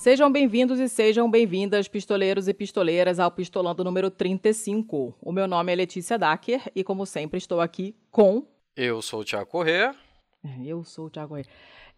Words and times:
Sejam 0.00 0.32
bem-vindos 0.32 0.80
e 0.80 0.88
sejam 0.88 1.30
bem-vindas, 1.30 1.86
pistoleiros 1.86 2.48
e 2.48 2.54
pistoleiras, 2.54 3.20
ao 3.20 3.30
Pistolando 3.30 3.84
número 3.84 4.10
35. 4.10 5.14
O 5.20 5.30
meu 5.30 5.46
nome 5.46 5.74
é 5.74 5.76
Letícia 5.76 6.16
Dacker 6.16 6.72
e, 6.74 6.82
como 6.82 7.04
sempre, 7.04 7.36
estou 7.36 7.60
aqui 7.60 7.94
com. 8.10 8.46
Eu 8.74 9.02
sou 9.02 9.20
o 9.20 9.24
Tiago 9.24 9.44
Corrêa. 9.44 9.94
É, 10.42 10.64
eu 10.64 10.82
sou 10.84 11.04
o 11.04 11.10
Tiago 11.10 11.28
Corrêa. 11.28 11.44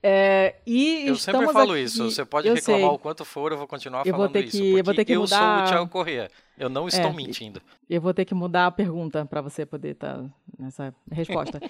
É, 0.02 0.56
e 0.66 1.06
eu 1.06 1.14
sempre 1.14 1.46
falo 1.52 1.74
aqui... 1.74 1.82
isso. 1.82 2.10
Você 2.10 2.24
pode 2.24 2.48
eu 2.48 2.54
reclamar 2.54 2.80
sei. 2.80 2.90
o 2.90 2.98
quanto 2.98 3.24
for, 3.24 3.52
eu 3.52 3.58
vou 3.58 3.68
continuar 3.68 4.04
eu 4.04 4.10
falando 4.10 4.32
vou 4.32 4.42
isso. 4.42 4.58
Que, 4.58 4.78
eu 4.78 4.84
vou 4.84 4.94
ter 4.94 5.04
que 5.04 5.16
mudar. 5.16 5.36
Eu 5.36 5.56
sou 5.58 5.64
o 5.64 5.68
Tiago 5.68 5.88
Corrêa. 5.88 6.28
Eu 6.58 6.68
não 6.68 6.88
estou 6.88 7.08
é, 7.08 7.12
mentindo. 7.12 7.62
Eu 7.88 8.00
vou 8.00 8.12
ter 8.12 8.24
que 8.24 8.34
mudar 8.34 8.66
a 8.66 8.72
pergunta 8.72 9.24
para 9.24 9.40
você 9.40 9.64
poder 9.64 9.90
estar 9.90 10.16
tá 10.16 10.24
nessa 10.58 10.92
resposta. 11.08 11.60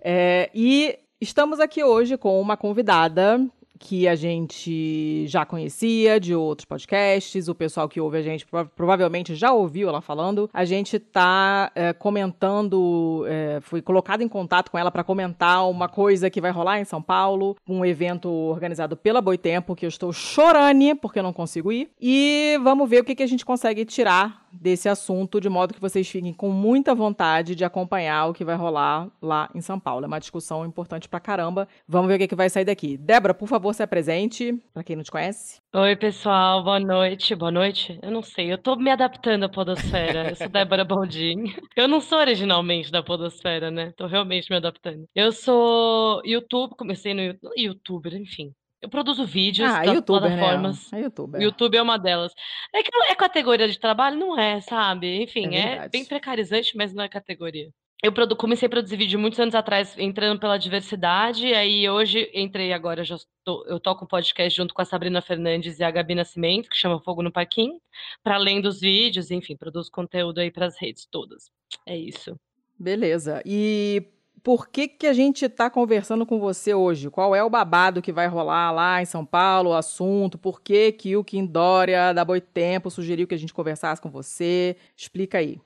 é, 0.00 0.48
e 0.54 0.96
estamos 1.20 1.58
aqui 1.58 1.82
hoje 1.82 2.16
com 2.16 2.40
uma 2.40 2.56
convidada 2.56 3.44
que 3.82 4.06
a 4.06 4.14
gente 4.14 5.26
já 5.26 5.44
conhecia 5.44 6.20
de 6.20 6.34
outros 6.34 6.64
podcasts, 6.64 7.48
o 7.48 7.54
pessoal 7.54 7.88
que 7.88 8.00
ouve 8.00 8.16
a 8.16 8.22
gente 8.22 8.46
provavelmente 8.76 9.34
já 9.34 9.52
ouviu 9.52 9.88
ela 9.88 10.00
falando. 10.00 10.48
A 10.52 10.64
gente 10.64 10.96
está 10.96 11.70
é, 11.74 11.92
comentando, 11.92 13.24
é, 13.26 13.58
fui 13.60 13.82
colocado 13.82 14.22
em 14.22 14.28
contato 14.28 14.70
com 14.70 14.78
ela 14.78 14.90
para 14.90 15.02
comentar 15.02 15.68
uma 15.68 15.88
coisa 15.88 16.30
que 16.30 16.40
vai 16.40 16.52
rolar 16.52 16.80
em 16.80 16.84
São 16.84 17.02
Paulo, 17.02 17.56
um 17.68 17.84
evento 17.84 18.30
organizado 18.30 18.96
pela 18.96 19.20
Boitempo, 19.20 19.74
que 19.74 19.84
eu 19.84 19.88
estou 19.88 20.12
chorando 20.12 20.62
porque 21.00 21.18
eu 21.18 21.22
não 21.22 21.32
consigo 21.32 21.70
ir. 21.70 21.90
E 22.00 22.58
vamos 22.62 22.88
ver 22.88 23.00
o 23.00 23.04
que, 23.04 23.14
que 23.14 23.22
a 23.22 23.26
gente 23.26 23.44
consegue 23.44 23.84
tirar 23.84 24.42
desse 24.52 24.88
assunto, 24.88 25.40
de 25.40 25.48
modo 25.48 25.72
que 25.72 25.80
vocês 25.80 26.08
fiquem 26.08 26.32
com 26.32 26.50
muita 26.50 26.94
vontade 26.94 27.54
de 27.54 27.64
acompanhar 27.64 28.26
o 28.26 28.34
que 28.34 28.44
vai 28.44 28.54
rolar 28.54 29.08
lá 29.20 29.48
em 29.54 29.60
São 29.60 29.80
Paulo. 29.80 30.04
É 30.04 30.06
uma 30.06 30.20
discussão 30.20 30.64
importante 30.64 31.08
pra 31.08 31.18
caramba. 31.18 31.66
Vamos 31.88 32.08
ver 32.08 32.16
o 32.16 32.18
que, 32.18 32.28
que 32.28 32.34
vai 32.34 32.50
sair 32.50 32.64
daqui. 32.64 32.96
Débora, 32.96 33.32
por 33.32 33.48
favor, 33.48 33.71
se 33.72 33.82
apresente, 33.82 34.52
para 34.72 34.84
quem 34.84 34.96
não 34.96 35.02
te 35.02 35.10
conhece. 35.10 35.60
Oi, 35.74 35.96
pessoal, 35.96 36.62
boa 36.62 36.78
noite. 36.78 37.34
Boa 37.34 37.50
noite? 37.50 37.98
Eu 38.02 38.10
não 38.10 38.22
sei, 38.22 38.52
eu 38.52 38.58
tô 38.58 38.76
me 38.76 38.90
adaptando 38.90 39.44
à 39.44 39.48
podosfera. 39.48 40.30
Eu 40.30 40.36
sou 40.36 40.48
Débora 40.48 40.84
Baldin. 40.84 41.44
Eu 41.76 41.88
não 41.88 42.00
sou 42.00 42.18
originalmente 42.18 42.92
da 42.92 43.02
podosfera, 43.02 43.70
né? 43.70 43.92
Tô 43.96 44.06
realmente 44.06 44.50
me 44.50 44.56
adaptando. 44.56 45.08
Eu 45.14 45.32
sou 45.32 46.20
YouTube, 46.24 46.76
comecei 46.76 47.14
no 47.14 47.36
YouTube, 47.56 48.14
enfim. 48.16 48.54
Eu 48.82 48.88
produzo 48.88 49.24
vídeos 49.24 49.70
ah, 49.70 49.80
né? 49.80 50.00
plataformas. 50.00 50.90
Né? 50.90 50.98
É 50.98 51.02
YouTuber. 51.04 51.40
YouTube 51.40 51.76
é 51.76 51.82
uma 51.82 51.96
delas. 51.96 52.34
É 52.74 52.82
que 52.82 52.90
é 53.08 53.14
categoria 53.14 53.68
de 53.68 53.78
trabalho? 53.78 54.18
Não 54.18 54.36
é, 54.36 54.60
sabe? 54.60 55.22
Enfim, 55.22 55.54
é, 55.54 55.76
é 55.76 55.88
bem 55.88 56.04
precarizante, 56.04 56.76
mas 56.76 56.92
não 56.92 57.04
é 57.04 57.08
categoria. 57.08 57.70
Eu 58.02 58.12
comecei 58.36 58.66
a 58.66 58.68
produzir 58.68 58.96
vídeo 58.96 59.16
muitos 59.16 59.38
anos 59.38 59.54
atrás, 59.54 59.96
entrando 59.96 60.40
pela 60.40 60.58
diversidade, 60.58 61.54
aí 61.54 61.88
hoje 61.88 62.28
entrei 62.34 62.72
agora, 62.72 63.04
já 63.04 63.16
tô, 63.44 63.64
eu 63.68 63.78
toco 63.78 64.04
um 64.04 64.08
podcast 64.08 64.56
junto 64.56 64.74
com 64.74 64.82
a 64.82 64.84
Sabrina 64.84 65.22
Fernandes 65.22 65.78
e 65.78 65.84
a 65.84 65.90
Gabi 65.92 66.16
Nascimento, 66.16 66.68
que 66.68 66.76
chama 66.76 66.98
Fogo 66.98 67.22
no 67.22 67.30
Parquinho, 67.30 67.80
para 68.20 68.34
além 68.34 68.60
dos 68.60 68.80
vídeos, 68.80 69.30
enfim, 69.30 69.56
produzo 69.56 69.88
conteúdo 69.92 70.40
aí 70.40 70.50
para 70.50 70.66
as 70.66 70.76
redes 70.76 71.06
todas. 71.06 71.48
É 71.86 71.96
isso. 71.96 72.36
Beleza. 72.76 73.40
E 73.46 74.04
por 74.42 74.68
que, 74.68 74.88
que 74.88 75.06
a 75.06 75.12
gente 75.12 75.44
está 75.44 75.70
conversando 75.70 76.26
com 76.26 76.40
você 76.40 76.74
hoje? 76.74 77.08
Qual 77.10 77.34
é 77.34 77.42
o 77.44 77.50
babado 77.50 78.02
que 78.02 78.12
vai 78.12 78.26
rolar 78.26 78.72
lá 78.72 79.00
em 79.00 79.04
São 79.04 79.24
Paulo, 79.24 79.70
o 79.70 79.74
assunto? 79.74 80.36
Por 80.36 80.60
que, 80.60 80.90
que 80.92 81.16
o 81.16 81.22
Kim 81.22 81.46
Dória 81.46 82.12
da 82.12 82.24
Boitempo 82.24 82.90
sugeriu 82.90 83.26
que 83.26 83.34
a 83.34 83.38
gente 83.38 83.54
conversasse 83.54 84.02
com 84.02 84.10
você? 84.10 84.76
Explica 84.96 85.38
aí. 85.38 85.60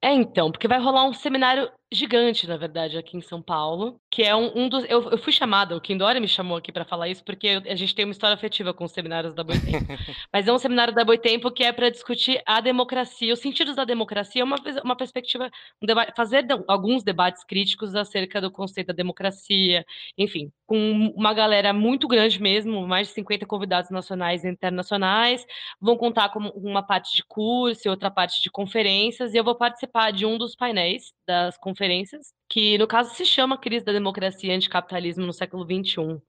É, 0.00 0.12
então, 0.12 0.50
porque 0.50 0.68
vai 0.68 0.78
rolar 0.78 1.06
um 1.06 1.12
seminário 1.12 1.70
gigante, 1.92 2.46
na 2.46 2.56
verdade, 2.56 2.98
aqui 2.98 3.16
em 3.16 3.20
São 3.20 3.40
Paulo, 3.40 4.00
que 4.10 4.22
é 4.22 4.34
um, 4.34 4.64
um 4.64 4.68
dos. 4.68 4.84
Eu, 4.84 5.10
eu, 5.10 5.18
fui 5.18 5.32
chamada, 5.32 5.76
o 5.76 5.80
Kim 5.80 5.96
Dória 5.96 6.20
me 6.20 6.26
chamou 6.26 6.56
aqui 6.56 6.72
para 6.72 6.84
falar 6.84 7.08
isso, 7.08 7.24
porque 7.24 7.46
eu, 7.46 7.62
a 7.70 7.74
gente 7.74 7.94
tem 7.94 8.04
uma 8.04 8.12
história 8.12 8.34
afetiva 8.34 8.74
com 8.74 8.84
os 8.84 8.92
seminários 8.92 9.34
da 9.34 9.44
Boitempo. 9.44 9.86
Mas 10.32 10.48
é 10.48 10.52
um 10.52 10.58
seminário 10.58 10.94
da 10.94 11.04
Boitempo 11.04 11.50
que 11.50 11.62
é 11.62 11.72
para 11.72 11.90
discutir 11.90 12.42
a 12.46 12.60
democracia, 12.60 13.32
os 13.32 13.40
sentidos 13.40 13.76
da 13.76 13.84
democracia, 13.84 14.44
uma, 14.44 14.56
uma 14.82 14.96
perspectiva, 14.96 15.50
um 15.80 15.86
debate, 15.86 16.12
fazer 16.16 16.46
alguns 16.66 17.04
debates 17.04 17.44
críticos 17.44 17.94
acerca 17.94 18.40
do 18.40 18.50
conceito 18.50 18.88
da 18.88 18.94
democracia, 18.94 19.84
enfim, 20.18 20.50
com 20.66 21.12
uma 21.14 21.32
galera 21.32 21.72
muito 21.72 22.08
grande 22.08 22.40
mesmo, 22.40 22.86
mais 22.86 23.08
de 23.08 23.14
50 23.14 23.46
convidados 23.46 23.90
nacionais 23.90 24.44
e 24.44 24.48
internacionais. 24.48 25.46
Vão 25.80 25.96
contar 25.96 26.30
com 26.30 26.40
uma 26.56 26.82
parte 26.82 27.14
de 27.14 27.22
curso 27.24 27.86
e 27.86 27.88
outra 27.88 28.10
parte 28.10 28.42
de 28.42 28.50
conferências, 28.50 29.32
e 29.32 29.36
eu 29.36 29.44
vou 29.44 29.54
participar 29.54 30.10
de 30.10 30.26
um 30.26 30.36
dos 30.36 30.56
painéis 30.56 31.12
das 31.26 31.56
conferências 31.56 31.73
conferências, 31.74 32.32
que 32.48 32.78
no 32.78 32.86
caso 32.86 33.14
se 33.14 33.26
chama 33.26 33.58
Crise 33.58 33.84
da 33.84 33.92
Democracia 33.92 34.52
e 34.52 34.56
Anticapitalismo 34.56 35.26
no 35.26 35.32
século 35.32 35.64
XXI. 35.64 36.22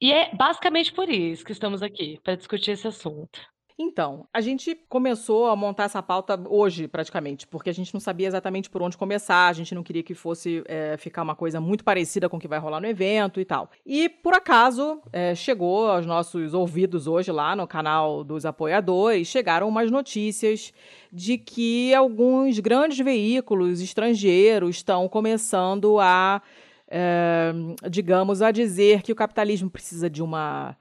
E 0.00 0.12
é 0.12 0.34
basicamente 0.34 0.92
por 0.92 1.08
isso 1.08 1.44
que 1.44 1.52
estamos 1.52 1.82
aqui, 1.82 2.20
para 2.22 2.36
discutir 2.36 2.72
esse 2.72 2.86
assunto. 2.86 3.40
Então, 3.76 4.24
a 4.32 4.40
gente 4.40 4.76
começou 4.88 5.46
a 5.46 5.56
montar 5.56 5.84
essa 5.84 6.00
pauta 6.00 6.40
hoje, 6.48 6.86
praticamente, 6.86 7.44
porque 7.44 7.68
a 7.68 7.74
gente 7.74 7.92
não 7.92 8.00
sabia 8.00 8.28
exatamente 8.28 8.70
por 8.70 8.80
onde 8.80 8.96
começar, 8.96 9.48
a 9.48 9.52
gente 9.52 9.74
não 9.74 9.82
queria 9.82 10.02
que 10.02 10.14
fosse 10.14 10.62
é, 10.66 10.96
ficar 10.96 11.22
uma 11.22 11.34
coisa 11.34 11.60
muito 11.60 11.82
parecida 11.82 12.28
com 12.28 12.36
o 12.36 12.40
que 12.40 12.46
vai 12.46 12.60
rolar 12.60 12.80
no 12.80 12.86
evento 12.86 13.40
e 13.40 13.44
tal. 13.44 13.68
E, 13.84 14.08
por 14.08 14.32
acaso, 14.32 15.02
é, 15.12 15.34
chegou 15.34 15.88
aos 15.88 16.06
nossos 16.06 16.54
ouvidos 16.54 17.08
hoje 17.08 17.32
lá 17.32 17.56
no 17.56 17.66
canal 17.66 18.22
dos 18.22 18.46
apoiadores, 18.46 19.26
chegaram 19.26 19.68
umas 19.68 19.90
notícias 19.90 20.72
de 21.12 21.36
que 21.36 21.92
alguns 21.94 22.60
grandes 22.60 22.98
veículos 23.04 23.80
estrangeiros 23.80 24.76
estão 24.76 25.08
começando 25.08 25.98
a, 25.98 26.40
é, 26.86 27.52
digamos, 27.90 28.40
a 28.40 28.52
dizer 28.52 29.02
que 29.02 29.10
o 29.10 29.16
capitalismo 29.16 29.68
precisa 29.68 30.08
de 30.08 30.22
uma 30.22 30.76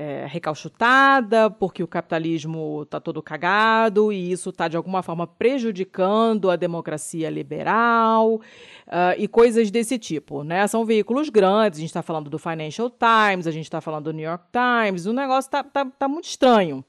é, 0.00 0.26
recalchutada, 0.28 1.50
porque 1.50 1.82
o 1.82 1.88
capitalismo 1.88 2.82
está 2.84 3.00
todo 3.00 3.20
cagado 3.20 4.12
e 4.12 4.30
isso 4.30 4.50
está, 4.50 4.68
de 4.68 4.76
alguma 4.76 5.02
forma, 5.02 5.26
prejudicando 5.26 6.52
a 6.52 6.54
democracia 6.54 7.28
liberal 7.28 8.36
uh, 8.36 8.40
e 9.18 9.26
coisas 9.26 9.72
desse 9.72 9.98
tipo. 9.98 10.44
Né? 10.44 10.64
São 10.68 10.84
veículos 10.84 11.28
grandes, 11.28 11.78
a 11.78 11.80
gente 11.80 11.90
está 11.90 12.00
falando 12.00 12.30
do 12.30 12.38
Financial 12.38 12.88
Times, 12.88 13.48
a 13.48 13.50
gente 13.50 13.64
está 13.64 13.80
falando 13.80 14.04
do 14.04 14.12
New 14.12 14.24
York 14.24 14.44
Times, 14.52 15.04
o 15.04 15.12
negócio 15.12 15.48
está 15.48 15.64
tá, 15.64 15.84
tá 15.84 16.06
muito 16.06 16.28
estranho, 16.28 16.84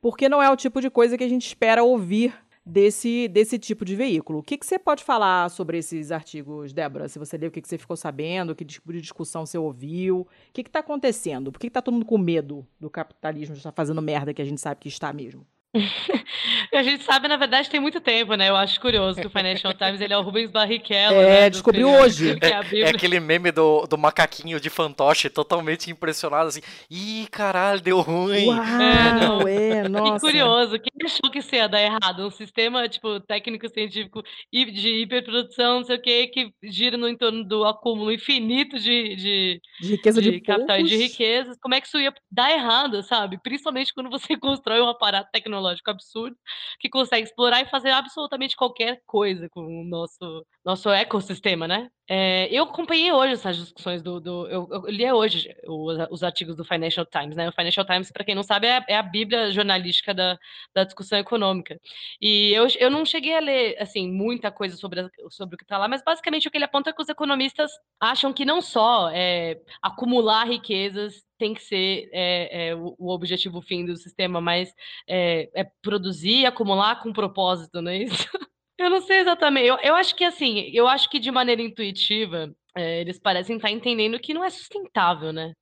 porque 0.00 0.28
não 0.28 0.40
é 0.40 0.48
o 0.48 0.54
tipo 0.54 0.80
de 0.80 0.88
coisa 0.88 1.18
que 1.18 1.24
a 1.24 1.28
gente 1.28 1.44
espera 1.44 1.82
ouvir 1.82 2.32
desse, 2.64 3.28
desse 3.28 3.58
tipo 3.58 3.84
de 3.84 3.96
veículo. 3.96 4.38
O 4.38 4.42
que, 4.42 4.56
que 4.56 4.66
você 4.66 4.78
pode 4.78 5.04
falar 5.04 5.50
sobre 5.50 5.78
esses 5.78 6.12
artigos, 6.12 6.72
Débora? 6.72 7.08
Se 7.08 7.18
você 7.18 7.36
leu, 7.36 7.48
o 7.48 7.52
que, 7.52 7.60
que 7.60 7.68
você 7.68 7.78
ficou 7.78 7.96
sabendo, 7.96 8.54
que 8.54 8.64
tipo 8.64 8.92
de 8.92 9.00
discussão 9.00 9.44
você 9.44 9.58
ouviu, 9.58 10.20
o 10.20 10.26
que 10.52 10.62
está 10.62 10.80
acontecendo? 10.80 11.50
Por 11.50 11.58
que 11.58 11.66
está 11.66 11.82
todo 11.82 11.94
mundo 11.94 12.06
com 12.06 12.18
medo 12.18 12.66
do 12.78 12.88
capitalismo 12.88 13.56
estar 13.56 13.72
fazendo 13.72 14.00
merda 14.00 14.32
que 14.32 14.42
a 14.42 14.44
gente 14.44 14.60
sabe 14.60 14.80
que 14.80 14.88
está 14.88 15.12
mesmo? 15.12 15.46
a 16.74 16.82
gente 16.82 17.02
sabe, 17.02 17.28
na 17.28 17.36
verdade, 17.38 17.70
tem 17.70 17.80
muito 17.80 17.98
tempo, 17.98 18.34
né? 18.34 18.50
Eu 18.50 18.56
acho 18.56 18.78
curioso 18.78 19.18
que 19.18 19.26
o 19.26 19.30
Financial 19.30 19.72
Times 19.72 20.02
ele 20.02 20.12
é 20.12 20.18
o 20.18 20.22
Rubens 20.22 20.50
Barrichello. 20.50 21.16
É, 21.16 21.40
né, 21.40 21.50
descobriu 21.50 21.88
hoje. 21.88 22.36
É, 22.42 22.80
é, 22.80 22.90
aquele 22.90 23.18
meme 23.18 23.50
do, 23.50 23.86
do 23.86 23.96
macaquinho 23.96 24.60
de 24.60 24.68
fantoche 24.68 25.30
totalmente 25.30 25.90
impressionado, 25.90 26.48
assim. 26.48 26.60
Ih, 26.90 27.26
caralho, 27.30 27.80
deu 27.80 28.00
ruim. 28.02 28.48
Uau, 28.48 28.62
é, 28.62 29.12
não. 29.18 29.48
é, 29.48 29.88
nossa. 29.88 30.14
Que 30.14 30.20
curioso. 30.20 30.78
Quem 30.78 30.92
achou 31.06 31.30
que 31.30 31.38
isso 31.38 31.54
ia 31.54 31.66
dar 31.66 31.80
errado? 31.80 32.26
Um 32.26 32.30
sistema, 32.30 32.86
tipo, 32.86 33.18
técnico-científico 33.20 34.22
de 34.52 35.02
hiperprodução, 35.02 35.78
não 35.78 35.84
sei 35.84 35.96
o 35.96 36.02
que, 36.02 36.26
que 36.26 36.54
gira 36.64 36.98
no 36.98 37.08
entorno 37.08 37.44
do 37.44 37.64
acúmulo 37.64 38.12
infinito 38.12 38.78
de, 38.78 39.16
de, 39.16 39.60
de 39.80 39.88
riqueza 39.88 40.20
de, 40.20 40.32
de 40.32 40.40
capital 40.42 40.78
e 40.80 40.84
de 40.84 40.96
riquezas. 40.96 41.56
Como 41.58 41.74
é 41.74 41.80
que 41.80 41.86
isso 41.86 41.98
ia 41.98 42.12
dar 42.30 42.50
errado, 42.50 43.02
sabe? 43.02 43.40
Principalmente 43.42 43.94
quando 43.94 44.10
você 44.10 44.36
constrói 44.36 44.82
um 44.82 44.88
aparato 44.88 45.30
tecnológico 45.32 45.61
tecnológico 45.62 45.90
absurdo 45.90 46.36
que 46.78 46.88
consegue 46.88 47.26
explorar 47.26 47.62
e 47.62 47.70
fazer 47.70 47.90
absolutamente 47.90 48.56
qualquer 48.56 49.00
coisa 49.06 49.48
com 49.48 49.60
o 49.62 49.84
nosso, 49.84 50.46
nosso 50.64 50.90
ecossistema, 50.90 51.68
né? 51.68 51.88
É, 52.14 52.46
eu 52.52 52.64
acompanhei 52.64 53.10
hoje 53.10 53.32
essas 53.32 53.56
discussões 53.56 54.02
do. 54.02 54.20
do 54.20 54.46
eu, 54.46 54.68
eu, 54.70 54.84
li 54.86 55.10
hoje 55.10 55.48
os, 55.66 55.96
os, 56.10 56.22
artigos 56.22 56.54
do 56.54 56.62
Financial 56.62 57.06
Times, 57.06 57.34
né? 57.34 57.48
O 57.48 57.52
Financial 57.52 57.86
Times, 57.86 58.12
para 58.12 58.22
quem 58.22 58.34
não 58.34 58.42
sabe, 58.42 58.66
é, 58.66 58.84
é, 58.86 58.96
a 58.98 59.02
bíblia 59.02 59.50
jornalística 59.50 60.12
da, 60.12 60.38
da 60.74 60.84
discussão 60.84 61.18
econômica. 61.18 61.80
E 62.20 62.52
eu, 62.52 62.66
eu 62.78 62.90
não 62.90 63.06
cheguei 63.06 63.34
a 63.34 63.40
ler 63.40 63.80
assim 63.80 64.12
muita 64.12 64.52
coisa 64.52 64.76
sobre, 64.76 65.08
sobre 65.30 65.54
o 65.54 65.58
que 65.58 65.64
está 65.64 65.78
lá, 65.78 65.88
mas 65.88 66.02
basicamente 66.04 66.46
o 66.46 66.50
que 66.50 66.58
ele 66.58 66.66
aponta 66.66 66.90
é 66.90 66.92
que 66.92 67.00
os 67.00 67.08
economistas 67.08 67.70
acham 67.98 68.30
que 68.30 68.44
não 68.44 68.60
só 68.60 69.08
é, 69.08 69.58
acumular 69.80 70.44
riquezas 70.44 71.24
tem 71.38 71.54
que 71.54 71.62
ser 71.62 72.10
é, 72.12 72.68
é, 72.68 72.74
o, 72.74 72.94
o, 72.98 73.10
objetivo 73.10 73.62
fim 73.62 73.86
do 73.86 73.96
sistema, 73.96 74.38
mas 74.38 74.70
é, 75.08 75.48
é 75.54 75.64
produzir, 75.80 76.44
acumular 76.44 77.02
com 77.02 77.10
propósito, 77.10 77.80
não 77.80 77.90
é 77.90 78.02
isso? 78.02 78.28
Eu 78.82 78.90
não 78.90 79.00
sei 79.00 79.18
exatamente. 79.18 79.66
Eu, 79.66 79.78
eu 79.82 79.94
acho 79.94 80.14
que 80.14 80.24
assim, 80.24 80.70
eu 80.72 80.88
acho 80.88 81.08
que 81.08 81.18
de 81.18 81.30
maneira 81.30 81.62
intuitiva, 81.62 82.54
é, 82.76 83.00
eles 83.00 83.18
parecem 83.18 83.56
estar 83.56 83.70
entendendo 83.70 84.18
que 84.18 84.34
não 84.34 84.44
é 84.44 84.50
sustentável, 84.50 85.32
né? 85.32 85.52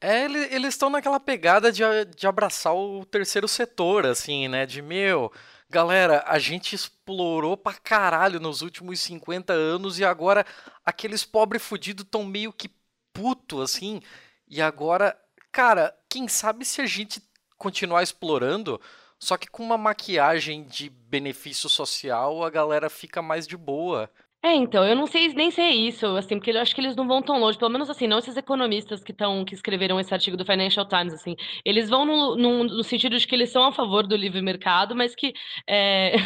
É, 0.00 0.24
eles 0.24 0.74
estão 0.74 0.88
naquela 0.88 1.20
pegada 1.20 1.70
de, 1.70 1.82
de 2.16 2.26
abraçar 2.26 2.74
o 2.74 3.04
terceiro 3.04 3.46
setor, 3.46 4.06
assim, 4.06 4.48
né? 4.48 4.64
De 4.64 4.80
meu, 4.80 5.30
galera, 5.68 6.24
a 6.26 6.38
gente 6.38 6.74
explorou 6.74 7.56
pra 7.56 7.74
caralho 7.74 8.40
nos 8.40 8.62
últimos 8.62 9.00
50 9.00 9.52
anos 9.52 9.98
e 9.98 10.04
agora 10.04 10.44
aqueles 10.84 11.24
pobres 11.24 11.62
fudidos 11.62 12.04
estão 12.04 12.24
meio 12.24 12.52
que 12.52 12.70
puto, 13.12 13.60
assim, 13.60 14.00
e 14.48 14.60
agora 14.60 15.16
cara, 15.54 15.96
quem 16.08 16.26
sabe 16.26 16.64
se 16.64 16.80
a 16.80 16.86
gente 16.86 17.22
continuar 17.56 18.02
explorando, 18.02 18.80
só 19.24 19.38
que 19.38 19.48
com 19.48 19.62
uma 19.62 19.78
maquiagem 19.78 20.64
de 20.64 20.90
benefício 20.90 21.66
social, 21.68 22.44
a 22.44 22.50
galera 22.50 22.90
fica 22.90 23.22
mais 23.22 23.46
de 23.46 23.56
boa. 23.56 24.10
É, 24.42 24.54
então, 24.54 24.86
eu 24.86 24.94
não 24.94 25.06
sei 25.06 25.28
nem 25.28 25.50
se 25.50 25.62
é 25.62 25.70
isso, 25.70 26.04
assim, 26.18 26.36
porque 26.36 26.50
eu 26.50 26.60
acho 26.60 26.74
que 26.74 26.80
eles 26.82 26.94
não 26.94 27.08
vão 27.08 27.22
tão 27.22 27.40
longe, 27.40 27.56
pelo 27.56 27.70
menos 27.70 27.88
assim, 27.88 28.06
não 28.06 28.18
esses 28.18 28.36
economistas 28.36 29.02
que 29.02 29.12
estão, 29.12 29.42
que 29.42 29.54
escreveram 29.54 29.98
esse 29.98 30.12
artigo 30.12 30.36
do 30.36 30.44
Financial 30.44 30.86
Times, 30.86 31.14
assim, 31.14 31.34
eles 31.64 31.88
vão 31.88 32.04
no, 32.04 32.36
no, 32.36 32.64
no 32.64 32.84
sentido 32.84 33.16
de 33.16 33.26
que 33.26 33.34
eles 33.34 33.48
são 33.48 33.64
a 33.64 33.72
favor 33.72 34.06
do 34.06 34.14
livre 34.14 34.42
mercado, 34.42 34.94
mas 34.94 35.14
que 35.14 35.32
é, 35.66 36.16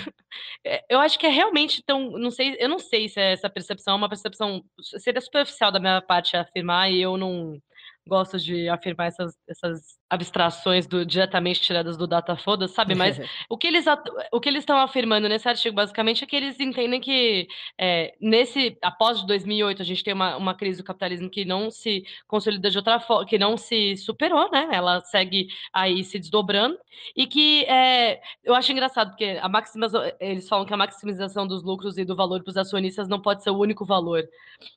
eu 0.91 0.99
acho 0.99 1.17
que 1.17 1.27
é 1.27 1.31
realmente 1.31 1.81
tão, 1.87 2.11
não 2.19 2.33
sei, 2.33 2.57
eu 2.59 2.69
não 2.69 2.81
sei 2.81 3.09
se 3.09 3.21
é 3.21 3.33
essa 3.35 3.49
percepção 3.49 3.95
é 3.95 3.97
uma 3.97 4.09
percepção, 4.09 4.65
seria 4.99 5.21
superficial 5.21 5.71
da 5.71 5.79
minha 5.79 6.03
parte 6.03 6.37
afirmar, 6.37 6.91
e 6.91 7.01
eu 7.01 7.17
não, 7.17 7.63
gosto 8.09 8.39
de 8.39 8.69
afirmar 8.69 9.09
essas, 9.09 9.37
essas 9.47 9.99
abstrações 10.11 10.87
do, 10.87 11.05
diretamente 11.05 11.61
tiradas 11.61 11.97
do 11.97 12.07
data 12.07 12.35
foda, 12.37 12.67
sabe? 12.67 12.95
Mas 12.95 13.19
o 13.49 13.57
que 13.57 13.67
eles 13.67 13.85
o 14.33 14.41
que 14.41 14.49
eles 14.49 14.63
estão 14.63 14.79
afirmando 14.79 15.29
nesse 15.29 15.49
artigo 15.49 15.77
basicamente 15.77 16.25
é 16.25 16.27
que 16.27 16.35
eles 16.35 16.59
entendem 16.59 17.01
que 17.01 17.47
é, 17.79 18.15
nesse 18.21 18.77
após 18.83 19.23
2008 19.25 19.83
a 19.83 19.85
gente 19.85 20.03
tem 20.03 20.15
uma, 20.15 20.37
uma 20.37 20.55
crise 20.55 20.79
do 20.79 20.85
capitalismo 20.85 21.31
que 21.31 21.45
não 21.45 21.71
se 21.71 22.03
consolida 22.27 22.71
de 22.71 22.79
outra 22.79 22.99
forma, 22.99 23.27
que 23.27 23.39
não 23.39 23.57
se 23.57 23.97
superou, 23.99 24.51
né? 24.51 24.69
Ela 24.73 25.01
segue 25.03 25.49
aí 25.73 26.03
se 26.03 26.19
desdobrando 26.19 26.79
e 27.15 27.27
que 27.27 27.65
é, 27.65 28.21
eu 28.43 28.55
acho 28.55 28.73
engraçado 28.73 29.11
porque 29.11 29.39
a 29.41 29.49
maximização 29.49 30.11
eles 30.19 30.49
falam 30.49 30.67
que 30.67 30.75
a 30.75 30.77
maximização 30.77 31.47
dos 31.47 31.63
lucros 31.63 31.99
e 31.99 32.05
do 32.05 32.17
valor 32.17 32.43
para 32.43 32.51
os 32.51 32.57
acionistas 32.57 33.09
não 33.09 33.21
pode 33.21 33.43
ser 33.43 33.51
o 33.51 33.59
único 33.59 33.85
valor. 33.85 34.27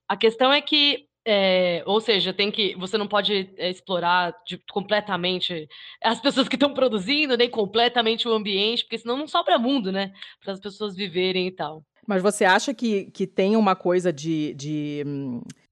A 0.08 0.18
questão 0.18 0.52
é 0.52 0.62
que 0.62 1.08
é, 1.26 1.84
ou 1.86 2.02
seja, 2.02 2.34
tem 2.34 2.50
que 2.50 2.76
você 2.76 2.98
não 2.98 3.08
pode 3.08 3.52
é, 3.58 3.70
explorar 3.70 4.36
de, 4.46 4.58
completamente 4.72 5.68
as 6.04 6.20
pessoas 6.20 6.48
que 6.48 6.56
estão 6.56 6.74
produzindo, 6.74 7.38
nem 7.38 7.50
completamente 7.50 8.28
o 8.28 8.34
ambiente, 8.34 8.84
porque 8.84 8.98
senão 8.98 9.18
não 9.18 9.28
sobra 9.28 9.60
mundo, 9.60 9.92
né? 9.92 10.12
Para 10.44 10.54
as 10.54 10.60
pessoas 10.60 10.96
viverem 10.96 11.48
e 11.48 11.52
tal. 11.52 11.84
Mas 12.08 12.24
você 12.24 12.44
acha 12.44 12.74
que, 12.74 13.06
que 13.12 13.28
tem 13.28 13.56
uma 13.56 13.76
coisa 13.76 14.12
de, 14.12 14.54
de, 14.56 15.04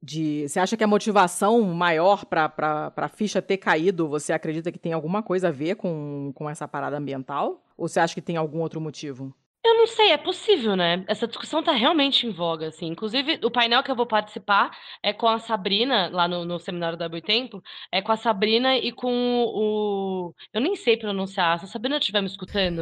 de. 0.02 0.48
Você 0.48 0.60
acha 0.60 0.78
que 0.78 0.84
a 0.84 0.88
motivação 0.88 1.62
maior 1.64 2.26
para 2.26 2.94
a 2.96 3.10
ficha 3.10 3.42
ter 3.42 3.58
caído, 3.58 4.08
você 4.08 4.32
acredita 4.32 4.72
que 4.72 4.80
tem 4.80 4.94
alguma 4.94 5.24
coisa 5.24 5.48
a 5.48 5.52
ver 5.52 5.76
com, 5.76 6.32
com 6.36 6.48
essa 6.48 6.68
parada 6.68 6.98
ambiental? 6.98 7.64
Ou 7.76 7.88
você 7.88 8.00
acha 8.00 8.14
que 8.14 8.22
tem 8.22 8.38
algum 8.38 8.60
outro 8.60 8.80
motivo? 8.80 9.34
Eu 9.70 9.76
não 9.76 9.86
sei, 9.86 10.12
é 10.12 10.18
possível, 10.18 10.76
né? 10.76 11.04
Essa 11.08 11.28
discussão 11.28 11.62
tá 11.62 11.74
realmente 11.74 12.26
em 12.26 12.32
voga, 12.32 12.70
assim. 12.70 12.88
Inclusive, 12.88 13.40
o 13.44 13.52
painel 13.52 13.84
que 13.84 13.92
eu 13.92 13.96
vou 13.96 14.08
participar 14.08 14.76
é 15.04 15.14
com 15.14 15.28
a 15.28 15.38
Sabrina, 15.38 16.10
lá 16.12 16.28
no, 16.28 16.44
no 16.44 16.58
seminário 16.58 16.98
da 16.98 17.08
Boitempo, 17.08 17.62
é 17.92 18.02
com 18.02 18.12
a 18.12 18.18
Sabrina 18.18 18.76
e 18.76 18.92
com 18.92 19.44
o. 19.46 20.34
Eu 20.52 20.60
nem 20.60 20.76
sei 20.76 20.98
pronunciar. 20.98 21.60
Se 21.60 21.66
a 21.66 21.68
Sabrina 21.68 21.98
estiver 21.98 22.20
me 22.20 22.28
escutando, 22.28 22.82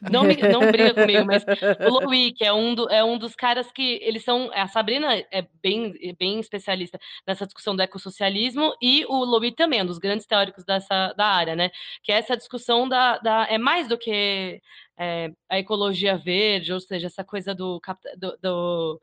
não, 0.00 0.24
me, 0.24 0.34
não 0.36 0.68
briga 0.72 0.94
comigo, 0.94 1.24
mas 1.24 1.44
o 1.86 1.90
Louis, 1.90 2.32
que 2.36 2.44
é 2.44 2.52
um, 2.52 2.74
do, 2.74 2.90
é 2.90 3.04
um 3.04 3.16
dos 3.16 3.36
caras 3.36 3.70
que 3.70 4.00
eles 4.02 4.24
são. 4.24 4.50
A 4.52 4.66
Sabrina 4.66 5.14
é 5.30 5.46
bem, 5.62 5.94
é 6.02 6.12
bem 6.12 6.40
especialista 6.40 6.98
nessa 7.24 7.46
discussão 7.46 7.76
do 7.76 7.82
ecossocialismo, 7.82 8.74
e 8.82 9.04
o 9.08 9.24
Louis 9.24 9.54
também, 9.54 9.80
um 9.80 9.86
dos 9.86 9.98
grandes 9.98 10.26
teóricos 10.26 10.64
dessa, 10.64 11.12
da 11.16 11.26
área, 11.26 11.54
né? 11.54 11.70
Que 12.02 12.10
é 12.10 12.16
essa 12.16 12.36
discussão 12.36 12.88
da, 12.88 13.18
da. 13.18 13.46
É 13.48 13.58
mais 13.58 13.86
do 13.86 13.96
que 13.96 14.60
é, 14.98 15.30
a 15.48 15.58
ecologia 15.58 16.16
verde, 16.16 16.72
ou 16.72 16.80
seja, 16.80 17.06
essa 17.06 17.24
coisa 17.24 17.54
do, 17.54 17.80
do, 18.18 18.38
do 18.42 19.00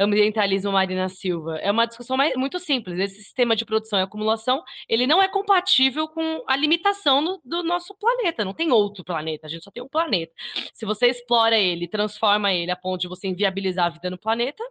ambientalismo 0.00 0.72
Marina 0.72 1.08
Silva. 1.08 1.58
É 1.58 1.70
uma 1.70 1.86
discussão 1.86 2.16
mais, 2.16 2.34
muito 2.34 2.58
simples. 2.58 2.98
Esse 2.98 3.22
sistema 3.22 3.54
de 3.54 3.66
produção 3.66 3.98
e 3.98 4.02
acumulação, 4.02 4.62
ele 4.88 5.06
não 5.06 5.22
é 5.22 5.28
compatível 5.28 6.08
com 6.08 6.42
a 6.46 6.56
limitação 6.56 7.40
do 7.44 7.62
nosso 7.62 7.94
planeta. 7.94 8.44
Não 8.44 8.54
tem 8.54 8.72
outro 8.72 9.04
planeta, 9.04 9.46
a 9.46 9.50
gente 9.50 9.62
só 9.62 9.70
tem 9.70 9.82
um 9.82 9.88
planeta. 9.88 10.32
Se 10.72 10.86
você 10.86 11.08
explora 11.08 11.58
ele, 11.58 11.86
transforma 11.86 12.52
ele 12.52 12.70
a 12.70 12.76
ponto 12.76 13.02
de 13.02 13.08
você 13.08 13.28
inviabilizar 13.28 13.86
a 13.86 13.90
vida 13.90 14.08
no 14.08 14.18
planeta, 14.18 14.64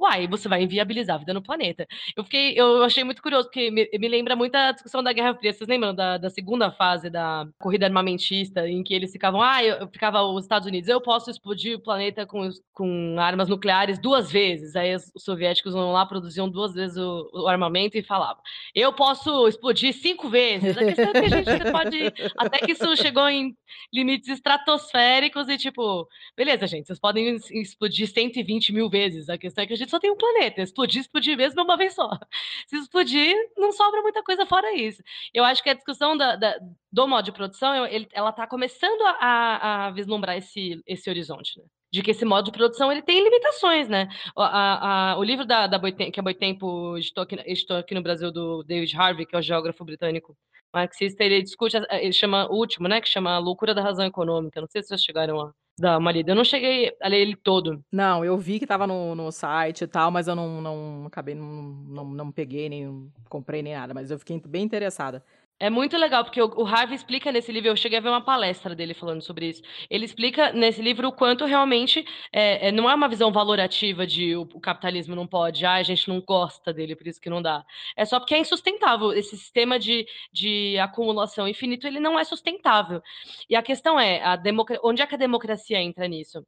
uai, 0.00 0.26
você 0.26 0.48
vai 0.48 0.62
inviabilizar 0.62 1.16
a 1.16 1.18
vida 1.18 1.34
no 1.34 1.42
planeta. 1.42 1.86
Eu 2.16 2.24
fiquei, 2.24 2.54
eu 2.58 2.82
achei 2.82 3.04
muito 3.04 3.22
curioso, 3.22 3.48
porque 3.48 3.70
me, 3.70 3.88
me 3.98 4.08
lembra 4.08 4.36
muito 4.36 4.54
a 4.54 4.72
discussão 4.72 5.02
da 5.02 5.12
Guerra 5.12 5.34
Fria. 5.34 5.52
Vocês 5.52 5.68
lembram 5.68 5.94
da, 5.94 6.18
da 6.18 6.30
segunda 6.30 6.70
fase 6.70 7.10
da 7.10 7.46
corrida 7.58 7.86
armamentista, 7.86 8.68
em 8.68 8.82
que 8.82 8.94
eles 8.94 9.12
ficavam, 9.12 9.42
ah, 9.42 9.62
eu, 9.62 9.76
eu 9.76 9.88
ficava 9.88 10.22
os 10.22 10.44
Estados 10.44 10.66
Unidos, 10.66 10.88
eu 10.88 11.00
posso 11.00 11.30
explodir 11.30 11.76
o 11.76 11.82
planeta 11.82 12.26
com, 12.26 12.48
com 12.72 13.16
armas 13.18 13.48
nucleares 13.48 13.98
duas 13.98 14.30
vezes. 14.30 14.76
Aí 14.76 14.94
os, 14.94 15.10
os 15.14 15.24
soviéticos 15.24 15.72
vão 15.72 15.92
lá, 15.92 16.06
produziam 16.06 16.48
duas 16.48 16.74
vezes 16.74 16.96
o, 16.96 17.30
o, 17.32 17.48
armamento 17.48 17.96
e 17.96 18.02
falavam, 18.02 18.42
eu 18.74 18.92
posso 18.92 19.48
explodir 19.48 19.92
cinco 19.94 20.28
vezes. 20.28 20.76
A 20.76 20.84
questão 20.84 21.10
é 21.10 21.12
que 21.12 21.34
a 21.34 21.42
gente 21.42 21.72
pode, 21.72 22.12
até 22.36 22.58
que 22.58 22.72
isso 22.72 22.96
chegou 22.96 23.28
em 23.28 23.56
limites 23.92 24.28
estratosféricos 24.28 25.48
e 25.48 25.56
tipo, 25.56 26.06
beleza, 26.36 26.66
gente, 26.66 26.86
vocês 26.86 26.98
podem 26.98 27.36
explodir 27.52 28.08
120 28.08 28.72
mil 28.72 28.88
vezes. 28.88 29.28
A 29.28 29.38
questão 29.38 29.64
é 29.64 29.66
que 29.66 29.72
a 29.72 29.76
gente 29.76 29.83
só 29.90 29.98
tem 29.98 30.10
um 30.10 30.16
planeta. 30.16 30.62
Explodir, 30.62 31.00
explodir 31.00 31.36
mesmo 31.36 31.60
é 31.60 31.64
uma 31.64 31.76
vez 31.76 31.94
só. 31.94 32.10
Se 32.66 32.76
explodir, 32.76 33.34
não 33.56 33.72
sobra 33.72 34.02
muita 34.02 34.22
coisa 34.22 34.46
fora 34.46 34.74
isso. 34.74 35.02
Eu 35.32 35.44
acho 35.44 35.62
que 35.62 35.70
a 35.70 35.74
discussão 35.74 36.16
da, 36.16 36.36
da, 36.36 36.58
do 36.92 37.08
modo 37.08 37.24
de 37.24 37.32
produção, 37.32 37.86
ele, 37.86 38.08
ela 38.12 38.30
está 38.30 38.46
começando 38.46 39.02
a, 39.02 39.86
a, 39.86 39.90
vislumbrar 39.90 40.36
esse, 40.36 40.82
esse 40.86 41.08
horizonte, 41.10 41.58
né? 41.58 41.64
de 41.92 42.02
que 42.02 42.10
esse 42.10 42.24
modo 42.24 42.46
de 42.46 42.52
produção 42.52 42.90
ele 42.90 43.02
tem 43.02 43.22
limitações, 43.22 43.88
né? 43.88 44.08
A, 44.36 45.12
a, 45.12 45.18
o 45.18 45.22
livro 45.22 45.46
da, 45.46 45.68
da 45.68 45.78
Boitempo, 45.78 46.10
que 46.10 46.18
a 46.18 46.22
Boitempo 46.24 46.98
estou 46.98 47.22
aqui, 47.22 47.36
aqui 47.78 47.94
no 47.94 48.02
Brasil 48.02 48.32
do 48.32 48.64
David 48.64 48.96
Harvey, 48.96 49.24
que 49.24 49.36
é 49.36 49.38
o 49.38 49.42
geógrafo 49.42 49.84
britânico 49.84 50.36
marxista, 50.72 51.22
ele 51.22 51.40
discute, 51.40 51.76
ele 51.90 52.12
chama 52.12 52.50
o 52.50 52.56
último, 52.56 52.88
né? 52.88 53.00
Que 53.00 53.08
chama 53.08 53.36
a 53.36 53.38
loucura 53.38 53.72
da 53.72 53.80
razão 53.80 54.04
econômica. 54.04 54.60
Não 54.60 54.66
sei 54.66 54.82
se 54.82 54.88
vocês 54.88 55.02
chegaram 55.02 55.40
a, 55.40 55.54
da 55.78 55.98
Marida. 55.98 56.30
Eu 56.32 56.36
não 56.36 56.44
cheguei 56.44 56.92
a 57.02 57.08
ler 57.08 57.20
ele 57.20 57.36
todo. 57.36 57.84
Não, 57.90 58.24
eu 58.24 58.36
vi 58.38 58.58
que 58.58 58.66
tava 58.66 58.86
no, 58.86 59.14
no 59.14 59.30
site 59.32 59.84
e 59.84 59.86
tal, 59.86 60.10
mas 60.10 60.28
eu 60.28 60.34
não, 60.36 60.60
não 60.60 61.06
acabei, 61.06 61.34
não, 61.34 61.62
não, 61.62 62.04
não 62.04 62.32
peguei, 62.32 62.68
nem 62.68 63.10
comprei 63.28 63.62
nem 63.62 63.74
nada, 63.74 63.92
mas 63.94 64.10
eu 64.10 64.18
fiquei 64.18 64.40
bem 64.46 64.64
interessada. 64.64 65.24
É 65.60 65.70
muito 65.70 65.96
legal, 65.96 66.24
porque 66.24 66.42
o 66.42 66.66
Harvey 66.66 66.96
explica 66.96 67.30
nesse 67.30 67.52
livro, 67.52 67.68
eu 67.68 67.76
cheguei 67.76 67.98
a 67.98 68.00
ver 68.00 68.08
uma 68.08 68.20
palestra 68.24 68.74
dele 68.74 68.92
falando 68.92 69.22
sobre 69.22 69.48
isso. 69.50 69.62
Ele 69.88 70.04
explica 70.04 70.52
nesse 70.52 70.82
livro 70.82 71.08
o 71.08 71.12
quanto 71.12 71.44
realmente 71.44 72.04
é, 72.32 72.68
é, 72.68 72.72
não 72.72 72.90
é 72.90 72.94
uma 72.94 73.08
visão 73.08 73.30
valorativa 73.32 74.04
de 74.04 74.34
o, 74.34 74.42
o, 74.42 74.60
capitalismo 74.60 75.14
não 75.14 75.28
pode, 75.28 75.64
ah, 75.64 75.74
a 75.74 75.82
gente 75.84 76.08
não 76.08 76.20
gosta 76.20 76.72
dele, 76.72 76.96
por 76.96 77.06
isso 77.06 77.20
que 77.20 77.30
não 77.30 77.40
dá. 77.40 77.64
É 77.96 78.04
só 78.04 78.18
porque 78.18 78.34
é 78.34 78.38
insustentável. 78.38 79.12
Esse 79.12 79.36
sistema 79.36 79.78
de, 79.78 80.06
de 80.32 80.76
acumulação 80.78 81.46
infinito, 81.48 81.86
ele 81.86 82.00
não 82.00 82.18
é 82.18 82.24
sustentável. 82.24 83.00
E 83.48 83.54
a 83.54 83.62
questão 83.62 83.98
é, 83.98 84.22
a 84.24 84.36
onde 84.82 85.02
é 85.02 85.06
que 85.06 85.14
a 85.14 85.18
democracia 85.18 85.80
entra 85.80 86.08
nisso? 86.08 86.44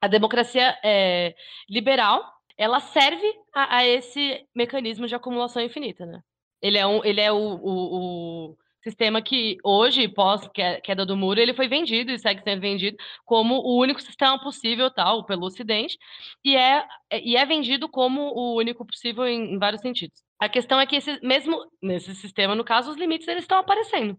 A 0.00 0.08
democracia 0.08 0.78
é, 0.84 1.34
liberal, 1.68 2.24
ela 2.58 2.80
serve 2.80 3.26
a, 3.54 3.78
a 3.78 3.86
esse 3.86 4.46
mecanismo 4.54 5.06
de 5.06 5.14
acumulação 5.14 5.62
infinita, 5.62 6.04
né? 6.06 6.22
Ele 6.62 6.78
é, 6.78 6.86
um, 6.86 7.04
ele 7.04 7.20
é 7.20 7.32
o, 7.32 7.36
o, 7.36 8.50
o 8.50 8.56
sistema 8.82 9.20
que 9.20 9.58
hoje, 9.64 10.08
pós 10.08 10.48
queda 10.82 11.04
do 11.04 11.16
muro, 11.16 11.40
ele 11.40 11.54
foi 11.54 11.68
vendido 11.68 12.10
e 12.10 12.18
segue 12.18 12.42
sendo 12.42 12.60
vendido 12.60 12.96
como 13.24 13.56
o 13.56 13.78
único 13.78 14.00
sistema 14.00 14.40
possível, 14.40 14.90
tal, 14.90 15.24
pelo 15.24 15.46
Ocidente, 15.46 15.98
e 16.44 16.56
é, 16.56 16.84
e 17.22 17.36
é 17.36 17.44
vendido 17.44 17.88
como 17.88 18.20
o 18.34 18.56
único 18.56 18.84
possível 18.86 19.26
em, 19.26 19.54
em 19.54 19.58
vários 19.58 19.82
sentidos. 19.82 20.22
A 20.38 20.48
questão 20.48 20.80
é 20.80 20.86
que 20.86 20.96
esse, 20.96 21.20
mesmo 21.22 21.58
nesse 21.82 22.14
sistema, 22.14 22.54
no 22.54 22.64
caso, 22.64 22.90
os 22.90 22.96
limites 22.96 23.28
eles 23.28 23.44
estão 23.44 23.58
aparecendo. 23.58 24.16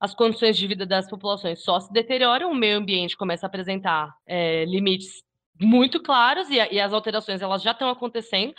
As 0.00 0.14
condições 0.14 0.56
de 0.56 0.66
vida 0.66 0.86
das 0.86 1.08
populações 1.08 1.62
só 1.62 1.80
se 1.80 1.92
deterioram, 1.92 2.50
o 2.50 2.54
meio 2.54 2.78
ambiente 2.78 3.16
começa 3.16 3.46
a 3.46 3.48
apresentar 3.48 4.14
é, 4.26 4.64
limites 4.64 5.22
muito 5.60 6.00
claros 6.00 6.48
e, 6.50 6.54
e 6.54 6.80
as 6.80 6.92
alterações 6.92 7.42
elas 7.42 7.62
já 7.62 7.72
estão 7.72 7.90
acontecendo, 7.90 8.54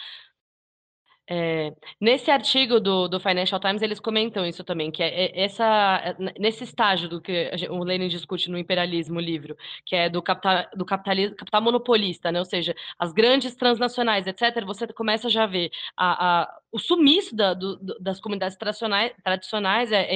é, 1.31 1.75
nesse 2.01 2.31
artigo 2.31 2.79
do, 2.79 3.07
do, 3.07 3.19
Financial 3.19 3.59
Times, 3.59 3.83
eles 3.83 4.00
comentam 4.00 4.43
isso 4.43 4.63
também, 4.63 4.89
que 4.89 5.03
é, 5.03 5.25
é 5.25 5.43
essa, 5.43 6.01
é, 6.03 6.33
nesse 6.39 6.63
estágio 6.63 7.07
do 7.07 7.21
que 7.21 7.51
o 7.69 7.83
Lenin 7.83 8.07
discute 8.07 8.50
no 8.50 8.57
Imperialismo, 8.57 9.19
o 9.19 9.21
livro, 9.21 9.55
que 9.86 9.95
é 9.95 10.09
do 10.09 10.24
capital, 10.24 10.65
do 10.75 10.83
capitalismo, 10.83 11.36
capital 11.36 11.62
monopolista, 11.62 12.31
né? 12.31 12.39
ou 12.39 12.45
seja, 12.45 12.75
as 12.98 13.13
grandes 13.13 13.55
transnacionais, 13.55 14.25
etc., 14.25 14.65
você 14.65 14.88
começa 14.88 15.29
já 15.29 15.43
a 15.43 15.48
ver 15.48 15.69
a, 15.95 16.41
a 16.41 16.59
o 16.71 16.79
sumiço 16.79 17.36
da, 17.36 17.53
do, 17.53 17.77
das 18.00 18.19
comunidades 18.19 18.55
tradicionais, 18.57 19.12
tradicionais 19.24 19.91
é, 19.91 20.07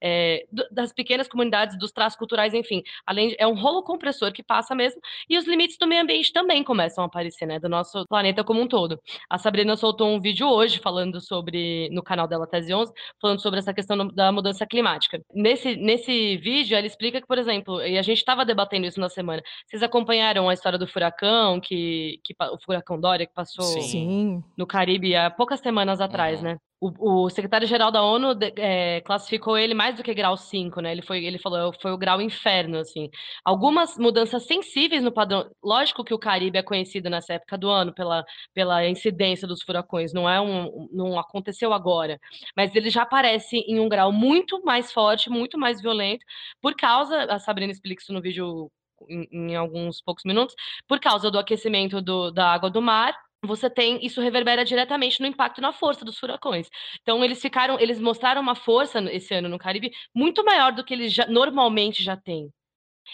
é, 0.00 0.46
das 0.70 0.92
pequenas 0.92 1.28
comunidades, 1.28 1.78
dos 1.78 1.92
traços 1.92 2.18
culturais, 2.18 2.54
enfim, 2.54 2.82
além 3.06 3.28
de, 3.28 3.36
é 3.38 3.46
um 3.46 3.54
rolo 3.54 3.82
compressor 3.82 4.32
que 4.32 4.42
passa 4.42 4.74
mesmo, 4.74 5.00
e 5.28 5.38
os 5.38 5.46
limites 5.46 5.76
do 5.78 5.86
meio 5.86 6.02
ambiente 6.02 6.32
também 6.32 6.64
começam 6.64 7.04
a 7.04 7.06
aparecer, 7.06 7.46
né, 7.46 7.58
do 7.58 7.68
nosso 7.68 8.04
planeta 8.08 8.42
como 8.42 8.60
um 8.60 8.66
todo. 8.66 9.00
A 9.30 9.38
Sabrina 9.38 9.76
soltou 9.76 10.08
um 10.08 10.20
vídeo 10.20 10.46
hoje 10.54 10.78
falando 10.78 11.20
sobre, 11.20 11.88
no 11.90 12.02
canal 12.02 12.26
dela 12.26 12.46
Tese 12.46 12.72
11, 12.72 12.92
falando 13.20 13.40
sobre 13.40 13.58
essa 13.58 13.72
questão 13.74 14.06
da 14.08 14.32
mudança 14.32 14.66
climática. 14.66 15.20
Nesse, 15.34 15.76
nesse 15.76 16.36
vídeo, 16.38 16.76
ela 16.76 16.86
explica 16.86 17.20
que, 17.20 17.26
por 17.26 17.38
exemplo, 17.38 17.80
e 17.82 17.98
a 17.98 18.02
gente 18.02 18.18
estava 18.18 18.44
debatendo 18.44 18.86
isso 18.86 19.00
na 19.00 19.08
semana, 19.08 19.42
vocês 19.66 19.82
acompanharam 19.82 20.48
a 20.48 20.54
história 20.54 20.78
do 20.78 20.86
furacão, 20.86 21.60
que, 21.60 22.20
que 22.24 22.34
o 22.40 22.58
furacão 22.64 23.00
Dória, 23.00 23.26
que 23.26 23.34
passou 23.34 23.64
Sim. 23.64 24.42
no 24.56 24.66
Caribe 24.66 25.14
há 25.14 25.30
poucas 25.30 25.60
semanas 25.60 26.00
atrás, 26.00 26.38
uhum. 26.38 26.44
né? 26.44 26.58
O, 26.82 27.26
o 27.26 27.30
secretário-geral 27.30 27.92
da 27.92 28.02
ONU 28.02 28.36
é, 28.56 29.00
classificou 29.02 29.56
ele 29.56 29.72
mais 29.72 29.94
do 29.94 30.02
que 30.02 30.12
grau 30.12 30.36
5, 30.36 30.80
né? 30.80 30.90
Ele, 30.90 31.02
foi, 31.02 31.24
ele 31.24 31.38
falou, 31.38 31.72
foi 31.80 31.92
o 31.92 31.96
grau 31.96 32.20
inferno, 32.20 32.78
assim. 32.78 33.08
Algumas 33.44 33.96
mudanças 33.96 34.44
sensíveis 34.46 35.04
no 35.04 35.12
padrão. 35.12 35.48
Lógico 35.62 36.02
que 36.02 36.12
o 36.12 36.18
Caribe 36.18 36.58
é 36.58 36.62
conhecido 36.62 37.08
nessa 37.08 37.34
época 37.34 37.56
do 37.56 37.70
ano 37.70 37.94
pela, 37.94 38.24
pela 38.52 38.88
incidência 38.88 39.46
dos 39.46 39.62
furacões, 39.62 40.12
não 40.12 40.28
é 40.28 40.40
um. 40.40 40.88
não 40.92 41.16
aconteceu 41.16 41.72
agora. 41.72 42.18
Mas 42.56 42.74
ele 42.74 42.90
já 42.90 43.02
aparece 43.02 43.58
em 43.58 43.78
um 43.78 43.88
grau 43.88 44.10
muito 44.10 44.60
mais 44.64 44.92
forte, 44.92 45.30
muito 45.30 45.56
mais 45.56 45.80
violento, 45.80 46.24
por 46.60 46.74
causa. 46.74 47.24
A 47.32 47.38
Sabrina 47.38 47.70
explica 47.70 48.02
isso 48.02 48.12
no 48.12 48.20
vídeo 48.20 48.68
em, 49.08 49.28
em, 49.52 49.56
alguns 49.56 50.00
poucos 50.02 50.24
minutos, 50.24 50.54
por 50.88 50.98
causa 50.98 51.30
do 51.30 51.38
aquecimento 51.38 52.02
do, 52.02 52.32
da 52.32 52.52
água 52.52 52.68
do 52.70 52.82
mar 52.82 53.14
você 53.44 53.68
tem 53.68 54.04
isso 54.04 54.20
reverbera 54.20 54.64
diretamente 54.64 55.20
no 55.20 55.26
impacto 55.26 55.60
na 55.60 55.72
força 55.72 56.04
dos 56.04 56.18
furacões. 56.18 56.68
Então 57.00 57.24
eles 57.24 57.40
ficaram, 57.40 57.78
eles 57.78 57.98
mostraram 58.00 58.40
uma 58.40 58.54
força 58.54 59.00
esse 59.12 59.34
ano 59.34 59.48
no 59.48 59.58
Caribe 59.58 59.90
muito 60.14 60.44
maior 60.44 60.72
do 60.72 60.84
que 60.84 60.94
eles 60.94 61.12
já, 61.12 61.26
normalmente 61.26 62.02
já 62.02 62.16
têm. 62.16 62.50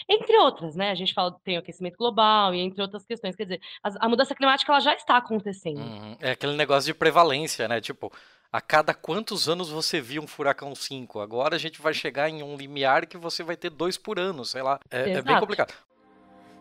Entre 0.07 0.37
outras, 0.37 0.75
né? 0.75 0.91
A 0.91 0.95
gente 0.95 1.13
fala 1.13 1.35
tem 1.43 1.57
o 1.57 1.59
aquecimento 1.59 1.97
global 1.97 2.53
e 2.53 2.59
entre 2.59 2.81
outras 2.81 3.03
questões. 3.05 3.35
Quer 3.35 3.43
dizer, 3.43 3.61
a, 3.83 4.05
a 4.05 4.09
mudança 4.09 4.35
climática 4.35 4.71
ela 4.71 4.79
já 4.79 4.93
está 4.93 5.17
acontecendo. 5.17 5.79
Uhum. 5.79 6.15
É 6.19 6.31
aquele 6.31 6.55
negócio 6.55 6.85
de 6.85 6.97
prevalência, 6.97 7.67
né? 7.67 7.81
Tipo, 7.81 8.13
a 8.51 8.61
cada 8.61 8.93
quantos 8.93 9.49
anos 9.49 9.69
você 9.69 9.99
viu 9.99 10.21
um 10.21 10.27
furacão 10.27 10.75
5? 10.75 11.19
Agora 11.19 11.55
a 11.55 11.59
gente 11.59 11.81
vai 11.81 11.93
chegar 11.93 12.29
em 12.29 12.43
um 12.43 12.55
limiar 12.55 13.07
que 13.07 13.17
você 13.17 13.41
vai 13.41 13.57
ter 13.57 13.71
dois 13.71 13.97
por 13.97 14.19
ano, 14.19 14.45
sei 14.45 14.61
lá. 14.61 14.79
É, 14.91 15.09
é 15.09 15.21
bem 15.23 15.39
complicado. 15.39 15.73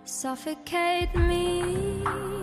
Suffocate 0.05 1.19
me 1.19 2.38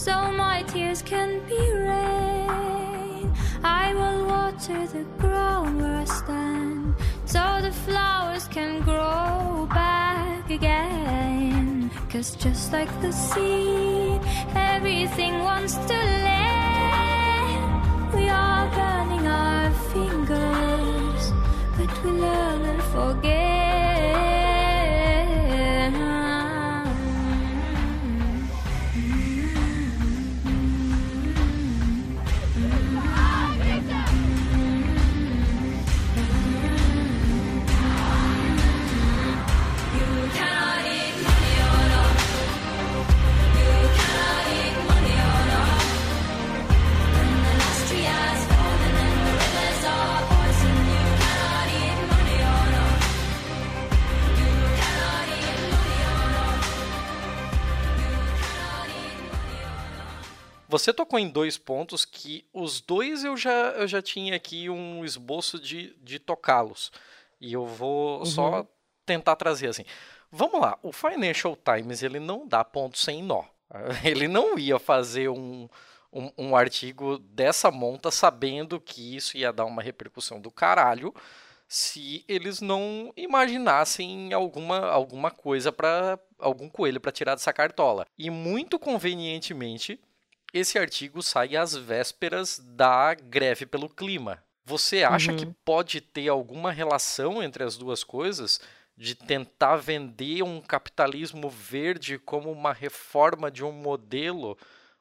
so 0.00 0.32
my 0.32 0.62
tears 0.62 1.02
can 1.02 1.40
be 1.46 1.60
rain. 1.72 3.30
I 3.62 3.92
will 3.92 4.26
water 4.26 4.86
the 4.86 5.04
ground 5.18 5.78
where 5.78 5.96
I 5.96 6.06
stand, 6.06 6.94
so 7.26 7.42
the 7.60 7.70
flowers 7.70 8.48
can 8.48 8.80
grow 8.80 9.68
back 9.68 10.48
again. 10.48 11.90
Cause 12.08 12.34
just 12.34 12.72
like 12.72 12.90
the 13.02 13.12
sea, 13.12 14.18
everything 14.54 15.40
wants 15.40 15.74
to 15.90 15.98
land. 16.28 18.14
We 18.14 18.26
are 18.30 18.66
burning 18.78 19.26
our 19.26 19.70
fingers, 19.92 21.24
but 21.76 21.90
we 22.02 22.10
learn 22.12 22.62
and 22.72 22.82
forget. 22.94 23.69
Você 60.80 60.92
tocou 60.92 61.18
em 61.18 61.28
dois 61.28 61.58
pontos 61.58 62.04
que 62.04 62.44
os 62.52 62.80
dois 62.80 63.24
eu 63.24 63.36
já, 63.36 63.70
eu 63.72 63.86
já 63.86 64.00
tinha 64.00 64.34
aqui 64.34 64.70
um 64.70 65.04
esboço 65.04 65.58
de, 65.58 65.94
de 66.02 66.18
tocá-los. 66.18 66.90
E 67.40 67.52
eu 67.52 67.66
vou 67.66 68.20
uhum. 68.20 68.24
só 68.26 68.66
tentar 69.04 69.36
trazer 69.36 69.68
assim. 69.68 69.84
Vamos 70.30 70.60
lá, 70.60 70.78
o 70.82 70.92
Financial 70.92 71.56
Times 71.56 72.02
ele 72.02 72.20
não 72.20 72.46
dá 72.46 72.64
ponto 72.64 72.98
sem 72.98 73.22
nó. 73.22 73.44
Ele 74.04 74.26
não 74.26 74.58
ia 74.58 74.80
fazer 74.80 75.28
um, 75.28 75.68
um, 76.12 76.32
um, 76.36 76.56
artigo 76.56 77.18
dessa 77.18 77.70
monta 77.70 78.10
sabendo 78.10 78.80
que 78.80 79.14
isso 79.14 79.36
ia 79.36 79.52
dar 79.52 79.64
uma 79.64 79.80
repercussão 79.80 80.40
do 80.40 80.50
caralho 80.50 81.14
se 81.68 82.24
eles 82.26 82.60
não 82.60 83.12
imaginassem 83.16 84.32
alguma, 84.32 84.88
alguma 84.88 85.30
coisa 85.30 85.70
para 85.70 86.18
algum 86.36 86.68
coelho 86.68 87.00
para 87.00 87.12
tirar 87.12 87.36
dessa 87.36 87.52
cartola. 87.52 88.06
E 88.18 88.28
muito 88.28 88.76
convenientemente, 88.76 90.00
esse 90.52 90.78
artigo 90.78 91.22
sai 91.22 91.56
às 91.56 91.74
vésperas 91.74 92.58
da 92.58 93.14
greve 93.14 93.66
pelo 93.66 93.88
clima. 93.88 94.42
Você 94.64 95.02
acha 95.02 95.32
uhum. 95.32 95.38
que 95.38 95.46
pode 95.64 96.00
ter 96.00 96.28
alguma 96.28 96.70
relação 96.70 97.42
entre 97.42 97.64
as 97.64 97.76
duas 97.76 98.04
coisas? 98.04 98.60
De 98.96 99.14
tentar 99.14 99.76
vender 99.76 100.42
um 100.42 100.60
capitalismo 100.60 101.48
verde 101.48 102.18
como 102.18 102.52
uma 102.52 102.72
reforma 102.72 103.50
de 103.50 103.64
um 103.64 103.72
modelo, 103.72 104.58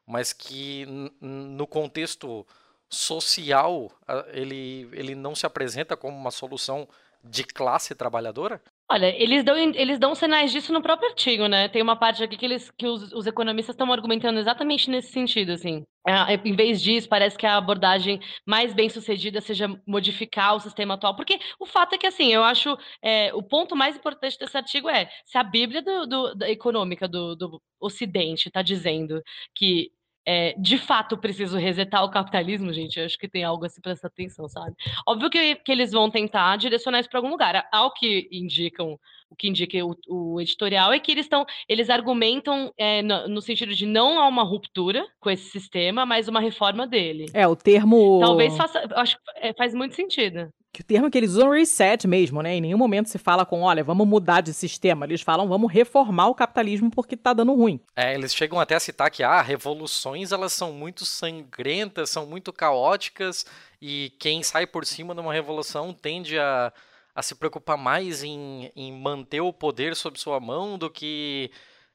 mas 0.07 0.31
que 0.31 0.85
no 1.21 1.67
contexto 1.67 2.47
social 2.89 3.91
ele, 4.31 4.89
ele 4.93 5.13
não 5.13 5.35
se 5.35 5.45
apresenta 5.45 5.97
como 5.97 6.17
uma 6.17 6.31
solução 6.31 6.87
de 7.23 7.43
classe 7.43 7.93
trabalhadora? 7.93 8.61
Olha, 8.91 9.05
eles 9.22 9.43
dão, 9.43 9.55
eles 9.55 10.00
dão 10.00 10.15
sinais 10.15 10.51
disso 10.51 10.74
no 10.74 10.81
próprio 10.81 11.10
artigo, 11.10 11.46
né? 11.48 11.69
Tem 11.69 11.79
uma 11.79 11.96
parte 11.96 12.24
aqui 12.24 12.36
que, 12.36 12.43
eles, 12.46 12.72
que 12.72 12.88
os, 12.88 13.13
os 13.13 13.27
economistas 13.27 13.75
estão 13.75 13.91
argumentando 13.93 14.39
exatamente 14.39 14.89
nesse 14.89 15.12
sentido, 15.12 15.51
assim. 15.51 15.86
É, 16.08 16.34
em 16.43 16.55
vez 16.55 16.81
disso, 16.81 17.08
parece 17.08 17.38
que 17.38 17.46
a 17.46 17.55
abordagem 17.58 18.19
mais 18.48 18.74
bem 18.74 18.89
sucedida 18.89 19.41
seja 19.41 19.67
modificar 19.86 20.55
o 20.55 20.60
sistema 20.60 20.96
atual. 20.96 21.15
Porque 21.15 21.39
o 21.60 21.67
fato 21.67 21.93
é 21.93 21.98
que, 22.00 22.08
assim, 22.08 22.34
eu 22.34 22.43
acho 22.43 22.75
é, 23.03 23.31
o 23.36 23.43
ponto 23.43 23.75
mais 23.75 23.96
importante 23.96 24.39
desse 24.39 24.58
artigo 24.58 24.89
é 24.89 25.08
se 25.24 25.38
a 25.38 25.43
Bíblia 25.43 25.84
do, 25.84 26.08
do, 26.08 26.36
da 26.36 26.50
econômica 26.50 27.08
do, 27.08 27.36
do 27.36 27.62
Ocidente 27.79 28.48
está 28.48 28.63
dizendo 28.63 29.22
que 29.53 29.91
é, 30.31 30.53
de 30.59 30.77
fato 30.77 31.17
preciso 31.17 31.57
resetar 31.57 32.03
o 32.03 32.12
capitalismo, 32.12 32.71
gente, 32.71 33.00
eu 33.00 33.05
acho 33.05 33.17
que 33.17 33.27
tem 33.27 33.43
algo 33.43 33.65
a 33.65 33.69
se 33.69 33.81
prestar 33.81 34.09
atenção, 34.09 34.48
sabe? 34.48 34.75
Óbvio 35.07 35.27
que, 35.27 35.55
que 35.55 35.71
eles 35.71 35.91
vão 35.91 36.07
tentar 36.07 36.55
direcionar 36.55 37.00
isso 37.00 37.09
para 37.09 37.17
algum 37.17 37.31
lugar. 37.31 37.67
Ao 37.71 37.91
que 37.91 38.29
indicam, 38.31 39.00
o 39.27 39.36
que 39.36 39.50
indica 39.50 39.83
o, 39.83 39.95
o 40.07 40.39
editorial 40.39 40.93
é 40.93 41.00
que 41.00 41.12
eles 41.12 41.25
estão, 41.25 41.48
eles 41.67 41.89
argumentam 41.89 42.71
é, 42.77 43.01
no, 43.01 43.27
no, 43.27 43.41
sentido 43.41 43.74
de 43.74 43.88
não 43.88 44.19
há 44.19 44.27
uma 44.27 44.43
ruptura 44.43 45.03
com 45.19 45.31
esse 45.31 45.50
sistema, 45.50 46.05
mas 46.05 46.27
uma 46.27 46.39
reforma 46.39 46.86
dele. 46.86 47.25
É, 47.33 47.48
o 47.48 47.55
termo. 47.55 48.19
Talvez 48.21 48.55
faça, 48.55 48.88
acho 48.98 49.17
que 49.17 49.24
é, 49.38 49.51
faz 49.53 49.74
muito 49.74 49.95
sentido 49.95 50.53
que 50.71 50.81
o 50.81 50.83
termo 50.83 51.09
que 51.09 51.17
eles 51.17 51.31
usam 51.31 51.53
é 51.53 51.59
reset 51.59 52.07
mesmo, 52.07 52.41
né? 52.41 52.55
Em 52.55 52.61
nenhum 52.61 52.77
momento 52.77 53.09
se 53.09 53.17
fala 53.17 53.45
com, 53.45 53.61
olha, 53.61 53.83
vamos 53.83 54.07
mudar 54.07 54.41
de 54.41 54.53
sistema. 54.53 55.05
Eles 55.05 55.21
falam, 55.21 55.47
vamos 55.47 55.71
reformar 55.71 56.27
o 56.27 56.35
capitalismo 56.35 56.91
porque 56.91 57.17
tá 57.17 57.33
dando 57.33 57.55
ruim. 57.55 57.79
É, 57.95 58.13
eles 58.13 58.33
chegam 58.33 58.59
até 58.59 58.75
a 58.75 58.79
citar 58.79 59.09
que, 59.09 59.23
ah, 59.23 59.41
revoluções, 59.41 60.31
elas 60.31 60.53
são 60.53 60.71
muito 60.71 61.05
sangrentas, 61.05 62.11
são 62.11 62.25
muito 62.25 62.53
caóticas, 62.53 63.45
e 63.81 64.13
quem 64.19 64.43
sai 64.43 64.67
por 64.67 64.85
cima 64.85 65.13
numa 65.13 65.33
revolução 65.33 65.91
tende 65.91 66.38
a, 66.38 66.71
a 67.15 67.21
se 67.23 67.33
preocupar 67.33 67.77
mais 67.77 68.23
em, 68.23 68.71
em 68.75 68.91
manter 68.91 69.41
o 69.41 69.51
poder 69.51 69.95
sob 69.95 70.19
sua 70.19 70.39
mão 70.39 70.77
do 70.77 70.89
que 70.89 71.49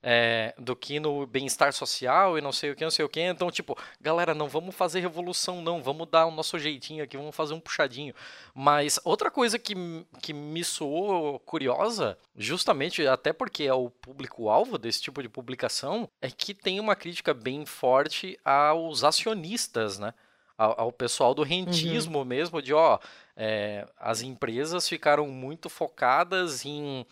é, 0.07 0.55
do 0.59 0.77
que 0.77 1.01
no 1.01 1.27
bem-estar 1.27 1.73
social 1.73 2.37
e 2.37 2.43
não 2.43 2.53
sei 2.53 2.71
o 2.71 2.77
que, 2.77 2.85
não 2.85 2.91
sei 2.91 3.07
o 3.07 3.09
que. 3.09 3.21
Então, 3.21 3.51
tipo, 3.51 3.75
galera, 3.99 4.35
não 4.35 4.47
vamos 4.47 4.75
fazer 4.75 5.01
revolução, 5.01 5.63
não, 5.63 5.83
vamos 5.83 6.07
dar 6.11 6.27
o 6.27 6.31
nosso 6.31 6.59
jeitinho 6.59 7.03
aqui, 7.03 7.17
vamos 7.17 7.35
fazer 7.35 7.55
um 7.55 7.61
puxadinho. 7.61 8.15
Mas 8.55 9.01
outra 9.03 9.31
coisa 9.31 9.59
que, 9.59 9.75
que 10.21 10.35
me 10.35 10.63
soou 10.63 11.41
curiosa, 11.41 12.19
justamente 12.37 13.07
até 13.07 13.33
porque 13.33 13.65
é 13.65 13.73
o 13.73 13.89
público-alvo 13.89 14.77
desse 14.77 15.01
tipo 15.01 15.23
de 15.23 15.29
publicação, 15.29 16.07
é 16.21 16.31
que 16.31 16.53
tem 16.53 16.79
uma 16.79 16.95
crítica 16.95 17.33
bem 17.33 17.65
forte 17.65 18.39
aos 18.45 19.05
acionistas, 19.05 19.99
né? 19.99 20.13
Ao, 20.57 20.83
ao 20.83 20.93
pessoal 20.93 21.35
do 21.35 21.43
rentismo 21.43 22.19
uhum. 22.19 22.25
mesmo, 22.25 22.63
de 22.63 22.73
ó, 22.73 23.01
é, 23.37 23.89
as 23.99 24.21
empresas 24.21 24.89
ficaram 24.89 25.27
muito 25.27 25.69
focadas 25.69 26.65
em 26.65 27.05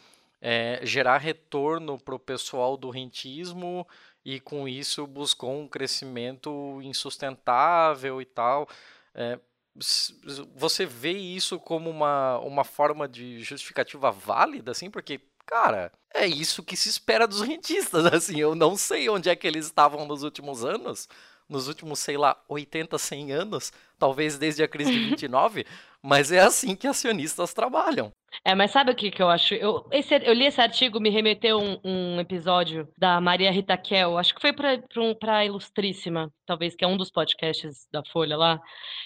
é, 0.42 0.80
gerar 0.82 1.18
retorno 1.18 1.96
para 1.96 2.16
o 2.16 2.18
pessoal 2.18 2.76
do 2.76 2.90
rentismo 2.90 3.86
e 4.24 4.40
com 4.40 4.66
isso 4.66 5.06
buscou 5.06 5.56
um 5.56 5.68
crescimento 5.68 6.80
insustentável 6.82 8.20
e 8.20 8.24
tal. 8.24 8.68
É, 9.14 9.38
você 10.54 10.84
vê 10.84 11.12
isso 11.12 11.58
como 11.60 11.88
uma, 11.88 12.38
uma 12.40 12.64
forma 12.64 13.08
de 13.08 13.40
justificativa 13.42 14.10
válida, 14.10 14.72
assim, 14.72 14.90
porque, 14.90 15.20
cara, 15.46 15.92
é 16.12 16.26
isso 16.26 16.62
que 16.62 16.76
se 16.76 16.88
espera 16.88 17.26
dos 17.26 17.40
rentistas, 17.40 18.04
assim, 18.12 18.38
eu 18.38 18.54
não 18.54 18.76
sei 18.76 19.08
onde 19.08 19.30
é 19.30 19.36
que 19.36 19.46
eles 19.46 19.66
estavam 19.66 20.06
nos 20.06 20.24
últimos 20.24 20.64
anos, 20.64 21.08
nos 21.48 21.68
últimos, 21.68 22.00
sei 22.00 22.16
lá, 22.18 22.36
80, 22.48 22.98
100 22.98 23.32
anos, 23.32 23.72
talvez 23.98 24.36
desde 24.36 24.62
a 24.62 24.68
crise 24.68 24.90
de 24.90 24.98
29, 25.08 25.64
mas 26.02 26.32
é 26.32 26.40
assim 26.40 26.74
que 26.74 26.86
acionistas 26.86 27.54
trabalham. 27.54 28.12
É, 28.44 28.54
mas 28.54 28.70
sabe 28.70 28.90
o 28.90 28.94
que, 28.94 29.10
que 29.10 29.22
eu 29.22 29.28
acho? 29.28 29.54
Eu, 29.54 29.86
esse, 29.92 30.14
eu 30.14 30.32
li 30.32 30.46
esse 30.46 30.60
artigo, 30.60 30.98
me 30.98 31.10
remeteu 31.10 31.58
um, 31.60 31.78
um 31.84 32.20
episódio 32.20 32.88
da 32.98 33.20
Maria 33.20 33.52
Rita 33.52 33.76
Kel, 33.76 34.18
acho 34.18 34.34
que 34.34 34.40
foi 34.40 34.52
para 34.52 35.36
a 35.36 35.44
Ilustríssima, 35.44 36.32
talvez, 36.46 36.74
que 36.74 36.84
é 36.84 36.88
um 36.88 36.96
dos 36.96 37.10
podcasts 37.10 37.86
da 37.92 38.02
Folha 38.10 38.36
lá, 38.36 38.58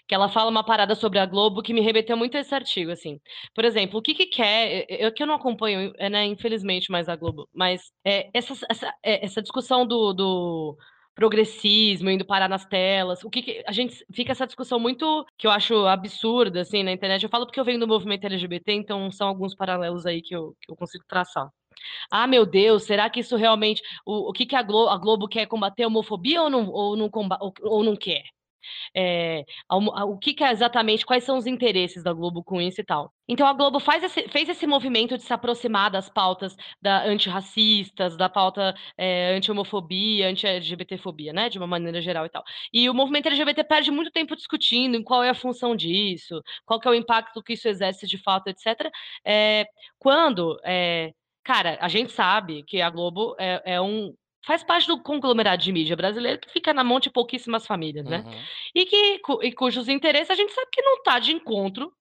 que 0.08 0.14
ela 0.14 0.28
fala 0.28 0.50
uma 0.50 0.64
parada 0.64 0.94
sobre 0.94 1.18
a 1.18 1.26
Globo 1.26 1.60
que 1.60 1.74
me 1.74 1.80
remeteu 1.80 2.16
muito 2.16 2.36
a 2.36 2.40
esse 2.40 2.54
artigo, 2.54 2.92
assim. 2.92 3.20
Por 3.54 3.64
exemplo, 3.64 3.98
o 3.98 4.02
que 4.02 4.14
que 4.14 4.26
quer, 4.26 4.86
eu 4.88 5.12
que 5.12 5.22
eu 5.22 5.26
não 5.26 5.34
acompanho, 5.34 5.92
né, 5.98 6.24
infelizmente, 6.24 6.90
mais 6.90 7.08
a 7.08 7.16
Globo, 7.16 7.48
mas 7.52 7.82
é, 8.04 8.30
essa, 8.32 8.54
essa, 8.70 8.94
é, 9.02 9.24
essa 9.24 9.42
discussão 9.42 9.86
do, 9.86 10.12
do 10.12 10.78
progressismo 11.16 12.10
indo 12.10 12.26
parar 12.26 12.48
nas 12.48 12.66
telas. 12.66 13.24
O 13.24 13.30
que, 13.30 13.42
que, 13.42 13.64
a 13.66 13.72
gente 13.72 14.04
fica 14.12 14.32
essa 14.32 14.46
discussão 14.46 14.78
muito 14.78 15.26
que 15.38 15.46
eu 15.46 15.50
acho 15.50 15.86
absurda 15.86 16.60
assim 16.60 16.82
na 16.82 16.92
internet. 16.92 17.22
Eu 17.22 17.30
falo 17.30 17.46
porque 17.46 17.58
eu 17.58 17.64
venho 17.64 17.80
do 17.80 17.88
movimento 17.88 18.26
LGBT, 18.26 18.72
então 18.74 19.10
são 19.10 19.26
alguns 19.26 19.54
paralelos 19.54 20.04
aí 20.06 20.20
que 20.22 20.36
eu, 20.36 20.54
que 20.60 20.70
eu 20.70 20.76
consigo 20.76 21.04
traçar. 21.08 21.48
Ah, 22.10 22.26
meu 22.26 22.44
Deus, 22.44 22.84
será 22.84 23.08
que 23.08 23.20
isso 23.20 23.36
realmente 23.36 23.82
o, 24.04 24.30
o 24.30 24.32
que, 24.32 24.46
que 24.46 24.56
a, 24.56 24.62
Globo, 24.62 24.90
a 24.90 24.98
Globo 24.98 25.28
quer 25.28 25.46
combater 25.46 25.84
a 25.84 25.86
homofobia 25.88 26.42
ou 26.42 26.50
não 26.50 26.68
ou 26.68 26.96
não, 26.96 27.10
ou, 27.40 27.54
ou 27.62 27.82
não 27.82 27.96
quer? 27.96 28.22
É, 28.94 29.44
o 29.70 30.18
que, 30.18 30.34
que, 30.34 30.44
é 30.44 30.50
exatamente, 30.50 31.06
quais 31.06 31.24
são 31.24 31.36
os 31.36 31.46
interesses 31.46 32.02
da 32.02 32.12
Globo 32.12 32.42
com 32.42 32.60
isso 32.60 32.80
e 32.80 32.84
tal. 32.84 33.12
Então 33.28 33.46
a 33.46 33.52
Globo 33.52 33.78
esse, 34.02 34.28
fez 34.28 34.48
esse 34.48 34.66
movimento 34.66 35.16
de 35.16 35.24
se 35.24 35.32
aproximar 35.32 35.90
das 35.90 36.08
pautas 36.08 36.56
da 36.80 37.04
antirracistas, 37.04 38.16
da 38.16 38.28
pauta 38.28 38.74
é, 38.96 39.34
anti-homofobia, 39.36 40.28
anti-LGBTfobia, 40.28 41.32
né? 41.32 41.48
De 41.48 41.58
uma 41.58 41.66
maneira 41.66 42.00
geral 42.00 42.26
e 42.26 42.28
tal. 42.28 42.44
E 42.72 42.88
o 42.88 42.94
movimento 42.94 43.26
LGBT 43.26 43.64
perde 43.64 43.90
muito 43.90 44.10
tempo 44.10 44.36
discutindo 44.36 44.96
em 44.96 45.02
qual 45.02 45.22
é 45.24 45.30
a 45.30 45.34
função 45.34 45.74
disso, 45.76 46.40
qual 46.64 46.80
que 46.80 46.88
é 46.88 46.90
o 46.90 46.94
impacto 46.94 47.42
que 47.42 47.54
isso 47.54 47.68
exerce 47.68 48.06
de 48.06 48.18
fato, 48.18 48.48
etc. 48.48 48.90
É, 49.24 49.66
quando 49.98 50.58
é, 50.64 51.12
Cara, 51.46 51.78
a 51.80 51.86
gente 51.86 52.10
sabe 52.10 52.64
que 52.64 52.82
a 52.82 52.90
Globo 52.90 53.36
é, 53.38 53.74
é 53.76 53.80
um, 53.80 54.12
faz 54.46 54.62
parte 54.62 54.86
do 54.86 55.02
conglomerado 55.02 55.62
de 55.62 55.72
mídia 55.72 55.96
brasileiro 55.96 56.40
que 56.40 56.50
fica 56.50 56.72
na 56.72 56.84
mão 56.84 57.00
de 57.00 57.10
pouquíssimas 57.10 57.66
famílias, 57.66 58.06
né? 58.06 58.18
Uhum. 58.24 58.42
E, 58.74 58.86
que, 58.86 59.20
e 59.42 59.52
cujos 59.52 59.88
interesses 59.88 60.30
a 60.30 60.34
gente 60.34 60.52
sabe 60.52 60.68
que 60.72 60.82
não 60.82 60.94
está 60.98 61.18
de 61.18 61.32
encontro, 61.32 61.92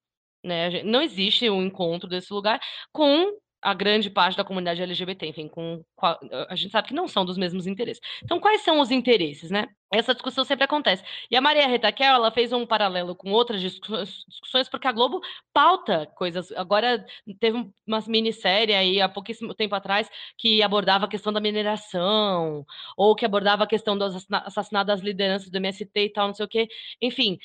né? 0.44 0.84
Não 0.84 1.02
existe 1.02 1.50
um 1.50 1.64
encontro 1.64 2.08
desse 2.08 2.32
lugar 2.32 2.60
com 2.94 3.32
a 3.66 3.74
grande 3.74 4.12
parte 4.12 4.38
da 4.38 4.44
comunidade 4.44 4.80
LGBT, 4.80 5.26
enfim, 5.26 5.48
com 5.48 5.84
a 6.00 6.56
gente 6.56 6.72
sabe 6.72 6.90
que 6.90 6.94
não 6.94 7.08
são 7.08 7.26
dos 7.26 7.36
mesmos 7.36 7.66
interesses. 7.66 8.00
Então, 8.24 8.40
quais 8.40 8.62
são 8.62 8.80
os 8.80 8.92
interesses, 8.92 9.50
né? 9.50 9.68
Essa 9.92 10.14
discussão 10.14 10.44
sempre 10.44 10.66
acontece. 10.66 11.04
E 11.32 11.36
a 11.36 11.42
Maria 11.42 11.68
Retaquel, 11.68 12.14
ela 12.14 12.30
fez 12.30 12.54
um 12.54 12.66
paralelo 12.66 13.16
com 13.16 13.32
outras 13.32 13.62
discussões, 13.62 14.70
porque 14.70 14.88
a 14.88 14.92
Globo 14.92 15.20
pauta 15.52 16.06
coisas. 16.16 16.52
Agora, 16.52 17.04
teve 17.40 17.68
uma 17.88 18.04
minissérie 18.08 18.76
aí, 18.76 19.02
há 19.02 19.10
pouquíssimo 19.10 19.56
tempo 19.56 19.74
atrás, 19.74 20.08
que 20.38 20.62
abordava 20.62 21.06
a 21.06 21.10
questão 21.10 21.34
da 21.34 21.40
mineração, 21.40 22.66
ou 22.96 23.16
que 23.16 23.26
abordava 23.26 23.64
a 23.64 23.68
questão 23.68 23.98
do 23.98 24.04
assassinato 24.04 24.88
das 24.88 25.02
lideranças 25.02 25.50
do 25.50 25.58
MST 25.58 25.92
e 25.96 26.10
tal, 26.10 26.28
não 26.28 26.36
sei 26.36 26.46
o 26.46 26.50
quê. 26.50 26.68
Enfim, 27.02 27.40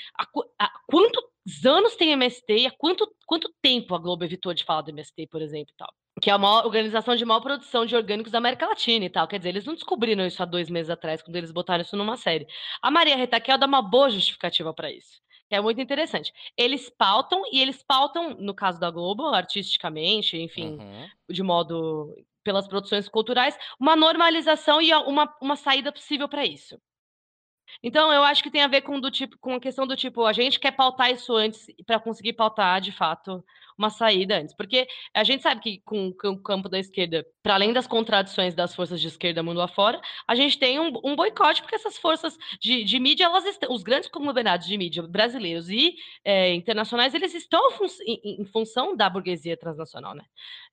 há 0.59 0.71
quantos 0.87 1.65
anos 1.65 1.97
tem 1.97 2.13
MST 2.13 2.53
e 2.53 2.67
há 2.67 2.71
quanto, 2.71 3.11
quanto 3.27 3.51
tempo 3.63 3.95
a 3.95 3.99
Globo 3.99 4.25
evitou 4.25 4.53
de 4.53 4.65
falar 4.65 4.83
do 4.83 4.91
MST, 4.91 5.29
por 5.29 5.41
exemplo, 5.41 5.73
e 5.73 5.77
tal? 5.77 5.95
Que 6.21 6.31
é 6.31 6.33
a 6.33 6.39
maior 6.39 6.65
organização 6.65 7.15
de 7.17 7.25
maior 7.25 7.41
produção 7.41 7.85
de 7.85 7.95
orgânicos 7.95 8.33
da 8.33 8.39
América 8.39 8.67
Latina 8.67 9.05
e 9.05 9.11
tal. 9.11 9.29
Quer 9.29 9.39
dizer, 9.39 9.51
eles 9.51 9.65
não 9.65 9.75
descobriram 9.75 10.25
isso 10.27 10.43
há 10.43 10.47
dois 10.47 10.71
meses 10.71 10.91
atrás, 10.91 11.23
quando 11.23 11.37
eles 11.37 11.53
botaram 11.53 11.83
isso 11.83 11.97
numa 11.97 12.17
série. 12.17 12.47
A 12.83 12.91
Maria 12.91 13.17
Retaquel 13.17 13.59
dá 13.59 13.67
uma 13.67 13.83
boa 13.83 14.11
justificativa 14.11 14.73
para 14.73 14.91
isso. 14.91 15.21
É 15.51 15.61
muito 15.61 15.81
interessante. 15.81 16.33
Eles 16.57 16.89
pautam, 16.89 17.43
e 17.53 17.61
eles 17.61 17.83
pautam, 17.83 18.37
no 18.39 18.55
caso 18.55 18.79
da 18.79 18.91
Globo, 18.91 19.27
artisticamente, 19.27 20.37
enfim, 20.37 20.79
uhum. 20.79 21.09
de 21.29 21.43
modo. 21.43 22.15
pelas 22.43 22.67
produções 22.69 23.09
culturais, 23.09 23.59
uma 23.79 23.95
normalização 23.95 24.81
e 24.81 24.93
uma, 24.95 25.35
uma 25.41 25.57
saída 25.57 25.93
possível 25.93 26.29
para 26.29 26.47
isso. 26.47 26.81
Então, 27.83 28.13
eu 28.13 28.23
acho 28.25 28.43
que 28.43 28.51
tem 28.51 28.63
a 28.63 28.69
ver 28.69 28.83
com, 28.83 28.99
do 29.01 29.11
tipo, 29.11 29.39
com 29.39 29.55
a 29.55 29.61
questão 29.61 29.87
do 29.87 29.97
tipo, 29.97 30.25
a 30.25 30.33
gente 30.33 30.59
quer 30.59 30.73
pautar 30.73 31.11
isso 31.11 31.35
antes 31.37 31.67
para 31.87 32.01
conseguir 32.01 32.33
pautar, 32.33 32.81
de 32.81 32.93
fato, 32.93 33.45
uma 33.81 33.91
saída 33.91 34.39
antes. 34.39 34.55
Porque 34.55 34.87
a 35.15 35.25
gente 35.25 35.43
sabe 35.43 35.61
que 35.61 35.81
com, 35.85 36.13
com 36.13 36.29
o 36.29 36.43
campo 36.43 36.69
da 36.69 36.79
esquerda, 36.79 37.27
para 37.43 37.55
além 37.55 37.73
das 37.73 37.87
contradições 37.87 38.55
das 38.55 38.75
forças 38.75 39.01
de 39.01 39.09
esquerda 39.09 39.43
mundo 39.43 39.61
afora, 39.61 40.01
a 40.29 40.35
gente 40.35 40.59
tem 40.59 40.79
um, 40.79 40.93
um 41.03 41.17
boicote, 41.17 41.63
porque 41.63 41.75
essas 41.75 41.97
forças 41.97 42.37
de, 42.61 42.85
de 42.85 43.01
mídia, 43.01 43.25
elas 43.25 43.45
estão, 43.47 43.73
os 43.73 43.83
grandes 43.83 44.09
conglomerados 44.09 44.67
de 44.67 44.77
mídia 44.77 45.03
brasileiros 45.03 45.69
e 45.71 45.95
é, 46.25 46.55
internacionais, 46.55 47.15
eles 47.15 47.35
estão 47.35 47.71
fun 47.73 47.87
em, 48.07 48.43
em, 48.43 48.45
função 48.45 48.95
da 48.95 49.09
burguesia 49.09 49.57
transnacional, 49.57 50.15
né? 50.15 50.25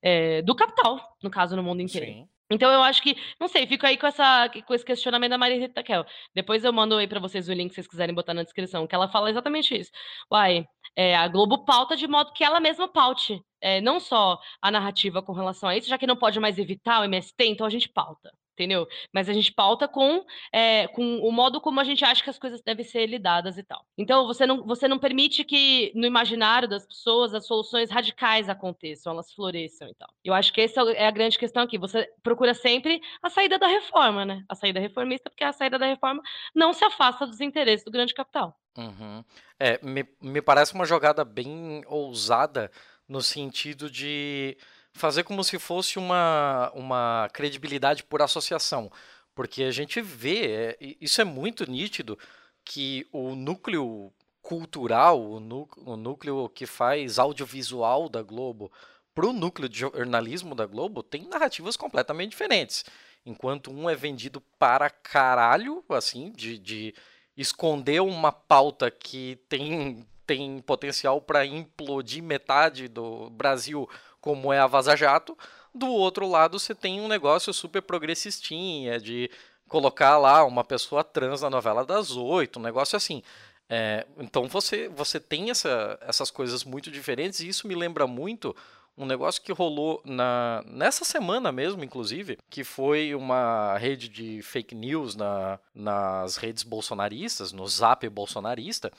É, 0.02 0.42
do 0.42 0.54
capital, 0.54 1.00
no 1.22 1.30
caso, 1.30 1.56
no 1.56 1.62
mundo 1.62 1.80
inteiro. 1.80 2.06
Sim. 2.06 2.28
Então 2.50 2.72
eu 2.72 2.82
acho 2.82 3.02
que, 3.02 3.14
não 3.38 3.46
sei, 3.46 3.66
fico 3.66 3.86
aí 3.86 3.98
com, 3.98 4.06
essa, 4.06 4.50
com 4.66 4.72
esse 4.72 4.84
questionamento 4.84 5.30
da 5.30 5.38
Maria 5.38 5.58
Rita 5.58 5.82
Kel. 5.82 6.04
Depois 6.34 6.64
eu 6.64 6.72
mando 6.72 6.96
aí 6.96 7.06
para 7.06 7.20
vocês 7.20 7.46
o 7.48 7.52
link 7.52 7.70
se 7.70 7.74
vocês 7.76 7.86
quiserem 7.86 8.14
botar 8.14 8.32
na 8.32 8.42
descrição, 8.42 8.86
que 8.86 8.94
ela 8.94 9.08
fala 9.08 9.28
exatamente 9.28 9.78
isso. 9.78 9.90
Uai, 10.32 10.66
é, 10.98 11.16
a 11.16 11.28
Globo 11.28 11.64
pauta 11.64 11.96
de 11.96 12.08
modo 12.08 12.32
que 12.32 12.42
ela 12.42 12.58
mesma 12.58 12.88
paute, 12.88 13.40
é, 13.60 13.80
não 13.80 14.00
só 14.00 14.36
a 14.60 14.68
narrativa 14.68 15.22
com 15.22 15.32
relação 15.32 15.68
a 15.68 15.76
isso, 15.76 15.88
já 15.88 15.96
que 15.96 16.08
não 16.08 16.16
pode 16.16 16.40
mais 16.40 16.58
evitar 16.58 17.00
o 17.00 17.04
MST, 17.04 17.36
então 17.46 17.64
a 17.64 17.70
gente 17.70 17.88
pauta 17.88 18.32
entendeu? 18.58 18.88
Mas 19.12 19.28
a 19.28 19.32
gente 19.32 19.52
pauta 19.52 19.86
com, 19.86 20.26
é, 20.52 20.88
com 20.88 21.18
o 21.20 21.30
modo 21.30 21.60
como 21.60 21.78
a 21.78 21.84
gente 21.84 22.04
acha 22.04 22.22
que 22.22 22.30
as 22.30 22.38
coisas 22.38 22.60
devem 22.60 22.84
ser 22.84 23.06
lidadas 23.06 23.56
e 23.56 23.62
tal. 23.62 23.84
Então, 23.96 24.26
você 24.26 24.44
não, 24.46 24.66
você 24.66 24.88
não 24.88 24.98
permite 24.98 25.44
que 25.44 25.92
no 25.94 26.04
imaginário 26.04 26.66
das 26.66 26.84
pessoas 26.84 27.32
as 27.32 27.46
soluções 27.46 27.90
radicais 27.90 28.48
aconteçam, 28.48 29.12
elas 29.12 29.32
floresçam 29.32 29.88
e 29.88 29.94
tal. 29.94 30.08
Eu 30.24 30.34
acho 30.34 30.52
que 30.52 30.60
essa 30.60 30.80
é 30.92 31.06
a 31.06 31.10
grande 31.10 31.38
questão 31.38 31.62
aqui. 31.62 31.78
Você 31.78 32.10
procura 32.22 32.52
sempre 32.52 33.00
a 33.22 33.30
saída 33.30 33.58
da 33.58 33.68
reforma, 33.68 34.24
né? 34.24 34.44
A 34.48 34.56
saída 34.56 34.80
reformista, 34.80 35.30
porque 35.30 35.44
a 35.44 35.52
saída 35.52 35.78
da 35.78 35.86
reforma 35.86 36.20
não 36.54 36.72
se 36.72 36.84
afasta 36.84 37.26
dos 37.26 37.40
interesses 37.40 37.84
do 37.84 37.92
grande 37.92 38.12
capital. 38.12 38.58
Uhum. 38.76 39.24
É, 39.58 39.78
me, 39.84 40.04
me 40.20 40.42
parece 40.42 40.74
uma 40.74 40.84
jogada 40.84 41.24
bem 41.24 41.82
ousada 41.86 42.70
no 43.08 43.22
sentido 43.22 43.90
de 43.90 44.56
fazer 44.98 45.24
como 45.24 45.42
se 45.42 45.58
fosse 45.58 45.98
uma, 45.98 46.70
uma 46.74 47.28
credibilidade 47.32 48.02
por 48.02 48.20
associação. 48.20 48.90
Porque 49.34 49.62
a 49.62 49.70
gente 49.70 50.00
vê, 50.00 50.76
é, 50.80 50.96
isso 51.00 51.20
é 51.20 51.24
muito 51.24 51.70
nítido, 51.70 52.18
que 52.64 53.06
o 53.12 53.34
núcleo 53.34 54.12
cultural, 54.42 55.20
o, 55.20 55.68
o 55.86 55.96
núcleo 55.96 56.48
que 56.48 56.66
faz 56.66 57.18
audiovisual 57.18 58.08
da 58.08 58.22
Globo, 58.22 58.70
para 59.14 59.26
o 59.26 59.32
núcleo 59.32 59.68
de 59.68 59.80
jornalismo 59.80 60.54
da 60.54 60.66
Globo, 60.66 61.02
tem 61.02 61.26
narrativas 61.28 61.76
completamente 61.76 62.30
diferentes. 62.30 62.84
Enquanto 63.26 63.70
um 63.70 63.90
é 63.90 63.94
vendido 63.94 64.40
para 64.58 64.88
caralho, 64.88 65.84
assim, 65.88 66.30
de, 66.32 66.58
de 66.58 66.94
esconder 67.36 68.00
uma 68.00 68.32
pauta 68.32 68.90
que 68.90 69.38
tem, 69.48 70.06
tem 70.26 70.60
potencial 70.60 71.20
para 71.20 71.44
implodir 71.44 72.22
metade 72.22 72.88
do 72.88 73.28
Brasil 73.30 73.88
como 74.20 74.52
é 74.52 74.58
a 74.58 74.66
Vaza 74.66 74.96
Jato. 74.96 75.36
Do 75.74 75.88
outro 75.88 76.26
lado, 76.28 76.58
você 76.58 76.74
tem 76.74 77.00
um 77.00 77.08
negócio 77.08 77.52
super 77.52 77.82
progressistinha, 77.82 78.98
de 78.98 79.30
colocar 79.68 80.16
lá 80.18 80.44
uma 80.44 80.64
pessoa 80.64 81.04
trans 81.04 81.42
na 81.42 81.50
novela 81.50 81.84
das 81.84 82.10
oito, 82.16 82.58
um 82.58 82.62
negócio 82.62 82.96
assim. 82.96 83.22
É, 83.68 84.06
então 84.18 84.48
você, 84.48 84.88
você 84.88 85.20
tem 85.20 85.50
essa, 85.50 85.98
essas 86.00 86.30
coisas 86.30 86.64
muito 86.64 86.90
diferentes, 86.90 87.40
e 87.40 87.48
isso 87.48 87.68
me 87.68 87.74
lembra 87.74 88.06
muito 88.06 88.56
um 88.96 89.06
negócio 89.06 89.40
que 89.40 89.52
rolou 89.52 90.02
na, 90.04 90.64
nessa 90.66 91.04
semana 91.04 91.52
mesmo, 91.52 91.84
inclusive, 91.84 92.36
que 92.50 92.64
foi 92.64 93.14
uma 93.14 93.78
rede 93.78 94.08
de 94.08 94.42
fake 94.42 94.74
news 94.74 95.14
na, 95.14 95.60
nas 95.72 96.36
redes 96.36 96.64
bolsonaristas, 96.64 97.52
no 97.52 97.66
zap 97.68 98.08
bolsonarista, 98.08 98.90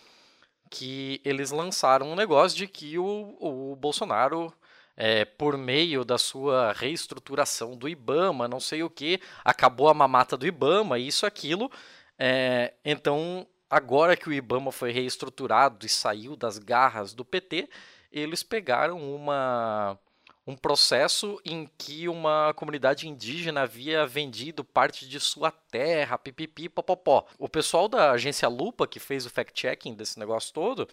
que 0.70 1.20
eles 1.26 1.52
lançaram 1.52 2.12
um 2.12 2.16
negócio 2.16 2.58
de 2.58 2.66
que 2.66 2.98
o, 2.98 3.36
o 3.40 3.76
Bolsonaro 3.76 4.54
é, 5.02 5.24
por 5.24 5.58
meio 5.58 6.04
da 6.04 6.18
sua 6.18 6.74
reestruturação 6.74 7.78
do 7.78 7.88
IBAMA, 7.88 8.50
não 8.50 8.60
sei 8.60 8.84
o 8.84 8.90
que, 8.90 9.22
acabou 9.46 9.88
a 9.88 9.94
mamata 9.94 10.36
do 10.36 10.46
IBAMA, 10.46 11.00
isso, 11.00 11.26
aquilo. 11.26 11.72
É, 12.18 12.74
então, 12.84 13.48
agora 13.70 14.18
que 14.18 14.28
o 14.28 14.34
IBAMA 14.34 14.74
foi 14.74 14.92
reestruturado 14.92 15.86
e 15.86 15.90
saiu 15.90 16.36
das 16.36 16.60
garras 16.60 17.14
do 17.14 17.24
PT, 17.24 17.70
eles 18.12 18.44
pegaram 18.44 19.16
uma, 19.16 19.98
um 20.46 20.54
processo 20.54 21.40
em 21.46 21.70
que 21.78 22.10
uma 22.10 22.54
comunidade 22.54 23.08
indígena 23.08 23.62
havia 23.62 24.06
vendido 24.06 24.66
parte 24.66 25.08
de 25.08 25.18
sua 25.18 25.50
terra, 25.50 26.18
pipipi, 26.18 26.68
popopó. 26.68 27.26
O 27.38 27.48
pessoal 27.48 27.88
da 27.88 28.12
agência 28.12 28.50
Lupa, 28.50 28.86
que 28.86 29.00
fez 29.00 29.26
o 29.26 29.30
fact-checking 29.30 29.94
desse 29.94 30.20
negócio 30.20 30.54
todo, 30.54 30.90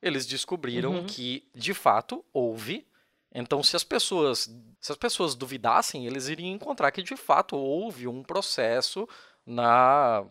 eles 0.00 0.24
descobriram 0.24 0.94
uhum. 0.94 1.04
que, 1.04 1.46
de 1.54 1.74
fato, 1.74 2.24
houve 2.32 2.86
então, 3.32 3.62
se 3.62 3.76
as 3.76 3.84
pessoas, 3.84 4.50
se 4.80 4.92
as 4.92 4.98
pessoas 4.98 5.34
duvidassem, 5.34 6.06
eles 6.06 6.28
iriam 6.28 6.50
encontrar 6.50 6.90
que 6.90 7.02
de 7.02 7.16
fato 7.16 7.56
houve 7.56 8.08
um 8.08 8.22
processo 8.22 9.08
na, 9.46 10.24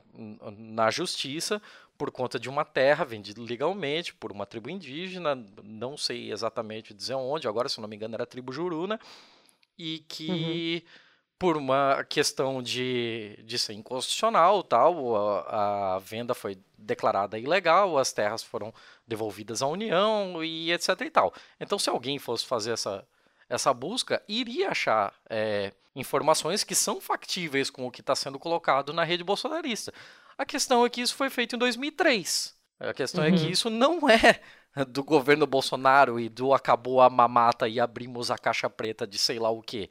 na 0.57 0.91
justiça 0.91 1.61
por 1.97 2.11
conta 2.11 2.39
de 2.39 2.49
uma 2.49 2.63
terra 2.63 3.03
vendida 3.03 3.41
legalmente 3.41 4.13
por 4.13 4.31
uma 4.31 4.45
tribo 4.45 4.69
indígena, 4.69 5.35
não 5.63 5.97
sei 5.97 6.31
exatamente 6.31 6.93
dizer 6.93 7.15
onde, 7.15 7.47
agora 7.47 7.67
se 7.67 7.81
não 7.81 7.87
me 7.87 7.95
engano 7.95 8.15
era 8.15 8.23
a 8.23 8.27
tribo 8.27 8.53
Juruna, 8.53 8.99
e 9.77 9.99
que 10.07 10.83
uhum. 10.85 11.08
Por 11.39 11.55
uma 11.55 12.03
questão 12.03 12.61
de, 12.61 13.39
de 13.45 13.57
ser 13.57 13.71
inconstitucional, 13.71 14.61
tal, 14.61 15.15
a, 15.47 15.95
a, 15.95 15.99
venda 15.99 16.35
foi 16.35 16.57
declarada 16.77 17.39
ilegal, 17.39 17.97
as 17.97 18.11
terras 18.11 18.43
foram 18.43 18.73
devolvidas 19.07 19.61
à 19.61 19.67
União 19.67 20.43
e 20.43 20.71
etc 20.73 20.99
e 20.99 21.09
tal. 21.09 21.33
Então 21.57 21.79
se 21.79 21.89
alguém 21.89 22.19
fosse 22.19 22.45
fazer 22.45 22.73
essa, 22.73 23.07
essa 23.47 23.73
busca, 23.73 24.21
iria 24.27 24.69
achar 24.69 25.13
é, 25.29 25.71
informações 25.95 26.65
que 26.65 26.75
são 26.75 26.99
factíveis 26.99 27.69
com 27.69 27.87
o 27.87 27.91
que 27.91 28.01
está 28.01 28.15
sendo 28.15 28.37
colocado 28.37 28.91
na 28.91 29.05
rede 29.05 29.23
bolsonarista. 29.23 29.93
A 30.37 30.45
questão 30.45 30.85
é 30.85 30.89
que 30.89 30.99
isso 30.99 31.15
foi 31.15 31.29
feito 31.29 31.55
em 31.55 31.59
2003. 31.59 32.53
A 32.81 32.93
questão 32.93 33.23
uhum. 33.23 33.29
é 33.29 33.37
que 33.37 33.45
uhum. 33.45 33.49
isso 33.49 33.69
não 33.69 34.09
é 34.09 34.41
do 34.87 35.03
governo 35.03 35.47
Bolsonaro 35.47 36.19
e 36.19 36.27
do 36.27 36.53
acabou 36.53 37.01
a 37.01 37.09
mamata 37.09 37.67
e 37.67 37.79
abrimos 37.79 38.29
a 38.29 38.37
caixa 38.37 38.69
preta 38.69 39.07
de 39.07 39.17
sei 39.17 39.39
lá 39.39 39.49
o 39.49 39.61
quê. 39.61 39.89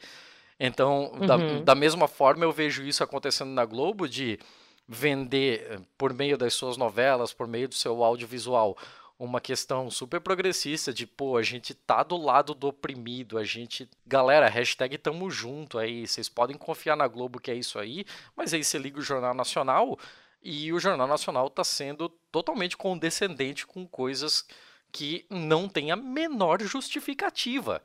Então, 0.58 1.12
uhum. 1.12 1.26
da, 1.26 1.36
da 1.64 1.74
mesma 1.74 2.08
forma, 2.08 2.44
eu 2.44 2.52
vejo 2.52 2.82
isso 2.82 3.04
acontecendo 3.04 3.50
na 3.50 3.64
Globo 3.64 4.08
de 4.08 4.38
vender 4.86 5.66
eh, 5.70 5.80
por 5.96 6.12
meio 6.12 6.36
das 6.36 6.54
suas 6.54 6.76
novelas, 6.76 7.32
por 7.32 7.46
meio 7.46 7.68
do 7.68 7.74
seu 7.74 8.02
audiovisual, 8.02 8.76
uma 9.18 9.40
questão 9.40 9.90
super 9.90 10.20
progressista 10.20 10.92
de, 10.92 11.06
pô, 11.06 11.36
a 11.36 11.42
gente 11.42 11.74
tá 11.74 12.02
do 12.02 12.16
lado 12.16 12.54
do 12.54 12.68
oprimido, 12.68 13.36
a 13.36 13.44
gente. 13.44 13.88
Galera, 14.06 14.48
hashtag 14.48 14.96
tamo 14.96 15.30
junto 15.30 15.78
aí, 15.78 16.06
vocês 16.06 16.28
podem 16.28 16.56
confiar 16.56 16.96
na 16.96 17.06
Globo 17.06 17.40
que 17.40 17.50
é 17.50 17.54
isso 17.54 17.78
aí, 17.78 18.04
mas 18.36 18.54
aí 18.54 18.64
você 18.64 18.78
liga 18.78 18.98
o 18.98 19.02
Jornal 19.02 19.34
Nacional, 19.34 19.98
e 20.42 20.72
o 20.72 20.78
Jornal 20.78 21.06
Nacional 21.06 21.48
está 21.48 21.64
sendo 21.64 22.08
totalmente 22.30 22.76
condescendente 22.76 23.66
com 23.66 23.86
coisas 23.86 24.46
que 24.90 25.26
não 25.28 25.68
têm 25.68 25.90
a 25.90 25.96
menor 25.96 26.62
justificativa. 26.62 27.82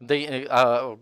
Eh, 0.00 0.46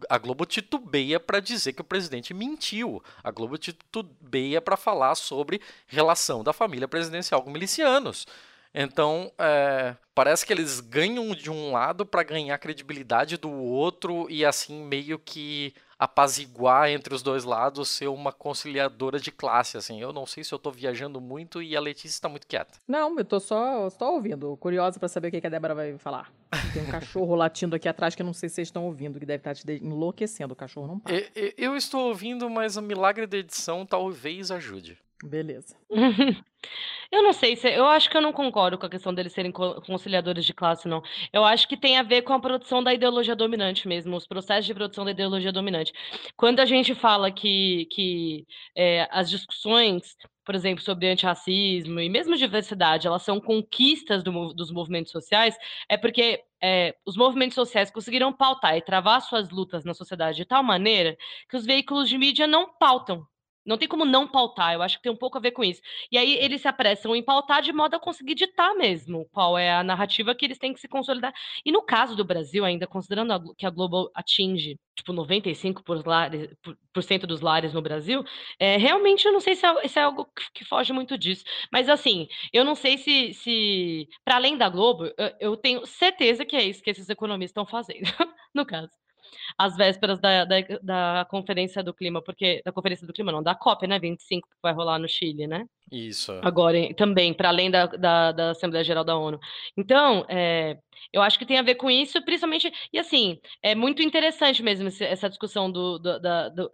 a, 0.08 0.18
Globo 0.18 0.46
titubeia 0.46 1.18
para 1.18 1.40
dizer 1.40 1.72
que 1.72 1.80
o 1.80 1.84
presidente 1.84 2.32
mentiu. 2.32 3.02
A 3.22 3.30
Globo 3.30 3.58
titubeia 3.58 4.60
para 4.60 4.76
falar 4.76 5.14
sobre 5.16 5.60
relação 5.86 6.44
da 6.44 6.52
família 6.52 6.86
presidencial 6.86 7.42
com 7.42 7.50
milicianos. 7.50 8.26
Então, 8.72 9.32
é, 9.38 9.94
parece 10.14 10.44
que 10.44 10.52
eles 10.52 10.80
ganham 10.80 11.34
de 11.34 11.50
um 11.50 11.72
lado 11.72 12.04
para 12.04 12.24
ganhar 12.24 12.58
credibilidade 12.58 13.36
do 13.36 13.50
outro 13.50 14.26
e 14.28 14.44
assim 14.44 14.82
meio 14.82 15.18
que 15.18 15.72
apaziguar 15.98 16.90
entre 16.90 17.14
os 17.14 17.22
dois 17.22 17.44
lados, 17.44 17.88
ser 17.88 18.08
uma 18.08 18.32
conciliadora 18.32 19.18
de 19.18 19.30
classe, 19.30 19.76
assim. 19.76 20.00
Eu 20.00 20.12
não 20.12 20.26
sei 20.26 20.44
se 20.44 20.52
eu 20.52 20.58
tô 20.58 20.70
viajando 20.70 21.20
muito 21.20 21.62
e 21.62 21.76
a 21.76 21.80
Letícia 21.80 22.08
está 22.08 22.28
muito 22.28 22.46
quieta. 22.46 22.78
Não, 22.86 23.16
eu 23.18 23.24
tô 23.24 23.40
só, 23.40 23.88
só 23.90 24.14
ouvindo, 24.14 24.56
curiosa 24.56 24.98
para 24.98 25.08
saber 25.08 25.28
o 25.28 25.30
que 25.30 25.46
a 25.46 25.50
Débora 25.50 25.74
vai 25.74 25.98
falar. 25.98 26.32
Tem 26.72 26.82
um 26.82 26.90
cachorro 26.90 27.34
latindo 27.34 27.74
aqui 27.74 27.88
atrás 27.88 28.14
que 28.14 28.22
eu 28.22 28.26
não 28.26 28.32
sei 28.32 28.48
se 28.48 28.56
vocês 28.56 28.68
estão 28.68 28.84
ouvindo, 28.84 29.18
que 29.18 29.26
deve 29.26 29.40
estar 29.40 29.54
te 29.54 29.64
enlouquecendo, 29.82 30.52
o 30.52 30.56
cachorro 30.56 30.86
não 30.86 30.98
para. 30.98 31.16
Eu, 31.34 31.52
eu 31.56 31.76
estou 31.76 32.08
ouvindo, 32.08 32.48
mas 32.48 32.76
o 32.76 32.82
milagre 32.82 33.26
da 33.26 33.36
edição 33.36 33.84
talvez 33.84 34.50
ajude. 34.50 34.98
Beleza. 35.22 35.76
Eu 37.10 37.22
não 37.22 37.32
sei 37.32 37.54
se 37.54 37.68
eu 37.68 37.86
acho 37.86 38.10
que 38.10 38.16
eu 38.16 38.20
não 38.20 38.32
concordo 38.32 38.76
com 38.78 38.86
a 38.86 38.90
questão 38.90 39.14
deles 39.14 39.32
serem 39.32 39.52
conciliadores 39.52 40.44
de 40.44 40.52
classe, 40.52 40.88
não. 40.88 41.02
Eu 41.32 41.44
acho 41.44 41.68
que 41.68 41.76
tem 41.76 41.96
a 41.96 42.02
ver 42.02 42.22
com 42.22 42.32
a 42.32 42.40
produção 42.40 42.82
da 42.82 42.92
ideologia 42.92 43.36
dominante 43.36 43.86
mesmo, 43.86 44.16
os 44.16 44.26
processos 44.26 44.66
de 44.66 44.74
produção 44.74 45.04
da 45.04 45.12
ideologia 45.12 45.52
dominante. 45.52 45.92
Quando 46.36 46.60
a 46.60 46.64
gente 46.64 46.94
fala 46.94 47.30
que, 47.30 47.86
que 47.92 48.46
é, 48.76 49.06
as 49.12 49.30
discussões, 49.30 50.16
por 50.44 50.54
exemplo, 50.54 50.82
sobre 50.82 51.08
antirracismo 51.08 52.00
e 52.00 52.08
mesmo 52.08 52.36
diversidade, 52.36 53.06
elas 53.06 53.22
são 53.22 53.40
conquistas 53.40 54.22
do, 54.24 54.52
dos 54.52 54.72
movimentos 54.72 55.12
sociais, 55.12 55.56
é 55.88 55.96
porque 55.96 56.42
é, 56.60 56.96
os 57.06 57.16
movimentos 57.16 57.54
sociais 57.54 57.90
conseguiram 57.90 58.32
pautar 58.32 58.76
e 58.76 58.82
travar 58.82 59.20
suas 59.22 59.50
lutas 59.50 59.84
na 59.84 59.94
sociedade 59.94 60.38
de 60.38 60.44
tal 60.44 60.62
maneira 60.64 61.16
que 61.48 61.56
os 61.56 61.64
veículos 61.64 62.08
de 62.08 62.18
mídia 62.18 62.46
não 62.46 62.68
pautam 62.76 63.24
não 63.64 63.78
tem 63.78 63.88
como 63.88 64.04
não 64.04 64.28
pautar, 64.28 64.74
eu 64.74 64.82
acho 64.82 64.96
que 64.96 65.02
tem 65.02 65.12
um 65.12 65.16
pouco 65.16 65.38
a 65.38 65.40
ver 65.40 65.52
com 65.52 65.64
isso. 65.64 65.80
E 66.10 66.18
aí 66.18 66.34
eles 66.34 66.60
se 66.62 66.68
apressam 66.68 67.14
em 67.16 67.22
pautar 67.22 67.62
de 67.62 67.72
modo 67.72 67.94
a 67.94 68.00
conseguir 68.00 68.34
ditar 68.34 68.74
mesmo 68.74 69.26
qual 69.32 69.56
é 69.58 69.72
a 69.72 69.82
narrativa 69.82 70.34
que 70.34 70.44
eles 70.44 70.58
têm 70.58 70.72
que 70.72 70.80
se 70.80 70.88
consolidar. 70.88 71.32
E 71.64 71.72
no 71.72 71.82
caso 71.82 72.14
do 72.16 72.24
Brasil, 72.24 72.64
ainda 72.64 72.86
considerando 72.86 73.32
a, 73.32 73.40
que 73.56 73.66
a 73.66 73.70
Globo 73.70 74.10
atinge 74.14 74.78
tipo 74.94 75.12
95% 75.12 75.82
por 75.82 76.06
lares, 76.06 76.48
por 76.92 77.02
cento 77.02 77.26
dos 77.26 77.40
lares 77.40 77.72
no 77.72 77.82
Brasil, 77.82 78.24
é, 78.58 78.76
realmente 78.76 79.26
eu 79.26 79.32
não 79.32 79.40
sei 79.40 79.56
se 79.56 79.66
é, 79.66 79.88
se 79.88 79.98
é 79.98 80.02
algo 80.02 80.24
que, 80.26 80.52
que, 80.54 80.64
foge 80.64 80.92
muito 80.92 81.18
disso. 81.18 81.44
Mas 81.72 81.88
assim, 81.88 82.28
eu 82.52 82.64
não 82.64 82.74
sei 82.74 82.98
se, 82.98 83.34
se 83.34 84.08
para 84.24 84.36
além 84.36 84.56
da 84.56 84.68
Globo, 84.68 85.06
eu, 85.06 85.32
eu 85.40 85.56
tenho 85.56 85.84
certeza 85.86 86.44
que 86.44 86.56
é 86.56 86.62
isso 86.64 86.82
que 86.82 86.90
esses 86.90 87.08
economistas 87.08 87.50
estão 87.50 87.66
fazendo, 87.66 88.04
no 88.54 88.64
caso 88.64 88.90
às 89.58 89.76
vésperas 89.76 90.20
da, 90.20 90.44
da, 90.44 90.56
da, 90.82 91.26
conferência 91.30 91.82
do 91.82 91.94
clima, 91.94 92.22
porque 92.22 92.62
da 92.64 92.72
conferência 92.72 93.06
do 93.06 93.12
clima 93.12 93.32
não, 93.32 93.42
da 93.42 93.54
COP, 93.54 93.86
né, 93.86 93.98
25 93.98 94.48
que 94.48 94.56
vai 94.62 94.72
rolar 94.72 94.98
no 94.98 95.08
Chile, 95.08 95.46
né? 95.46 95.66
Isso. 95.90 96.32
Agora 96.42 96.92
também 96.94 97.32
para 97.32 97.50
além 97.50 97.70
da, 97.70 97.86
da, 97.86 98.32
da, 98.32 98.50
Assembleia 98.50 98.84
Geral 98.84 99.04
da 99.04 99.16
ONU. 99.16 99.38
Então, 99.76 100.24
é, 100.28 100.78
eu 101.12 101.22
acho 101.22 101.38
que 101.38 101.46
tem 101.46 101.58
a 101.58 101.62
ver 101.62 101.74
com 101.76 101.90
isso, 101.90 102.22
principalmente 102.24 102.72
e 102.92 102.98
assim 102.98 103.38
é 103.62 103.74
muito 103.74 104.02
interessante 104.02 104.62
mesmo 104.62 104.88
essa 104.88 105.28
discussão 105.28 105.70
do, 105.70 105.98
do, 105.98 106.20
da, 106.20 106.48
do 106.48 106.70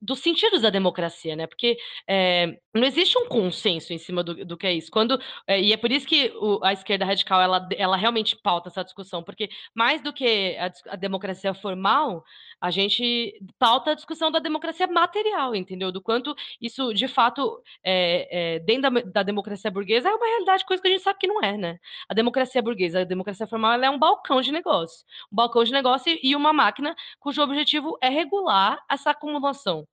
dos 0.00 0.20
sentidos 0.20 0.62
da 0.62 0.70
democracia, 0.70 1.34
né? 1.34 1.46
Porque 1.46 1.76
é, 2.08 2.58
não 2.74 2.84
existe 2.84 3.18
um 3.18 3.26
consenso 3.26 3.92
em 3.92 3.98
cima 3.98 4.22
do, 4.22 4.44
do 4.44 4.56
que 4.56 4.66
é 4.66 4.72
isso. 4.72 4.90
Quando 4.90 5.18
é, 5.46 5.60
e 5.60 5.72
é 5.72 5.76
por 5.76 5.90
isso 5.90 6.06
que 6.06 6.30
o, 6.36 6.62
a 6.62 6.72
esquerda 6.72 7.04
radical 7.04 7.40
ela, 7.40 7.66
ela 7.76 7.96
realmente 7.96 8.36
pauta 8.36 8.68
essa 8.68 8.84
discussão, 8.84 9.22
porque 9.22 9.48
mais 9.74 10.02
do 10.02 10.12
que 10.12 10.56
a, 10.58 10.70
a 10.92 10.96
democracia 10.96 11.54
formal, 11.54 12.22
a 12.60 12.70
gente 12.70 13.34
pauta 13.58 13.92
a 13.92 13.94
discussão 13.94 14.30
da 14.30 14.38
democracia 14.38 14.86
material, 14.86 15.54
entendeu? 15.54 15.90
Do 15.90 16.02
quanto 16.02 16.34
isso 16.60 16.92
de 16.92 17.08
fato 17.08 17.62
é, 17.82 18.53
dentro 18.58 18.90
da, 18.90 19.00
da, 19.00 19.22
democracia 19.22 19.70
burguesa 19.70 20.08
é 20.08 20.14
uma 20.14 20.26
realidade, 20.26 20.64
coisa 20.64 20.82
que 20.82 20.88
a 20.88 20.90
gente 20.90 21.02
sabe 21.02 21.18
que 21.18 21.26
não 21.26 21.42
é, 21.42 21.56
né? 21.56 21.78
A 22.08 22.14
democracia 22.14 22.62
burguesa, 22.62 23.00
a 23.00 23.04
democracia 23.04 23.46
formal, 23.46 23.82
é 23.82 23.90
um 23.90 23.98
balcão 23.98 24.40
de 24.40 24.52
negócio, 24.52 25.04
um 25.32 25.36
balcão 25.36 25.64
de 25.64 25.72
negócio 25.72 26.18
e 26.22 26.34
uma 26.36 26.52
máquina 26.52 26.94
cujo 27.18 27.42
objetivo 27.42 27.96
é 28.00 28.08
regular 28.08 28.82
essa 28.90 29.10
acumulação 29.10 29.86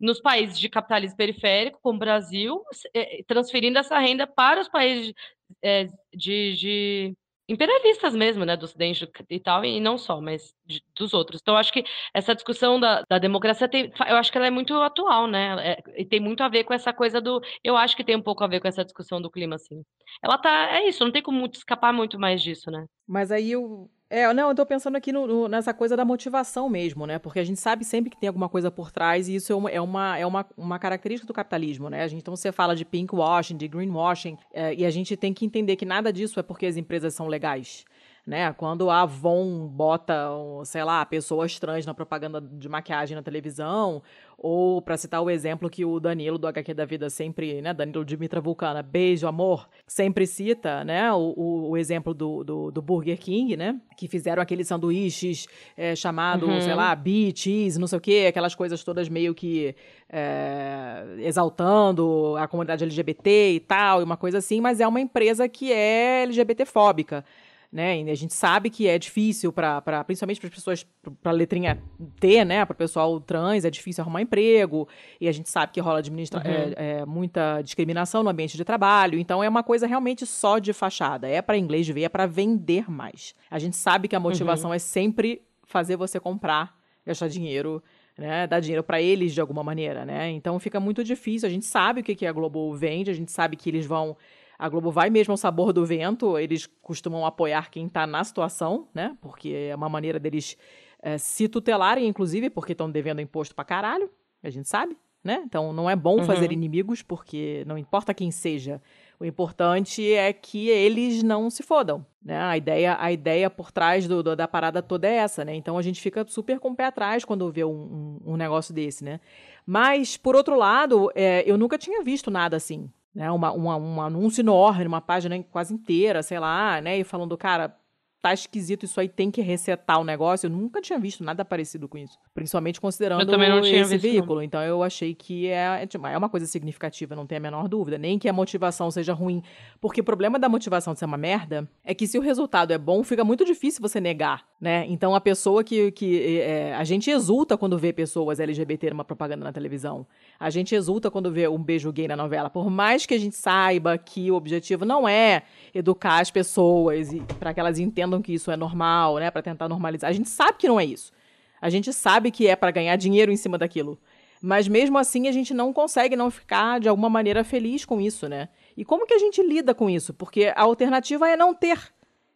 nos 0.00 0.20
países 0.20 0.58
de 0.58 0.68
capitalismo 0.68 1.16
periférico, 1.16 1.78
como 1.80 1.96
o 1.96 2.00
Brasil, 2.00 2.60
é, 2.92 3.22
transferindo 3.24 3.78
essa 3.78 3.98
renda 3.98 4.26
para 4.26 4.60
os 4.60 4.68
países 4.68 5.14
é, 5.62 5.86
de, 6.12 6.56
de, 6.56 7.16
imperialistas 7.52 8.14
mesmo, 8.14 8.44
né, 8.44 8.56
do 8.56 8.64
Ocidente 8.64 9.08
e 9.30 9.40
tal, 9.40 9.64
e 9.64 9.80
não 9.80 9.98
só, 9.98 10.20
mas 10.20 10.54
de, 10.64 10.82
dos 10.96 11.12
outros. 11.14 11.40
Então, 11.40 11.56
acho 11.56 11.72
que 11.72 11.84
essa 12.14 12.34
discussão 12.34 12.80
da, 12.80 13.02
da 13.08 13.18
democracia, 13.18 13.68
tem, 13.68 13.92
eu 14.08 14.16
acho 14.16 14.32
que 14.32 14.38
ela 14.38 14.46
é 14.46 14.50
muito 14.50 14.74
atual, 14.74 15.26
né, 15.26 15.56
é, 15.72 15.82
e 16.02 16.04
tem 16.04 16.20
muito 16.20 16.42
a 16.42 16.48
ver 16.48 16.64
com 16.64 16.74
essa 16.74 16.92
coisa 16.92 17.20
do, 17.20 17.40
eu 17.62 17.76
acho 17.76 17.96
que 17.96 18.04
tem 18.04 18.16
um 18.16 18.22
pouco 18.22 18.42
a 18.42 18.48
ver 18.48 18.60
com 18.60 18.68
essa 18.68 18.84
discussão 18.84 19.20
do 19.20 19.30
clima, 19.30 19.56
assim. 19.56 19.82
Ela 20.22 20.38
tá, 20.38 20.76
é 20.76 20.88
isso, 20.88 21.04
não 21.04 21.12
tem 21.12 21.22
como 21.22 21.46
escapar 21.46 21.92
muito 21.92 22.18
mais 22.18 22.42
disso, 22.42 22.70
né. 22.70 22.86
Mas 23.06 23.30
aí 23.30 23.52
eu 23.52 23.90
é, 24.14 24.34
não, 24.34 24.50
eu 24.50 24.54
tô 24.54 24.66
pensando 24.66 24.94
aqui 24.94 25.10
no, 25.10 25.26
no, 25.26 25.48
nessa 25.48 25.72
coisa 25.72 25.96
da 25.96 26.04
motivação 26.04 26.68
mesmo, 26.68 27.06
né? 27.06 27.18
Porque 27.18 27.38
a 27.38 27.44
gente 27.44 27.58
sabe 27.58 27.82
sempre 27.82 28.10
que 28.10 28.16
tem 28.18 28.28
alguma 28.28 28.46
coisa 28.46 28.70
por 28.70 28.92
trás 28.92 29.26
e 29.26 29.36
isso 29.36 29.50
é 29.50 29.56
uma, 29.56 29.70
é 29.70 29.80
uma, 29.80 30.18
é 30.18 30.26
uma, 30.26 30.46
uma 30.54 30.78
característica 30.78 31.26
do 31.26 31.32
capitalismo, 31.32 31.88
né? 31.88 32.02
A 32.02 32.06
gente, 32.08 32.20
então 32.20 32.36
você 32.36 32.52
fala 32.52 32.76
de 32.76 32.84
pinkwashing, 32.84 33.56
de 33.56 33.66
greenwashing, 33.66 34.36
é, 34.52 34.74
e 34.74 34.84
a 34.84 34.90
gente 34.90 35.16
tem 35.16 35.32
que 35.32 35.46
entender 35.46 35.76
que 35.76 35.86
nada 35.86 36.12
disso 36.12 36.38
é 36.38 36.42
porque 36.42 36.66
as 36.66 36.76
empresas 36.76 37.14
são 37.14 37.26
legais 37.26 37.86
né? 38.26 38.52
Quando 38.52 38.88
a 38.88 39.02
Avon 39.02 39.66
bota, 39.66 40.28
sei 40.64 40.84
lá, 40.84 41.04
pessoas 41.04 41.58
trans 41.58 41.84
na 41.84 41.92
propaganda 41.92 42.40
de 42.40 42.68
maquiagem 42.68 43.16
na 43.16 43.22
televisão, 43.22 44.02
ou 44.38 44.80
para 44.80 44.96
citar 44.96 45.22
o 45.22 45.30
exemplo 45.30 45.68
que 45.68 45.84
o 45.84 46.00
Danilo 46.00 46.38
do 46.38 46.46
HQ 46.46 46.74
da 46.74 46.84
Vida 46.84 47.08
sempre, 47.10 47.60
né, 47.62 47.72
Danilo 47.74 48.04
Dimitra 48.04 48.40
Vulcana, 48.40 48.82
beijo, 48.82 49.26
amor, 49.26 49.68
sempre 49.86 50.26
cita, 50.26 50.84
né, 50.84 51.12
o, 51.12 51.32
o, 51.36 51.70
o 51.70 51.76
exemplo 51.76 52.12
do, 52.12 52.42
do, 52.42 52.70
do, 52.70 52.82
Burger 52.82 53.18
King, 53.18 53.56
né, 53.56 53.80
que 53.96 54.08
fizeram 54.08 54.42
aqueles 54.42 54.66
sanduíches 54.66 55.46
é, 55.76 55.94
chamado, 55.94 56.46
uhum. 56.46 56.60
sei 56.60 56.74
lá, 56.74 56.94
beef, 56.94 57.38
cheese, 57.38 57.78
não 57.78 57.86
sei 57.86 57.98
o 57.98 58.00
quê, 58.00 58.26
aquelas 58.28 58.54
coisas 58.54 58.82
todas 58.82 59.08
meio 59.08 59.32
que 59.32 59.76
é, 60.10 61.04
exaltando 61.18 62.34
a 62.36 62.48
comunidade 62.48 62.82
LGBT 62.82 63.52
e 63.52 63.60
tal, 63.60 64.00
e 64.00 64.04
uma 64.04 64.16
coisa 64.16 64.38
assim, 64.38 64.60
mas 64.60 64.80
é 64.80 64.88
uma 64.88 65.00
empresa 65.00 65.48
que 65.48 65.72
é 65.72 66.22
LGBT-fóbica 66.22 67.24
né? 67.72 68.02
E 68.02 68.10
a 68.10 68.14
gente 68.14 68.34
sabe 68.34 68.68
que 68.68 68.86
é 68.86 68.98
difícil 68.98 69.50
para, 69.50 69.80
principalmente 70.04 70.38
para 70.38 70.48
as 70.48 70.54
pessoas, 70.54 70.86
para 71.22 71.32
a 71.32 71.34
letrinha 71.34 71.82
T, 72.20 72.44
né? 72.44 72.64
Para 72.66 72.74
o 72.74 72.76
pessoal 72.76 73.18
trans, 73.18 73.64
é 73.64 73.70
difícil 73.70 74.02
arrumar 74.02 74.20
emprego. 74.20 74.86
E 75.18 75.26
a 75.26 75.32
gente 75.32 75.48
sabe 75.48 75.72
que 75.72 75.80
rola 75.80 76.00
administra 76.00 76.40
uhum. 76.40 76.50
é, 76.50 76.74
é, 76.76 77.06
muita 77.06 77.62
discriminação 77.62 78.22
no 78.22 78.28
ambiente 78.28 78.58
de 78.58 78.64
trabalho. 78.64 79.18
Então 79.18 79.42
é 79.42 79.48
uma 79.48 79.62
coisa 79.62 79.86
realmente 79.86 80.26
só 80.26 80.58
de 80.58 80.74
fachada. 80.74 81.26
É 81.26 81.40
para 81.40 81.56
inglês 81.56 81.88
ver, 81.88 82.02
é 82.02 82.08
para 82.10 82.26
vender 82.26 82.90
mais. 82.90 83.34
A 83.50 83.58
gente 83.58 83.76
sabe 83.76 84.06
que 84.06 84.14
a 84.14 84.20
motivação 84.20 84.68
uhum. 84.68 84.74
é 84.74 84.78
sempre 84.78 85.40
fazer 85.64 85.96
você 85.96 86.20
comprar, 86.20 86.76
gastar 87.06 87.28
dinheiro 87.28 87.82
né, 88.16 88.46
dar 88.46 88.60
dinheiro 88.60 88.82
para 88.82 89.00
eles 89.00 89.32
de 89.32 89.40
alguma 89.40 89.64
maneira, 89.64 90.04
né? 90.04 90.30
Então 90.30 90.58
fica 90.58 90.78
muito 90.78 91.02
difícil. 91.02 91.46
A 91.46 91.50
gente 91.50 91.64
sabe 91.64 92.02
o 92.02 92.04
que, 92.04 92.14
que 92.14 92.26
a 92.26 92.32
Globo 92.32 92.74
vende, 92.74 93.10
a 93.10 93.14
gente 93.14 93.32
sabe 93.32 93.56
que 93.56 93.70
eles 93.70 93.86
vão. 93.86 94.16
A 94.62 94.68
Globo 94.68 94.92
vai 94.92 95.10
mesmo 95.10 95.32
ao 95.32 95.36
sabor 95.36 95.72
do 95.72 95.84
vento, 95.84 96.38
eles 96.38 96.68
costumam 96.80 97.26
apoiar 97.26 97.68
quem 97.68 97.86
está 97.86 98.06
na 98.06 98.22
situação, 98.22 98.86
né? 98.94 99.18
Porque 99.20 99.48
é 99.68 99.74
uma 99.74 99.88
maneira 99.88 100.20
deles 100.20 100.56
é, 101.02 101.18
se 101.18 101.48
tutelarem, 101.48 102.06
inclusive, 102.06 102.48
porque 102.48 102.70
estão 102.70 102.88
devendo 102.88 103.20
imposto 103.20 103.56
pra 103.56 103.64
caralho, 103.64 104.08
a 104.40 104.48
gente 104.50 104.68
sabe, 104.68 104.96
né? 105.24 105.42
Então 105.44 105.72
não 105.72 105.90
é 105.90 105.96
bom 105.96 106.18
uhum. 106.18 106.24
fazer 106.24 106.52
inimigos, 106.52 107.02
porque 107.02 107.64
não 107.66 107.76
importa 107.76 108.14
quem 108.14 108.30
seja, 108.30 108.80
o 109.18 109.24
importante 109.24 110.12
é 110.12 110.32
que 110.32 110.68
eles 110.68 111.24
não 111.24 111.50
se 111.50 111.64
fodam, 111.64 112.06
né? 112.24 112.38
A 112.38 112.56
ideia, 112.56 112.96
a 113.00 113.10
ideia 113.10 113.50
por 113.50 113.72
trás 113.72 114.06
do, 114.06 114.22
do, 114.22 114.36
da 114.36 114.46
parada 114.46 114.80
toda 114.80 115.08
é 115.08 115.14
essa, 115.14 115.44
né? 115.44 115.56
Então 115.56 115.76
a 115.76 115.82
gente 115.82 116.00
fica 116.00 116.24
super 116.28 116.60
com 116.60 116.70
o 116.70 116.76
pé 116.76 116.84
atrás 116.84 117.24
quando 117.24 117.50
vê 117.50 117.64
um, 117.64 118.20
um, 118.24 118.34
um 118.34 118.36
negócio 118.36 118.72
desse, 118.72 119.02
né? 119.02 119.18
Mas, 119.66 120.16
por 120.16 120.36
outro 120.36 120.56
lado, 120.56 121.10
é, 121.16 121.42
eu 121.44 121.58
nunca 121.58 121.76
tinha 121.76 122.00
visto 122.04 122.30
nada 122.30 122.56
assim, 122.56 122.88
né? 123.14 123.30
Uma, 123.30 123.52
uma, 123.52 123.76
um 123.76 124.00
anúncio 124.00 124.42
enorme, 124.42 124.86
uma 124.86 125.00
página 125.00 125.40
quase 125.44 125.74
inteira, 125.74 126.22
sei 126.22 126.38
lá, 126.38 126.80
né? 126.80 126.98
E 126.98 127.04
falando, 127.04 127.36
cara, 127.36 127.76
tá 128.22 128.32
esquisito, 128.32 128.84
isso 128.84 129.00
aí 129.00 129.08
tem 129.08 129.32
que 129.32 129.42
resetar 129.42 130.00
o 130.00 130.04
negócio. 130.04 130.46
Eu 130.46 130.50
nunca 130.50 130.80
tinha 130.80 130.96
visto 130.96 131.24
nada 131.24 131.44
parecido 131.44 131.88
com 131.88 131.98
isso. 131.98 132.16
Principalmente 132.32 132.80
considerando 132.80 133.20
esse 133.64 133.98
veículo. 133.98 134.36
Não. 134.36 134.42
Então 134.42 134.62
eu 134.62 134.80
achei 134.80 135.12
que 135.12 135.48
é, 135.48 135.82
é, 135.82 135.86
tipo, 135.86 136.06
é 136.06 136.16
uma 136.16 136.28
coisa 136.28 136.46
significativa, 136.46 137.16
não 137.16 137.26
tem 137.26 137.38
a 137.38 137.40
menor 137.40 137.66
dúvida. 137.66 137.98
Nem 137.98 138.20
que 138.20 138.28
a 138.28 138.32
motivação 138.32 138.92
seja 138.92 139.12
ruim. 139.12 139.42
Porque 139.80 140.00
o 140.00 140.04
problema 140.04 140.38
da 140.38 140.48
motivação 140.48 140.92
de 140.92 141.00
ser 141.00 141.04
uma 141.04 141.16
merda 141.16 141.68
é 141.84 141.92
que 141.92 142.06
se 142.06 142.16
o 142.16 142.20
resultado 142.20 142.72
é 142.72 142.78
bom, 142.78 143.02
fica 143.02 143.24
muito 143.24 143.44
difícil 143.44 143.82
você 143.82 144.00
negar, 144.00 144.46
né? 144.60 144.86
Então 144.88 145.16
a 145.16 145.20
pessoa 145.20 145.64
que. 145.64 145.90
que 145.90 146.40
é, 146.40 146.74
a 146.76 146.84
gente 146.84 147.10
exulta 147.10 147.58
quando 147.58 147.76
vê 147.76 147.92
pessoas 147.92 148.38
LGBT 148.38 148.90
numa 148.90 149.04
propaganda 149.04 149.42
na 149.42 149.52
televisão. 149.52 150.06
A 150.38 150.48
gente 150.48 150.76
exulta 150.76 151.10
quando 151.10 151.32
vê 151.32 151.48
um 151.48 151.60
beijo 151.60 151.92
gay 151.92 152.06
na 152.06 152.16
novela. 152.16 152.48
Por 152.48 152.70
mais 152.70 153.04
que 153.04 153.14
a 153.14 153.18
gente 153.18 153.34
saiba 153.34 153.98
que 153.98 154.30
o 154.30 154.36
objetivo 154.36 154.84
não 154.84 155.08
é 155.08 155.42
educar 155.74 156.20
as 156.20 156.30
pessoas 156.30 157.08
para 157.40 157.52
que 157.52 157.58
elas 157.58 157.80
entendam 157.80 158.11
entendam 158.12 158.22
que 158.22 158.34
isso 158.34 158.50
é 158.50 158.56
normal, 158.56 159.16
né, 159.16 159.30
para 159.30 159.42
tentar 159.42 159.68
normalizar. 159.68 160.10
A 160.10 160.12
gente 160.12 160.28
sabe 160.28 160.58
que 160.58 160.68
não 160.68 160.78
é 160.78 160.84
isso. 160.84 161.12
A 161.60 161.70
gente 161.70 161.92
sabe 161.92 162.30
que 162.30 162.46
é 162.46 162.56
para 162.56 162.70
ganhar 162.70 162.96
dinheiro 162.96 163.32
em 163.32 163.36
cima 163.36 163.56
daquilo. 163.56 163.98
Mas 164.40 164.66
mesmo 164.66 164.98
assim 164.98 165.28
a 165.28 165.32
gente 165.32 165.54
não 165.54 165.72
consegue 165.72 166.16
não 166.16 166.30
ficar 166.30 166.80
de 166.80 166.88
alguma 166.88 167.08
maneira 167.08 167.44
feliz 167.44 167.84
com 167.84 168.00
isso, 168.00 168.28
né? 168.28 168.48
E 168.76 168.84
como 168.84 169.06
que 169.06 169.14
a 169.14 169.18
gente 169.18 169.40
lida 169.40 169.72
com 169.72 169.88
isso? 169.88 170.12
Porque 170.12 170.52
a 170.54 170.62
alternativa 170.62 171.28
é 171.28 171.36
não 171.36 171.54
ter 171.54 171.78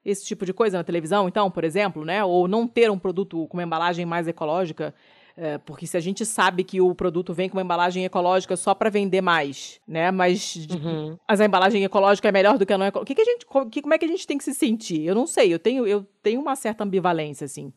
esse 0.05 0.25
tipo 0.25 0.47
de 0.47 0.53
coisa 0.53 0.79
na 0.79 0.85
televisão, 0.85 1.27
então, 1.27 1.51
por 1.51 1.65
exemplo, 1.65 2.05
né? 2.05 2.25
Ou 2.25 2.47
não 2.47 2.69
ter 2.69 2.89
um 2.91 2.99
produto 2.99 3.49
com 3.49 3.57
uma 3.57 3.65
embalagem 3.65 4.07
mais 4.07 4.29
ecológica 4.29 4.95
é, 5.37 5.59
porque 5.59 5.87
se 5.87 5.97
a 5.97 6.01
gente 6.01 6.25
sabe 6.25 6.65
que 6.65 6.81
o 6.81 6.95
produto 6.95 7.35
vem 7.35 7.49
com 7.49 7.59
uma 7.59 7.63
embalagem 7.63 8.05
ecológica 8.05 8.57
só 8.57 8.75
para 8.75 8.89
vender 8.89 9.21
mais, 9.21 9.79
né? 9.87 10.11
Mas 10.11 10.57
uhum. 10.71 11.19
a 11.29 11.45
embalagem 11.45 11.85
ecológica 11.85 12.29
é 12.29 12.33
melhor 12.33 12.57
do 12.57 12.65
que 12.65 12.73
a 12.73 12.79
não 12.79 12.87
ecológica. 12.87 13.15
Que 13.15 13.23
que 13.23 13.29
a 13.29 13.33
gente, 13.33 13.47
que, 13.71 13.83
como 13.83 13.93
é 13.93 13.99
que 13.99 14.07
a 14.07 14.09
gente 14.09 14.27
tem 14.27 14.39
que 14.39 14.45
se 14.45 14.55
sentir? 14.55 15.05
Eu 15.05 15.15
não 15.15 15.27
sei, 15.27 15.53
eu 15.53 15.59
tenho, 15.59 15.87
eu 15.87 16.07
tenho 16.23 16.41
uma 16.41 16.57
certa 16.57 16.85
ambivalência, 16.85 17.45
assim 17.45 17.73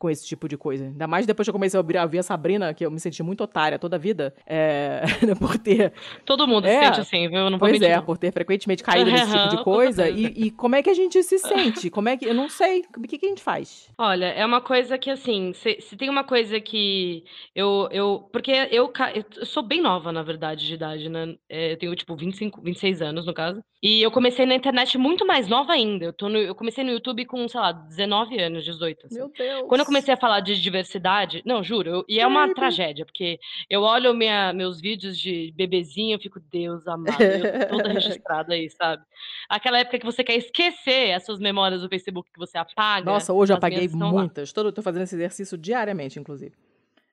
com 0.00 0.08
esse 0.08 0.26
tipo 0.26 0.48
de 0.48 0.56
coisa. 0.56 0.84
Ainda 0.86 1.06
mais 1.06 1.26
depois 1.26 1.44
que 1.44 1.50
eu 1.50 1.52
comecei 1.52 1.78
a 1.78 2.06
ver 2.06 2.18
a 2.18 2.22
Sabrina, 2.22 2.72
que 2.72 2.84
eu 2.84 2.90
me 2.90 2.98
senti 2.98 3.22
muito 3.22 3.44
otária 3.44 3.78
toda 3.78 3.96
a 3.96 3.98
vida, 3.98 4.34
é, 4.46 5.02
por 5.38 5.58
ter... 5.58 5.92
Todo 6.24 6.48
mundo 6.48 6.66
é, 6.66 6.78
se 6.78 6.84
sente 6.86 7.00
assim, 7.00 7.28
viu? 7.28 7.40
Eu 7.40 7.50
não 7.50 7.58
pois 7.58 7.80
é, 7.82 8.00
por 8.00 8.16
ter 8.16 8.32
frequentemente 8.32 8.82
caído 8.82 9.10
nesse 9.10 9.30
tipo 9.30 9.48
de 9.50 9.62
coisa. 9.62 10.08
E, 10.08 10.24
e, 10.24 10.50
como 10.50 10.74
é 10.74 10.82
que 10.82 10.88
a 10.88 10.94
gente 10.94 11.22
se 11.22 11.38
sente? 11.38 11.90
Como 11.90 12.08
é 12.08 12.16
que... 12.16 12.24
Eu 12.24 12.32
não 12.32 12.48
sei. 12.48 12.82
O 12.96 13.02
que, 13.02 13.18
que 13.18 13.26
a 13.26 13.28
gente 13.28 13.42
faz? 13.42 13.90
Olha, 13.98 14.24
é 14.24 14.44
uma 14.44 14.62
coisa 14.62 14.96
que, 14.96 15.10
assim, 15.10 15.52
se, 15.52 15.78
se 15.82 15.94
tem 15.98 16.08
uma 16.08 16.24
coisa 16.24 16.58
que 16.58 17.22
eu... 17.54 17.86
eu 17.92 18.26
porque 18.32 18.52
eu, 18.70 18.90
eu 19.14 19.44
sou 19.44 19.62
bem 19.62 19.82
nova, 19.82 20.10
na 20.10 20.22
verdade, 20.22 20.66
de 20.66 20.72
idade, 20.72 21.10
né? 21.10 21.34
É, 21.46 21.72
eu 21.72 21.76
tenho, 21.76 21.94
tipo, 21.94 22.16
25, 22.16 22.62
26 22.62 23.02
anos, 23.02 23.26
no 23.26 23.34
caso. 23.34 23.62
E 23.82 24.02
eu 24.02 24.10
comecei 24.10 24.44
na 24.44 24.54
internet 24.54 24.96
muito 24.98 25.26
mais 25.26 25.48
nova 25.48 25.72
ainda. 25.72 26.06
Eu, 26.06 26.12
tô 26.12 26.28
no, 26.28 26.38
eu 26.38 26.54
comecei 26.54 26.84
no 26.84 26.90
YouTube 26.90 27.24
com, 27.24 27.46
sei 27.48 27.60
lá, 27.60 27.72
19 27.72 28.38
anos, 28.38 28.64
18. 28.64 29.06
Assim. 29.06 29.14
Meu 29.16 29.32
Deus! 29.36 29.68
Quando 29.68 29.80
eu 29.80 29.86
comecei 29.90 30.14
a 30.14 30.16
falar 30.16 30.40
de 30.40 30.60
diversidade, 30.60 31.42
não, 31.44 31.62
juro, 31.62 31.90
eu, 31.90 32.04
e 32.08 32.20
é 32.20 32.26
uma 32.26 32.52
tragédia, 32.54 33.04
porque 33.04 33.38
eu 33.68 33.82
olho 33.82 34.14
minha, 34.14 34.52
meus 34.52 34.80
vídeos 34.80 35.18
de 35.18 35.52
bebezinho, 35.56 36.14
eu 36.14 36.20
fico, 36.20 36.40
Deus 36.50 36.86
amado, 36.86 37.20
eu 37.20 37.68
toda 37.68 37.92
registrada 37.92 38.54
aí, 38.54 38.70
sabe? 38.70 39.02
Aquela 39.48 39.78
época 39.78 39.98
que 39.98 40.06
você 40.06 40.22
quer 40.22 40.36
esquecer 40.36 41.12
as 41.12 41.24
suas 41.24 41.40
memórias 41.40 41.82
do 41.82 41.88
Facebook 41.88 42.30
que 42.32 42.38
você 42.38 42.56
apaga. 42.56 43.04
Nossa, 43.04 43.32
hoje 43.32 43.52
eu 43.52 43.56
apaguei 43.56 43.88
muitas. 43.88 44.52
Todo, 44.52 44.72
tô 44.72 44.82
fazendo 44.82 45.02
esse 45.02 45.14
exercício 45.14 45.58
diariamente, 45.58 46.18
inclusive. 46.18 46.54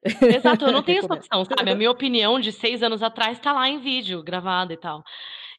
Exato, 0.04 0.66
eu 0.66 0.72
não 0.72 0.82
tenho 0.84 1.00
essa 1.00 1.14
opção, 1.14 1.44
sabe? 1.46 1.72
A 1.72 1.76
minha 1.76 1.92
opinião 1.92 2.40
de 2.40 2.52
seis 2.52 2.84
anos 2.84 3.02
atrás 3.02 3.40
tá 3.40 3.52
lá 3.52 3.68
em 3.68 3.80
vídeo, 3.80 4.24
gravada 4.24 4.74
e 4.74 4.78
tal. 4.78 5.04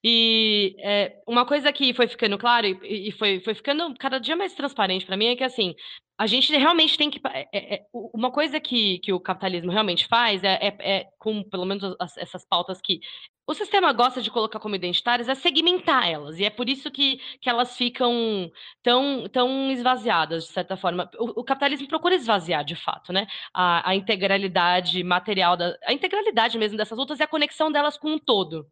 E 0.02 0.76
é, 0.78 1.20
uma 1.26 1.44
coisa 1.44 1.72
que 1.72 1.92
foi 1.92 2.06
ficando 2.06 2.38
claro 2.38 2.66
e, 2.66 3.08
e 3.08 3.12
foi, 3.12 3.40
foi 3.40 3.54
ficando 3.54 3.92
cada 3.98 4.18
dia 4.18 4.36
mais 4.36 4.54
transparente 4.54 5.04
para 5.04 5.16
mim 5.16 5.26
é 5.26 5.36
que 5.36 5.42
assim 5.42 5.74
a 6.16 6.26
gente 6.26 6.56
realmente 6.56 6.96
tem 6.96 7.10
que 7.10 7.20
é, 7.32 7.74
é, 7.74 7.84
uma 7.92 8.30
coisa 8.30 8.60
que, 8.60 9.00
que 9.00 9.12
o 9.12 9.18
capitalismo 9.18 9.72
realmente 9.72 10.06
faz 10.06 10.42
é, 10.44 10.54
é, 10.60 10.98
é 10.98 11.08
com 11.18 11.42
pelo 11.42 11.64
menos 11.64 11.96
as, 11.98 12.16
essas 12.16 12.46
pautas 12.46 12.80
que 12.80 13.00
o 13.48 13.54
sistema 13.54 13.90
gosta 13.94 14.20
de 14.20 14.30
colocar 14.30 14.60
como 14.60 14.74
identitárias 14.74 15.26
é 15.26 15.34
segmentar 15.34 16.06
elas, 16.06 16.38
e 16.38 16.44
é 16.44 16.50
por 16.50 16.68
isso 16.68 16.90
que, 16.90 17.18
que 17.40 17.48
elas 17.48 17.74
ficam 17.78 18.52
tão, 18.82 19.26
tão 19.28 19.70
esvaziadas, 19.70 20.44
de 20.44 20.50
certa 20.50 20.76
forma. 20.76 21.10
O, 21.18 21.40
o 21.40 21.44
capitalismo 21.44 21.88
procura 21.88 22.14
esvaziar, 22.14 22.62
de 22.62 22.76
fato, 22.76 23.10
né? 23.10 23.26
A, 23.54 23.88
a, 23.88 23.94
integralidade 23.96 25.02
material, 25.02 25.56
da, 25.56 25.74
a 25.86 25.94
integralidade 25.94 26.58
mesmo 26.58 26.76
dessas 26.76 26.98
lutas 26.98 27.20
e 27.20 27.22
a 27.22 27.26
conexão 27.26 27.72
delas 27.72 27.96
com 27.96 28.12
um 28.12 28.18
todo. 28.18 28.66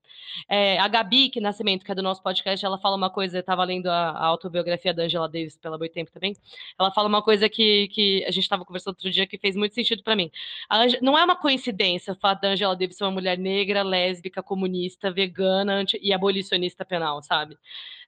É, 0.47 0.79
a 0.79 0.87
Gabi, 0.89 1.31
que 1.31 1.41
Nascimento, 1.41 1.83
que 1.83 1.91
é 1.91 1.95
do 1.95 2.03
nosso 2.03 2.23
podcast, 2.23 2.65
ela 2.65 2.79
fala 2.79 2.97
uma 2.97 3.09
coisa, 3.09 3.39
eu 3.39 3.41
estava 3.41 3.65
lendo 3.65 3.87
a, 3.87 4.11
a, 4.11 4.27
autobiografia 4.27 4.93
da 4.93 5.05
Angela 5.05 5.27
Davis 5.27 5.57
pela 5.57 5.79
Boitempo 5.79 6.13
também, 6.13 6.35
ela 6.79 6.91
fala 6.91 7.09
uma 7.09 7.23
coisa 7.23 7.49
que, 7.49 7.89
que 7.89 8.23
a 8.25 8.31
gente 8.31 8.45
estava 8.45 8.63
conversando 8.63 8.93
outro 8.93 9.11
dia 9.11 9.27
que 9.27 9.39
fez 9.39 9.57
muito 9.57 9.75
sentido 9.75 10.03
para 10.03 10.15
mim. 10.15 10.31
Não 11.01 11.17
é 11.17 11.25
uma 11.25 11.37
coincidência 11.37 12.13
o 12.13 12.17
fato 12.17 12.43
da 12.43 12.49
Angela 12.49 12.77
Davis 12.77 12.99
ser 12.99 13.05
uma 13.05 13.11
mulher 13.11 13.39
negra, 13.39 13.83
lésbica, 13.83 14.43
comunista, 14.43 14.66
comunista, 14.67 15.11
vegana 15.11 15.75
anti, 15.75 15.99
e 16.03 16.13
abolicionista 16.13 16.85
penal, 16.85 17.23
sabe? 17.23 17.57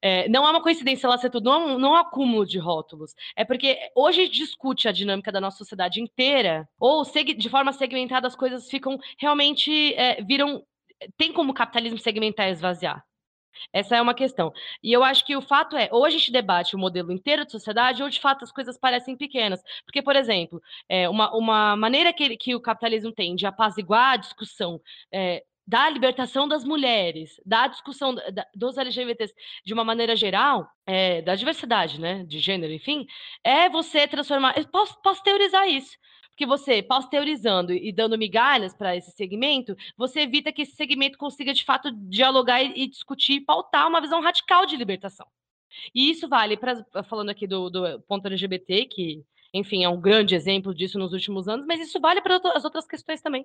É, 0.03 0.29
não 0.29 0.47
é 0.47 0.51
uma 0.51 0.63
coincidência 0.63 1.07
ela 1.07 1.19
ser 1.19 1.31
tudo, 1.31 1.51
não, 1.51 1.79
não 1.79 1.97
é 1.97 1.99
um 1.99 2.03
acúmulo 2.03 2.47
de 2.47 2.59
rótulos. 2.59 3.15
É 3.37 3.45
porque 3.45 3.79
hoje 3.95 4.21
a 4.21 4.25
gente 4.25 4.39
discute 4.39 4.89
a 4.89 4.93
dinâmica 4.93 5.33
da 5.33 5.41
nossa 5.41 5.59
sociedade 5.59 6.01
inteira, 6.01 6.69
ou 6.79 7.03
de 7.05 7.49
forma 7.49 7.73
segmentada 7.73 8.27
as 8.27 8.37
coisas 8.37 8.69
ficam 8.69 8.99
realmente 9.19 9.95
é, 9.95 10.23
viram. 10.23 10.63
Tem 11.17 11.33
como 11.33 11.53
o 11.53 11.55
capitalismo 11.55 11.99
segmentar 11.99 12.49
e 12.49 12.53
esvaziar. 12.53 13.05
Essa 13.73 13.97
é 13.97 14.03
uma 14.03 14.15
questão. 14.15 14.53
E 14.83 14.93
eu 14.93 15.03
acho 15.03 15.25
que 15.25 15.37
o 15.37 15.43
fato 15.43 15.77
é, 15.77 15.89
ou 15.93 16.05
a 16.05 16.11
gente 16.11 16.31
debate 16.31 16.77
o 16.77 16.79
modelo 16.79 17.13
inteiro 17.13 17.45
de 17.45 17.53
sociedade, 17.53 18.03
ou 18.03 18.09
de 18.09 18.21
fato 18.21 18.45
as 18.45 18.53
coisas 18.53 18.79
parecem 18.79 19.17
pequenas. 19.17 19.61
Porque, 19.85 20.03
por 20.03 20.17
exemplo, 20.17 20.61
é, 20.89 21.09
uma, 21.09 21.35
uma 21.37 21.77
maneira 21.77 22.13
que, 22.13 22.37
que 22.37 22.55
o 22.55 22.61
capitalismo 22.61 23.13
tem 23.13 23.35
de 23.35 23.47
apaziguar 23.47 24.15
a 24.15 24.17
discussão 24.17 24.81
é, 25.13 25.45
da 25.69 25.91
libertação 25.91 26.49
das 26.49 26.65
mulheres, 26.65 27.39
da 27.45 27.67
discussão 27.67 28.15
da, 28.15 28.47
dos 28.55 28.79
LGBTs 28.79 29.35
de 29.63 29.75
uma 29.75 29.85
maneira 29.85 30.17
geral, 30.17 30.67
é, 30.87 31.21
da 31.21 31.35
diversidade, 31.35 32.01
né, 32.01 32.25
de 32.25 32.39
gênero, 32.39 32.73
enfim, 32.73 33.07
é 33.45 33.69
você 33.69 34.09
transformar. 34.09 34.57
Eu 34.57 34.67
posso, 34.67 34.99
posso 35.03 35.23
teorizar 35.23 35.69
isso. 35.69 35.95
Porque 36.31 36.47
você, 36.47 36.83
pasteurizando 36.83 37.73
e 37.73 37.93
dando 37.93 38.17
migalhas 38.17 38.75
para 38.75 38.97
esse 38.97 39.11
segmento, 39.11 39.77
você 39.95 40.21
evita 40.21 40.53
que 40.53 40.63
esse 40.63 40.75
segmento 40.75 41.19
consiga, 41.19 41.53
de 41.53 41.65
fato, 41.65 41.91
dialogar 42.09 42.63
e, 42.63 42.87
discutir 42.89 43.35
e 43.35 43.45
pautar 43.45 43.89
uma 43.89 44.01
visão 44.01 44.23
radical 44.23 44.65
de 44.65 44.77
libertação. 44.77 45.27
E 45.95 46.11
isso 46.11 46.29
vale, 46.29 46.57
para 46.57 46.83
falando 47.05 47.29
aqui 47.29 47.47
do, 47.47 47.69
do 47.69 48.01
ponto 48.03 48.27
LGBT, 48.27 48.87
que, 48.87 49.23
enfim, 49.53 49.85
é 49.85 49.89
um 49.89 50.01
grande 50.01 50.35
exemplo 50.35 50.75
disso 50.75 50.99
nos 50.99 51.13
últimos 51.13 51.47
anos, 51.47 51.67
mas 51.67 51.81
isso 51.81 52.01
vale 52.01 52.23
para 52.23 52.41
as 52.55 52.65
outras 52.65 52.87
questões 52.87 53.21
também. 53.21 53.45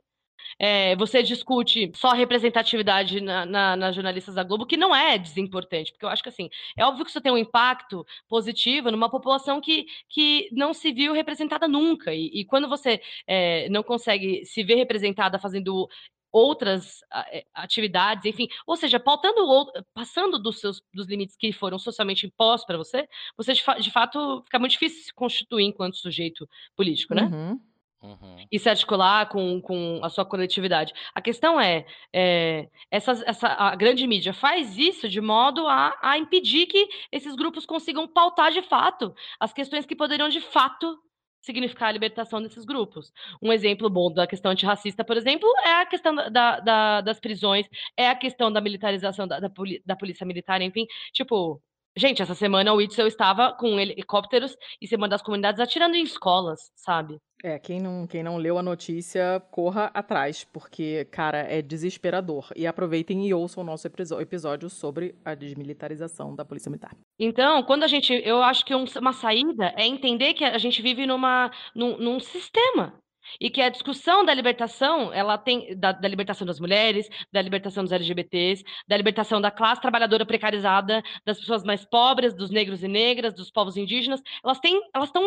É, 0.59 0.95
você 0.95 1.23
discute 1.23 1.91
só 1.95 2.11
representatividade 2.11 3.21
na, 3.21 3.45
na, 3.45 3.75
nas 3.75 3.95
jornalistas 3.95 4.35
da 4.35 4.43
Globo, 4.43 4.65
que 4.65 4.77
não 4.77 4.95
é 4.95 5.17
desimportante, 5.17 5.91
porque 5.91 6.05
eu 6.05 6.09
acho 6.09 6.23
que 6.23 6.29
assim, 6.29 6.49
é 6.77 6.85
óbvio 6.85 7.05
que 7.05 7.09
isso 7.09 7.21
tem 7.21 7.31
um 7.31 7.37
impacto 7.37 8.05
positivo 8.27 8.91
numa 8.91 9.09
população 9.09 9.59
que, 9.59 9.85
que 10.09 10.49
não 10.51 10.73
se 10.73 10.91
viu 10.91 11.13
representada 11.13 11.67
nunca. 11.67 12.13
E, 12.13 12.27
e 12.33 12.45
quando 12.45 12.67
você 12.67 13.01
é, 13.27 13.67
não 13.69 13.83
consegue 13.83 14.45
se 14.45 14.63
ver 14.63 14.75
representada 14.75 15.39
fazendo 15.39 15.87
outras 16.33 16.97
é, 17.31 17.45
atividades, 17.53 18.25
enfim, 18.25 18.47
ou 18.65 18.75
seja, 18.75 18.99
pautando 18.99 19.45
passando 19.93 20.39
dos 20.39 20.59
seus 20.59 20.81
dos 20.91 21.07
limites 21.07 21.37
que 21.37 21.53
foram 21.53 21.77
socialmente 21.77 22.25
impostos 22.25 22.65
para 22.65 22.77
você, 22.77 23.07
você 23.37 23.53
de, 23.53 23.61
fa 23.61 23.75
de, 23.75 23.91
fato 23.91 24.41
fica 24.43 24.57
muito 24.57 24.71
difícil 24.71 25.03
se 25.03 25.13
constituir 25.13 25.65
enquanto 25.65 25.95
sujeito 25.95 26.49
político, 26.75 27.13
né? 27.13 27.23
Uhum. 27.23 27.61
Uhum. 28.03 28.45
E 28.51 28.59
se 28.59 28.69
articular 28.69 29.29
com, 29.29 29.61
com 29.61 30.01
a 30.03 30.09
sua 30.09 30.25
coletividade. 30.25 30.93
A 31.15 31.21
questão 31.21 31.59
é, 31.59 31.85
é 32.11 32.67
essa, 32.91 33.13
essa, 33.25 33.47
a 33.47 33.75
grande 33.75 34.05
mídia 34.05 34.33
faz 34.33 34.77
isso 34.77 35.07
de 35.07 35.21
modo 35.21 35.65
a, 35.67 35.97
a 36.01 36.17
impedir 36.17 36.65
que 36.65 36.89
esses 37.11 37.33
grupos 37.33 37.65
consigam 37.65 38.05
pautar 38.05 38.51
de 38.51 38.61
fato 38.61 39.15
as 39.39 39.53
questões 39.53 39.85
que 39.85 39.95
poderiam 39.95 40.27
de 40.27 40.41
fato 40.41 40.99
significar 41.41 41.89
a 41.89 41.91
libertação 41.91 42.41
desses 42.41 42.65
grupos. 42.65 43.11
Um 43.41 43.51
exemplo 43.53 43.89
bom 43.89 44.11
da 44.11 44.27
questão 44.27 44.51
antirracista, 44.51 45.03
por 45.03 45.15
exemplo, 45.15 45.47
é 45.65 45.81
a 45.81 45.85
questão 45.85 46.13
da, 46.13 46.59
da, 46.59 47.01
das 47.01 47.19
prisões, 47.19 47.67
é 47.97 48.09
a 48.09 48.15
questão 48.15 48.51
da 48.51 48.61
militarização 48.61 49.27
da, 49.27 49.39
da, 49.39 49.51
da 49.85 49.95
polícia 49.95 50.25
militar, 50.25 50.61
enfim, 50.61 50.85
tipo, 51.13 51.61
Gente, 51.95 52.23
essa 52.23 52.33
semana 52.33 52.73
o 52.73 52.81
Itzel 52.81 53.05
estava 53.05 53.53
com 53.53 53.79
helicópteros 53.79 54.57
em 54.81 54.87
cima 54.87 55.07
das 55.07 55.21
comunidades 55.21 55.59
atirando 55.59 55.95
em 55.95 56.01
escolas, 56.01 56.71
sabe? 56.75 57.19
É, 57.45 57.59
quem 57.59 57.81
não, 57.81 58.07
quem 58.07 58.23
não 58.23 58.37
leu 58.37 58.57
a 58.57 58.63
notícia, 58.63 59.41
corra 59.51 59.91
atrás, 59.93 60.45
porque, 60.45 61.03
cara, 61.11 61.39
é 61.39 61.61
desesperador. 61.61 62.47
E 62.55 62.65
aproveitem 62.65 63.27
e 63.27 63.33
ouçam 63.33 63.61
o 63.61 63.65
nosso 63.65 63.85
episódio 63.85 64.69
sobre 64.69 65.13
a 65.25 65.35
desmilitarização 65.35 66.33
da 66.33 66.45
Polícia 66.45 66.69
Militar. 66.69 66.95
Então, 67.19 67.61
quando 67.63 67.83
a 67.83 67.87
gente. 67.87 68.13
Eu 68.13 68.41
acho 68.41 68.63
que 68.63 68.73
uma 68.73 69.11
saída 69.11 69.73
é 69.75 69.85
entender 69.85 70.33
que 70.35 70.45
a 70.45 70.57
gente 70.57 70.81
vive 70.81 71.05
numa, 71.05 71.51
num, 71.75 71.97
num 71.97 72.17
sistema 72.17 72.97
e 73.41 73.49
que 73.49 73.61
a 73.61 73.67
discussão 73.67 74.23
da 74.23 74.33
libertação, 74.33 75.11
ela 75.11 75.37
tem 75.37 75.77
da, 75.77 75.91
da, 75.91 76.07
libertação 76.07 76.47
das 76.47 76.61
mulheres, 76.61 77.09
da 77.29 77.41
libertação 77.41 77.83
dos 77.83 77.91
LGBTs, 77.91 78.63
da 78.87 78.95
libertação 78.95 79.41
da 79.41 79.51
classe 79.51 79.81
trabalhadora 79.81 80.25
precarizada, 80.25 81.03
das 81.25 81.39
pessoas 81.39 81.63
mais 81.65 81.83
pobres, 81.83 82.33
dos 82.33 82.49
negros 82.49 82.83
e 82.83 82.87
negras, 82.87 83.33
dos 83.33 83.51
povos 83.51 83.75
indígenas, 83.75 84.21
elas 84.43 84.59
têm, 84.59 84.79
elas 84.93 85.09
estão 85.09 85.23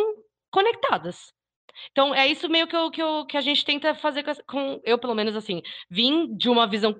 conectadas. 0.50 1.35
Então, 1.90 2.14
é 2.14 2.26
isso 2.26 2.48
meio 2.48 2.66
que, 2.66 2.76
eu, 2.76 2.90
que, 2.90 3.02
eu, 3.02 3.26
que 3.26 3.36
a 3.36 3.40
gente 3.40 3.64
tenta 3.64 3.94
fazer 3.94 4.22
com, 4.22 4.34
com, 4.46 4.80
eu, 4.84 4.98
pelo 4.98 5.14
menos, 5.14 5.36
assim, 5.36 5.62
vim 5.90 6.36
de 6.36 6.48
uma 6.48 6.66
visão 6.66 6.94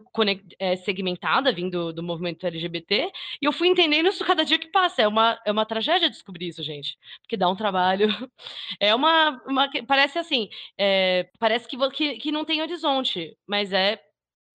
é, 0.58 0.76
segmentada, 0.76 1.52
vim 1.52 1.68
do, 1.68 1.92
do 1.92 2.02
movimento 2.02 2.46
LGBT, 2.46 3.10
e 3.40 3.44
eu 3.44 3.52
fui 3.52 3.68
entendendo 3.68 4.08
isso 4.08 4.24
cada 4.24 4.44
dia 4.44 4.58
que 4.58 4.68
passa. 4.68 5.02
É 5.02 5.08
uma, 5.08 5.38
é 5.44 5.52
uma 5.52 5.66
tragédia 5.66 6.10
descobrir 6.10 6.48
isso, 6.48 6.62
gente, 6.62 6.98
porque 7.22 7.36
dá 7.36 7.48
um 7.48 7.56
trabalho. 7.56 8.08
É 8.80 8.94
uma. 8.94 9.40
uma 9.46 9.70
parece 9.86 10.18
assim, 10.18 10.48
é, 10.78 11.28
parece 11.38 11.66
que, 11.68 11.76
que, 11.90 12.16
que 12.16 12.32
não 12.32 12.44
tem 12.44 12.60
horizonte, 12.62 13.36
mas 13.46 13.72
é 13.72 14.00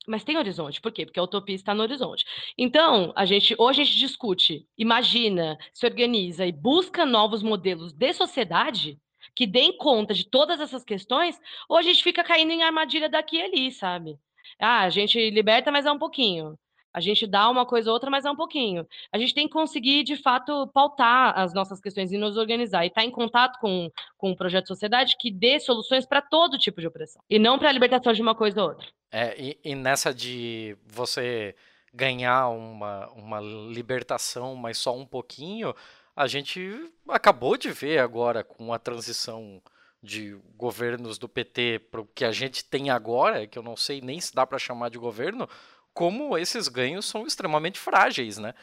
mas 0.07 0.23
tem 0.23 0.37
horizonte, 0.37 0.81
por 0.81 0.91
quê? 0.91 1.05
Porque 1.05 1.19
a 1.19 1.23
utopia 1.23 1.55
está 1.55 1.73
no 1.73 1.83
horizonte. 1.83 2.25
Então, 2.57 3.13
a 3.15 3.25
gente, 3.25 3.55
hoje 3.57 3.81
a 3.81 3.85
gente 3.85 3.97
discute, 3.97 4.67
imagina, 4.77 5.57
se 5.73 5.85
organiza 5.85 6.45
e 6.45 6.51
busca 6.51 7.05
novos 7.05 7.43
modelos 7.43 7.93
de 7.93 8.13
sociedade 8.13 8.99
que 9.35 9.47
deem 9.47 9.77
conta 9.77 10.13
de 10.13 10.25
todas 10.25 10.59
essas 10.59 10.83
questões, 10.83 11.39
ou 11.69 11.77
a 11.77 11.81
gente 11.81 12.03
fica 12.03 12.23
caindo 12.23 12.51
em 12.51 12.63
armadilha 12.63 13.09
daqui 13.09 13.37
e 13.37 13.41
ali, 13.41 13.71
sabe? 13.71 14.19
Ah, 14.59 14.81
a 14.81 14.89
gente 14.89 15.29
liberta, 15.29 15.71
mas 15.71 15.85
é 15.85 15.91
um 15.91 15.99
pouquinho. 15.99 16.57
A 16.93 16.99
gente 16.99 17.25
dá 17.25 17.49
uma 17.49 17.65
coisa 17.65 17.89
ou 17.89 17.93
outra, 17.93 18.09
mas 18.09 18.25
é 18.25 18.31
um 18.31 18.35
pouquinho. 18.35 18.85
A 19.11 19.17
gente 19.17 19.33
tem 19.33 19.47
que 19.47 19.53
conseguir, 19.53 20.03
de 20.03 20.17
fato, 20.17 20.67
pautar 20.73 21.39
as 21.39 21.53
nossas 21.53 21.79
questões 21.79 22.11
e 22.11 22.17
nos 22.17 22.35
organizar. 22.35 22.83
E 22.83 22.87
estar 22.87 23.01
tá 23.01 23.07
em 23.07 23.11
contato 23.11 23.59
com, 23.59 23.89
com 24.17 24.31
um 24.31 24.35
projeto 24.35 24.63
de 24.63 24.67
sociedade 24.67 25.15
que 25.17 25.31
dê 25.31 25.59
soluções 25.59 26.05
para 26.05 26.21
todo 26.21 26.57
tipo 26.57 26.81
de 26.81 26.87
opressão. 26.87 27.21
E 27.29 27.39
não 27.39 27.57
para 27.57 27.69
a 27.69 27.71
libertação 27.71 28.11
de 28.11 28.21
uma 28.21 28.35
coisa 28.35 28.61
ou 28.61 28.69
outra. 28.69 28.87
É, 29.09 29.35
e, 29.39 29.57
e 29.63 29.73
nessa 29.73 30.13
de 30.13 30.75
você 30.85 31.55
ganhar 31.93 32.49
uma, 32.49 33.09
uma 33.11 33.39
libertação, 33.39 34.55
mas 34.55 34.77
só 34.77 34.95
um 34.95 35.05
pouquinho, 35.05 35.73
a 36.15 36.27
gente 36.27 36.91
acabou 37.07 37.57
de 37.57 37.71
ver 37.71 37.99
agora 37.99 38.43
com 38.43 38.73
a 38.73 38.79
transição 38.79 39.61
de 40.03 40.37
governos 40.57 41.17
do 41.17 41.29
PT 41.29 41.79
para 41.91 42.01
o 42.01 42.05
que 42.05 42.25
a 42.25 42.31
gente 42.31 42.65
tem 42.65 42.89
agora, 42.89 43.45
que 43.45 43.57
eu 43.57 43.63
não 43.63 43.77
sei 43.77 44.01
nem 44.01 44.19
se 44.19 44.33
dá 44.33 44.45
para 44.45 44.57
chamar 44.57 44.89
de 44.89 44.97
governo, 44.97 45.47
como 45.93 46.37
esses 46.37 46.67
ganhos 46.67 47.05
são 47.05 47.25
extremamente 47.25 47.77
frágeis, 47.77 48.37
né? 48.37 48.53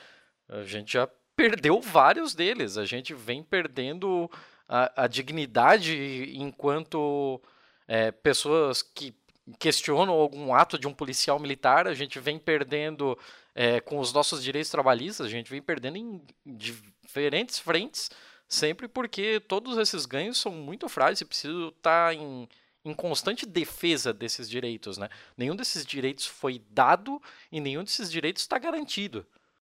A 0.48 0.62
gente 0.64 0.92
já 0.92 1.08
perdeu 1.36 1.80
vários 1.80 2.34
deles, 2.34 2.76
a 2.76 2.84
gente 2.84 3.14
vem 3.14 3.42
perdendo 3.42 4.28
a, 4.68 5.04
a 5.04 5.06
dignidade 5.06 6.32
enquanto 6.34 7.40
é, 7.86 8.10
pessoas 8.10 8.82
que 8.82 9.14
questionam 9.58 10.14
algum 10.14 10.54
ato 10.54 10.78
de 10.78 10.86
um 10.86 10.92
policial 10.92 11.38
militar, 11.38 11.86
a 11.86 11.94
gente 11.94 12.18
vem 12.18 12.38
perdendo 12.38 13.18
é, 13.54 13.80
com 13.80 13.98
os 13.98 14.12
nossos 14.12 14.42
direitos 14.42 14.70
trabalhistas, 14.70 15.26
a 15.26 15.30
gente 15.30 15.50
vem 15.50 15.62
perdendo 15.62 15.96
em 15.96 16.22
diferentes 16.44 17.58
frentes, 17.58 18.10
sempre 18.48 18.88
porque 18.88 19.40
todos 19.40 19.78
esses 19.78 20.06
ganhos 20.06 20.38
são 20.38 20.52
muito 20.52 20.88
frágeis 20.88 21.20
e 21.20 21.24
precisam 21.24 21.68
estar 21.68 22.14
em, 22.14 22.48
em 22.84 22.94
constante 22.94 23.46
defesa 23.46 24.12
desses 24.12 24.48
direitos. 24.48 24.98
Né? 24.98 25.08
Nenhum 25.36 25.56
desses 25.56 25.84
direitos 25.84 26.26
foi 26.26 26.62
dado 26.70 27.20
e 27.50 27.60
nenhum 27.60 27.84
desses 27.84 28.10
direitos 28.10 28.42
está 28.42 28.58
garantido. 28.58 29.26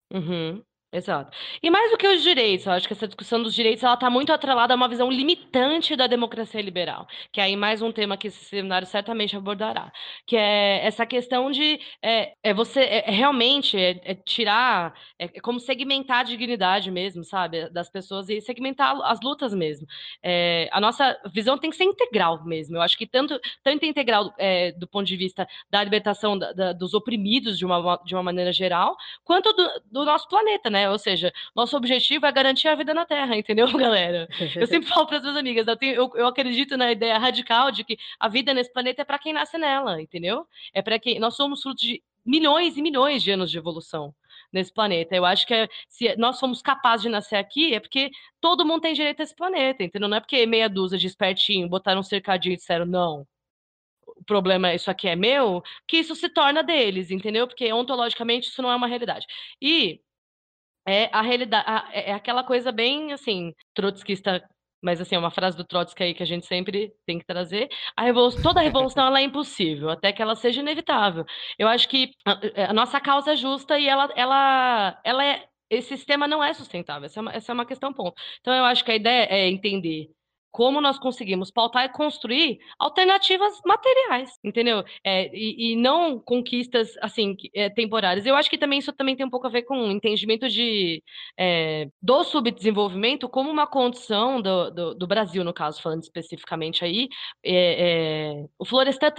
Uhum. 0.09 0.63
Exato. 0.93 1.31
E 1.63 1.69
mais 1.69 1.89
do 1.89 1.97
que 1.97 2.05
os 2.05 2.21
direitos, 2.21 2.65
eu 2.65 2.73
acho 2.73 2.85
que 2.85 2.91
essa 2.91 3.07
discussão 3.07 3.41
dos 3.41 3.55
direitos 3.55 3.81
ela 3.81 3.93
está 3.93 4.09
muito 4.09 4.33
atrelada 4.33 4.73
a 4.73 4.75
uma 4.75 4.89
visão 4.89 5.09
limitante 5.09 5.95
da 5.95 6.05
democracia 6.05 6.59
liberal, 6.61 7.07
que 7.31 7.39
é 7.39 7.45
aí 7.45 7.55
mais 7.55 7.81
um 7.81 7.93
tema 7.93 8.17
que 8.17 8.27
esse 8.27 8.43
seminário 8.43 8.85
certamente 8.85 9.37
abordará, 9.37 9.89
que 10.27 10.35
é 10.35 10.85
essa 10.85 11.05
questão 11.05 11.49
de 11.49 11.79
é, 12.03 12.33
é 12.43 12.53
você 12.53 12.81
é, 12.81 13.09
é 13.09 13.11
realmente 13.11 13.77
é, 13.77 14.01
é 14.03 14.15
tirar, 14.15 14.93
é, 15.17 15.25
é, 15.25 15.39
como 15.39 15.61
segmentar 15.61 16.19
a 16.19 16.23
dignidade 16.23 16.91
mesmo, 16.91 17.23
sabe, 17.23 17.69
das 17.69 17.89
pessoas 17.89 18.27
e 18.27 18.41
segmentar 18.41 18.93
as 19.03 19.21
lutas 19.21 19.53
mesmo. 19.53 19.87
A 20.71 20.81
nossa 20.81 21.17
visão 21.33 21.57
tem 21.57 21.69
que 21.69 21.77
ser 21.77 21.85
integral 21.85 22.43
mesmo. 22.43 22.75
Eu 22.75 22.81
acho 22.81 22.97
que 22.97 23.07
tanto 23.07 23.39
tanto 23.63 23.85
integral 23.85 24.33
do 24.77 24.87
ponto 24.87 25.05
de 25.07 25.15
vista 25.15 25.47
da 25.69 25.81
libertação 25.83 26.37
da, 26.37 26.51
da, 26.51 26.73
dos 26.73 26.93
oprimidos 26.93 27.57
de 27.57 27.65
uma 27.65 27.97
de 28.05 28.13
uma 28.13 28.23
maneira 28.23 28.51
geral, 28.51 28.97
quanto 29.23 29.53
do, 29.53 29.81
do 29.91 30.05
nosso 30.05 30.27
planeta, 30.27 30.69
né? 30.69 30.80
Né? 30.81 30.89
Ou 30.89 30.97
seja, 30.97 31.31
nosso 31.55 31.77
objetivo 31.77 32.25
é 32.25 32.31
garantir 32.31 32.67
a 32.67 32.75
vida 32.75 32.93
na 32.93 33.05
Terra, 33.05 33.37
entendeu, 33.37 33.67
galera? 33.77 34.27
Eu 34.55 34.67
sempre 34.67 34.89
falo 34.89 35.05
para 35.07 35.17
as 35.17 35.23
minhas 35.23 35.37
amigas, 35.37 35.67
eu, 35.67 35.77
tenho, 35.77 35.95
eu, 35.95 36.11
eu, 36.15 36.27
acredito 36.27 36.77
na 36.77 36.91
ideia 36.91 37.17
radical 37.17 37.71
de 37.71 37.83
que 37.83 37.97
a 38.19 38.27
vida 38.27 38.53
nesse 38.53 38.71
planeta 38.71 39.01
é 39.01 39.05
para 39.05 39.19
quem 39.19 39.33
nasce 39.33 39.57
nela, 39.57 40.01
entendeu? 40.01 40.47
É 40.73 40.81
para 40.81 40.99
quem 40.99 41.19
nós 41.19 41.35
somos 41.35 41.61
frutos 41.61 41.81
de 41.81 42.03
milhões 42.25 42.77
e 42.77 42.81
milhões 42.81 43.23
de 43.23 43.31
anos 43.31 43.51
de 43.51 43.57
evolução 43.57 44.13
nesse 44.51 44.73
planeta. 44.73 45.15
Eu 45.15 45.25
acho 45.25 45.45
que 45.47 45.53
é, 45.53 45.67
se 45.87 46.15
nós 46.17 46.37
somos 46.37 46.61
capazes 46.61 47.03
de 47.03 47.09
nascer 47.09 47.37
aqui, 47.37 47.73
é 47.73 47.79
porque 47.79 48.11
todo 48.39 48.65
mundo 48.65 48.81
tem 48.81 48.93
direito 48.93 49.21
a 49.21 49.23
esse 49.23 49.35
planeta, 49.35 49.83
entendeu? 49.83 50.09
Não 50.09 50.17
é 50.17 50.19
porque 50.19 50.45
meia 50.45 50.69
dúzia 50.69 50.97
de 50.97 51.07
espertinho 51.07 51.69
botaram 51.69 51.99
um 52.01 52.03
cercadinho 52.03 52.53
e 52.53 52.57
disseram 52.57 52.85
não. 52.85 53.25
O 54.05 54.23
problema 54.23 54.69
é 54.69 54.75
isso 54.75 54.91
aqui 54.91 55.07
é 55.07 55.15
meu, 55.15 55.63
que 55.87 55.97
isso 55.97 56.15
se 56.15 56.29
torna 56.29 56.61
deles, 56.61 57.09
entendeu? 57.09 57.47
Porque 57.47 57.71
ontologicamente 57.73 58.49
isso 58.49 58.61
não 58.61 58.71
é 58.71 58.75
uma 58.75 58.87
realidade. 58.87 59.25
E 59.59 59.99
é 60.87 61.09
a 61.11 61.21
realidade, 61.21 61.65
é, 61.93 62.11
é 62.11 62.13
aquela 62.13 62.43
coisa 62.43 62.71
bem, 62.71 63.13
assim, 63.13 63.53
trotskista, 63.73 64.43
mas 64.81 64.99
assim, 64.99 65.15
é 65.15 65.19
uma 65.19 65.31
frase 65.31 65.55
do 65.55 65.63
Trotsky 65.63 66.03
aí 66.03 66.13
que 66.13 66.23
a 66.23 66.25
gente 66.25 66.45
sempre 66.47 66.91
tem 67.05 67.19
que 67.19 67.25
trazer. 67.25 67.69
A 67.95 68.03
revolução, 68.03 68.41
toda 68.41 68.61
revolução 68.61 69.05
ela 69.05 69.19
é 69.19 69.23
impossível, 69.23 69.89
até 69.89 70.11
que 70.11 70.21
ela 70.21 70.35
seja 70.35 70.61
inevitável. 70.61 71.25
Eu 71.57 71.67
acho 71.67 71.87
que 71.87 72.11
a, 72.25 72.39
é, 72.55 72.65
a 72.65 72.73
nossa 72.73 72.99
causa 72.99 73.33
é 73.33 73.35
justa 73.35 73.77
e 73.79 73.87
ela, 73.87 74.11
ela, 74.15 74.99
ela 75.03 75.23
é, 75.25 75.45
esse 75.69 75.89
sistema 75.89 76.27
não 76.27 76.43
é 76.43 76.53
sustentável. 76.53 77.05
Essa 77.05 77.19
é, 77.19 77.21
uma, 77.21 77.31
essa 77.33 77.51
é 77.51 77.53
uma 77.53 77.65
questão 77.65 77.93
ponto. 77.93 78.19
Então 78.41 78.53
eu 78.53 78.65
acho 78.65 78.83
que 78.83 78.91
a 78.91 78.95
ideia 78.95 79.27
é 79.29 79.47
entender 79.49 80.09
como 80.51 80.81
nós 80.81 80.99
conseguimos 80.99 81.49
pautar 81.49 81.85
e 81.85 81.89
construir 81.89 82.59
alternativas 82.77 83.59
materiais, 83.65 84.37
entendeu? 84.43 84.83
É, 85.03 85.29
e, 85.33 85.73
e, 85.73 85.75
não 85.75 86.19
conquistas 86.19 86.95
assim 87.01 87.35
é, 87.55 87.69
temporárias. 87.69 88.25
Eu 88.25 88.35
acho 88.35 88.49
que 88.49 88.57
também 88.57 88.79
isso 88.79 88.91
também 88.91 89.15
tem 89.15 89.25
um 89.25 89.29
pouco 89.29 89.47
a 89.47 89.49
ver 89.49 89.63
com 89.63 89.77
o 89.77 89.91
entendimento 89.91 90.49
de 90.49 91.01
é, 91.37 91.87
do 92.01 92.23
subdesenvolvimento 92.23 93.29
como 93.29 93.49
uma 93.49 93.65
condição 93.65 94.41
do, 94.41 94.69
do, 94.71 94.95
do, 94.95 95.07
Brasil, 95.07 95.43
no 95.43 95.53
caso, 95.53 95.81
falando 95.81 96.03
especificamente 96.03 96.83
aí. 96.83 97.07
É, 97.43 98.41
é, 98.43 98.45
o 98.59 98.65
Florestan 98.65 99.11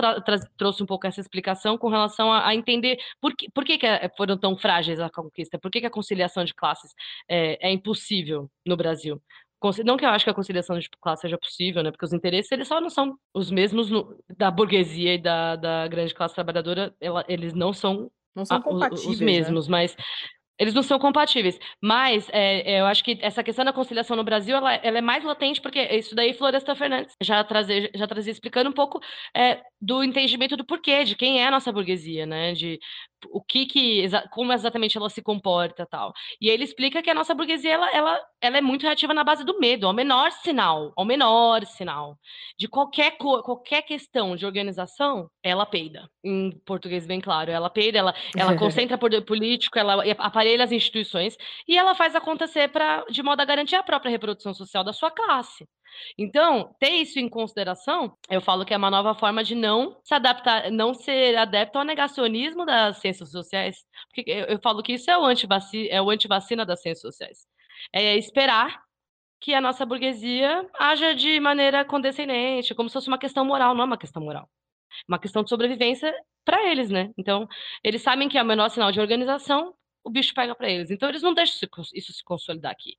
trouxe 0.56 0.82
um 0.82 0.86
pouco 0.86 1.06
essa 1.06 1.20
explicação 1.20 1.78
com 1.78 1.88
relação 1.88 2.32
a, 2.32 2.48
a 2.48 2.54
entender 2.54 2.98
por 3.20 3.34
que, 3.34 3.50
por 3.50 3.64
que, 3.64 3.78
que 3.78 3.86
é, 3.86 4.10
foram 4.16 4.36
tão 4.36 4.56
frágeis 4.56 5.00
a 5.00 5.08
conquista, 5.10 5.58
por 5.58 5.70
que, 5.70 5.80
que 5.80 5.86
a 5.86 5.90
conciliação 5.90 6.44
de 6.44 6.54
classes 6.54 6.92
é 7.28 7.70
impossível 7.70 8.50
no 8.66 8.76
Brasil. 8.76 9.20
Não 9.84 9.96
que 9.96 10.04
eu 10.04 10.10
acho 10.10 10.24
que 10.24 10.30
a 10.30 10.34
conciliação 10.34 10.78
de 10.78 10.88
classe 11.00 11.22
seja 11.22 11.38
possível, 11.38 11.82
né? 11.82 11.90
Porque 11.90 12.04
os 12.04 12.12
interesses, 12.12 12.50
eles 12.52 12.68
só 12.68 12.80
não 12.80 12.90
são 12.90 13.16
os 13.34 13.50
mesmos 13.50 13.90
no, 13.90 14.16
da 14.36 14.50
burguesia 14.50 15.14
e 15.14 15.18
da, 15.18 15.56
da 15.56 15.88
grande 15.88 16.14
classe 16.14 16.34
trabalhadora, 16.34 16.94
ela, 17.00 17.24
eles 17.28 17.52
não 17.52 17.72
são, 17.72 18.10
não 18.34 18.44
são 18.44 18.56
a, 18.56 18.88
os, 18.92 19.06
os, 19.06 19.20
né? 19.20 19.26
mesmos, 19.26 19.68
né? 19.68 19.72
mas 19.72 19.96
eles 20.58 20.74
não 20.74 20.82
são 20.82 20.98
compatíveis. 20.98 21.58
Mas 21.80 22.28
é, 22.32 22.80
eu 22.80 22.86
acho 22.86 23.02
que 23.02 23.18
essa 23.20 23.42
questão 23.42 23.64
da 23.64 23.72
conciliação 23.72 24.16
no 24.16 24.24
Brasil, 24.24 24.56
ela, 24.56 24.74
ela, 24.74 24.98
é 24.98 25.00
mais 25.00 25.24
latente, 25.24 25.60
porque 25.60 25.80
isso 25.80 26.14
daí 26.14 26.34
Floresta 26.34 26.74
Fernandes 26.76 27.14
já 27.20 27.42
trazia, 27.42 27.90
já 27.94 28.06
trazia 28.06 28.32
explicando 28.32 28.70
um 28.70 28.72
pouco 28.72 29.00
é, 29.36 29.60
do 29.80 30.04
entendimento 30.04 30.56
do 30.56 30.64
porquê, 30.64 31.04
de 31.04 31.16
quem 31.16 31.40
é 31.40 31.46
a 31.48 31.50
nossa 31.50 31.72
burguesia, 31.72 32.26
né? 32.26 32.52
De 32.52 32.78
o 33.30 33.42
que 33.42 33.66
que 33.66 34.06
como 34.30 34.52
exatamente 34.52 34.96
ela 34.96 35.10
se 35.10 35.22
comporta 35.22 35.86
tal. 35.86 36.12
E 36.40 36.48
ele 36.48 36.64
explica 36.64 37.02
que 37.02 37.10
a 37.10 37.14
nossa 37.14 37.34
burguesia 37.34 37.72
ela, 37.72 37.90
ela, 37.90 38.20
ela 38.40 38.58
é 38.58 38.60
muito 38.60 38.82
reativa 38.82 39.14
na 39.14 39.24
base 39.24 39.44
do 39.44 39.58
medo 39.58 39.86
ao 39.86 39.92
menor 39.92 40.30
sinal 40.32 40.92
ao 40.96 41.04
menor 41.04 41.64
sinal. 41.66 42.18
De 42.58 42.68
qualquer 42.68 43.16
qualquer 43.18 43.82
questão 43.82 44.36
de 44.36 44.46
organização 44.46 45.28
ela 45.42 45.66
peida. 45.66 46.08
Em 46.24 46.50
português 46.64 47.06
bem 47.06 47.20
claro 47.20 47.50
ela 47.50 47.70
peida 47.70 47.98
ela 47.98 48.14
ela 48.36 48.56
concentra 48.58 48.98
poder 48.98 49.22
político 49.22 49.78
ela 49.78 50.02
aparelha 50.18 50.64
as 50.64 50.72
instituições 50.72 51.36
e 51.66 51.76
ela 51.76 51.94
faz 51.94 52.14
acontecer 52.14 52.68
para 52.68 53.04
de 53.10 53.22
modo 53.22 53.40
a 53.40 53.44
garantir 53.44 53.76
a 53.76 53.82
própria 53.82 54.10
reprodução 54.10 54.54
social 54.54 54.84
da 54.84 54.92
sua 54.92 55.10
classe 55.10 55.66
Então, 56.18 56.74
ter 56.78 56.90
isso 56.90 57.18
em 57.18 57.28
consideração, 57.28 58.16
eu 58.30 58.40
falo 58.40 58.64
que 58.64 58.74
é 58.74 58.76
uma 58.76 58.90
nova 58.90 59.14
forma 59.14 59.42
de 59.44 59.54
não 59.54 59.98
se 60.04 60.14
adaptar, 60.14 60.70
não 60.70 60.94
ser 60.94 61.36
adepto 61.36 61.78
ao 61.78 61.84
negacionismo 61.84 62.64
das 62.64 62.98
ciências 62.98 63.30
sociais. 63.30 63.76
Porque 64.08 64.30
eu, 64.30 64.44
eu 64.46 64.60
falo 64.60 64.82
que 64.82 64.94
isso 64.94 65.10
é 65.10 65.18
o, 65.18 65.24
antivacina, 65.24 65.88
é 65.90 66.02
o 66.02 66.10
antivacina 66.10 66.64
das 66.66 66.80
ciências 66.82 67.02
sociais. 67.02 67.46
É 67.92 68.16
esperar 68.16 68.82
que 69.40 69.54
a 69.54 69.60
nossa 69.60 69.84
burguesia 69.84 70.68
haja 70.78 71.14
de 71.14 71.40
maneira 71.40 71.84
condescendente, 71.84 72.74
como 72.74 72.88
se 72.88 72.92
fosse 72.94 73.08
uma 73.08 73.18
questão 73.18 73.44
moral, 73.44 73.74
não 73.74 73.82
é 73.82 73.86
uma 73.86 73.98
questão 73.98 74.22
moral. 74.22 74.48
Uma 75.08 75.18
questão 75.18 75.42
de 75.42 75.50
sobrevivência 75.50 76.14
para 76.44 76.70
eles, 76.70 76.90
né? 76.90 77.10
Então, 77.18 77.48
eles 77.82 78.02
sabem 78.02 78.28
que 78.28 78.38
é 78.38 78.42
o 78.42 78.46
menor 78.46 78.68
sinal 78.70 78.92
de 78.92 79.00
organização, 79.00 79.74
o 80.04 80.10
bicho 80.10 80.34
pega 80.34 80.54
para 80.54 80.70
eles. 80.70 80.90
Então, 80.90 81.08
eles 81.08 81.22
não 81.22 81.34
deixam 81.34 81.68
isso 81.94 82.12
se 82.12 82.24
consolidar 82.24 82.72
aqui. 82.72 82.96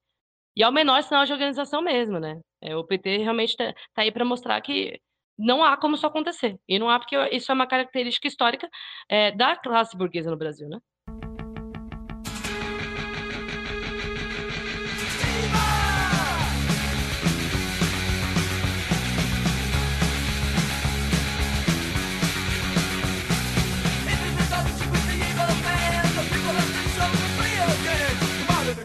E 0.56 0.64
é 0.64 0.70
o 0.70 0.72
menor 0.72 1.02
sinal 1.04 1.26
de 1.26 1.34
organização 1.34 1.82
mesmo, 1.82 2.20
né? 2.20 2.40
É, 2.64 2.76
o 2.76 2.84
PT 2.86 3.18
realmente 3.18 3.56
tá, 3.58 3.74
tá 3.94 4.02
aí 4.04 4.12
para 4.12 4.26
mostrar 4.26 4.60
que 4.62 5.00
não 5.38 5.64
há 5.64 5.76
como 5.78 5.96
isso 5.96 6.08
acontecer. 6.08 6.60
E 6.68 6.80
não 6.80 6.90
há 6.90 7.00
porque 7.00 7.16
isso 7.36 7.52
é 7.52 7.56
uma 7.56 7.68
característica 7.68 8.28
histórica 8.28 8.70
é, 9.10 9.32
da 9.32 9.56
classe 9.58 9.98
burguesa 9.98 10.32
no 10.32 10.38
Brasil, 10.38 10.70
né? 10.70 10.80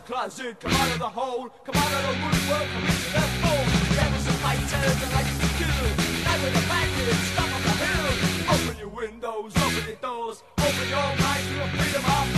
Closet, 0.09 0.59
come 0.59 0.73
out 0.73 0.91
of 0.91 0.99
the 1.01 1.09
hole, 1.09 1.51
come 1.67 1.77
out 1.77 1.93
of 1.93 2.03
the 2.09 2.15
woodwork, 2.25 2.67
come 2.73 2.87
into 2.89 3.11
the 3.13 3.25
fold. 3.45 3.69
Devils 3.93 4.27
and 4.27 4.39
fighters 4.41 5.03
and 5.05 5.13
like 5.13 5.29
to 5.37 5.49
kill. 5.61 5.85
Night 6.25 6.41
with 6.45 6.55
the 6.57 6.65
package, 6.65 7.23
stop 7.33 7.53
on 7.53 7.63
the 7.69 7.75
hill. 7.85 8.09
Open 8.55 8.79
your 8.79 8.89
windows, 8.89 9.53
open 9.59 9.85
your 9.87 10.01
doors, 10.01 10.43
open 10.57 10.89
your 10.89 11.09
minds 11.21 11.47
to 11.53 11.63
a 11.63 11.69
freedom 11.77 12.05
of 12.09 12.38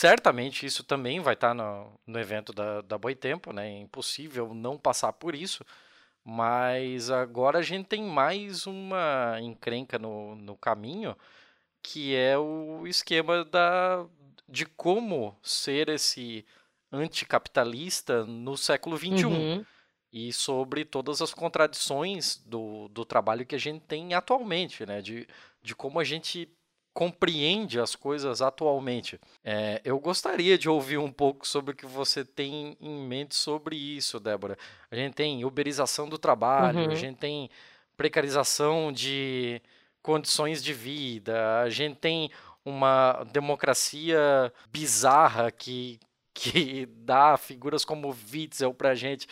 certamente 0.00 0.64
isso 0.64 0.82
também 0.82 1.20
vai 1.20 1.34
estar 1.34 1.48
tá 1.48 1.54
no, 1.54 1.92
no 2.06 2.18
evento 2.18 2.54
da, 2.54 2.80
da 2.80 2.96
Boitempo, 2.96 3.52
né? 3.52 3.68
É 3.68 3.80
impossível 3.80 4.54
não 4.54 4.78
passar 4.78 5.12
por 5.12 5.34
isso. 5.34 5.62
Mas 6.24 7.10
agora 7.10 7.58
a 7.58 7.62
gente 7.62 7.86
tem 7.86 8.02
mais 8.02 8.66
uma 8.66 9.38
encrenca 9.42 9.98
no, 9.98 10.34
no 10.36 10.56
caminho, 10.56 11.14
que 11.82 12.16
é 12.16 12.38
o 12.38 12.86
esquema 12.86 13.44
da, 13.44 14.06
de 14.48 14.64
como 14.64 15.36
ser 15.42 15.90
esse 15.90 16.46
anticapitalista 16.90 18.24
no 18.24 18.56
século 18.56 18.96
XXI. 18.96 19.26
Uhum. 19.26 19.66
E 20.10 20.32
sobre 20.32 20.86
todas 20.86 21.20
as 21.20 21.34
contradições 21.34 22.38
do, 22.46 22.88
do 22.88 23.04
trabalho 23.04 23.44
que 23.44 23.54
a 23.54 23.60
gente 23.60 23.82
tem 23.82 24.14
atualmente, 24.14 24.86
né? 24.86 25.02
De, 25.02 25.28
de 25.62 25.74
como 25.76 26.00
a 26.00 26.04
gente 26.04 26.48
compreende 27.00 27.80
as 27.80 27.96
coisas 27.96 28.42
atualmente. 28.42 29.18
É, 29.42 29.80
eu 29.86 29.98
gostaria 29.98 30.58
de 30.58 30.68
ouvir 30.68 30.98
um 30.98 31.10
pouco 31.10 31.48
sobre 31.48 31.72
o 31.72 31.74
que 31.74 31.86
você 31.86 32.26
tem 32.26 32.76
em 32.78 33.00
mente 33.08 33.34
sobre 33.34 33.74
isso, 33.74 34.20
Débora. 34.20 34.58
A 34.90 34.94
gente 34.94 35.14
tem 35.14 35.42
uberização 35.42 36.10
do 36.10 36.18
trabalho, 36.18 36.80
uhum. 36.80 36.90
a 36.90 36.94
gente 36.94 37.16
tem 37.16 37.48
precarização 37.96 38.92
de 38.92 39.62
condições 40.02 40.62
de 40.62 40.74
vida, 40.74 41.62
a 41.62 41.70
gente 41.70 41.96
tem 41.96 42.30
uma 42.62 43.24
democracia 43.32 44.52
bizarra 44.70 45.50
que, 45.50 45.98
que 46.34 46.84
dá 46.84 47.38
figuras 47.38 47.82
como 47.82 48.14
Witzel 48.30 48.74
pra 48.74 48.94
gente. 48.94 49.26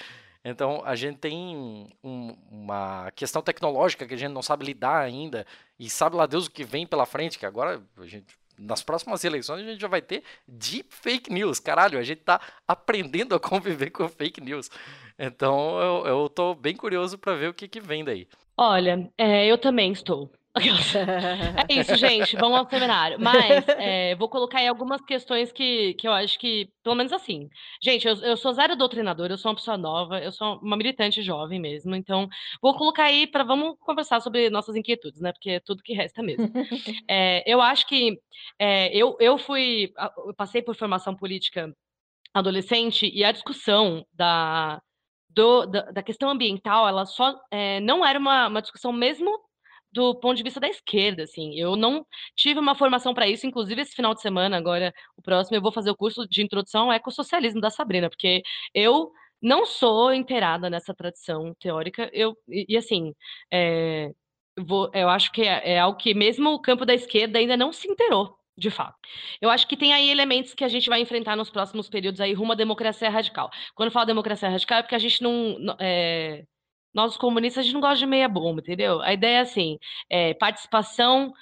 Então, 0.45 0.83
a 0.85 0.95
gente 0.95 1.19
tem 1.19 1.91
um, 2.03 2.37
uma 2.51 3.11
questão 3.13 3.43
tecnológica 3.43 4.07
que 4.07 4.15
a 4.15 4.17
gente 4.17 4.33
não 4.33 4.43
sabe 4.43 4.65
lidar 4.65 5.01
ainda, 5.01 5.47
e 5.79 5.91
sabe 5.91 6.17
lá 6.17 6.27
Deus 6.27 6.47
o 6.47 6.51
que 6.51 6.65
vem 6.65 6.87
pela 6.87 7.07
frente, 7.07 7.39
que 7.39 7.47
agora 7.47 7.83
a 7.97 8.07
gente 8.07 8.27
nas 8.59 8.83
próximas 8.83 9.23
eleições 9.23 9.61
a 9.63 9.71
gente 9.71 9.81
já 9.81 9.89
vai 9.89 10.03
ter 10.03 10.23
deep 10.47 10.89
fake 10.91 11.33
news. 11.33 11.61
Caralho, 11.61 11.99
a 11.99 12.03
gente 12.03 12.23
tá 12.23 12.41
aprendendo 12.67 13.35
a 13.35 13.41
conviver 13.41 13.91
com 13.91 14.09
fake 14.09 14.41
news. 14.41 14.69
Então 15.19 16.05
eu, 16.05 16.29
tô 16.29 16.55
bem 16.55 16.75
curioso 16.75 17.17
para 17.17 17.35
ver 17.35 17.51
o 17.51 17.55
que, 17.55 17.69
que 17.69 17.81
vem 17.81 18.05
daí. 18.05 18.27
Olha, 18.57 19.09
é, 19.17 19.47
eu 19.47 19.57
também 19.57 19.93
estou. 19.93 20.31
É 21.69 21.75
isso, 21.75 21.95
gente. 21.97 22.37
Vamos 22.37 22.59
ao 22.59 22.69
seminário. 22.69 23.19
Mas 23.21 23.67
é, 23.79 24.15
vou 24.17 24.29
colocar 24.29 24.59
aí 24.59 24.69
algumas 24.69 25.01
questões 25.01 25.53
que, 25.53 25.95
que 25.95 26.07
eu 26.07 26.13
acho 26.13 26.39
que, 26.39 26.69
pelo 26.83 26.97
menos 26.97 27.13
assim. 27.13 27.49
Gente, 27.83 28.07
eu, 28.07 28.15
eu 28.17 28.37
sou 28.37 28.53
zero 28.53 28.77
doutrinador, 28.77 29.31
eu 29.31 29.39
sou 29.39 29.51
uma 29.51 29.57
pessoa 29.57 29.77
nova, 29.77 30.19
eu 30.21 30.33
sou 30.33 30.59
uma 30.59 30.77
militante 30.77 31.23
jovem 31.23 31.61
mesmo. 31.61 31.95
Então, 31.95 32.29
vou 32.63 32.77
colocar 32.77 33.05
aí 33.05 33.27
para 33.27 33.45
vamos 33.45 33.77
conversar 33.81 34.21
sobre 34.21 34.51
nossas 34.51 34.77
inquietudes, 34.77 35.21
né? 35.21 35.33
Porque 35.33 35.51
é 35.51 35.61
tudo 35.61 35.83
que 35.83 35.95
resta 35.95 36.23
mesmo. 36.23 36.49
É, 37.11 37.43
eu 37.47 37.61
acho 37.61 37.87
que 37.87 38.19
é, 38.59 38.95
eu, 38.95 39.17
eu 39.21 39.39
fui. 39.39 39.93
Eu 40.27 40.35
passei 40.35 40.61
por 40.61 40.75
formação 40.75 41.15
política 41.15 41.73
adolescente 42.35 43.11
e 43.13 43.25
a 43.25 43.33
discussão 43.33 44.05
da, 44.13 44.81
do, 45.29 45.67
da, 45.67 45.91
da, 45.91 46.03
questão 46.03 46.29
ambiental, 46.29 46.89
ela 46.89 47.07
só 47.07 47.35
é, 47.51 47.81
não 47.81 48.05
era 48.05 48.19
uma, 48.19 48.49
uma 48.49 48.63
discussão 48.63 48.93
mesmo 48.93 49.31
do 49.93 50.15
ponto 50.15 50.37
de 50.37 50.43
vista 50.43 50.61
da 50.61 50.69
esquerda, 50.69 51.23
assim. 51.25 51.59
Eu 51.59 51.77
não 51.77 52.07
tive 52.37 52.61
uma 52.61 52.75
formação 52.75 53.15
para 53.15 53.29
isso, 53.29 53.47
inclusive 53.47 53.81
esse 53.83 53.95
final 53.95 54.15
de 54.15 54.21
semana, 54.21 54.57
agora, 54.57 54.93
o 55.17 55.23
próximo, 55.23 55.57
eu 55.57 55.63
vou 55.63 55.73
fazer 55.73 55.91
o 55.91 55.97
curso 55.97 56.27
de 56.29 56.43
introdução 56.43 56.87
ao 56.87 56.93
ecossocialismo 56.93 57.61
da 57.61 57.71
Sabrina, 57.71 58.09
porque 58.09 58.43
eu 58.75 59.11
não 59.41 59.65
sou 59.67 60.13
inteirada 60.13 60.69
nessa 60.69 60.95
tradição 60.95 61.55
teórica, 61.61 62.11
eu, 62.13 62.37
e, 62.49 62.67
e 62.69 62.77
assim, 62.77 63.15
é, 63.53 64.11
vou, 64.59 64.91
eu 64.93 65.09
acho 65.09 65.31
que 65.33 65.43
é, 65.43 65.75
é 65.75 65.79
algo 65.79 65.99
que 65.99 66.15
mesmo 66.15 66.51
o 66.51 66.61
campo 66.61 66.85
da 66.85 66.95
esquerda 66.95 67.39
ainda 67.39 67.57
não 67.57 67.73
se 67.73 67.89
inteirou, 67.89 68.37
de 68.57 68.71
fato. 68.71 68.97
Eu 69.41 69.51
acho 69.51 69.67
que 69.69 69.77
tem 69.77 69.93
aí 69.93 70.11
elementos 70.11 70.55
que 70.55 70.65
a 70.65 70.69
gente 70.69 70.89
vai 70.89 71.01
enfrentar 71.01 71.37
nos 71.37 71.51
próximos 71.51 71.89
períodos 71.89 72.21
aí 72.21 72.33
rumo 72.35 72.53
à 72.53 72.57
democracia 72.57 73.11
radical. 73.11 73.51
Quando 73.75 73.89
eu 73.89 73.93
falo 73.93 74.07
democracia 74.07 74.49
radical 74.49 74.79
é 74.79 74.83
porque 74.83 74.95
a 74.97 74.99
gente 74.99 75.23
não... 75.23 75.57
É, 75.81 76.45
nós, 76.95 77.17
comunistas, 77.17 77.61
a 77.61 77.65
gente 77.65 77.75
não 77.75 77.81
gosta 77.81 77.99
de 77.99 78.07
meia 78.07 78.29
bomba, 78.29 78.61
entendeu? 78.61 79.01
A 79.03 79.13
ideia 79.13 79.39
é 79.39 79.41
assim, 79.41 79.79
é, 80.11 80.35
participação 80.35 81.33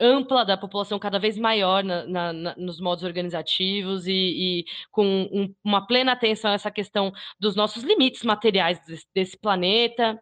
ampla 0.00 0.44
da 0.44 0.56
população 0.56 0.98
cada 0.98 1.18
vez 1.18 1.38
maior 1.38 1.84
na, 1.84 2.06
na, 2.06 2.32
na, 2.32 2.56
nos 2.56 2.80
modos 2.80 3.04
organizativos 3.04 4.06
e, 4.06 4.12
e 4.12 4.64
com 4.90 5.04
um, 5.32 5.54
uma 5.64 5.86
plena 5.86 6.12
atenção 6.12 6.50
a 6.50 6.54
essa 6.54 6.70
questão 6.70 7.12
dos 7.38 7.54
nossos 7.54 7.82
limites 7.84 8.22
materiais 8.22 8.80
desse, 8.86 9.06
desse 9.14 9.38
planeta, 9.38 10.20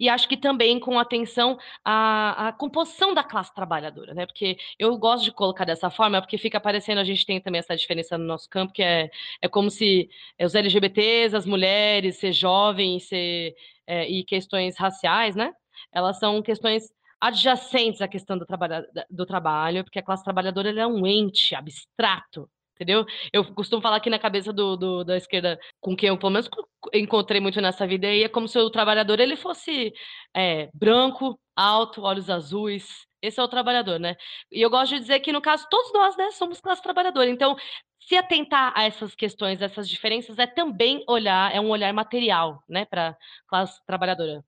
e 0.00 0.08
acho 0.08 0.28
que 0.28 0.36
também 0.36 0.78
com 0.80 0.98
atenção 0.98 1.58
à, 1.84 2.48
à, 2.48 2.52
composição 2.52 3.14
da 3.14 3.22
classe 3.22 3.54
trabalhadora, 3.54 4.14
né? 4.14 4.26
Porque 4.26 4.56
eu 4.78 4.96
gosto 4.98 5.24
de 5.24 5.32
colocar 5.32 5.64
dessa 5.64 5.90
forma, 5.90 6.20
porque 6.20 6.38
fica 6.38 6.58
aparecendo, 6.58 6.98
a 6.98 7.04
gente 7.04 7.26
tem 7.26 7.40
também 7.40 7.58
essa 7.58 7.76
diferença 7.76 8.16
no 8.16 8.24
nosso 8.24 8.48
campo, 8.48 8.72
que 8.72 8.82
é, 8.82 9.10
é 9.42 9.48
como 9.48 9.70
se 9.70 10.08
os 10.40 10.54
LGBTs, 10.54 11.36
as 11.36 11.46
mulheres, 11.46 12.16
ser 12.16 12.32
jovem, 12.32 12.98
ser 12.98 13.54
é, 13.86 14.08
e 14.08 14.24
questões 14.24 14.76
raciais, 14.76 15.36
né? 15.36 15.52
Elas 15.92 16.18
são 16.18 16.42
questões 16.42 16.84
adjacentes 17.20 18.00
à 18.00 18.08
questão 18.08 18.36
do, 18.36 18.44
trabalho, 18.44 18.86
do 19.10 19.26
trabalho, 19.26 19.84
porque 19.84 19.98
a 19.98 20.02
classe 20.02 20.24
trabalhadora 20.24 20.70
é 20.70 20.86
um 20.86 21.06
ente 21.06 21.54
abstrato, 21.54 22.48
entendeu? 22.76 23.04
Eu 23.32 23.44
costumo 23.54 23.82
falar 23.82 24.00
que 24.00 24.10
na 24.10 24.18
cabeça 24.18 24.52
do, 24.52 24.76
do, 24.76 25.04
da 25.04 25.16
esquerda, 25.16 25.58
com 25.80 25.96
quem 25.96 26.10
eu 26.10 26.18
pelo 26.18 26.30
menos 26.30 26.48
encontrei 26.94 27.40
muito 27.40 27.60
nessa 27.60 27.86
vida, 27.86 28.06
aí 28.06 28.22
é 28.22 28.28
como 28.28 28.46
se 28.46 28.58
o 28.58 28.70
trabalhador 28.70 29.18
ele 29.18 29.34
fosse 29.36 29.92
é, 30.34 30.68
branco, 30.74 31.38
alto, 31.56 32.02
olhos 32.02 32.30
azuis. 32.30 33.06
Esse 33.20 33.40
é 33.40 33.42
o 33.42 33.48
trabalhador, 33.48 33.98
né? 33.98 34.14
E 34.52 34.60
eu 34.60 34.70
gosto 34.70 34.94
de 34.94 35.00
dizer 35.00 35.20
que, 35.20 35.32
no 35.32 35.40
caso, 35.40 35.66
todos 35.70 35.92
nós 35.92 36.16
né, 36.16 36.30
somos 36.32 36.60
classe 36.60 36.82
trabalhadora. 36.82 37.28
Então, 37.28 37.56
se 37.98 38.16
atentar 38.16 38.72
a 38.76 38.84
essas 38.84 39.14
questões, 39.14 39.60
essas 39.60 39.88
diferenças, 39.88 40.38
é 40.38 40.46
também 40.46 41.02
olhar, 41.08 41.52
é 41.54 41.60
um 41.60 41.70
olhar 41.70 41.92
material, 41.92 42.62
né, 42.68 42.84
para 42.84 43.08
a 43.10 43.16
classe 43.48 43.84
trabalhadora, 43.86 44.44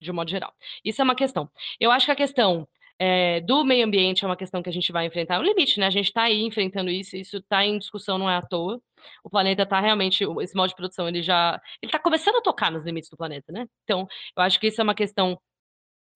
de 0.00 0.10
um 0.10 0.14
modo 0.14 0.30
geral. 0.30 0.54
Isso 0.84 1.02
é 1.02 1.04
uma 1.04 1.14
questão. 1.14 1.50
Eu 1.80 1.90
acho 1.90 2.06
que 2.06 2.12
a 2.12 2.16
questão 2.16 2.66
é, 3.04 3.40
do 3.40 3.64
meio 3.64 3.84
ambiente 3.84 4.24
é 4.24 4.28
uma 4.28 4.36
questão 4.36 4.62
que 4.62 4.68
a 4.68 4.72
gente 4.72 4.92
vai 4.92 5.06
enfrentar. 5.06 5.34
É 5.34 5.38
um 5.40 5.42
limite, 5.42 5.80
né? 5.80 5.86
A 5.86 5.90
gente 5.90 6.06
está 6.06 6.22
aí 6.22 6.40
enfrentando 6.42 6.88
isso, 6.88 7.16
isso 7.16 7.38
está 7.38 7.66
em 7.66 7.76
discussão, 7.76 8.16
não 8.16 8.30
é 8.30 8.36
à 8.36 8.42
toa. 8.42 8.80
O 9.24 9.28
planeta 9.28 9.64
está 9.64 9.80
realmente, 9.80 10.24
esse 10.40 10.54
modo 10.54 10.68
de 10.68 10.76
produção, 10.76 11.08
ele 11.08 11.20
já, 11.20 11.60
ele 11.82 11.88
está 11.90 11.98
começando 11.98 12.36
a 12.36 12.40
tocar 12.40 12.70
nos 12.70 12.84
limites 12.84 13.10
do 13.10 13.16
planeta, 13.16 13.50
né? 13.50 13.66
Então, 13.82 14.06
eu 14.36 14.42
acho 14.44 14.60
que 14.60 14.68
isso 14.68 14.80
é 14.80 14.84
uma 14.84 14.94
questão 14.94 15.36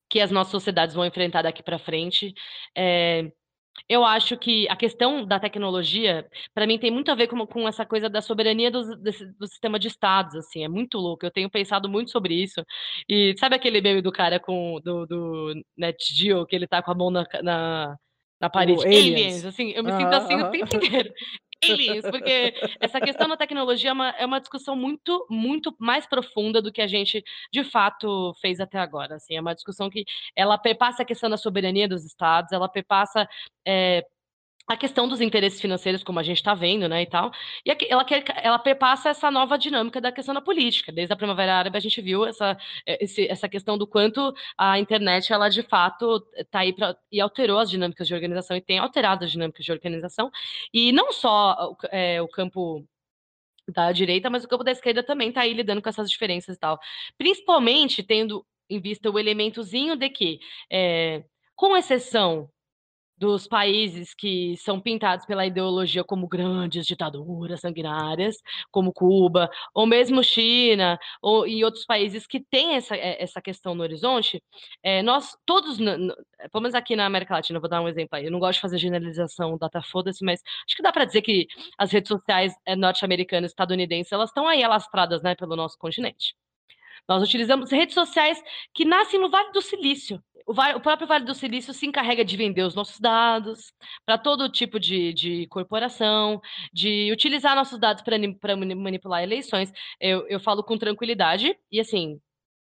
que 0.09 0.21
as 0.21 0.31
nossas 0.31 0.53
sociedades 0.53 0.95
vão 0.95 1.05
enfrentar 1.05 1.43
daqui 1.43 1.61
para 1.61 1.77
frente. 1.77 2.33
É, 2.77 3.33
Eu 3.89 4.05
acho 4.05 4.37
que 4.37 4.69
a 4.69 4.77
questão 4.77 5.25
da 5.25 5.39
tecnologia, 5.39 6.27
para 6.55 6.67
mim, 6.67 6.79
tem 6.79 6.91
muito 6.91 7.11
a 7.11 7.15
ver 7.15 7.29
com, 7.29 7.47
com 7.47 7.69
essa 7.69 7.85
coisa 7.85 8.09
da 8.09 8.21
soberania 8.21 8.71
do, 8.71 8.97
desse, 8.97 9.27
do, 9.39 9.47
sistema 9.47 9.79
de 9.79 9.89
estados, 9.89 10.35
assim, 10.35 10.65
é 10.65 10.69
muito 10.69 10.99
louco. 10.99 11.25
Eu 11.25 11.31
tenho 11.31 11.51
pensado 11.51 11.89
muito 11.89 12.11
sobre 12.11 12.35
isso. 12.35 12.65
E 13.09 13.35
sabe 13.39 13.57
aquele 13.57 13.81
meme 13.81 14.03
do 14.03 14.13
cara 14.13 14.41
com 14.41 14.81
do, 14.83 15.07
do 15.07 15.55
NetGeo, 15.77 16.47
que 16.47 16.57
ele 16.57 16.67
tá 16.67 16.83
com 16.83 16.91
a 16.91 16.95
mão 16.95 17.11
na, 17.11 17.25
na, 17.43 17.97
na 18.41 18.51
parede? 18.51 18.85
aliens. 18.87 19.05
aliens. 19.05 19.45
assim, 19.45 19.71
eu 19.71 19.85
me 19.85 19.93
sinto 19.93 20.15
assim 20.15 20.35
o 20.37 20.51
tempo 20.51 20.77
inteiro. 20.77 21.13
Aliens, 21.65 22.05
porque 22.11 22.55
essa 22.81 23.01
questão 23.01 23.29
da 23.29 23.37
tecnologia 23.37 23.91
é 23.91 23.93
uma, 23.93 24.11
é 24.11 24.27
uma 24.27 24.41
discussão 24.41 24.77
muito, 24.77 25.27
muito 25.31 25.75
mais 25.79 26.07
profunda 26.07 26.61
do 26.61 26.73
que 26.73 26.83
a 26.83 26.87
gente 26.87 27.23
de 27.53 27.65
fato 27.65 28.35
fez 28.41 28.61
até 28.61 28.79
agora. 28.79 29.17
Assim, 29.17 29.37
é 29.37 29.41
uma 29.41 29.55
discussão 29.55 29.89
que 29.89 30.05
ela 30.35 30.59
perpassa 30.59 31.03
a 31.03 31.07
questão 31.07 31.31
da 31.31 31.37
soberania 31.37 31.89
dos 31.89 32.05
estados, 32.05 32.53
ela 32.53 32.69
perpassa 32.69 33.29
é, 33.67 34.05
a 34.67 34.77
questão 34.77 35.07
dos 35.09 35.21
interesses 35.21 35.61
financeiros, 35.61 36.03
como 36.03 36.19
a 36.19 36.23
gente 36.23 36.39
está 36.39 36.55
vendo, 36.55 36.89
né, 36.89 37.03
e 37.03 37.07
tal, 37.07 37.31
e 37.65 37.71
ela, 37.89 38.05
quer, 38.05 38.25
ela 38.43 38.59
perpassa 38.59 39.11
essa 39.11 39.31
nova 39.31 39.57
dinâmica 39.57 40.01
da 40.01 40.11
questão 40.11 40.35
da 40.35 40.41
política. 40.41 40.91
Desde 40.93 41.13
a 41.13 41.17
Primavera 41.17 41.55
Árabe 41.55 41.77
a 41.77 41.81
gente 41.81 42.01
viu 42.01 42.27
essa, 42.27 42.57
é, 42.85 43.05
esse, 43.05 43.27
essa 43.29 43.49
questão 43.49 43.79
do 43.79 43.87
quanto 43.87 44.35
a 44.59 44.79
internet, 44.79 45.33
ela 45.33 45.49
de 45.49 45.63
fato 45.63 46.27
está 46.37 46.61
aí 46.61 46.73
pra, 46.73 46.97
e 47.13 47.21
alterou 47.21 47.59
as 47.59 47.71
dinâmicas 47.71 48.09
de 48.09 48.15
organização 48.15 48.57
e 48.57 48.61
tem 48.61 48.79
alterado 48.79 49.25
as 49.25 49.31
dinâmicas 49.31 49.65
de 49.65 49.73
organização, 49.73 50.31
e 50.73 50.93
não 50.93 51.13
só 51.13 51.77
é, 51.91 52.21
o 52.21 52.29
campo 52.29 52.85
da 53.69 53.93
direita, 53.93 54.31
mas 54.31 54.45
o 54.45 54.49
campo 54.49 54.65
da 54.65 54.71
esquerda 54.73 55.03
também 55.03 55.29
está 55.29 55.43
aí 55.43 55.53
lidando 55.53 55.83
com 55.83 55.89
essas 55.89 56.11
diferenças 56.11 56.57
e 56.57 56.59
tal. 56.59 56.79
Principalmente 57.19 58.03
tendo 58.03 58.47
em 58.71 58.81
vista 58.81 59.11
o 59.11 59.19
elementozinho 59.19 59.97
de 59.97 60.09
que, 60.09 60.41
é, 60.71 61.25
com 61.55 61.77
exceção 61.77 62.49
dos 63.19 63.47
países 63.47 64.15
que 64.15 64.57
são 64.59 64.81
pintados 64.81 65.25
pela 65.25 65.47
ideologia 65.47 66.05
como 66.05 66.29
grandes 66.29 66.87
ditaduras 66.87 67.61
sanguinárias, 67.61 68.37
como 68.71 68.93
Cuba, 68.93 69.51
ou 69.75 69.87
mesmo 69.87 70.23
China, 70.23 70.99
ou, 71.23 71.47
e 71.47 71.65
outros 71.65 71.85
países 71.85 72.27
que 72.27 72.41
têm 72.41 72.75
essa, 72.75 72.95
eh, 72.97 73.23
essa 73.23 73.41
questão 73.41 73.75
no 73.75 73.83
horizonte, 73.83 74.43
é, 74.83 75.03
nós 75.03 75.37
todos, 75.47 75.79
pelo 75.79 76.63
menos 76.63 76.75
aqui 76.75 76.95
na 76.97 77.07
América 77.07 77.35
Latina, 77.35 77.61
vou 77.61 77.71
dar 77.71 77.81
um 77.81 77.89
exemplo 77.89 78.17
aí, 78.17 78.27
eu 78.27 78.31
não 78.31 78.39
gosto 78.39 78.57
de 78.57 78.63
fazer 78.63 78.79
generalização, 78.79 79.57
data 79.59 79.81
foda-se, 79.83 80.25
mas 80.25 80.43
acho 80.67 80.77
que 80.77 80.83
dá 80.83 80.93
para 80.93 81.05
dizer 81.05 81.23
que 81.23 81.47
as 81.79 81.91
redes 81.93 82.09
sociais 82.09 82.55
eh, 82.67 82.77
norte-americanas, 82.77 83.51
estadunidenses, 83.53 84.13
elas 84.13 84.31
estão 84.31 84.47
aí 84.47 84.63
alastradas 84.63 85.23
né, 85.23 85.35
pelo 85.35 85.57
nosso 85.57 85.79
continente. 85.79 86.35
Nós 87.09 87.23
utilizamos 87.23 87.71
redes 87.71 87.95
sociais 87.95 88.43
que 88.75 88.85
nascem 88.85 89.21
no 89.21 89.31
Vale 89.31 89.53
do 89.53 89.63
Silício. 89.63 90.23
O, 90.47 90.53
o 90.53 90.81
próprio 90.81 91.09
Vale 91.09 91.25
do 91.25 91.35
Silício 91.35 91.75
se 91.75 91.87
encarrega 91.87 92.25
de 92.25 92.37
vender 92.37 92.63
os 92.63 92.75
nossos 92.75 93.01
dados 93.01 93.73
para 94.05 94.17
todo 94.17 94.49
tipo 94.49 94.79
de, 94.79 95.13
de, 95.13 95.47
corporação, 95.49 96.41
de 96.73 97.11
utilizar 97.13 97.57
nossos 97.57 97.79
dados 97.79 98.03
para 98.03 98.57
manipular 98.57 99.23
eleições. 99.23 99.73
Eu, 100.01 100.27
eu 100.29 100.39
falo 100.39 100.63
com 100.63 100.79
tranquilidade 100.79 101.59
e, 101.71 101.81
assim, 101.81 102.21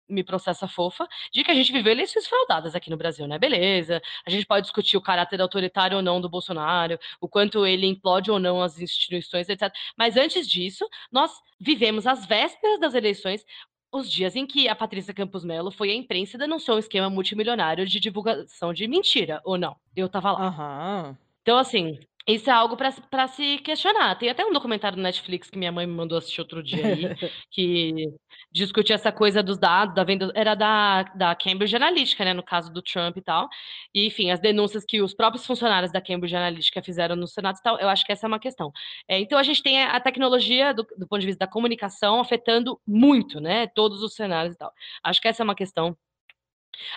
me 0.08 0.24
processa 0.24 0.66
fofa, 0.66 1.06
de 1.32 1.44
que 1.44 1.50
a 1.50 1.54
gente 1.54 1.72
viveu 1.72 1.92
eleições 1.92 2.26
fraudadas 2.26 2.74
aqui 2.74 2.90
no 2.90 2.96
Brasil, 2.96 3.26
né? 3.26 3.38
Beleza. 3.38 4.00
A 4.26 4.30
gente 4.30 4.46
pode 4.46 4.62
discutir 4.62 4.96
o 4.96 5.02
caráter 5.02 5.40
autoritário 5.40 5.96
ou 5.96 6.02
não 6.02 6.20
do 6.20 6.28
Bolsonaro, 6.28 6.98
o 7.20 7.28
quanto 7.28 7.66
ele 7.66 7.86
implode 7.86 8.30
ou 8.30 8.38
não 8.38 8.62
as 8.62 8.80
instituições, 8.80 9.48
etc. 9.48 9.72
Mas 9.96 10.16
antes 10.16 10.48
disso, 10.48 10.88
nós 11.12 11.30
vivemos 11.60 12.06
as 12.06 12.24
vésperas 12.26 12.80
das 12.80 12.94
eleições 12.94 13.44
os 13.92 14.10
dias 14.10 14.36
em 14.36 14.46
que 14.46 14.68
a 14.68 14.74
Patrícia 14.76 15.14
Campos 15.14 15.44
Melo 15.44 15.70
foi 15.70 15.90
à 15.90 15.94
imprensa 15.94 16.36
e 16.36 16.38
denunciou 16.38 16.76
um 16.76 16.80
esquema 16.80 17.08
multimilionário 17.08 17.86
de 17.86 18.00
divulgação 18.00 18.72
de 18.72 18.86
mentira, 18.86 19.40
ou 19.44 19.56
não? 19.58 19.76
Eu 19.96 20.08
tava 20.08 20.32
lá. 20.32 20.46
Aham. 20.46 21.18
Então, 21.42 21.56
assim, 21.56 21.98
isso 22.28 22.50
é 22.50 22.52
algo 22.52 22.76
para 22.76 23.26
se 23.28 23.58
questionar. 23.58 24.14
Tem 24.16 24.28
até 24.28 24.44
um 24.44 24.52
documentário 24.52 24.96
no 24.98 25.02
Netflix 25.02 25.48
que 25.48 25.58
minha 25.58 25.72
mãe 25.72 25.86
me 25.86 25.94
mandou 25.94 26.18
assistir 26.18 26.42
outro 26.42 26.62
dia 26.62 26.86
aí, 26.86 27.02
que 27.50 28.06
discutia 28.52 28.94
essa 28.96 29.10
coisa 29.10 29.42
dos 29.42 29.58
dados, 29.58 29.94
da 29.94 30.04
venda. 30.04 30.30
Era 30.34 30.54
da, 30.54 31.04
da 31.14 31.34
Cambridge 31.34 31.74
Analytica, 31.74 32.26
né? 32.26 32.34
No 32.34 32.42
caso 32.42 32.70
do 32.70 32.82
Trump 32.82 33.16
e 33.16 33.22
tal. 33.22 33.48
E, 33.94 34.06
enfim, 34.06 34.30
as 34.30 34.40
denúncias 34.40 34.84
que 34.84 35.00
os 35.00 35.14
próprios 35.14 35.46
funcionários 35.46 35.90
da 35.90 36.02
Cambridge 36.02 36.36
Analytica 36.36 36.82
fizeram 36.82 37.16
no 37.16 37.26
Senado 37.26 37.56
e 37.58 37.62
tal, 37.62 37.80
eu 37.80 37.88
acho 37.88 38.04
que 38.04 38.12
essa 38.12 38.26
é 38.26 38.28
uma 38.28 38.38
questão. 38.38 38.70
É, 39.08 39.18
então, 39.18 39.38
a 39.38 39.42
gente 39.42 39.62
tem 39.62 39.82
a 39.82 39.98
tecnologia, 39.98 40.74
do, 40.74 40.86
do 40.98 41.08
ponto 41.08 41.20
de 41.20 41.26
vista 41.26 41.46
da 41.46 41.50
comunicação, 41.50 42.20
afetando 42.20 42.78
muito, 42.86 43.40
né? 43.40 43.66
Todos 43.68 44.02
os 44.02 44.14
cenários 44.14 44.54
e 44.54 44.58
tal. 44.58 44.70
Acho 45.02 45.20
que 45.20 45.28
essa 45.28 45.42
é 45.42 45.44
uma 45.44 45.54
questão 45.54 45.96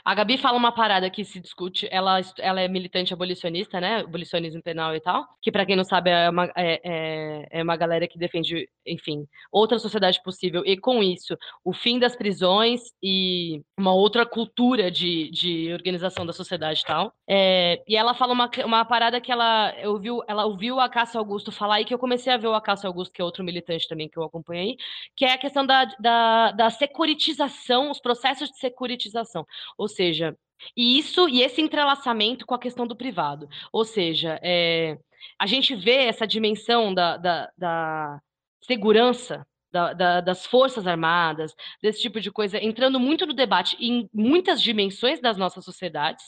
a 0.03 0.13
Gabi 0.13 0.37
fala 0.37 0.57
uma 0.57 0.71
parada 0.71 1.09
que 1.09 1.23
se 1.23 1.39
discute, 1.39 1.87
ela, 1.91 2.19
ela 2.39 2.61
é 2.61 2.67
militante 2.67 3.13
abolicionista, 3.13 3.79
né? 3.79 3.99
Abolicionismo 3.99 4.61
penal 4.61 4.95
e 4.95 4.99
tal, 4.99 5.25
que 5.41 5.51
para 5.51 5.65
quem 5.65 5.75
não 5.75 5.83
sabe 5.83 6.09
é 6.09 6.29
uma, 6.29 6.45
é, 6.55 6.81
é, 6.83 7.47
é, 7.51 7.63
uma 7.63 7.75
galera 7.75 8.07
que 8.07 8.17
defende, 8.17 8.67
enfim, 8.85 9.27
outra 9.51 9.79
sociedade 9.79 10.21
possível 10.23 10.63
e 10.65 10.77
com 10.77 11.01
isso 11.01 11.37
o 11.63 11.73
fim 11.73 11.99
das 11.99 12.15
prisões 12.15 12.81
e 13.01 13.61
uma 13.77 13.93
outra 13.93 14.25
cultura 14.25 14.91
de, 14.91 15.29
de 15.31 15.73
organização 15.73 16.25
da 16.25 16.33
sociedade 16.33 16.81
e 16.81 16.85
tal. 16.85 17.13
É, 17.27 17.81
e 17.87 17.95
ela 17.95 18.13
fala 18.13 18.33
uma, 18.33 18.49
uma 18.65 18.85
parada 18.85 19.21
que 19.21 19.31
ela 19.31 19.73
ouviu, 19.85 20.21
ela 20.27 20.45
ouviu 20.45 20.79
a 20.79 20.89
Cássio 20.89 21.19
Augusto 21.19 21.51
falar 21.51 21.81
e 21.81 21.85
que 21.85 21.93
eu 21.93 21.99
comecei 21.99 22.31
a 22.31 22.37
ver 22.37 22.47
o 22.47 22.53
Acácio 22.53 22.87
Augusto, 22.87 23.13
que 23.13 23.21
é 23.21 23.25
outro 23.25 23.43
militante 23.43 23.87
também 23.87 24.09
que 24.09 24.17
eu 24.17 24.23
acompanhei, 24.23 24.77
que 25.15 25.25
é 25.25 25.33
a 25.33 25.37
questão 25.37 25.65
da, 25.65 25.85
da, 25.99 26.51
da 26.51 26.69
securitização, 26.69 27.89
os 27.89 27.99
processos 27.99 28.49
de 28.49 28.57
securitização. 28.57 29.45
Ou 29.77 29.87
seja, 29.87 30.35
e 30.75 30.97
isso 30.99 31.27
e 31.27 31.41
esse 31.41 31.61
entrelaçamento 31.61 32.45
com 32.45 32.55
a 32.55 32.59
questão 32.59 32.85
do 32.87 32.95
privado. 32.95 33.47
Ou 33.71 33.83
seja, 33.85 34.39
é, 34.43 34.97
a 35.39 35.45
gente 35.47 35.75
vê 35.75 36.05
essa 36.05 36.27
dimensão 36.27 36.93
da, 36.93 37.17
da, 37.17 37.51
da 37.57 38.19
segurança 38.63 39.45
da, 39.71 39.93
da, 39.93 40.21
das 40.21 40.45
forças 40.45 40.85
armadas, 40.85 41.53
desse 41.81 42.01
tipo 42.01 42.19
de 42.19 42.29
coisa, 42.29 42.61
entrando 42.63 42.99
muito 42.99 43.25
no 43.25 43.33
debate 43.33 43.77
em 43.79 44.09
muitas 44.13 44.61
dimensões 44.61 45.21
das 45.21 45.37
nossas 45.37 45.63
sociedades. 45.63 46.25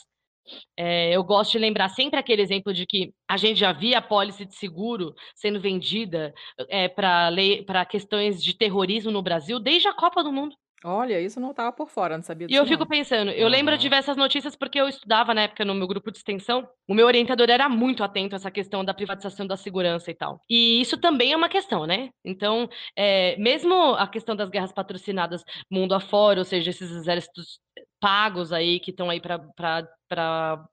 É, 0.76 1.14
eu 1.14 1.24
gosto 1.24 1.52
de 1.52 1.58
lembrar 1.58 1.88
sempre 1.88 2.18
aquele 2.18 2.42
exemplo 2.42 2.72
de 2.72 2.86
que 2.86 3.14
a 3.28 3.36
gente 3.36 3.58
já 3.58 3.72
via 3.72 3.98
a 3.98 4.02
pólice 4.02 4.44
de 4.44 4.54
seguro 4.54 5.14
sendo 5.34 5.60
vendida 5.60 6.34
é, 6.68 6.86
para 6.88 7.86
questões 7.86 8.42
de 8.42 8.56
terrorismo 8.56 9.10
no 9.10 9.22
Brasil 9.22 9.58
desde 9.58 9.88
a 9.88 9.94
Copa 9.94 10.22
do 10.22 10.32
Mundo. 10.32 10.54
Olha, 10.86 11.18
isso 11.18 11.40
não 11.40 11.52
estava 11.52 11.72
por 11.72 11.88
fora, 11.88 12.14
não 12.18 12.22
sabia 12.22 12.46
disso. 12.46 12.54
E 12.54 12.60
eu 12.60 12.66
fico 12.66 12.86
pensando, 12.86 13.30
eu 13.30 13.48
lembro 13.48 13.74
de 13.74 13.80
diversas 13.80 14.18
notícias 14.18 14.54
porque 14.54 14.78
eu 14.78 14.86
estudava 14.86 15.32
na 15.32 15.42
época 15.42 15.64
no 15.64 15.74
meu 15.74 15.86
grupo 15.86 16.10
de 16.12 16.18
extensão. 16.18 16.68
O 16.86 16.92
meu 16.92 17.06
orientador 17.06 17.48
era 17.48 17.70
muito 17.70 18.04
atento 18.04 18.34
a 18.34 18.36
essa 18.36 18.50
questão 18.50 18.84
da 18.84 18.92
privatização 18.92 19.46
da 19.46 19.56
segurança 19.56 20.10
e 20.10 20.14
tal. 20.14 20.42
E 20.48 20.82
isso 20.82 20.98
também 20.98 21.32
é 21.32 21.36
uma 21.36 21.48
questão, 21.48 21.86
né? 21.86 22.10
Então, 22.22 22.68
é, 22.94 23.34
mesmo 23.38 23.74
a 23.94 24.06
questão 24.06 24.36
das 24.36 24.50
guerras 24.50 24.72
patrocinadas 24.72 25.42
mundo 25.70 25.94
afora, 25.94 26.38
ou 26.38 26.44
seja, 26.44 26.68
esses 26.68 26.90
exércitos 26.90 27.58
pagos 27.98 28.52
aí 28.52 28.78
que 28.78 28.90
estão 28.90 29.08
aí 29.08 29.20
para. 29.20 30.68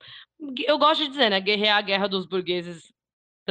Eu 0.66 0.78
gosto 0.78 1.04
de 1.04 1.08
dizer, 1.08 1.30
né? 1.30 1.40
Guerrear 1.40 1.78
a 1.78 1.82
guerra 1.82 2.06
dos 2.06 2.26
burgueses 2.26 2.92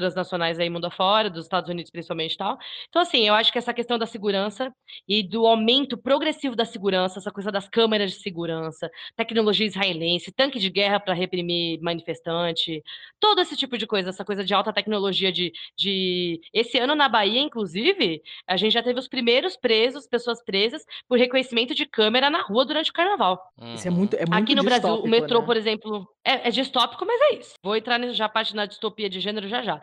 transnacionais 0.01 0.59
aí 0.59 0.69
mundo 0.69 0.85
afora, 0.85 1.29
dos 1.29 1.45
Estados 1.45 1.69
Unidos 1.69 1.91
principalmente 1.91 2.33
e 2.33 2.37
tal. 2.37 2.57
Então, 2.89 3.01
assim, 3.01 3.27
eu 3.27 3.33
acho 3.33 3.51
que 3.51 3.57
essa 3.57 3.73
questão 3.73 3.97
da 3.97 4.05
segurança 4.05 4.73
e 5.07 5.21
do 5.21 5.45
aumento 5.45 5.97
progressivo 5.97 6.55
da 6.55 6.65
segurança, 6.65 7.19
essa 7.19 7.31
coisa 7.31 7.51
das 7.51 7.69
câmeras 7.69 8.11
de 8.11 8.19
segurança, 8.19 8.89
tecnologia 9.15 9.65
israelense, 9.65 10.31
tanque 10.31 10.59
de 10.59 10.69
guerra 10.69 10.99
para 10.99 11.13
reprimir 11.13 11.79
manifestante, 11.81 12.83
todo 13.19 13.41
esse 13.41 13.55
tipo 13.55 13.77
de 13.77 13.85
coisa, 13.85 14.09
essa 14.09 14.25
coisa 14.25 14.43
de 14.43 14.53
alta 14.53 14.73
tecnologia 14.73 15.31
de, 15.31 15.51
de... 15.77 16.41
Esse 16.53 16.77
ano 16.79 16.95
na 16.95 17.07
Bahia, 17.07 17.41
inclusive, 17.41 18.21
a 18.47 18.57
gente 18.57 18.73
já 18.73 18.83
teve 18.83 18.99
os 18.99 19.07
primeiros 19.07 19.55
presos, 19.55 20.07
pessoas 20.07 20.43
presas, 20.43 20.83
por 21.07 21.17
reconhecimento 21.17 21.75
de 21.75 21.85
câmera 21.85 22.29
na 22.29 22.41
rua 22.41 22.65
durante 22.65 22.89
o 22.89 22.93
carnaval. 22.93 23.39
Isso 23.75 23.87
é 23.87 23.91
muito, 23.91 24.15
é 24.15 24.25
muito 24.25 24.33
Aqui 24.33 24.55
no 24.55 24.63
Brasil, 24.63 24.95
o 24.95 25.07
metrô, 25.07 25.41
né? 25.41 25.45
por 25.45 25.57
exemplo, 25.57 26.07
é, 26.23 26.47
é 26.47 26.51
distópico, 26.51 27.05
mas 27.05 27.19
é 27.21 27.39
isso. 27.39 27.53
Vou 27.63 27.75
entrar 27.75 28.01
já 28.11 28.27
parte 28.29 28.55
na 28.55 28.65
distopia 28.65 29.09
de 29.09 29.19
gênero 29.19 29.47
já 29.47 29.61
já. 29.61 29.81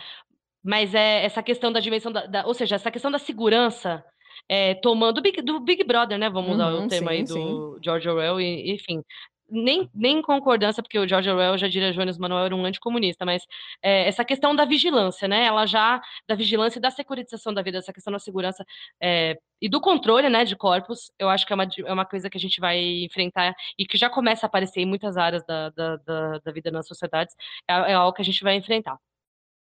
Mas 0.63 0.95
é 0.95 1.25
essa 1.25 1.43
questão 1.43 1.73
da 1.73 1.81
dimensão 1.81 2.13
da, 2.13 2.27
da 2.27 2.47
ou 2.47 2.55
seja, 2.55 2.75
essa 2.77 2.91
questão 2.91 3.11
da 3.11 3.19
segurança 3.19 4.05
é, 4.49 4.75
tomando 4.77 5.17
do 5.17 5.23
Big, 5.23 5.43
do 5.43 5.61
Big 5.61 5.85
Brother, 5.85 6.19
né? 6.19 6.29
Vamos 6.31 6.53
usar 6.55 6.73
o 6.73 6.81
Uhum, 6.81 6.89
tema 6.89 7.13
aí 7.13 7.27
sim, 7.27 7.35
do 7.35 7.75
sim. 7.77 7.81
George 7.85 8.09
Orwell, 8.09 8.41
e, 8.41 8.73
enfim. 8.73 9.03
Nem, 9.51 9.89
nem 9.95 10.21
concordância, 10.21 10.83
porque 10.83 10.99
o 10.99 11.09
George 11.09 11.31
Orwell 11.31 11.57
já 11.57 11.67
diria 11.69 11.91
Jones 11.93 12.19
Manuel 12.19 12.45
era 12.45 12.55
um 12.55 12.67
anticomunista, 12.67 13.25
mas 13.25 13.43
é, 13.83 14.07
essa 14.07 14.23
questão 14.23 14.55
da 14.55 14.67
vigilância, 14.67 15.27
né? 15.27 15.47
Ela 15.47 15.65
já, 15.67 16.03
da 16.29 16.35
vigilância 16.35 16.79
e 16.79 16.83
da 16.83 16.91
securitização 16.91 17.55
da 17.55 17.63
vida, 17.63 17.79
essa 17.79 17.93
questão 17.93 18.13
da 18.13 18.19
segurança 18.19 18.63
é, 19.03 19.39
e 19.61 19.67
do 19.69 19.81
controle, 19.81 20.29
né, 20.29 20.45
de 20.45 20.55
corpos, 20.55 21.11
eu 21.19 21.31
acho 21.31 21.47
que 21.47 21.53
é 21.53 21.57
uma, 21.57 21.67
é 21.87 21.93
uma 21.93 22.05
coisa 22.05 22.29
que 22.29 22.37
a 22.37 22.41
gente 22.41 22.61
vai 22.61 22.79
enfrentar 23.05 23.55
e 23.79 23.87
que 23.87 23.97
já 23.97 24.11
começa 24.11 24.45
a 24.47 24.49
aparecer 24.49 24.81
em 24.81 24.87
muitas 24.87 25.17
áreas 25.17 25.43
da, 25.47 25.71
da, 25.71 25.97
da, 25.97 26.39
da 26.41 26.53
vida 26.53 26.71
nas 26.71 26.87
sociedades, 26.87 27.35
é, 27.69 27.73
é 27.93 27.95
algo 27.95 28.13
que 28.15 28.23
a 28.23 28.25
gente 28.25 28.43
vai 28.45 28.55
enfrentar 28.55 28.99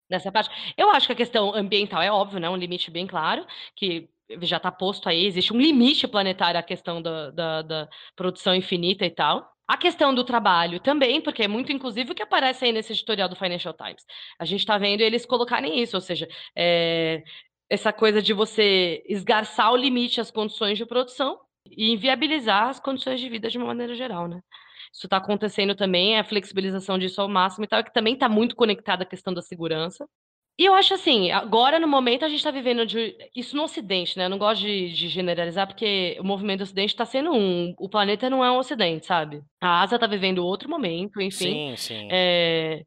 nessa 0.08 0.30
parte. 0.32 0.50
Eu 0.76 0.90
acho 0.90 1.06
que 1.06 1.12
a 1.12 1.16
questão 1.16 1.54
ambiental 1.54 2.02
é 2.02 2.10
óbvio, 2.10 2.40
né? 2.40 2.48
Um 2.48 2.56
limite 2.56 2.90
bem 2.90 3.06
claro, 3.06 3.46
que 3.74 4.08
já 4.40 4.56
está 4.56 4.72
posto 4.72 5.08
aí, 5.08 5.24
existe 5.24 5.52
um 5.52 5.60
limite 5.60 6.08
planetário 6.08 6.58
à 6.58 6.62
questão 6.62 7.00
da, 7.00 7.30
da, 7.30 7.62
da, 7.62 7.88
produção 8.16 8.54
infinita 8.54 9.04
e 9.04 9.10
tal. 9.10 9.48
A 9.68 9.76
questão 9.76 10.14
do 10.14 10.24
trabalho 10.24 10.78
também, 10.80 11.20
porque 11.20 11.42
é 11.42 11.48
muito, 11.48 11.72
inclusive, 11.72 12.12
o 12.12 12.14
que 12.14 12.22
aparece 12.22 12.64
aí 12.64 12.72
nesse 12.72 12.92
editorial 12.92 13.28
do 13.28 13.36
Financial 13.36 13.74
Times. 13.74 14.04
A 14.38 14.44
gente 14.44 14.60
está 14.60 14.78
vendo 14.78 15.00
eles 15.00 15.26
colocarem 15.26 15.80
isso, 15.80 15.96
ou 15.96 16.00
seja, 16.00 16.28
é, 16.56 17.22
essa 17.68 17.92
coisa 17.92 18.22
de 18.22 18.32
você 18.32 19.02
esgarçar 19.08 19.72
o 19.72 19.76
limite 19.76 20.20
às 20.20 20.30
condições 20.30 20.78
de 20.78 20.86
produção 20.86 21.40
e 21.70 21.92
inviabilizar 21.92 22.68
as 22.68 22.78
condições 22.80 23.20
de 23.20 23.28
vida 23.28 23.50
de 23.50 23.58
uma 23.58 23.66
maneira 23.66 23.94
geral, 23.94 24.28
né? 24.28 24.40
Isso 24.96 25.06
está 25.06 25.18
acontecendo 25.18 25.74
também, 25.74 26.18
a 26.18 26.24
flexibilização 26.24 26.98
disso 26.98 27.20
ao 27.20 27.28
máximo 27.28 27.66
e 27.66 27.68
tal, 27.68 27.84
que 27.84 27.92
também 27.92 28.14
está 28.14 28.30
muito 28.30 28.56
conectada 28.56 29.02
à 29.02 29.06
questão 29.06 29.34
da 29.34 29.42
segurança. 29.42 30.08
E 30.58 30.64
eu 30.64 30.72
acho 30.72 30.94
assim, 30.94 31.30
agora 31.30 31.78
no 31.78 31.86
momento 31.86 32.24
a 32.24 32.28
gente 32.30 32.38
está 32.38 32.50
vivendo 32.50 32.86
de, 32.86 33.14
isso 33.36 33.54
no 33.54 33.64
Ocidente, 33.64 34.16
né? 34.16 34.24
Eu 34.24 34.30
não 34.30 34.38
gosto 34.38 34.62
de, 34.62 34.90
de 34.90 35.08
generalizar 35.08 35.66
porque 35.66 36.16
o 36.18 36.24
movimento 36.24 36.60
do 36.60 36.62
Ocidente 36.62 36.94
está 36.94 37.04
sendo 37.04 37.30
um, 37.30 37.74
o 37.78 37.90
planeta 37.90 38.30
não 38.30 38.42
é 38.42 38.50
um 38.50 38.56
Ocidente, 38.56 39.04
sabe? 39.04 39.42
A 39.60 39.82
Ásia 39.82 39.96
está 39.96 40.06
vivendo 40.06 40.38
outro 40.38 40.70
momento, 40.70 41.20
enfim. 41.20 41.74
Sim, 41.74 41.76
sim. 41.76 42.08
É, 42.10 42.82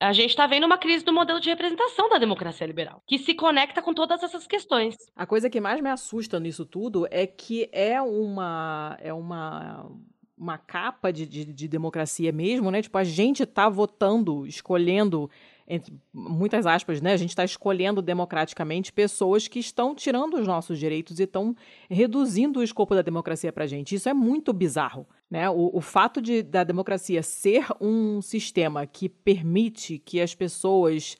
a 0.00 0.12
gente 0.12 0.30
está 0.30 0.46
vendo 0.46 0.62
uma 0.62 0.78
crise 0.78 1.04
do 1.04 1.12
modelo 1.12 1.40
de 1.40 1.50
representação 1.50 2.08
da 2.08 2.18
democracia 2.18 2.68
liberal, 2.68 3.02
que 3.04 3.18
se 3.18 3.34
conecta 3.34 3.82
com 3.82 3.92
todas 3.92 4.22
essas 4.22 4.46
questões. 4.46 4.94
A 5.16 5.26
coisa 5.26 5.50
que 5.50 5.60
mais 5.60 5.80
me 5.80 5.90
assusta 5.90 6.38
nisso 6.38 6.64
tudo 6.64 7.04
é 7.10 7.26
que 7.26 7.68
é 7.72 8.00
uma 8.00 8.96
é 9.00 9.12
uma 9.12 9.90
uma 10.38 10.58
capa 10.58 11.12
de, 11.12 11.26
de, 11.26 11.44
de 11.44 11.68
democracia 11.68 12.30
mesmo, 12.32 12.70
né? 12.70 12.80
Tipo, 12.82 12.98
a 12.98 13.04
gente 13.04 13.42
está 13.42 13.68
votando, 13.68 14.46
escolhendo 14.46 15.30
entre 15.70 15.92
muitas 16.14 16.64
aspas, 16.64 17.02
né, 17.02 17.12
a 17.12 17.16
gente 17.16 17.28
está 17.28 17.44
escolhendo 17.44 18.00
democraticamente 18.00 18.90
pessoas 18.90 19.46
que 19.46 19.58
estão 19.58 19.94
tirando 19.94 20.38
os 20.38 20.46
nossos 20.46 20.78
direitos 20.78 21.20
e 21.20 21.24
estão 21.24 21.54
reduzindo 21.90 22.60
o 22.60 22.62
escopo 22.62 22.94
da 22.94 23.02
democracia 23.02 23.52
para 23.52 23.64
a 23.64 23.66
gente. 23.66 23.94
Isso 23.94 24.08
é 24.08 24.14
muito 24.14 24.50
bizarro. 24.54 25.06
Né? 25.30 25.48
O, 25.50 25.70
o 25.74 25.80
fato 25.82 26.22
de, 26.22 26.42
da 26.42 26.64
democracia 26.64 27.22
ser 27.22 27.66
um 27.78 28.22
sistema 28.22 28.86
que 28.86 29.10
permite 29.10 29.98
que 29.98 30.22
as 30.22 30.34
pessoas 30.34 31.18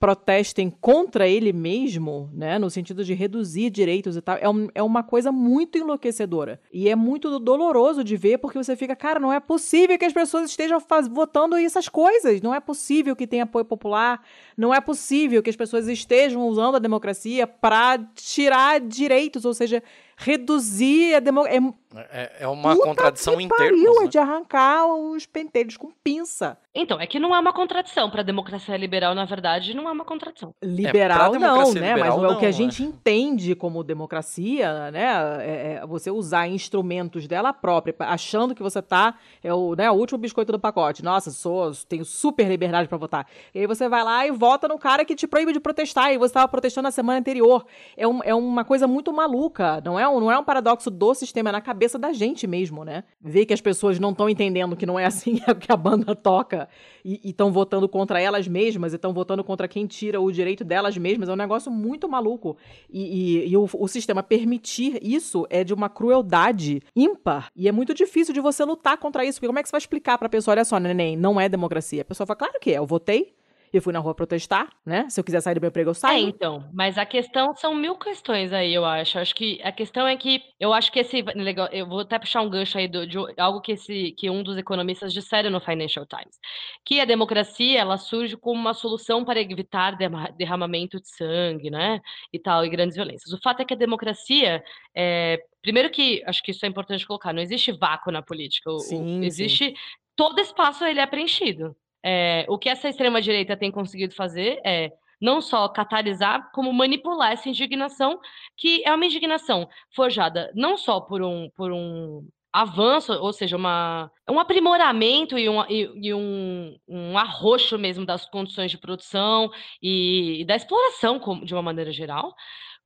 protestem 0.00 0.70
contra 0.70 1.28
ele 1.28 1.52
mesmo, 1.52 2.30
né, 2.32 2.58
no 2.58 2.70
sentido 2.70 3.04
de 3.04 3.12
reduzir 3.12 3.68
direitos 3.68 4.16
e 4.16 4.22
tal, 4.22 4.38
é, 4.40 4.48
um, 4.48 4.66
é 4.74 4.82
uma 4.82 5.02
coisa 5.02 5.30
muito 5.30 5.76
enlouquecedora. 5.76 6.58
E 6.72 6.88
é 6.88 6.96
muito 6.96 7.38
doloroso 7.38 8.02
de 8.02 8.16
ver, 8.16 8.38
porque 8.38 8.56
você 8.56 8.74
fica, 8.74 8.96
cara, 8.96 9.20
não 9.20 9.30
é 9.30 9.38
possível 9.38 9.98
que 9.98 10.06
as 10.06 10.12
pessoas 10.14 10.48
estejam 10.48 10.80
faz, 10.80 11.06
votando 11.06 11.54
essas 11.54 11.86
coisas, 11.86 12.40
não 12.40 12.54
é 12.54 12.60
possível 12.60 13.14
que 13.14 13.26
tenha 13.26 13.44
apoio 13.44 13.66
popular, 13.66 14.24
não 14.56 14.72
é 14.72 14.80
possível 14.80 15.42
que 15.42 15.50
as 15.50 15.56
pessoas 15.56 15.86
estejam 15.86 16.48
usando 16.48 16.76
a 16.76 16.80
democracia 16.80 17.46
para 17.46 17.98
tirar 18.14 18.80
direitos, 18.80 19.44
ou 19.44 19.52
seja, 19.52 19.82
reduzir 20.20 21.14
a 21.14 21.20
democracia. 21.20 21.74
É, 21.94 22.22
é, 22.22 22.32
é 22.40 22.48
uma 22.48 22.74
Puta 22.74 22.86
contradição 22.86 23.40
inteira. 23.40 23.74
termos. 23.74 24.02
Né? 24.02 24.06
de 24.06 24.18
arrancar 24.18 24.86
os 24.86 25.26
pentelhos 25.26 25.76
com 25.76 25.90
pinça. 26.04 26.56
Então, 26.72 27.00
é 27.00 27.06
que 27.06 27.18
não 27.18 27.34
é 27.34 27.40
uma 27.40 27.52
contradição. 27.52 28.08
Para 28.08 28.20
a 28.20 28.24
democracia 28.24 28.76
liberal, 28.76 29.12
na 29.12 29.24
verdade, 29.24 29.74
não 29.74 29.88
é 29.88 29.92
uma 29.92 30.04
contradição. 30.04 30.54
Liberal 30.62 31.34
é, 31.34 31.38
não, 31.38 31.72
né? 31.72 31.90
Liberal, 31.90 31.98
Mas 31.98 32.16
não, 32.16 32.24
é 32.26 32.28
o 32.28 32.38
que 32.38 32.46
a 32.46 32.52
gente 32.52 32.84
entende 32.84 33.56
como 33.56 33.82
democracia, 33.82 34.90
né? 34.92 35.08
É, 35.40 35.80
é, 35.82 35.86
você 35.86 36.12
usar 36.12 36.46
instrumentos 36.46 37.26
dela 37.26 37.52
própria, 37.52 37.94
achando 37.98 38.54
que 38.54 38.62
você 38.62 38.80
tá 38.80 39.16
é 39.42 39.52
o, 39.52 39.74
né, 39.74 39.90
o 39.90 39.94
último 39.94 40.18
biscoito 40.18 40.52
do 40.52 40.60
pacote. 40.60 41.02
Nossa, 41.02 41.32
sou, 41.32 41.72
tenho 41.88 42.04
super 42.04 42.46
liberdade 42.46 42.88
para 42.88 42.98
votar. 42.98 43.26
E 43.52 43.60
aí 43.60 43.66
você 43.66 43.88
vai 43.88 44.04
lá 44.04 44.24
e 44.24 44.30
vota 44.30 44.68
no 44.68 44.78
cara 44.78 45.04
que 45.04 45.16
te 45.16 45.26
proíbe 45.26 45.52
de 45.52 45.58
protestar. 45.58 46.12
E 46.12 46.18
você 46.18 46.26
estava 46.26 46.46
protestando 46.46 46.84
na 46.84 46.92
semana 46.92 47.18
anterior. 47.18 47.66
É, 47.96 48.06
um, 48.06 48.22
é 48.22 48.34
uma 48.34 48.64
coisa 48.64 48.86
muito 48.86 49.12
maluca. 49.12 49.80
Não 49.84 49.98
é, 49.98 50.06
um, 50.10 50.20
não 50.20 50.30
é 50.30 50.38
um 50.38 50.44
paradoxo 50.44 50.90
do 50.90 51.14
sistema, 51.14 51.50
é 51.50 51.52
na 51.52 51.60
cabeça 51.60 51.98
da 51.98 52.12
gente 52.12 52.46
mesmo, 52.46 52.84
né? 52.84 53.04
Ver 53.20 53.46
que 53.46 53.54
as 53.54 53.60
pessoas 53.60 53.98
não 53.98 54.10
estão 54.10 54.28
entendendo 54.28 54.76
que 54.76 54.86
não 54.86 54.98
é 54.98 55.06
assim 55.06 55.36
que 55.60 55.72
a 55.72 55.76
banda 55.76 56.14
toca 56.14 56.68
e 57.04 57.20
estão 57.24 57.52
votando 57.52 57.88
contra 57.88 58.20
elas 58.20 58.46
mesmas 58.46 58.92
e 58.92 58.96
estão 58.96 59.12
votando 59.12 59.42
contra 59.42 59.66
quem 59.68 59.86
tira 59.86 60.20
o 60.20 60.30
direito 60.30 60.64
delas 60.64 60.96
mesmas 60.96 61.28
é 61.28 61.32
um 61.32 61.36
negócio 61.36 61.70
muito 61.70 62.08
maluco. 62.08 62.56
E, 62.88 63.44
e, 63.44 63.48
e 63.48 63.56
o, 63.56 63.68
o, 63.72 63.88
sistema 63.88 64.22
permitir 64.22 64.98
isso 65.02 65.46
é 65.48 65.64
de 65.64 65.72
uma 65.72 65.88
crueldade 65.88 66.82
ímpar. 66.94 67.50
E 67.56 67.68
é 67.68 67.72
muito 67.72 67.94
difícil 67.94 68.34
de 68.34 68.40
você 68.40 68.64
lutar 68.64 68.98
contra 68.98 69.24
isso. 69.24 69.38
Porque 69.38 69.46
como 69.46 69.58
é 69.58 69.62
que 69.62 69.68
você 69.68 69.72
vai 69.72 69.80
explicar 69.80 70.18
pra 70.18 70.28
pessoa, 70.28 70.52
olha 70.52 70.64
só, 70.64 70.78
neném, 70.78 71.16
não 71.16 71.40
é 71.40 71.48
democracia? 71.48 72.02
A 72.02 72.04
pessoa 72.04 72.26
fala, 72.26 72.36
claro 72.36 72.60
que 72.60 72.72
é, 72.72 72.78
eu 72.78 72.86
votei, 72.86 73.34
eu 73.76 73.82
fui 73.82 73.92
na 73.92 73.98
rua 73.98 74.14
protestar, 74.14 74.68
né? 74.84 75.08
Se 75.08 75.20
eu 75.20 75.24
quiser 75.24 75.40
sair 75.40 75.54
do 75.54 75.60
meu 75.60 75.68
emprego, 75.68 75.90
eu 75.90 75.92
é, 75.92 75.94
saio. 75.94 76.26
É, 76.26 76.28
então. 76.28 76.68
Mas 76.72 76.98
a 76.98 77.06
questão 77.06 77.54
são 77.54 77.74
mil 77.74 77.96
questões 77.96 78.52
aí, 78.52 78.74
eu 78.74 78.84
acho. 78.84 79.18
Acho 79.18 79.34
que 79.34 79.60
a 79.62 79.72
questão 79.72 80.06
é 80.06 80.16
que 80.16 80.42
eu 80.58 80.72
acho 80.72 80.90
que 80.90 81.00
esse 81.00 81.22
legal. 81.22 81.68
Eu 81.72 81.86
vou 81.86 82.00
até 82.00 82.18
puxar 82.18 82.42
um 82.42 82.50
gancho 82.50 82.78
aí 82.78 82.88
do, 82.88 83.06
de 83.06 83.16
algo 83.38 83.60
que 83.60 83.72
esse 83.72 84.12
que 84.12 84.28
um 84.28 84.42
dos 84.42 84.56
economistas 84.56 85.12
disseram 85.12 85.50
no 85.50 85.60
Financial 85.60 86.06
Times, 86.06 86.38
que 86.84 87.00
a 87.00 87.04
democracia 87.04 87.80
ela 87.80 87.96
surge 87.96 88.36
como 88.36 88.60
uma 88.60 88.74
solução 88.74 89.24
para 89.24 89.40
evitar 89.40 89.96
derramamento 90.36 91.00
de 91.00 91.08
sangue, 91.08 91.70
né? 91.70 92.00
E 92.32 92.38
tal, 92.38 92.64
e 92.64 92.68
grandes 92.68 92.96
violências. 92.96 93.32
O 93.32 93.40
fato 93.42 93.60
é 93.60 93.64
que 93.64 93.74
a 93.74 93.76
democracia 93.76 94.62
é, 94.94 95.38
Primeiro 95.62 95.90
que, 95.90 96.22
acho 96.26 96.42
que 96.42 96.52
isso 96.52 96.64
é 96.64 96.68
importante 96.68 97.06
colocar, 97.06 97.32
não 97.32 97.42
existe 97.42 97.72
vácuo 97.72 98.10
na 98.10 98.22
política. 98.22 98.70
Sim, 98.78 99.22
existe, 99.22 99.66
sim. 99.66 99.74
todo 100.16 100.40
espaço 100.40 100.84
ele 100.84 101.00
é 101.00 101.06
preenchido. 101.06 101.76
É, 102.02 102.46
o 102.48 102.58
que 102.58 102.68
essa 102.68 102.88
extrema-direita 102.88 103.56
tem 103.56 103.70
conseguido 103.70 104.14
fazer 104.14 104.60
é 104.64 104.92
não 105.20 105.40
só 105.40 105.68
catalisar, 105.68 106.50
como 106.52 106.72
manipular 106.72 107.32
essa 107.32 107.48
indignação, 107.48 108.18
que 108.56 108.82
é 108.86 108.94
uma 108.94 109.04
indignação 109.04 109.68
forjada 109.94 110.50
não 110.54 110.76
só 110.78 111.00
por 111.00 111.22
um, 111.22 111.50
por 111.50 111.70
um 111.72 112.26
avanço, 112.52 113.12
ou 113.12 113.32
seja, 113.32 113.56
uma, 113.56 114.10
um 114.28 114.40
aprimoramento 114.40 115.38
e, 115.38 115.48
um, 115.48 115.62
e, 115.68 116.08
e 116.08 116.14
um, 116.14 116.76
um 116.88 117.16
arroxo 117.16 117.78
mesmo 117.78 118.04
das 118.04 118.26
condições 118.28 118.70
de 118.70 118.78
produção 118.78 119.50
e, 119.80 120.40
e 120.40 120.44
da 120.44 120.56
exploração 120.56 121.20
de 121.44 121.54
uma 121.54 121.62
maneira 121.62 121.92
geral, 121.92 122.34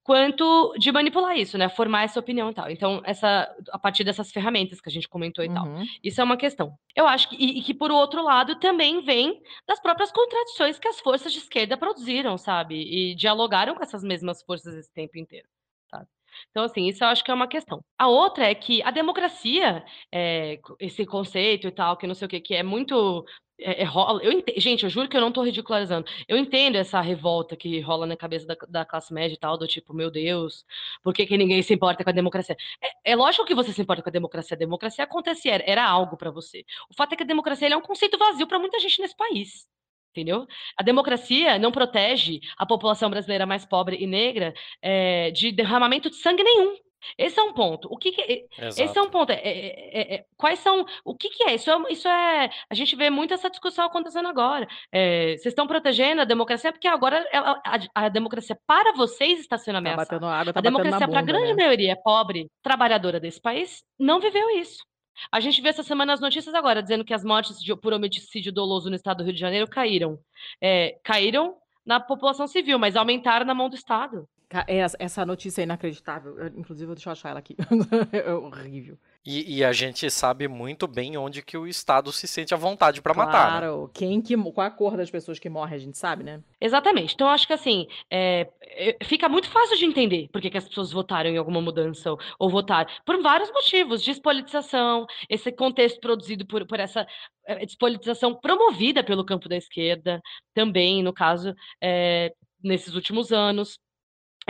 quanto 0.04 0.74
de 0.78 0.92
manipular 0.92 1.36
isso, 1.36 1.56
né? 1.56 1.68
Formar 1.70 2.04
essa 2.04 2.20
opinião 2.20 2.50
e 2.50 2.54
tal. 2.54 2.70
Então, 2.70 3.00
essa, 3.04 3.50
a 3.72 3.78
partir 3.78 4.04
dessas 4.04 4.30
ferramentas 4.30 4.78
que 4.78 4.88
a 4.90 4.92
gente 4.92 5.08
comentou 5.08 5.42
e 5.42 5.48
uhum. 5.48 5.54
tal. 5.54 5.66
Isso 6.02 6.20
é 6.20 6.24
uma 6.24 6.36
questão. 6.36 6.76
Eu 6.94 7.06
acho 7.06 7.30
que, 7.30 7.36
e, 7.36 7.58
e, 7.58 7.62
que, 7.62 7.72
por 7.72 7.90
outro 7.90 8.22
lado, 8.22 8.60
também 8.60 9.00
vem 9.02 9.42
das 9.66 9.80
próprias 9.80 10.12
contradições 10.12 10.78
que 10.78 10.86
as 10.86 11.00
forças 11.00 11.32
de 11.32 11.38
esquerda 11.38 11.74
produziram, 11.76 12.36
sabe? 12.36 12.76
E 12.76 13.14
dialogaram 13.14 13.74
com 13.74 13.82
essas 13.82 14.04
mesmas 14.04 14.42
forças 14.42 14.74
esse 14.74 14.92
tempo 14.92 15.16
inteiro. 15.16 15.48
Sabe? 15.90 16.06
Então, 16.50 16.64
assim, 16.64 16.86
isso 16.86 17.02
eu 17.02 17.08
acho 17.08 17.24
que 17.24 17.30
é 17.30 17.34
uma 17.34 17.48
questão. 17.48 17.82
A 17.98 18.06
outra 18.06 18.44
é 18.44 18.54
que 18.54 18.82
a 18.82 18.90
democracia, 18.90 19.82
é, 20.12 20.60
esse 20.80 21.06
conceito 21.06 21.66
e 21.66 21.72
tal, 21.72 21.96
que 21.96 22.06
não 22.06 22.14
sei 22.14 22.26
o 22.26 22.28
que, 22.28 22.40
que 22.40 22.54
é 22.54 22.62
muito 22.62 23.24
é, 23.58 23.82
é, 23.82 23.84
rola, 23.84 24.22
eu 24.22 24.32
ent... 24.32 24.44
Gente, 24.56 24.84
eu 24.84 24.90
juro 24.90 25.08
que 25.08 25.16
eu 25.16 25.20
não 25.20 25.32
tô 25.32 25.42
ridicularizando. 25.42 26.06
Eu 26.28 26.36
entendo 26.36 26.76
essa 26.76 27.00
revolta 27.00 27.56
que 27.56 27.80
rola 27.80 28.06
na 28.06 28.16
cabeça 28.16 28.46
da, 28.46 28.56
da 28.68 28.84
classe 28.84 29.12
média 29.12 29.34
e 29.34 29.38
tal, 29.38 29.56
do 29.56 29.66
tipo, 29.66 29.94
meu 29.94 30.10
Deus, 30.10 30.64
por 31.02 31.14
que, 31.14 31.26
que 31.26 31.36
ninguém 31.36 31.62
se 31.62 31.72
importa 31.74 32.02
com 32.02 32.10
a 32.10 32.12
democracia? 32.12 32.56
É, 32.82 33.12
é, 33.12 33.16
lógico 33.16 33.44
que 33.44 33.54
você 33.54 33.72
se 33.72 33.80
importa 33.80 34.02
com 34.02 34.08
a 34.08 34.12
democracia. 34.12 34.54
A 34.56 34.58
democracia 34.58 35.04
acontecia, 35.04 35.54
era, 35.54 35.64
era 35.66 35.84
algo 35.88 36.16
para 36.16 36.30
você. 36.30 36.64
O 36.90 36.94
fato 36.94 37.12
é 37.12 37.16
que 37.16 37.22
a 37.22 37.26
democracia 37.26 37.68
é 37.68 37.76
um 37.76 37.82
conceito 37.82 38.18
vazio 38.18 38.46
para 38.46 38.58
muita 38.58 38.78
gente 38.80 39.00
nesse 39.00 39.16
país. 39.16 39.66
Entendeu? 40.10 40.46
A 40.76 40.82
democracia 40.82 41.58
não 41.58 41.72
protege 41.72 42.40
a 42.56 42.64
população 42.64 43.10
brasileira 43.10 43.46
mais 43.46 43.64
pobre 43.64 43.96
e 44.00 44.06
negra 44.06 44.54
é, 44.80 45.30
de 45.32 45.50
derramamento 45.50 46.08
de 46.08 46.16
sangue 46.16 46.42
nenhum. 46.42 46.76
Esse 47.18 47.38
é 47.38 47.42
um 47.42 47.52
ponto. 47.52 47.88
O 47.90 47.96
que, 47.96 48.12
que 48.12 48.46
esse 48.58 48.98
é 48.98 49.02
um 49.02 49.10
ponto. 49.10 49.30
É, 49.30 49.36
é, 49.36 50.00
é, 50.00 50.14
é, 50.14 50.24
quais 50.36 50.58
são? 50.58 50.84
O 51.04 51.14
que, 51.14 51.28
que 51.28 51.44
é? 51.44 51.54
Isso, 51.54 51.70
é? 51.70 51.76
isso 51.90 52.08
é. 52.08 52.50
A 52.70 52.74
gente 52.74 52.96
vê 52.96 53.10
muito 53.10 53.34
essa 53.34 53.50
discussão 53.50 53.84
acontecendo 53.86 54.28
agora. 54.28 54.66
É, 54.92 55.36
vocês 55.36 55.46
estão 55.46 55.66
protegendo 55.66 56.22
a 56.22 56.24
democracia 56.24 56.72
porque 56.72 56.88
agora 56.88 57.26
ela, 57.32 57.60
a, 57.64 58.04
a, 58.06 58.08
democracia 58.08 58.58
para 58.66 58.92
vocês 58.92 59.40
está 59.40 59.58
sendo 59.58 59.74
tá 59.74 59.78
ameaçada. 59.78 60.06
Tá 60.06 60.14
batendo 60.14 60.26
água, 60.26 60.52
tá 60.52 60.60
a 60.60 60.62
democracia 60.62 61.08
para 61.08 61.18
a 61.18 61.22
grande 61.22 61.54
né? 61.54 61.62
maioria 61.62 61.96
pobre, 61.96 62.50
trabalhadora 62.62 63.20
desse 63.20 63.40
país, 63.40 63.82
não 63.98 64.20
viveu 64.20 64.50
isso. 64.50 64.84
A 65.30 65.40
gente 65.40 65.60
vê 65.62 65.68
essa 65.68 65.82
semana 65.82 66.12
as 66.12 66.20
notícias 66.20 66.54
agora 66.54 66.82
dizendo 66.82 67.04
que 67.04 67.14
as 67.14 67.24
mortes 67.24 67.62
de, 67.62 67.74
por 67.76 67.92
homicídio 67.92 68.52
doloso 68.52 68.90
no 68.90 68.96
estado 68.96 69.18
do 69.18 69.24
Rio 69.24 69.32
de 69.32 69.40
Janeiro 69.40 69.68
caíram. 69.68 70.18
É, 70.60 70.98
caíram 71.04 71.56
na 71.84 72.00
população 72.00 72.46
civil, 72.46 72.78
mas 72.78 72.96
aumentaram 72.96 73.44
na 73.44 73.54
mão 73.54 73.68
do 73.68 73.76
Estado. 73.76 74.26
É, 74.68 74.78
essa 74.98 75.26
notícia 75.26 75.62
é 75.62 75.64
inacreditável. 75.64 76.38
Eu, 76.38 76.46
inclusive, 76.56 76.92
deixa 76.94 77.08
eu 77.08 77.12
achar 77.12 77.30
ela 77.30 77.38
aqui. 77.38 77.56
é 78.12 78.32
horrível. 78.32 78.96
E, 79.26 79.56
e, 79.56 79.64
a 79.64 79.72
gente 79.72 80.10
sabe 80.10 80.46
muito 80.46 80.86
bem 80.86 81.16
onde 81.16 81.42
que 81.42 81.56
o 81.56 81.66
Estado 81.66 82.12
se 82.12 82.28
sente 82.28 82.52
à 82.52 82.58
vontade 82.58 83.00
para 83.00 83.14
claro. 83.14 83.30
matar. 83.30 83.48
Claro, 83.48 83.82
né? 83.84 83.90
quem 83.94 84.20
que, 84.20 84.36
qual 84.36 84.66
a 84.66 84.70
cor 84.70 84.98
das 84.98 85.10
pessoas 85.10 85.38
que 85.38 85.48
morrem, 85.48 85.74
a 85.74 85.78
gente 85.78 85.96
sabe, 85.96 86.22
né? 86.22 86.42
Exatamente. 86.60 87.14
Então, 87.14 87.28
acho 87.28 87.46
que 87.46 87.54
assim, 87.54 87.86
é, 88.10 88.48
é, 88.62 88.96
fica 89.02 89.26
muito 89.28 89.48
fácil 89.48 89.78
de 89.78 89.86
entender 89.86 90.28
por 90.30 90.42
que, 90.42 90.50
que 90.50 90.58
as 90.58 90.68
pessoas 90.68 90.92
votaram 90.92 91.30
em 91.30 91.38
alguma 91.38 91.62
mudança 91.62 92.12
ou, 92.12 92.18
ou 92.38 92.50
votaram. 92.50 92.90
Por 93.06 93.20
vários 93.22 93.50
motivos. 93.50 94.02
Despolitização, 94.02 95.06
esse 95.28 95.50
contexto 95.50 96.00
produzido 96.00 96.46
por, 96.46 96.66
por 96.66 96.78
essa 96.78 97.06
é, 97.46 97.64
despolitização 97.64 98.34
promovida 98.34 99.02
pelo 99.02 99.24
campo 99.24 99.48
da 99.48 99.56
esquerda, 99.56 100.20
também, 100.52 101.02
no 101.02 101.14
caso, 101.14 101.54
é, 101.82 102.30
nesses 102.62 102.94
últimos 102.94 103.32
anos 103.32 103.78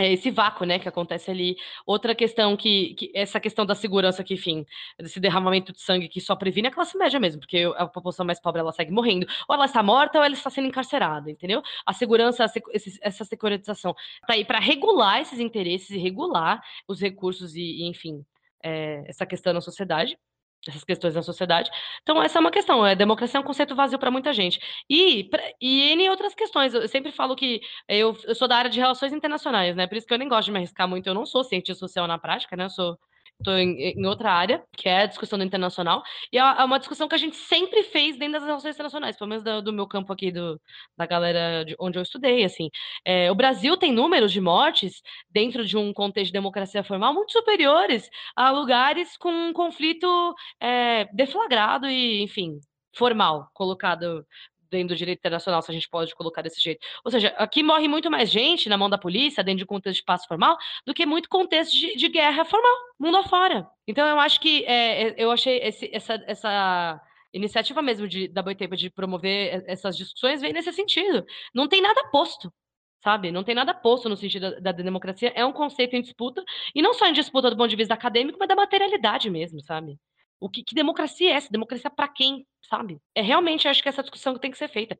esse 0.03 0.29
vácuo, 0.29 0.65
né, 0.65 0.77
que 0.77 0.89
acontece 0.89 1.31
ali. 1.31 1.55
Outra 1.85 2.13
questão 2.13 2.55
que, 2.57 2.93
que, 2.95 3.11
essa 3.13 3.39
questão 3.39 3.65
da 3.65 3.73
segurança 3.75 4.23
que, 4.23 4.33
enfim, 4.33 4.65
desse 4.99 5.19
derramamento 5.19 5.71
de 5.71 5.81
sangue 5.81 6.09
que 6.09 6.19
só 6.19 6.35
previne 6.35 6.67
a 6.67 6.71
classe 6.71 6.97
média 6.97 7.19
mesmo, 7.19 7.39
porque 7.39 7.63
a 7.77 7.87
população 7.87 8.25
mais 8.25 8.39
pobre 8.39 8.59
ela 8.59 8.71
segue 8.73 8.91
morrendo, 8.91 9.25
ou 9.47 9.55
ela 9.55 9.65
está 9.65 9.81
morta 9.81 10.19
ou 10.19 10.25
ela 10.25 10.33
está 10.33 10.49
sendo 10.49 10.67
encarcerada, 10.67 11.31
entendeu? 11.31 11.61
A 11.85 11.93
segurança, 11.93 12.45
essa 13.01 13.25
securitização 13.25 13.93
tá 14.27 14.33
aí 14.33 14.43
para 14.43 14.59
regular 14.59 15.21
esses 15.21 15.39
interesses 15.39 15.89
e 15.91 15.97
regular 15.97 16.61
os 16.87 16.99
recursos 16.99 17.55
e, 17.55 17.61
e 17.61 17.87
enfim, 17.87 18.25
é, 18.63 19.03
essa 19.07 19.25
questão 19.25 19.53
na 19.53 19.61
sociedade 19.61 20.17
essas 20.67 20.83
questões 20.83 21.15
na 21.15 21.21
sociedade. 21.21 21.69
Então, 22.01 22.21
essa 22.21 22.39
é 22.39 22.41
uma 22.41 22.51
questão. 22.51 22.83
A 22.83 22.93
democracia 22.93 23.37
é 23.37 23.41
um 23.41 23.45
conceito 23.45 23.75
vazio 23.75 23.99
para 23.99 24.11
muita 24.11 24.33
gente. 24.33 24.59
E, 24.89 25.29
e 25.61 25.93
em 25.93 26.09
outras 26.09 26.33
questões. 26.33 26.73
Eu 26.73 26.87
sempre 26.87 27.11
falo 27.11 27.35
que 27.35 27.61
eu, 27.87 28.17
eu 28.23 28.35
sou 28.35 28.47
da 28.47 28.57
área 28.57 28.69
de 28.69 28.79
relações 28.79 29.13
internacionais, 29.13 29.75
né? 29.75 29.87
Por 29.87 29.97
isso 29.97 30.07
que 30.07 30.13
eu 30.13 30.17
nem 30.17 30.27
gosto 30.27 30.45
de 30.45 30.51
me 30.51 30.57
arriscar 30.57 30.87
muito. 30.87 31.07
Eu 31.07 31.13
não 31.13 31.25
sou 31.25 31.43
cientista 31.43 31.79
social 31.79 32.07
na 32.07 32.17
prática, 32.17 32.55
né? 32.55 32.65
Eu 32.65 32.69
sou 32.69 32.97
estou 33.39 33.57
em, 33.57 33.93
em, 33.97 34.05
outra 34.05 34.31
área, 34.31 34.63
que 34.75 34.89
é 34.89 35.01
a 35.01 35.05
discussão 35.05 35.41
internacional, 35.41 36.03
e 36.31 36.37
é, 36.37 36.41
é 36.41 36.63
uma 36.63 36.79
discussão 36.79 37.07
que 37.07 37.15
a 37.15 37.17
gente 37.17 37.35
sempre 37.35 37.83
fez 37.83 38.17
dentro 38.17 38.33
das 38.39 38.45
relações 38.45 38.75
internacionais, 38.75 39.17
pelo 39.17 39.29
menos 39.29 39.43
do, 39.43 39.61
do 39.61 39.73
meu 39.73 39.87
campo 39.87 40.11
aqui, 40.13 40.31
do, 40.31 40.59
da 40.97 41.05
galera 41.05 41.63
de 41.65 41.75
onde 41.79 41.97
eu 41.97 42.03
estudei, 42.03 42.43
assim. 42.43 42.69
É, 43.05 43.31
o 43.31 43.35
Brasil 43.35 43.77
tem 43.77 43.91
números 43.91 44.31
de 44.31 44.41
mortes 44.41 45.01
dentro 45.29 45.65
de 45.65 45.77
um 45.77 45.93
contexto 45.93 46.27
de 46.27 46.33
democracia 46.33 46.83
formal 46.83 47.13
muito 47.13 47.31
superiores 47.31 48.09
a 48.35 48.51
lugares 48.51 49.17
com 49.17 49.29
um 49.31 49.53
conflito 49.53 50.33
é, 50.59 51.05
deflagrado 51.13 51.87
e, 51.87 52.21
enfim, 52.23 52.59
formal, 52.95 53.49
colocado 53.53 54.25
dentro 54.75 54.95
do 54.95 54.97
direito 54.97 55.19
internacional, 55.19 55.61
se 55.61 55.71
a 55.71 55.73
gente 55.73 55.89
pode 55.89 56.13
colocar 56.15 56.41
desse 56.41 56.61
jeito. 56.61 56.85
Ou 57.03 57.11
seja, 57.11 57.29
aqui 57.37 57.63
morre 57.63 57.87
muito 57.87 58.09
mais 58.11 58.29
gente 58.29 58.69
na 58.69 58.77
mão 58.77 58.89
da 58.89 58.97
polícia, 58.97 59.43
dentro 59.43 59.59
de 59.59 59.65
contexto 59.65 59.95
de 59.95 60.01
espaço 60.01 60.27
formal, 60.27 60.57
do 60.85 60.93
que 60.93 61.05
muito 61.05 61.29
contexto 61.29 61.73
de, 61.73 61.95
de 61.95 62.09
guerra 62.09 62.45
formal, 62.45 62.75
mundo 62.99 63.17
afora. 63.17 63.67
Então, 63.87 64.07
eu 64.07 64.19
acho 64.19 64.39
que 64.39 64.63
é, 64.65 65.09
é 65.09 65.15
eu 65.17 65.31
achei 65.31 65.59
esse, 65.59 65.89
essa, 65.93 66.23
essa 66.27 67.01
iniciativa 67.33 67.81
mesmo 67.81 68.07
de, 68.07 68.27
da 68.27 68.41
Boitempo 68.41 68.75
de 68.75 68.89
promover 68.89 69.63
essas 69.67 69.97
discussões 69.97 70.41
vem 70.41 70.53
nesse 70.53 70.71
sentido. 70.73 71.25
Não 71.53 71.67
tem 71.67 71.81
nada 71.81 72.09
posto 72.11 72.51
sabe? 73.03 73.31
Não 73.31 73.43
tem 73.43 73.53
nada 73.53 73.71
posto 73.71 74.09
no 74.09 74.17
sentido 74.17 74.59
da, 74.59 74.71
da, 74.71 74.83
democracia, 74.83 75.31
é 75.35 75.45
um 75.45 75.53
conceito 75.53 75.95
em 75.95 76.01
disputa, 76.01 76.43
e 76.73 76.81
não 76.81 76.91
só 76.91 77.05
em 77.05 77.13
disputa 77.13 77.51
do 77.51 77.55
ponto 77.55 77.69
de 77.69 77.75
vista 77.75 77.93
acadêmico, 77.93 78.39
mas 78.39 78.47
da 78.47 78.55
materialidade 78.55 79.29
mesmo, 79.29 79.61
sabe? 79.61 79.99
O 80.45 80.49
que, 80.49 80.63
que 80.63 80.75
democracia 80.75 81.31
é 81.31 81.33
essa? 81.33 81.49
Democracia 81.51 81.89
para 81.89 82.07
quem, 82.07 82.45
sabe? 82.69 82.99
É 83.15 83.21
realmente, 83.23 83.67
acho 83.67 83.81
que 83.81 83.89
essa 83.89 84.03
discussão 84.03 84.37
tem 84.37 84.51
que 84.51 84.59
ser 84.59 84.69
feita. 84.69 84.95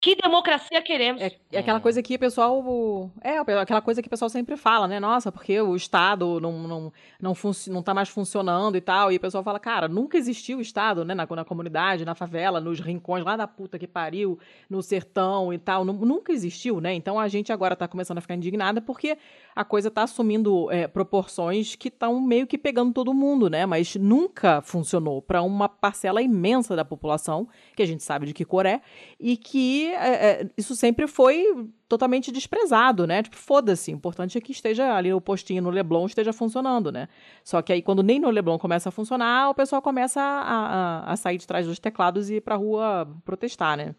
Que 0.00 0.16
democracia 0.16 0.80
queremos? 0.80 1.20
É, 1.20 1.30
é, 1.52 1.58
aquela 1.58 1.78
coisa 1.78 2.02
que 2.02 2.14
o 2.14 2.18
pessoal. 2.18 3.10
É, 3.20 3.36
aquela 3.36 3.82
coisa 3.82 4.00
que 4.00 4.08
o 4.08 4.10
pessoal 4.10 4.30
sempre 4.30 4.56
fala, 4.56 4.88
né? 4.88 4.98
Nossa, 4.98 5.30
porque 5.30 5.60
o 5.60 5.76
Estado 5.76 6.40
não, 6.40 6.52
não, 6.66 6.92
não, 7.20 7.34
não 7.68 7.82
tá 7.82 7.92
mais 7.92 8.08
funcionando 8.08 8.78
e 8.78 8.80
tal. 8.80 9.12
E 9.12 9.16
o 9.16 9.20
pessoal 9.20 9.44
fala, 9.44 9.60
cara, 9.60 9.88
nunca 9.88 10.16
existiu 10.16 10.56
o 10.56 10.62
Estado, 10.62 11.04
né? 11.04 11.14
Na, 11.14 11.26
na 11.26 11.44
comunidade, 11.44 12.06
na 12.06 12.14
favela, 12.14 12.62
nos 12.62 12.80
rincões 12.80 13.22
lá 13.22 13.36
da 13.36 13.46
puta 13.46 13.78
que 13.78 13.86
pariu, 13.86 14.38
no 14.70 14.82
sertão 14.82 15.52
e 15.52 15.58
tal. 15.58 15.84
Nunca 15.84 16.32
existiu, 16.32 16.80
né? 16.80 16.94
Então 16.94 17.20
a 17.20 17.28
gente 17.28 17.52
agora 17.52 17.76
tá 17.76 17.86
começando 17.86 18.16
a 18.16 18.22
ficar 18.22 18.36
indignada 18.36 18.80
porque 18.80 19.18
a 19.54 19.64
coisa 19.66 19.90
tá 19.90 20.04
assumindo 20.04 20.70
é, 20.70 20.88
proporções 20.88 21.74
que 21.74 21.88
estão 21.88 22.18
meio 22.22 22.46
que 22.46 22.56
pegando 22.56 22.94
todo 22.94 23.12
mundo, 23.12 23.50
né? 23.50 23.66
Mas 23.66 23.96
nunca 23.96 24.62
funcionou 24.62 25.20
para 25.20 25.42
uma 25.42 25.68
parcela 25.68 26.22
imensa 26.22 26.74
da 26.74 26.86
população, 26.86 27.46
que 27.76 27.82
a 27.82 27.86
gente 27.86 28.02
sabe 28.02 28.24
de 28.24 28.32
que 28.32 28.46
cor 28.46 28.64
é, 28.64 28.80
e 29.18 29.36
que 29.36 29.89
é, 29.94 30.42
é, 30.42 30.50
isso 30.56 30.74
sempre 30.74 31.06
foi 31.06 31.44
totalmente 31.88 32.32
desprezado, 32.32 33.06
né? 33.06 33.22
Tipo, 33.22 33.36
foda-se, 33.36 33.92
o 33.92 33.94
importante 33.94 34.36
é 34.38 34.40
que 34.40 34.52
esteja 34.52 34.94
ali 34.94 35.12
o 35.12 35.20
postinho 35.20 35.62
no 35.62 35.70
Leblon 35.70 36.06
esteja 36.06 36.32
funcionando, 36.32 36.90
né? 36.92 37.08
Só 37.44 37.62
que 37.62 37.72
aí 37.72 37.82
quando 37.82 38.02
nem 38.02 38.18
no 38.18 38.30
Leblon 38.30 38.58
começa 38.58 38.88
a 38.88 38.92
funcionar, 38.92 39.50
o 39.50 39.54
pessoal 39.54 39.82
começa 39.82 40.20
a, 40.20 41.04
a, 41.06 41.12
a 41.12 41.16
sair 41.16 41.38
de 41.38 41.46
trás 41.46 41.66
dos 41.66 41.78
teclados 41.78 42.30
e 42.30 42.36
ir 42.36 42.40
pra 42.40 42.56
rua 42.56 43.08
protestar, 43.24 43.76
né? 43.76 43.94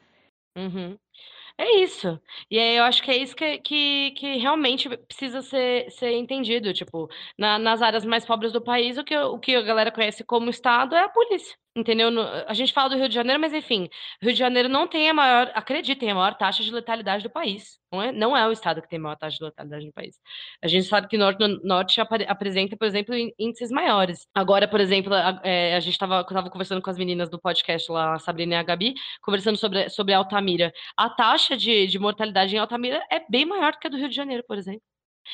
Uhum. 0.57 0.97
É 1.57 1.77
isso. 1.83 2.19
E 2.49 2.57
aí 2.57 2.75
eu 2.77 2.83
acho 2.83 3.03
que 3.03 3.11
é 3.11 3.17
isso 3.17 3.35
que, 3.35 3.59
que, 3.59 4.11
que 4.11 4.37
realmente 4.37 4.89
precisa 4.97 5.41
ser, 5.41 5.91
ser 5.91 6.11
entendido. 6.13 6.73
Tipo, 6.73 7.07
na, 7.37 7.59
nas 7.59 7.81
áreas 7.81 8.05
mais 8.05 8.25
pobres 8.25 8.51
do 8.51 8.63
país, 8.63 8.97
o 8.97 9.03
que, 9.03 9.15
o 9.17 9.39
que 9.39 9.55
a 9.55 9.61
galera 9.61 9.91
conhece 9.91 10.23
como 10.23 10.49
Estado 10.49 10.95
é 10.95 11.03
a 11.03 11.09
polícia. 11.09 11.55
Entendeu? 11.73 12.09
A 12.47 12.53
gente 12.53 12.73
fala 12.73 12.89
do 12.89 12.97
Rio 12.97 13.07
de 13.07 13.15
Janeiro, 13.15 13.39
mas 13.39 13.53
enfim, 13.53 13.87
Rio 14.21 14.33
de 14.33 14.37
Janeiro 14.37 14.67
não 14.67 14.87
tem 14.89 15.09
a 15.09 15.13
maior, 15.13 15.49
acreditem, 15.55 16.11
a 16.11 16.15
maior 16.15 16.35
taxa 16.35 16.61
de 16.61 16.69
letalidade 16.69 17.23
do 17.23 17.29
país. 17.29 17.79
Não 17.89 18.01
é, 18.01 18.11
não 18.11 18.35
é 18.35 18.45
o 18.45 18.51
estado 18.51 18.81
que 18.81 18.89
tem 18.89 18.99
a 18.99 19.01
maior 19.01 19.15
taxa 19.15 19.37
de 19.37 19.43
letalidade 19.45 19.85
do 19.85 19.93
país. 19.93 20.19
A 20.61 20.67
gente 20.67 20.85
sabe 20.85 21.07
que 21.07 21.15
o 21.15 21.19
Norte, 21.19 21.39
Norte 21.63 22.01
apresenta, 22.01 22.75
por 22.75 22.85
exemplo, 22.85 23.15
índices 23.39 23.71
maiores. 23.71 24.27
Agora, 24.35 24.67
por 24.67 24.81
exemplo, 24.81 25.13
a, 25.13 25.39
é, 25.45 25.75
a 25.75 25.79
gente 25.79 25.93
estava 25.93 26.25
conversando 26.25 26.81
com 26.81 26.89
as 26.89 26.97
meninas 26.97 27.29
do 27.29 27.39
podcast 27.39 27.89
lá, 27.89 28.15
a 28.15 28.19
Sabrina 28.19 28.55
e 28.55 28.57
a 28.57 28.63
Gabi, 28.63 28.93
conversando 29.21 29.57
sobre, 29.57 29.87
sobre 29.89 30.13
Altamira. 30.13 30.73
A 30.97 31.09
taxa 31.09 31.55
de, 31.55 31.87
de 31.87 31.97
mortalidade 31.99 32.53
em 32.53 32.59
Altamira 32.59 33.01
é 33.09 33.21
bem 33.29 33.45
maior 33.45 33.71
do 33.71 33.79
que 33.79 33.87
a 33.87 33.89
do 33.89 33.97
Rio 33.97 34.09
de 34.09 34.15
Janeiro, 34.15 34.43
por 34.45 34.57
exemplo. 34.57 34.81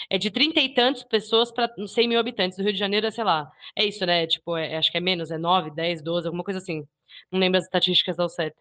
É 0.10 0.18
de 0.18 0.30
trinta 0.32 0.60
e 0.60 0.74
tantos 0.74 1.04
pessoas 1.04 1.52
para 1.52 1.72
100 1.86 2.08
mil 2.08 2.20
habitantes. 2.20 2.58
Do 2.58 2.64
Rio 2.64 2.74
de 2.74 2.80
Janeiro 2.80 3.08
é, 3.08 3.12
sei 3.12 3.24
lá, 3.24 3.50
é 3.76 3.86
isso, 3.86 4.06
né? 4.06 4.28
Tipo, 4.28 4.58
é, 4.58 4.78
acho 4.78 4.92
que 4.92 4.98
é 4.98 5.02
menos, 5.02 5.32
é 5.32 5.38
9, 5.38 5.72
10, 5.72 6.02
12, 6.02 6.28
alguma 6.28 6.44
coisa 6.44 6.60
assim. 6.60 6.86
Não 7.32 7.40
lembro 7.40 7.58
as 7.58 7.66
estatísticas 7.66 8.20
ao 8.20 8.30
certo. 8.30 8.58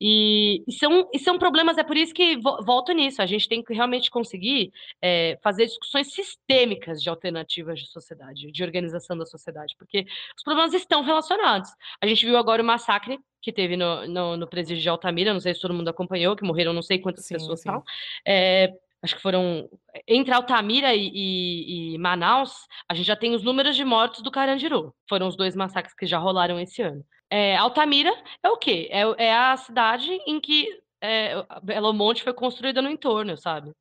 E, 0.00 0.62
e, 0.68 0.72
são, 0.72 1.08
e 1.12 1.18
são 1.18 1.38
problemas, 1.38 1.78
é 1.78 1.84
por 1.84 1.96
isso 1.96 2.12
que 2.12 2.36
vo, 2.36 2.62
volto 2.64 2.92
nisso. 2.92 3.22
A 3.22 3.26
gente 3.26 3.48
tem 3.48 3.62
que 3.62 3.72
realmente 3.72 4.10
conseguir 4.10 4.70
é, 5.00 5.38
fazer 5.42 5.66
discussões 5.66 6.12
sistêmicas 6.12 7.02
de 7.02 7.08
alternativas 7.08 7.80
de 7.80 7.86
sociedade, 7.86 8.52
de 8.52 8.64
organização 8.64 9.16
da 9.16 9.24
sociedade, 9.24 9.74
porque 9.78 10.06
os 10.36 10.42
problemas 10.42 10.74
estão 10.74 11.02
relacionados. 11.02 11.70
A 12.00 12.06
gente 12.06 12.26
viu 12.26 12.36
agora 12.36 12.62
o 12.62 12.66
massacre 12.66 13.18
que 13.40 13.52
teve 13.52 13.76
no, 13.76 14.06
no, 14.06 14.36
no 14.36 14.46
presídio 14.46 14.82
de 14.82 14.88
Altamira, 14.88 15.32
não 15.32 15.40
sei 15.40 15.54
se 15.54 15.60
todo 15.60 15.72
mundo 15.72 15.88
acompanhou, 15.88 16.36
que 16.36 16.44
morreram 16.44 16.72
não 16.72 16.82
sei 16.82 16.98
quantas 16.98 17.24
sim, 17.24 17.34
pessoas 17.34 17.60
sim. 17.60 17.68
tal. 17.68 17.82
É, 18.26 18.72
acho 19.06 19.16
que 19.16 19.22
foram 19.22 19.68
entre 20.06 20.34
Altamira 20.34 20.94
e, 20.94 21.08
e, 21.08 21.94
e, 21.94 21.98
Manaus, 21.98 22.66
a 22.88 22.94
gente 22.94 23.06
já 23.06 23.16
tem 23.16 23.34
os 23.34 23.42
números 23.42 23.74
de 23.76 23.84
mortos 23.84 24.20
do 24.20 24.30
Carandiru. 24.30 24.94
Foram 25.08 25.28
os 25.28 25.36
dois 25.36 25.56
massacres 25.56 25.94
que 25.94 26.06
já 26.06 26.18
rolaram 26.18 26.60
esse 26.60 26.82
ano. 26.82 27.04
É, 27.30 27.56
Altamira 27.56 28.12
é 28.42 28.48
o 28.48 28.56
quê? 28.56 28.88
É, 28.90 29.26
é 29.26 29.34
a 29.34 29.56
cidade 29.56 30.10
em 30.26 30.40
que 30.40 30.68
é, 31.00 31.34
Belo 31.62 31.92
Monte 31.92 32.22
foi 32.22 32.34
construída 32.34 32.82
no 32.82 32.90
entorno, 32.90 33.36
sabe? 33.36 33.72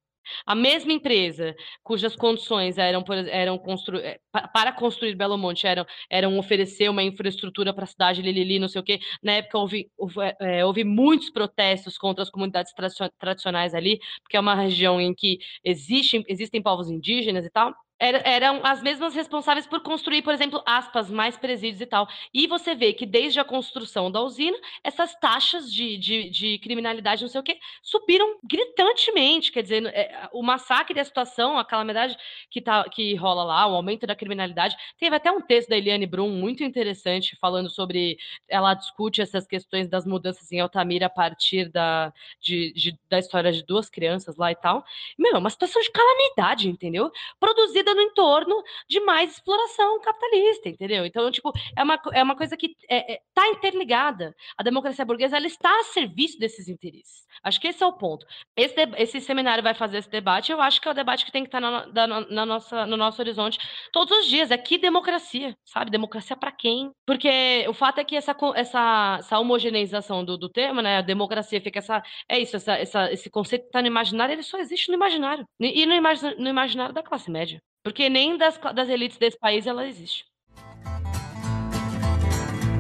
A 0.45 0.55
mesma 0.55 0.93
empresa, 0.93 1.55
cujas 1.84 2.15
condições 2.15 2.78
eram, 2.78 3.03
eram 3.30 3.57
constru... 3.57 3.97
Eh, 3.97 4.19
para 4.53 4.71
construir 4.71 5.15
Belo 5.15 5.38
Monte 5.38 5.67
eram, 5.67 5.86
eram 6.09 6.38
oferecer 6.38 6.89
uma 6.89 7.03
infraestrutura 7.03 7.73
para 7.73 7.84
a 7.84 7.88
cidade 7.88 8.21
Lilili, 8.21 8.59
não 8.59 8.67
sei 8.67 8.82
o 8.82 8.84
quê. 8.84 8.99
Na 9.23 9.34
época 9.34 9.57
houve, 9.57 9.89
houve, 9.97 10.15
é, 10.39 10.65
houve 10.65 10.84
muitos 10.84 11.30
protestos 11.30 11.97
contra 11.97 12.23
as 12.23 12.30
comunidades 12.30 12.73
tradicionais 13.19 13.73
ali, 13.73 13.99
porque 14.23 14.38
é 14.38 14.39
uma 14.39 14.55
região 14.55 14.99
em 14.99 15.13
que 15.13 15.38
existe, 15.63 16.23
existem 16.28 16.61
povos 16.61 16.89
indígenas 16.89 17.45
e 17.45 17.49
tal 17.49 17.73
eram 18.00 18.60
as 18.64 18.82
mesmas 18.82 19.16
responsáveis 19.16 19.66
por 19.66 19.82
construir, 19.82 20.22
por 20.22 20.34
exemplo, 20.34 20.62
aspas, 20.66 21.10
mais 21.10 21.38
presídios 21.38 21.80
e 21.80 21.86
tal. 21.86 22.08
E 22.34 22.46
você 22.46 22.76
vê 22.76 22.91
que 22.91 23.06
desde 23.06 23.39
a 23.39 23.46
construção 23.46 24.12
da 24.12 24.22
usina, 24.22 24.58
essas 24.84 25.16
taxas 25.16 25.72
de, 25.72 25.98
de, 25.98 26.30
de 26.30 26.60
criminalidade, 26.60 27.22
não 27.22 27.30
sei 27.30 27.39
o 27.39 27.43
quê, 27.43 27.58
subiram 27.82 28.38
gritantemente. 28.43 29.52
Quer 29.52 29.64
dizer, 29.64 29.86
é, 29.88 30.30
o 30.34 30.43
massacre, 30.43 31.00
a 31.00 31.06
situação, 31.06 31.58
a 31.58 31.64
calamidade 31.64 32.18
que, 32.52 32.62
tá, 32.62 32.84
que 32.89 33.16
rola 33.16 33.43
lá, 33.43 33.66
o 33.68 33.76
aumento 33.76 34.06
da 34.06 34.16
criminalidade. 34.16 34.76
Teve 35.00 35.16
até 35.16 35.32
um 35.32 35.41
texto 35.41 35.70
da 35.70 35.78
Eliane 35.78 36.06
Brum 36.06 36.30
muito 36.30 36.64
interessante 36.64 37.38
falando 37.39 37.70
sobre. 37.70 38.18
Ela 38.50 38.74
discute 38.74 39.22
essas 39.22 39.48
questões 39.48 39.88
das 39.88 40.06
mudanças 40.06 40.52
em 40.52 40.60
Altamira 40.60 41.06
a 41.06 41.10
partir 41.10 41.70
da, 41.70 42.14
de, 42.41 42.74
de, 42.74 43.00
da 43.10 43.20
história 43.20 43.52
de 43.52 43.64
duas 43.64 43.89
crianças 43.89 44.36
lá 44.36 44.52
e 44.52 44.56
tal. 44.56 44.84
Meu, 45.18 45.36
é 45.36 45.38
uma 45.38 45.50
situação 45.50 45.82
de 45.82 45.91
calamidade, 45.91 46.68
entendeu? 46.68 47.10
Produzida 47.39 47.84
no 47.93 48.01
entorno 48.01 48.61
de 48.89 48.99
mais 49.01 49.33
exploração 49.33 49.99
capitalista, 50.01 50.69
entendeu? 50.69 51.05
Então, 51.05 51.29
tipo, 51.31 51.51
é 51.77 51.83
uma, 51.83 51.99
é 52.13 52.23
uma 52.23 52.36
coisa 52.36 52.57
que 52.57 52.67
está 52.67 52.86
é, 52.89 53.13
é, 53.13 53.19
tá 53.33 53.47
interligada. 53.49 54.36
A 54.57 54.63
democracia 54.63 55.05
burguesa 55.05 55.38
ela 55.38 55.47
está 55.47 55.69
a 55.79 55.83
serviço 55.83 56.38
desses 56.39 56.67
interesses. 56.67 57.25
Acho 57.43 57.59
que 57.59 57.67
esse 57.67 57.83
é 57.83 57.86
o 57.86 57.93
ponto. 57.93 58.25
Esse, 58.55 58.75
esse 58.97 59.21
seminário 59.21 59.63
vai 59.63 59.73
fazer 59.73 59.97
esse 59.97 60.09
debate, 60.09 60.51
eu 60.51 60.61
acho 60.61 60.81
que 60.81 60.88
é 60.88 60.91
o 60.91 60.95
debate 60.95 61.25
que 61.25 61.31
tem 61.31 61.43
que 61.43 61.47
estar 61.47 61.61
tá 61.61 62.07
na, 62.07 62.07
na, 62.07 62.21
na 62.21 62.45
nossa, 62.45 62.86
no 62.86 62.97
nosso 62.97 63.21
horizonte 63.21 63.59
todos 63.91 64.17
os 64.19 64.25
dias. 64.27 64.51
É 64.51 64.57
que 64.57 64.77
democracia, 64.77 65.55
sabe? 65.65 65.91
Democracia 65.91 66.36
para 66.36 66.51
quem? 66.51 66.91
Porque 67.05 67.65
o 67.67 67.73
fato 67.73 67.99
é 67.99 68.03
que 68.03 68.15
essa, 68.15 68.36
essa, 68.55 69.17
essa 69.19 69.39
homogeneização 69.39 70.23
do, 70.23 70.38
do 70.38 70.49
tema, 70.49 70.81
né? 70.81 70.97
A 70.97 71.01
democracia 71.01 71.61
fica 71.61 71.79
essa. 71.79 72.01
É 72.29 72.39
isso, 72.39 72.55
essa, 72.55 72.73
essa, 72.73 73.11
esse 73.11 73.29
conceito 73.29 73.63
que 73.63 73.67
está 73.67 73.81
no 73.81 73.88
imaginário, 73.88 74.33
ele 74.33 74.43
só 74.43 74.57
existe 74.57 74.89
no 74.89 74.95
imaginário. 74.95 75.45
E 75.59 75.86
no, 75.86 75.93
imagi 75.93 76.36
no 76.38 76.49
imaginário 76.49 76.93
da 76.93 77.03
classe 77.03 77.29
média. 77.29 77.61
Porque 77.86 78.09
nem 78.09 78.36
das, 78.36 78.59
das 78.73 78.89
elites 78.89 79.19
desse 79.19 79.38
país 79.38 79.67
ela 79.67 79.88
existe. 79.88 80.25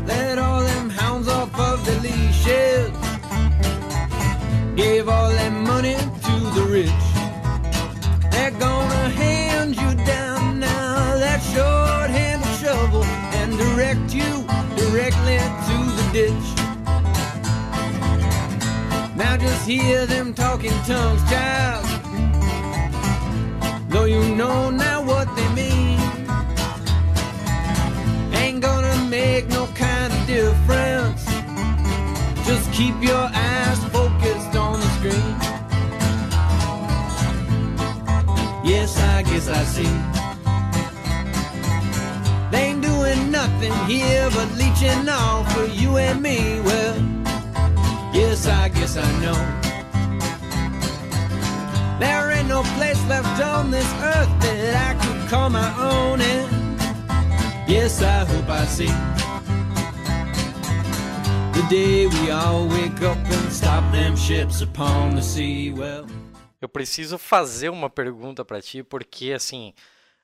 Let 0.07 0.39
all 0.39 0.63
them 0.63 0.89
hounds 0.89 1.27
off 1.27 1.53
of 1.59 1.85
the 1.85 1.91
leashes. 2.01 2.89
Gave 4.75 5.07
all 5.07 5.29
that 5.29 5.51
money 5.51 5.93
to 5.93 6.35
the 6.55 6.65
rich. 6.71 6.89
They're 8.31 8.49
gonna 8.57 9.09
hand 9.09 9.75
you 9.75 9.93
down 10.05 10.59
now 10.59 11.19
that 11.19 11.39
short 11.53 12.09
hand 12.09 12.43
shovel 12.59 13.03
and 13.35 13.55
direct 13.59 14.11
you 14.11 14.43
directly 14.75 15.37
to 15.67 15.77
the 15.97 16.09
ditch. 16.13 16.47
Now 19.15 19.37
just 19.37 19.67
hear 19.67 20.07
them 20.07 20.33
talking 20.33 20.73
tongues, 20.87 21.21
child. 21.29 21.85
Though 23.87 24.05
you 24.05 24.35
know 24.35 24.71
now. 24.71 24.94
They 25.35 25.47
mean, 25.53 25.99
ain't 28.33 28.61
gonna 28.61 28.97
make 29.09 29.47
no 29.49 29.67
kind 29.67 30.11
of 30.13 30.27
difference. 30.27 31.25
Just 32.45 32.71
keep 32.71 32.95
your 33.01 33.29
eyes 33.33 33.83
focused 33.85 34.55
on 34.55 34.79
the 34.79 34.89
screen. 34.97 35.35
Yes, 38.63 38.97
I 38.99 39.21
guess 39.21 39.47
I 39.47 39.63
see. 39.63 39.95
They 42.51 42.63
ain't 42.69 42.81
doing 42.81 43.31
nothing 43.31 43.73
here 43.85 44.29
but 44.31 44.49
leeching 44.55 45.09
off 45.09 45.51
for 45.53 45.65
you 45.65 45.97
and 45.97 46.21
me. 46.21 46.61
Well, 46.61 46.95
yes, 48.13 48.47
I 48.47 48.69
guess 48.69 48.97
I 48.97 49.07
know. 49.21 49.39
There 51.99 52.31
ain't 52.31 52.47
no 52.47 52.63
place 52.77 53.01
left 53.07 53.41
on 53.41 53.71
this 53.71 53.91
earth 54.01 54.29
that 54.41 54.75
I 54.87 54.93
could 54.99 55.04
call 55.35 55.49
my 55.49 55.71
own, 55.79 56.21
and 56.21 56.47
yes, 57.67 58.01
I 58.01 58.23
hope 58.23 58.49
I 58.49 58.65
see 58.65 58.93
the 61.53 61.65
day 61.69 62.07
we 62.07 62.31
all 62.31 62.67
wake 62.67 63.01
up 63.01 63.17
and 63.17 63.51
stop 63.51 63.83
them 63.91 64.15
ships 64.15 64.61
upon 64.61 65.15
the 65.15 65.21
sea. 65.21 65.73
Well. 65.73 66.05
Eu 66.61 66.69
preciso 66.69 67.17
fazer 67.17 67.69
uma 67.69 67.89
pergunta 67.89 68.45
para 68.45 68.61
ti, 68.61 68.81
porque 68.81 69.33
assim, 69.33 69.73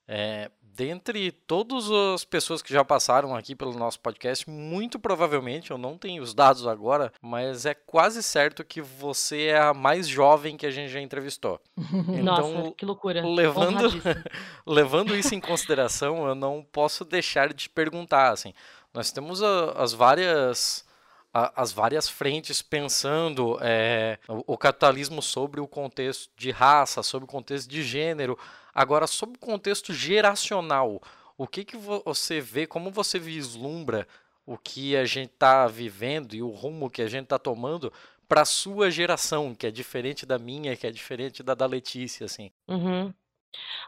é, 0.07 0.49
dentre 0.75 1.31
todas 1.31 1.89
as 1.91 2.23
pessoas 2.23 2.61
que 2.61 2.73
já 2.73 2.83
passaram 2.83 3.35
aqui 3.35 3.55
pelo 3.55 3.73
nosso 3.73 3.99
podcast, 3.99 4.49
muito 4.49 4.99
provavelmente, 4.99 5.71
eu 5.71 5.77
não 5.77 5.97
tenho 5.97 6.23
os 6.23 6.33
dados 6.33 6.65
agora, 6.65 7.11
mas 7.21 7.65
é 7.65 7.73
quase 7.73 8.23
certo 8.23 8.63
que 8.63 8.81
você 8.81 9.45
é 9.45 9.59
a 9.59 9.73
mais 9.73 10.07
jovem 10.07 10.57
que 10.57 10.65
a 10.65 10.71
gente 10.71 10.91
já 10.91 10.99
entrevistou. 10.99 11.59
Então, 12.21 12.53
Nossa, 12.53 12.71
que 12.71 12.85
loucura. 12.85 13.25
Levando, 13.25 13.89
levando 14.65 15.15
isso 15.15 15.33
em 15.33 15.39
consideração, 15.39 16.27
eu 16.27 16.35
não 16.35 16.65
posso 16.71 17.03
deixar 17.05 17.53
de 17.53 17.69
perguntar, 17.69 18.31
assim, 18.31 18.53
nós 18.93 19.11
temos 19.11 19.41
a, 19.41 19.71
as 19.71 19.93
várias 19.93 20.85
as 21.33 21.71
várias 21.71 22.09
frentes 22.09 22.61
pensando 22.61 23.57
é, 23.61 24.19
o, 24.27 24.53
o, 24.53 24.57
capitalismo 24.57 25.21
sobre 25.21 25.61
o 25.61 25.67
contexto 25.67 26.29
de 26.35 26.51
raça, 26.51 27.01
sobre 27.01 27.23
o 27.23 27.27
contexto 27.27 27.69
de 27.69 27.83
gênero, 27.83 28.37
agora 28.73 29.07
sobre 29.07 29.37
o 29.37 29.39
contexto 29.39 29.93
geracional. 29.93 31.01
O 31.37 31.47
que, 31.47 31.63
que 31.63 31.77
você 31.77 32.39
vê, 32.39 32.67
como 32.67 32.91
você 32.91 33.17
vislumbra 33.17 34.07
o 34.45 34.57
que 34.57 34.95
a 34.95 35.05
gente 35.05 35.31
está 35.31 35.67
vivendo 35.67 36.33
e 36.33 36.41
o 36.41 36.49
rumo 36.49 36.89
que 36.89 37.01
a 37.01 37.07
gente 37.07 37.23
está 37.23 37.39
tomando 37.39 37.91
para 38.27 38.41
a 38.41 38.45
sua 38.45 38.89
geração, 38.89 39.53
que 39.53 39.67
é 39.67 39.71
diferente 39.71 40.25
da 40.25 40.37
minha, 40.37 40.75
que 40.75 40.87
é 40.87 40.91
diferente 40.91 41.43
da 41.43 41.53
da 41.53 41.65
Letícia, 41.65 42.25
assim? 42.25 42.51
Uhum. 42.67 43.13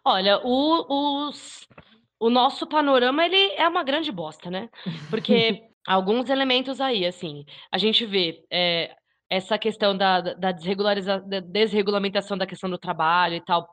Olha, 0.03 0.39
o, 0.43 1.27
os, 1.27 1.67
o 2.19 2.29
nosso 2.29 2.67
panorama 2.67 3.25
ele 3.25 3.53
é 3.53 3.67
uma 3.67 3.84
grande 3.84 4.11
bosta, 4.11 4.51
né? 4.51 4.69
Porque 5.09 5.63
Alguns 5.86 6.29
elementos 6.29 6.79
aí, 6.79 7.05
assim, 7.05 7.45
a 7.69 7.77
gente 7.77 8.05
vê, 8.05 8.45
eh, 8.49 8.95
essa 9.38 9.57
questão 9.57 9.95
da 9.97 10.21
da 10.21 10.34
da 10.34 11.39
desregulamentação 11.39 12.38
da 12.38 12.45
questão 12.47 12.69
do 12.69 12.77
trabalho 12.77 13.36
e 13.36 13.41
tal, 13.45 13.67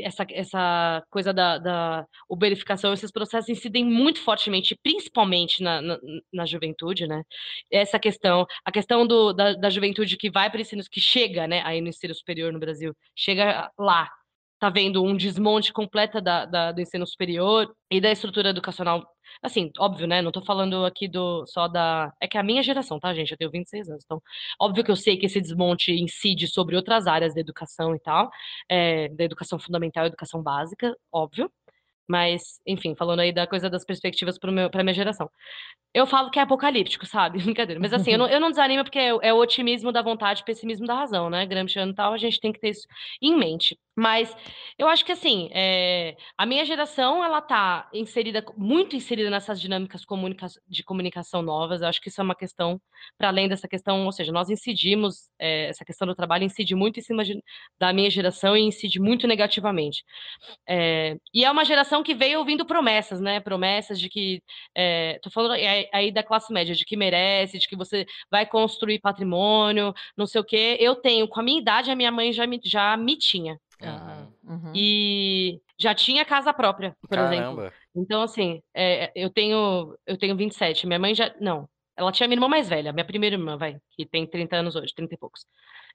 essa 0.00 0.26
essa 0.30 1.02
coisa 1.10 1.32
da 1.32 1.58
da 1.58 2.06
uberificação, 2.28 2.92
esses 2.92 3.10
processos 3.12 3.48
incidem 3.50 3.84
muito 3.84 4.20
fortemente, 4.22 4.76
principalmente 4.82 5.62
na 5.62 5.80
na 5.82 5.98
na 6.32 6.46
juventude, 6.46 7.06
né. 7.06 7.22
Essa 7.70 7.98
questão 7.98 8.46
a 8.64 8.72
questão 8.72 9.06
do 9.06 9.32
da 9.32 9.54
da 9.54 9.70
juventude 9.70 10.16
que 10.16 10.30
vai 10.30 10.50
para 10.50 10.60
ensino 10.60 10.82
que 10.90 11.00
chega, 11.00 11.46
né, 11.46 11.62
aí 11.64 11.80
no 11.80 11.88
ensino 11.88 12.14
superior 12.14 12.52
no 12.52 12.58
Brasil, 12.60 12.94
chega 13.16 13.70
lá, 13.78 14.08
tá 14.62 14.70
vendo 14.70 15.02
um 15.04 15.16
desmonte 15.16 15.72
completa 15.72 16.20
da 16.20 16.44
da 16.46 16.72
do 16.72 16.80
ensino 16.80 17.06
superior 17.06 17.72
e 17.90 18.00
da 18.00 18.10
estrutura 18.10 18.50
educacional 18.50 19.04
Assim, 19.42 19.70
óbvio, 19.78 20.06
né, 20.06 20.20
não 20.20 20.32
tô 20.32 20.44
falando 20.44 20.84
aqui 20.84 21.08
do 21.08 21.44
só 21.46 21.68
da 21.68 22.12
é 22.20 22.28
que 22.28 22.36
é 22.36 22.40
a 22.40 22.42
minha 22.42 22.62
geração, 22.62 22.98
tá, 23.00 23.14
gente? 23.14 23.30
Eu 23.32 23.38
tenho 23.38 23.50
26 23.50 23.88
anos, 23.88 24.04
então, 24.04 24.20
óbvio 24.60 24.84
que 24.84 24.90
eu 24.90 24.96
sei 24.96 25.16
que 25.16 25.26
esse 25.26 25.40
desmonte 25.40 25.92
incide 25.92 26.46
sobre 26.48 26.76
outras 26.76 27.06
áreas 27.06 27.34
da 27.34 27.40
educação 27.40 27.94
e 27.94 28.00
tal, 28.00 28.30
eh, 28.68 29.08
da 29.10 29.24
educação 29.24 29.58
fundamental 29.58 30.04
e 30.04 30.08
educação 30.08 30.42
básica, 30.42 30.94
óbvio. 31.12 31.50
Mas, 32.08 32.60
enfim, 32.66 32.94
falando 32.94 33.20
aí 33.20 33.32
da 33.32 33.46
coisa 33.46 33.70
das 33.70 33.84
perspectivas 33.84 34.38
para 34.38 34.82
minha 34.82 34.94
geração. 34.94 35.30
Eu 35.94 36.06
falo 36.06 36.30
que 36.30 36.38
é 36.38 36.42
apocalíptico, 36.42 37.06
sabe? 37.06 37.38
Brincadeira. 37.54 37.80
Mas 37.80 37.92
assim, 37.92 38.12
eu 38.12 38.18
não, 38.18 38.28
eu 38.28 38.40
não 38.40 38.50
desanimo 38.50 38.82
porque 38.84 38.98
é, 38.98 39.08
é 39.22 39.32
o 39.32 39.38
otimismo 39.38 39.92
da 39.92 40.02
vontade, 40.02 40.44
pessimismo 40.44 40.86
da 40.86 40.94
razão, 40.94 41.30
né? 41.30 41.46
Gramsciano 41.46 41.92
e 41.92 41.94
tal, 41.94 42.12
a 42.12 42.18
gente 42.18 42.40
tem 42.40 42.52
que 42.52 42.60
ter 42.60 42.70
isso 42.70 42.86
em 43.22 43.36
mente. 43.36 43.78
Mas 43.94 44.34
eu 44.78 44.88
acho 44.88 45.04
que 45.04 45.12
assim, 45.12 45.50
é, 45.52 46.16
a 46.36 46.46
minha 46.46 46.64
geração 46.64 47.22
ela 47.22 47.42
tá 47.42 47.88
inserida, 47.92 48.42
muito 48.56 48.96
inserida 48.96 49.28
nessas 49.28 49.60
dinâmicas 49.60 50.04
comunica 50.04 50.46
de 50.66 50.82
comunicação 50.82 51.42
novas. 51.42 51.82
Eu 51.82 51.88
acho 51.88 52.00
que 52.00 52.08
isso 52.08 52.20
é 52.20 52.24
uma 52.24 52.34
questão, 52.34 52.80
para 53.18 53.28
além 53.28 53.48
dessa 53.48 53.68
questão, 53.68 54.04
ou 54.06 54.12
seja, 54.12 54.32
nós 54.32 54.48
incidimos, 54.48 55.28
é, 55.38 55.68
essa 55.68 55.84
questão 55.84 56.06
do 56.06 56.14
trabalho 56.14 56.44
incide 56.44 56.74
muito 56.74 56.98
em 56.98 57.02
cima 57.02 57.22
de, 57.22 57.42
da 57.78 57.92
minha 57.92 58.08
geração 58.10 58.56
e 58.56 58.62
incide 58.62 58.98
muito 58.98 59.26
negativamente. 59.26 60.04
É, 60.66 61.16
e 61.34 61.44
é 61.44 61.50
uma 61.50 61.64
geração 61.64 62.02
que 62.02 62.14
veio 62.14 62.38
ouvindo 62.38 62.64
promessas, 62.64 63.20
né? 63.20 63.40
Promessas 63.40 64.00
de 64.00 64.08
que, 64.08 64.42
tô 65.22 65.30
falando 65.30 65.52
aí 65.92 66.10
da 66.12 66.22
classe 66.22 66.52
média, 66.52 66.74
de 66.74 66.84
que 66.84 66.96
merece, 66.96 67.58
de 67.58 67.68
que 67.68 67.76
você 67.76 68.06
vai 68.30 68.46
construir 68.46 69.00
patrimônio, 69.00 69.92
não 70.16 70.26
sei 70.26 70.40
o 70.40 70.44
quê. 70.44 70.76
Eu 70.80 70.96
tenho, 70.96 71.28
com 71.28 71.40
a 71.40 71.42
minha 71.42 71.60
idade, 71.60 71.90
a 71.90 71.96
minha 71.96 72.10
mãe 72.10 72.32
já 72.32 72.46
me, 72.46 72.60
já 72.64 72.96
me 72.96 73.16
tinha. 73.16 73.58
Uhum. 74.44 74.72
E 74.74 75.60
já 75.78 75.94
tinha 75.94 76.24
casa 76.24 76.52
própria, 76.52 76.96
por 77.00 77.10
Caramba. 77.10 77.34
exemplo. 77.34 77.72
Então, 77.94 78.22
assim, 78.22 78.62
é, 78.74 79.12
eu 79.14 79.30
tenho 79.30 79.96
eu 80.06 80.18
tenho 80.18 80.36
27. 80.36 80.86
Minha 80.86 80.98
mãe 80.98 81.14
já. 81.14 81.34
Não. 81.40 81.68
Ela 81.96 82.10
tinha 82.10 82.26
minha 82.26 82.36
irmã 82.36 82.48
mais 82.48 82.68
velha, 82.68 82.92
minha 82.92 83.04
primeira 83.04 83.36
irmã, 83.36 83.56
vai, 83.58 83.76
que 83.90 84.06
tem 84.06 84.26
30 84.26 84.56
anos 84.56 84.74
hoje, 84.74 84.94
30 84.94 85.14
e 85.14 85.18
poucos 85.18 85.44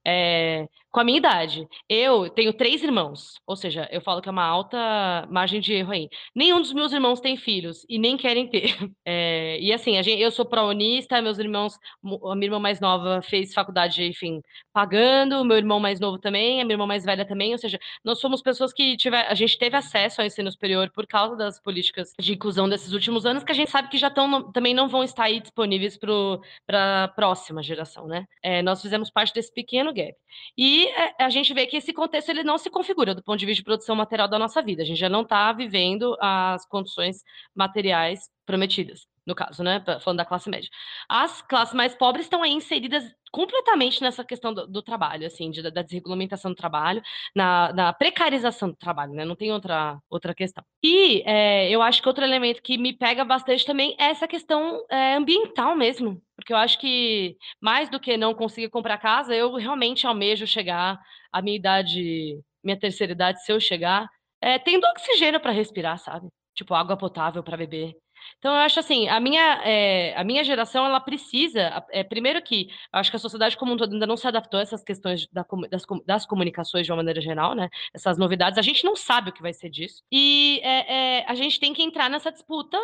é, 0.07 0.65
com 0.89 1.01
a 1.01 1.03
minha 1.03 1.17
idade. 1.17 1.67
Eu 1.89 2.29
tenho 2.29 2.53
três 2.53 2.81
irmãos, 2.81 3.39
ou 3.45 3.57
seja, 3.57 3.87
eu 3.91 3.99
falo 3.99 4.21
que 4.21 4.29
é 4.29 4.31
uma 4.31 4.45
alta 4.45 5.27
margem 5.29 5.59
de 5.59 5.73
erro 5.73 5.91
aí. 5.91 6.09
Nenhum 6.33 6.61
dos 6.61 6.71
meus 6.71 6.93
irmãos 6.93 7.19
tem 7.19 7.35
filhos 7.35 7.85
e 7.89 7.99
nem 7.99 8.15
querem 8.15 8.47
ter. 8.47 8.73
É, 9.05 9.59
e 9.61 9.73
assim, 9.73 10.01
gente, 10.01 10.21
eu 10.21 10.31
sou 10.31 10.45
prounista, 10.45 11.21
meus 11.21 11.39
irmãos, 11.39 11.77
a 12.23 12.35
minha 12.35 12.47
irmã 12.47 12.59
mais 12.59 12.79
nova 12.79 13.21
fez 13.21 13.53
faculdade, 13.53 14.01
enfim, 14.05 14.41
pagando, 14.71 15.43
meu 15.43 15.57
irmão 15.57 15.79
mais 15.79 15.99
novo 15.99 16.17
também, 16.17 16.61
a 16.61 16.63
minha 16.63 16.75
irmã 16.75 16.87
mais 16.87 17.03
velha 17.03 17.25
também, 17.25 17.51
ou 17.51 17.57
seja, 17.57 17.77
nós 18.03 18.19
somos 18.19 18.41
pessoas 18.41 18.71
que 18.71 18.95
tiver, 18.95 19.27
a 19.27 19.33
gente 19.35 19.57
teve 19.57 19.75
acesso 19.75 20.21
ao 20.21 20.27
ensino 20.27 20.49
superior 20.51 20.89
por 20.91 21.05
causa 21.05 21.35
das 21.35 21.59
políticas 21.61 22.13
de 22.17 22.33
inclusão 22.33 22.69
desses 22.69 22.93
últimos 22.93 23.25
anos, 23.25 23.43
que 23.43 23.51
a 23.51 23.55
gente 23.55 23.69
sabe 23.69 23.89
que 23.89 23.97
já 23.97 24.07
estão, 24.07 24.51
também 24.53 24.73
não 24.73 24.87
vão 24.87 25.03
estar 25.03 25.25
aí 25.25 25.41
disponíveis 25.41 25.97
para 25.97 27.03
a 27.03 27.07
próxima 27.09 27.61
geração, 27.61 28.07
né? 28.07 28.25
É, 28.41 28.61
nós 28.61 28.81
fizemos 28.81 29.09
parte 29.09 29.33
desse 29.33 29.53
pequeno 29.53 29.96
gap. 29.97 30.15
E 30.57 30.87
é, 30.87 31.23
a 31.23 31.29
gente 31.29 31.53
vê 31.53 31.65
que 31.65 31.77
esse 31.77 31.91
contexto 31.93 32.29
ele 32.29 32.43
não 32.43 32.57
se 32.57 32.69
configura 32.69 33.15
do 33.15 33.23
ponto 33.23 33.39
de 33.39 33.45
vista 33.45 33.61
de 33.61 33.65
produção 33.65 33.95
material 33.95 34.27
da 34.27 34.39
nossa 34.39 34.61
vida. 34.61 34.83
A 34.83 34.85
gente 34.85 34.99
já 34.99 35.09
não 35.09 35.21
está 35.21 35.51
vivendo 35.51 36.15
as 36.19 36.65
condições 36.67 37.23
materiais 37.55 38.19
prometidas, 38.45 39.07
no 39.27 39.35
caso, 39.35 39.61
né? 39.61 39.83
Falando 40.01 40.17
da 40.17 40.25
classe 40.25 40.49
média. 40.49 40.69
As 41.09 41.41
classes 41.41 41.73
mais 41.75 41.93
pobres 41.93 42.25
estão 42.25 42.41
aí 42.41 42.51
inseridas 42.51 43.03
completamente 43.29 44.01
nessa 44.01 44.23
questão 44.23 44.53
do, 44.53 44.65
do 44.65 44.81
trabalho, 44.81 45.27
assim, 45.27 45.51
de, 45.51 45.61
da 45.69 45.81
desregulamentação 45.81 46.51
do 46.51 46.55
trabalho, 46.55 47.01
na, 47.35 47.73
na, 47.73 47.93
precarização 47.93 48.69
do 48.69 48.75
trabalho, 48.75 49.11
né? 49.13 49.25
Não 49.25 49.35
tem 49.35 49.51
outra, 49.51 49.99
outra 50.09 50.33
questão. 50.33 50.63
E 50.81 51.23
é, 51.25 51.69
eu 51.69 51.81
acho 51.81 52.01
que 52.01 52.07
outro 52.07 52.23
elemento 52.23 52.63
que 52.63 52.77
me 52.77 52.93
pega 52.93 53.25
bastante 53.25 53.65
também 53.65 53.95
é 53.99 54.05
essa 54.05 54.27
questão 54.29 54.81
é, 54.89 55.15
ambiental 55.15 55.75
mesmo, 55.75 56.21
porque 56.35 56.53
eu 56.53 56.57
acho 56.57 56.79
que 56.79 57.35
mais 57.61 57.89
do 57.89 57.99
que 57.99 58.15
não 58.15 58.33
conseguir 58.33 58.69
comprar 58.69 58.97
casa, 58.97 59.35
eu 59.35 59.53
realmente 59.55 60.07
almejo 60.07 60.47
chegar 60.47 60.97
à 61.31 61.41
minha 61.41 61.57
idade, 61.57 62.39
minha 62.63 62.79
terceira 62.79 63.11
idade, 63.11 63.43
se 63.43 63.51
eu 63.51 63.59
chegar, 63.59 64.07
é, 64.41 64.57
tendo 64.57 64.85
oxigênio 64.85 65.41
para 65.41 65.51
respirar, 65.51 65.97
sabe? 65.99 66.29
Tipo, 66.55 66.73
água 66.73 66.95
potável 66.97 67.43
para 67.43 67.57
beber. 67.57 67.93
Então, 68.37 68.53
eu 68.53 68.59
acho 68.61 68.79
assim, 68.79 69.07
a 69.07 69.19
minha, 69.19 69.61
é, 69.63 70.15
a 70.15 70.23
minha 70.23 70.43
geração, 70.43 70.85
ela 70.85 70.99
precisa, 70.99 71.85
é, 71.91 72.03
primeiro 72.03 72.41
que, 72.41 72.69
acho 72.91 73.09
que 73.09 73.15
a 73.15 73.19
sociedade 73.19 73.57
como 73.57 73.73
um 73.73 73.77
todo 73.77 73.93
ainda 73.93 74.05
não 74.05 74.17
se 74.17 74.27
adaptou 74.27 74.59
a 74.59 74.63
essas 74.63 74.83
questões 74.83 75.27
da, 75.31 75.45
das, 75.69 75.83
das, 76.05 76.25
comunicações 76.25 76.85
de 76.85 76.91
uma 76.91 76.97
maneira 76.97 77.21
geral, 77.21 77.55
né? 77.55 77.69
Essas 77.93 78.17
novidades, 78.17 78.57
a 78.57 78.61
gente 78.61 78.83
não 78.83 78.95
sabe 78.95 79.29
o 79.29 79.33
que 79.33 79.41
vai 79.41 79.53
ser 79.53 79.69
disso. 79.69 80.03
E 80.11 80.59
é, 80.63 81.25
a 81.27 81.35
gente 81.35 81.59
tem 81.59 81.73
que 81.73 81.83
entrar 81.83 82.09
nessa 82.09 82.31
disputa, 82.31 82.77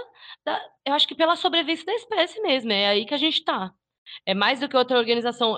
da, 0.46 0.60
eu 0.86 0.94
acho 0.94 1.08
que 1.08 1.16
pela 1.16 1.36
sobrevivência 1.36 1.86
da 1.86 1.96
espécie 1.96 2.42
mesmo, 2.42 2.72
é 2.72 2.88
aí 2.88 3.06
que 3.06 3.14
a 3.14 3.18
gente 3.18 3.40
está. 3.40 3.72
É 4.26 4.34
mais 4.34 4.60
do 4.60 4.68
que 4.68 4.76
outra 4.76 4.98
organização, 4.98 5.58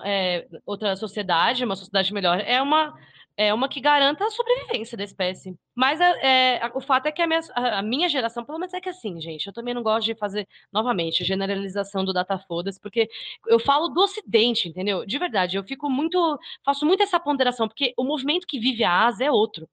outra 0.66 0.96
sociedade, 0.96 1.66
uma 1.66 1.76
sociedade 1.76 2.14
melhor, 2.14 2.40
é 2.40 2.62
uma 2.62 2.94
é 3.38 3.54
uma 3.54 3.68
que 3.68 3.82
garanta 3.82 4.26
a 4.26 4.30
sobrevivência 4.30 4.98
da 4.98 5.04
espécie. 5.04 5.58
Mas 5.76 6.00
é, 6.00 6.58
é, 6.58 6.72
o 6.74 6.82
fato 6.82 7.08
é 7.08 7.12
que 7.12 7.22
a 7.22 7.28
minha, 7.28 7.40
a 7.54 7.82
minha, 7.82 8.08
geração, 8.10 8.46
pelo 8.46 8.60
menos 8.60 8.74
é 8.74 8.80
que 8.80 8.90
assim, 8.90 9.20
gente, 9.20 9.48
eu 9.48 9.54
também 9.54 9.74
não 9.74 9.84
gosto 9.84 10.06
de 10.06 10.16
fazer, 10.16 10.48
novamente, 10.72 11.24
generalização 11.24 12.06
do 12.06 12.14
data 12.14 12.38
fodas, 12.38 12.80
porque 12.80 13.10
eu 13.48 13.60
falo 13.60 13.90
do 13.90 14.02
Ocidente, 14.02 14.70
entendeu? 14.70 15.06
De 15.06 15.18
verdade, 15.18 15.58
eu 15.58 15.64
fico 15.64 15.90
muito, 15.90 16.40
faço 16.64 16.86
muito 16.86 17.04
essa 17.04 17.20
ponderação, 17.20 17.68
porque 17.68 17.94
o 17.98 18.04
movimento 18.04 18.48
que 18.48 18.60
vive 18.60 18.84
a 18.84 19.06
Ásia 19.06 19.26
é 19.26 19.32
outro. 19.32 19.68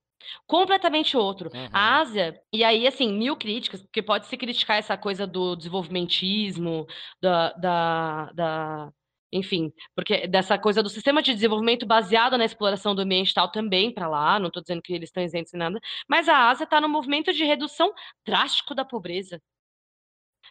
Completamente 0.46 1.16
outro. 1.16 1.50
Uhum. 1.52 1.68
A 1.72 1.98
Ásia, 1.98 2.40
e 2.52 2.62
aí, 2.64 2.86
assim, 2.86 3.12
mil 3.12 3.36
críticas, 3.36 3.82
porque 3.82 4.02
pode 4.02 4.26
se 4.26 4.36
criticar 4.36 4.78
essa 4.78 4.96
coisa 4.96 5.26
do 5.26 5.56
desenvolvimentismo, 5.56 6.86
da, 7.20 7.52
da, 7.54 8.32
da 8.32 8.92
enfim, 9.32 9.72
porque 9.94 10.26
dessa 10.26 10.58
coisa 10.58 10.82
do 10.82 10.90
sistema 10.90 11.22
de 11.22 11.32
desenvolvimento 11.32 11.86
baseado 11.86 12.36
na 12.36 12.44
exploração 12.44 12.94
do 12.94 13.02
ambiente 13.02 13.32
tal 13.32 13.50
também 13.50 13.92
para 13.92 14.08
lá, 14.08 14.38
não 14.38 14.48
estou 14.48 14.62
dizendo 14.62 14.82
que 14.82 14.92
eles 14.92 15.08
estão 15.08 15.22
isentos 15.22 15.54
em 15.54 15.56
nada, 15.56 15.80
mas 16.08 16.28
a 16.28 16.50
Ásia 16.50 16.64
está 16.64 16.80
no 16.80 16.88
movimento 16.88 17.32
de 17.32 17.44
redução 17.44 17.92
drástico 18.26 18.74
da 18.74 18.84
pobreza. 18.84 19.40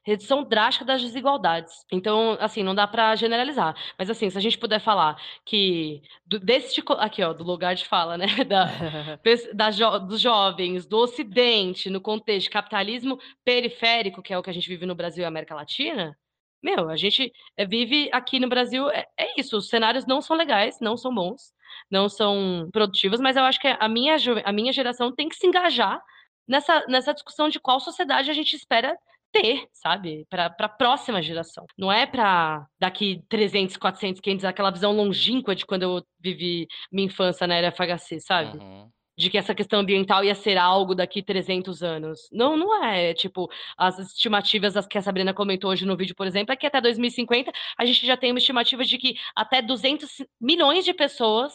Redução 0.04 0.44
drástica 0.44 0.84
das 0.84 1.02
desigualdades. 1.02 1.86
Então, 1.92 2.36
assim, 2.40 2.64
não 2.64 2.74
dá 2.74 2.88
para 2.88 3.16
generalizar. 3.16 3.76
Mas, 4.00 4.10
assim, 4.10 4.32
se 4.32 4.38
a 4.38 4.42
gente 4.42 4.58
puder 4.58 4.80
falar 4.80 5.16
que 5.46 6.02
do, 6.26 6.40
desse 6.40 6.82
aqui, 6.98 7.22
ó, 7.22 7.34
do 7.34 7.44
lugar 7.44 7.76
de 7.76 7.86
fala, 7.86 8.18
né, 8.18 8.26
da, 8.46 8.66
da 9.54 9.70
jo, 9.70 10.00
dos 10.00 10.20
jovens, 10.20 10.88
do 10.88 10.98
Ocidente, 10.98 11.90
no 11.90 12.02
contexto 12.02 12.46
de 12.46 12.50
capitalismo 12.50 13.20
periférico, 13.46 14.24
que 14.24 14.34
é 14.34 14.38
o 14.40 14.42
que 14.42 14.50
a 14.50 14.54
gente 14.54 14.68
vive 14.68 14.88
no 14.88 14.96
Brasil 14.96 15.24
e 15.24 15.28
América 15.28 15.54
Latina, 15.54 16.18
meu, 16.62 16.90
a 16.90 16.96
gente 16.96 17.32
eh, 17.58 17.66
vive 17.66 18.10
aqui 18.12 18.40
no 18.40 18.50
Brasil, 18.50 18.90
é, 18.90 19.06
é, 19.18 19.40
isso, 19.40 19.58
os 19.58 19.70
cenários 19.70 20.06
não 20.06 20.22
são 20.22 20.36
legais, 20.36 20.78
não 20.80 20.96
são 20.96 21.14
bons, 21.14 21.54
não 21.90 22.08
são 22.08 22.70
produtivos, 22.72 23.20
mas 23.20 23.36
eu 23.36 23.44
acho 23.44 23.60
que 23.60 23.68
a 23.68 23.88
minha, 23.88 24.16
a 24.46 24.52
minha 24.52 24.72
geração 24.72 25.14
tem 25.14 25.30
que 25.30 25.36
se 25.36 25.48
engajar 25.48 26.02
nessa, 26.48 26.86
nessa 26.88 27.14
discussão 27.14 27.50
de 27.50 27.60
qual 27.60 27.80
sociedade 27.80 28.30
a 28.30 28.34
gente 28.34 28.56
espera 28.56 28.98
ter, 29.32 29.66
sabe? 29.72 30.26
Para 30.30 30.54
a 30.60 30.70
próxima 30.70 31.22
geração. 31.22 31.66
Não 31.78 31.92
é 31.92 32.06
para 32.06 32.66
daqui 32.80 33.24
300, 33.30 33.78
400, 33.78 34.20
500, 34.20 34.46
aquela 34.46 34.72
visão 34.72 34.92
longínqua 34.92 35.56
de 35.56 35.66
quando 35.66 35.84
eu 35.84 36.04
vivi 36.20 36.68
minha 36.92 37.08
infância 37.08 37.48
na 37.48 37.56
era 37.56 37.72
FHC, 37.72 38.20
sabe? 38.20 38.58
Uhum 38.58 38.90
de 39.22 39.30
que 39.30 39.38
essa 39.38 39.54
questão 39.54 39.80
ambiental 39.80 40.24
ia 40.24 40.34
ser 40.34 40.58
algo 40.58 40.96
daqui 40.96 41.22
300 41.22 41.84
anos. 41.84 42.28
Não, 42.32 42.58
não 42.58 42.84
é. 42.84 43.14
Tipo, 43.14 43.50
as 43.78 44.00
estimativas 44.00 44.76
as 44.76 44.88
que 44.88 44.98
a 44.98 45.02
Sabrina 45.02 45.34
comentou 45.34 45.70
hoje 45.70 45.86
no 45.86 45.96
vídeo, 45.96 46.16
por 46.16 46.26
exemplo, 46.26 46.52
é 46.52 46.56
que 46.56 46.66
até 46.66 46.82
2050 46.82 47.52
a 47.78 47.86
gente 47.86 48.06
já 48.06 48.18
tem 48.18 48.32
uma 48.32 48.40
estimativa 48.40 48.84
de 48.84 48.98
que 48.98 49.16
até 49.36 49.62
200 49.62 50.10
milhões 50.40 50.84
de 50.84 50.94
pessoas 50.94 51.54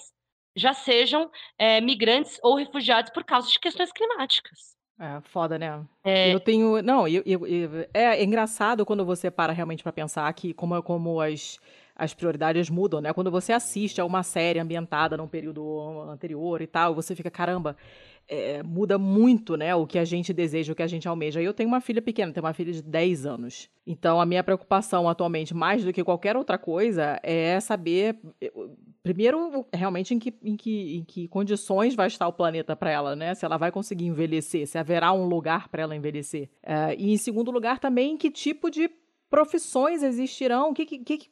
já 0.54 0.72
sejam 0.72 1.30
é, 1.58 1.80
migrantes 1.80 2.38
ou 2.42 2.54
refugiados 2.54 3.10
por 3.10 3.24
causa 3.24 3.50
de 3.50 3.58
questões 3.58 3.92
climáticas. 3.92 4.76
É 4.98 5.20
foda, 5.20 5.58
né? 5.58 5.84
É... 6.02 6.32
Eu 6.32 6.40
tenho. 6.40 6.80
Não, 6.82 7.06
eu, 7.06 7.22
eu, 7.26 7.46
eu, 7.46 7.80
é, 7.92 8.16
é 8.16 8.24
engraçado 8.24 8.86
quando 8.86 9.04
você 9.04 9.30
para 9.30 9.52
realmente 9.52 9.82
para 9.82 9.92
pensar 9.92 10.32
que 10.32 10.54
como, 10.54 10.82
como 10.82 11.20
as 11.20 11.58
as 11.96 12.12
prioridades 12.12 12.68
mudam, 12.68 13.00
né? 13.00 13.12
Quando 13.12 13.30
você 13.30 13.52
assiste 13.52 14.00
a 14.00 14.04
uma 14.04 14.22
série 14.22 14.60
ambientada 14.60 15.16
num 15.16 15.26
período 15.26 16.02
anterior 16.02 16.60
e 16.60 16.66
tal, 16.66 16.94
você 16.94 17.14
fica, 17.14 17.30
caramba, 17.30 17.74
é, 18.28 18.62
muda 18.62 18.98
muito, 18.98 19.56
né? 19.56 19.74
O 19.74 19.86
que 19.86 19.98
a 19.98 20.04
gente 20.04 20.32
deseja, 20.32 20.72
o 20.72 20.76
que 20.76 20.82
a 20.82 20.86
gente 20.86 21.08
almeja. 21.08 21.40
Eu 21.40 21.54
tenho 21.54 21.68
uma 21.68 21.80
filha 21.80 22.02
pequena, 22.02 22.32
tenho 22.32 22.44
uma 22.44 22.52
filha 22.52 22.72
de 22.72 22.82
10 22.82 23.24
anos. 23.24 23.70
Então, 23.86 24.20
a 24.20 24.26
minha 24.26 24.44
preocupação 24.44 25.08
atualmente, 25.08 25.54
mais 25.54 25.84
do 25.84 25.92
que 25.92 26.04
qualquer 26.04 26.36
outra 26.36 26.58
coisa, 26.58 27.18
é 27.22 27.58
saber, 27.60 28.18
primeiro, 29.02 29.64
realmente 29.72 30.12
em 30.12 30.18
que, 30.18 30.34
em 30.42 30.56
que, 30.56 30.96
em 30.96 31.04
que 31.04 31.28
condições 31.28 31.94
vai 31.94 32.08
estar 32.08 32.28
o 32.28 32.32
planeta 32.32 32.76
para 32.76 32.90
ela, 32.90 33.16
né? 33.16 33.34
Se 33.34 33.44
ela 33.46 33.56
vai 33.56 33.72
conseguir 33.72 34.04
envelhecer, 34.04 34.66
se 34.66 34.76
haverá 34.76 35.12
um 35.12 35.26
lugar 35.26 35.68
para 35.68 35.82
ela 35.82 35.96
envelhecer. 35.96 36.50
É, 36.62 36.94
e, 36.98 37.12
em 37.12 37.16
segundo 37.16 37.50
lugar, 37.50 37.78
também, 37.78 38.18
que 38.18 38.30
tipo 38.30 38.70
de 38.70 38.90
profissões 39.30 40.02
existirão, 40.02 40.70
o 40.70 40.74
que, 40.74 40.84
que, 40.84 41.30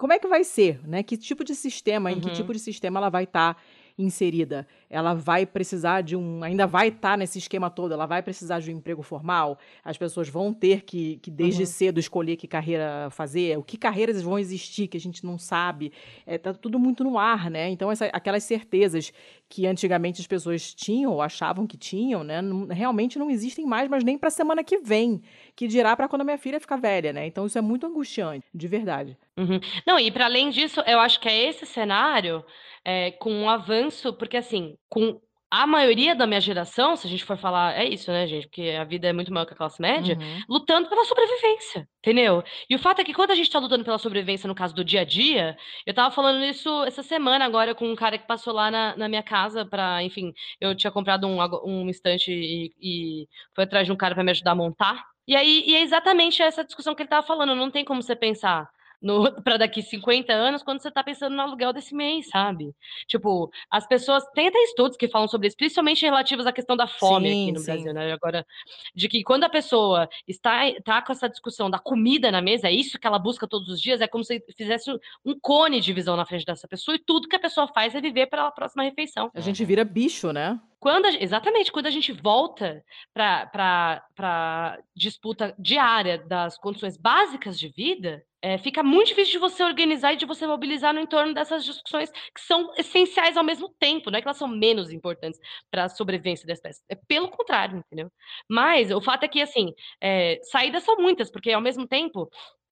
como 0.00 0.14
é 0.14 0.18
que 0.18 0.26
vai 0.26 0.42
ser, 0.42 0.80
né? 0.88 1.02
Que 1.02 1.14
tipo 1.14 1.44
de 1.44 1.54
sistema, 1.54 2.08
uhum. 2.08 2.16
em 2.16 2.20
que 2.20 2.28
uhum. 2.28 2.34
tipo 2.34 2.54
de 2.54 2.58
sistema 2.58 2.98
ela 2.98 3.10
vai 3.10 3.24
estar 3.24 3.52
tá 3.52 3.60
inserida? 3.98 4.66
Ela 4.90 5.14
vai 5.14 5.46
precisar 5.46 6.00
de 6.00 6.16
um. 6.16 6.42
Ainda 6.42 6.66
vai 6.66 6.88
estar 6.88 7.12
tá 7.12 7.16
nesse 7.16 7.38
esquema 7.38 7.70
todo, 7.70 7.94
ela 7.94 8.06
vai 8.06 8.22
precisar 8.22 8.58
de 8.58 8.72
um 8.72 8.76
emprego 8.76 9.02
formal, 9.02 9.56
as 9.84 9.96
pessoas 9.96 10.28
vão 10.28 10.52
ter 10.52 10.82
que, 10.82 11.18
que 11.18 11.30
desde 11.30 11.62
uhum. 11.62 11.66
cedo, 11.66 12.00
escolher 12.00 12.36
que 12.36 12.48
carreira 12.48 13.08
fazer, 13.10 13.56
o 13.56 13.62
que 13.62 13.78
carreiras 13.78 14.20
vão 14.20 14.36
existir 14.36 14.88
que 14.88 14.96
a 14.96 15.00
gente 15.00 15.24
não 15.24 15.38
sabe. 15.38 15.92
É, 16.26 16.36
tá 16.36 16.52
tudo 16.52 16.78
muito 16.78 17.04
no 17.04 17.16
ar, 17.16 17.48
né? 17.48 17.68
Então, 17.68 17.90
essa, 17.92 18.06
aquelas 18.06 18.42
certezas 18.42 19.12
que 19.48 19.66
antigamente 19.66 20.20
as 20.20 20.26
pessoas 20.26 20.74
tinham 20.74 21.12
ou 21.12 21.22
achavam 21.22 21.66
que 21.66 21.76
tinham, 21.76 22.24
né? 22.24 22.42
Não, 22.42 22.66
realmente 22.66 23.18
não 23.18 23.30
existem 23.30 23.64
mais, 23.64 23.88
mas 23.88 24.02
nem 24.02 24.18
para 24.18 24.28
a 24.28 24.32
semana 24.32 24.64
que 24.64 24.78
vem, 24.78 25.22
que 25.54 25.68
dirá 25.68 25.96
para 25.96 26.08
quando 26.08 26.22
a 26.22 26.24
minha 26.24 26.38
filha 26.38 26.58
ficar 26.58 26.76
velha, 26.76 27.12
né? 27.12 27.26
Então, 27.26 27.46
isso 27.46 27.58
é 27.58 27.60
muito 27.60 27.86
angustiante, 27.86 28.46
de 28.52 28.66
verdade. 28.66 29.16
Uhum. 29.36 29.60
Não, 29.86 29.98
e 29.98 30.10
para 30.10 30.24
além 30.24 30.50
disso, 30.50 30.80
eu 30.86 30.98
acho 30.98 31.20
que 31.20 31.28
é 31.28 31.48
esse 31.48 31.64
cenário 31.64 32.44
é, 32.84 33.10
com 33.12 33.32
um 33.32 33.48
avanço, 33.48 34.12
porque 34.12 34.36
assim, 34.36 34.76
com 34.90 35.18
a 35.50 35.66
maioria 35.66 36.14
da 36.14 36.28
minha 36.28 36.40
geração, 36.40 36.94
se 36.94 37.08
a 37.08 37.10
gente 37.10 37.24
for 37.24 37.36
falar, 37.36 37.76
é 37.76 37.84
isso, 37.84 38.10
né, 38.12 38.24
gente? 38.26 38.46
Porque 38.46 38.70
a 38.70 38.84
vida 38.84 39.08
é 39.08 39.12
muito 39.12 39.32
maior 39.32 39.44
que 39.44 39.52
a 39.52 39.56
classe 39.56 39.82
média, 39.82 40.16
uhum. 40.16 40.42
lutando 40.48 40.88
pela 40.88 41.04
sobrevivência, 41.04 41.88
entendeu? 41.98 42.44
E 42.68 42.76
o 42.76 42.78
fato 42.78 43.00
é 43.00 43.04
que 43.04 43.12
quando 43.12 43.32
a 43.32 43.34
gente 43.34 43.50
tá 43.50 43.58
lutando 43.58 43.84
pela 43.84 43.98
sobrevivência, 43.98 44.46
no 44.46 44.54
caso 44.54 44.72
do 44.72 44.84
dia 44.84 45.00
a 45.00 45.04
dia, 45.04 45.56
eu 45.84 45.92
tava 45.92 46.14
falando 46.14 46.44
isso 46.44 46.84
essa 46.84 47.02
semana 47.02 47.44
agora 47.44 47.74
com 47.74 47.90
um 47.90 47.96
cara 47.96 48.16
que 48.16 48.28
passou 48.28 48.52
lá 48.54 48.70
na, 48.70 48.96
na 48.96 49.08
minha 49.08 49.24
casa 49.24 49.66
pra, 49.66 50.04
enfim, 50.04 50.32
eu 50.60 50.72
tinha 50.76 50.90
comprado 50.92 51.26
um, 51.26 51.38
um 51.64 51.88
estante 51.88 52.30
e, 52.30 52.72
e 52.80 53.28
foi 53.52 53.64
atrás 53.64 53.86
de 53.86 53.92
um 53.92 53.96
cara 53.96 54.14
para 54.14 54.22
me 54.22 54.30
ajudar 54.30 54.52
a 54.52 54.54
montar. 54.54 55.04
E 55.26 55.34
aí, 55.34 55.64
e 55.66 55.74
é 55.74 55.82
exatamente 55.82 56.40
essa 56.42 56.64
discussão 56.64 56.94
que 56.94 57.02
ele 57.02 57.08
tava 57.08 57.26
falando, 57.26 57.56
não 57.56 57.70
tem 57.72 57.84
como 57.84 58.02
você 58.02 58.14
pensar 58.14 58.68
para 59.44 59.56
daqui 59.56 59.82
50 59.82 60.32
anos 60.32 60.62
quando 60.62 60.80
você 60.80 60.88
está 60.88 61.02
pensando 61.02 61.34
no 61.34 61.42
aluguel 61.42 61.72
desse 61.72 61.94
mês, 61.94 62.28
sabe? 62.28 62.74
Tipo, 63.06 63.50
as 63.70 63.86
pessoas. 63.86 64.24
Tem 64.34 64.48
até 64.48 64.58
estudos 64.64 64.96
que 64.96 65.08
falam 65.08 65.28
sobre 65.28 65.48
isso, 65.48 65.56
principalmente 65.56 66.04
relativos 66.04 66.46
à 66.46 66.52
questão 66.52 66.76
da 66.76 66.86
fome 66.86 67.28
sim, 67.28 67.42
aqui 67.42 67.52
no 67.52 67.58
sim. 67.58 67.66
Brasil, 67.66 67.94
né? 67.94 68.12
Agora, 68.12 68.46
de 68.94 69.08
que 69.08 69.22
quando 69.22 69.44
a 69.44 69.48
pessoa 69.48 70.08
está, 70.26 70.68
está 70.68 71.02
com 71.02 71.12
essa 71.12 71.28
discussão 71.28 71.70
da 71.70 71.78
comida 71.78 72.30
na 72.30 72.42
mesa, 72.42 72.68
é 72.68 72.72
isso 72.72 72.98
que 72.98 73.06
ela 73.06 73.18
busca 73.18 73.46
todos 73.46 73.68
os 73.68 73.80
dias, 73.80 74.00
é 74.00 74.06
como 74.06 74.24
se 74.24 74.42
fizesse 74.56 74.90
um 75.24 75.38
cone 75.38 75.80
de 75.80 75.92
visão 75.92 76.16
na 76.16 76.26
frente 76.26 76.44
dessa 76.44 76.68
pessoa, 76.68 76.94
e 76.94 76.98
tudo 76.98 77.28
que 77.28 77.36
a 77.36 77.40
pessoa 77.40 77.68
faz 77.68 77.94
é 77.94 78.00
viver 78.00 78.26
pela 78.26 78.50
próxima 78.50 78.82
refeição. 78.82 79.30
A 79.34 79.40
gente 79.40 79.64
vira 79.64 79.84
bicho, 79.84 80.32
né? 80.32 80.60
Quando 80.80 81.04
a, 81.06 81.10
exatamente, 81.10 81.70
quando 81.70 81.86
a 81.86 81.90
gente 81.90 82.10
volta 82.10 82.82
para 83.12 84.02
a 84.18 84.78
disputa 84.96 85.54
diária 85.58 86.18
das 86.18 86.56
condições 86.56 86.96
básicas 86.96 87.58
de 87.58 87.68
vida, 87.68 88.24
é, 88.42 88.56
fica 88.56 88.82
muito 88.82 89.08
difícil 89.08 89.32
de 89.32 89.38
você 89.38 89.62
organizar 89.62 90.14
e 90.14 90.16
de 90.16 90.24
você 90.24 90.46
mobilizar 90.46 90.94
no 90.94 91.00
entorno 91.00 91.34
dessas 91.34 91.64
discussões 91.64 92.10
que 92.10 92.40
são 92.40 92.72
essenciais 92.78 93.36
ao 93.36 93.44
mesmo 93.44 93.68
tempo, 93.78 94.10
não 94.10 94.18
é 94.18 94.22
que 94.22 94.26
elas 94.26 94.38
são 94.38 94.48
menos 94.48 94.90
importantes 94.90 95.38
para 95.70 95.84
a 95.84 95.88
sobrevivência 95.90 96.46
da 96.46 96.54
espécie, 96.54 96.82
é 96.88 96.94
pelo 96.94 97.28
contrário, 97.28 97.76
entendeu? 97.78 98.10
Mas 98.48 98.90
o 98.90 99.00
fato 99.02 99.24
é 99.24 99.28
que, 99.28 99.42
assim, 99.42 99.74
é, 100.00 100.40
saídas 100.44 100.82
são 100.82 100.96
muitas, 100.96 101.30
porque 101.30 101.52
ao 101.52 101.60
mesmo 101.60 101.86
tempo 101.86 102.30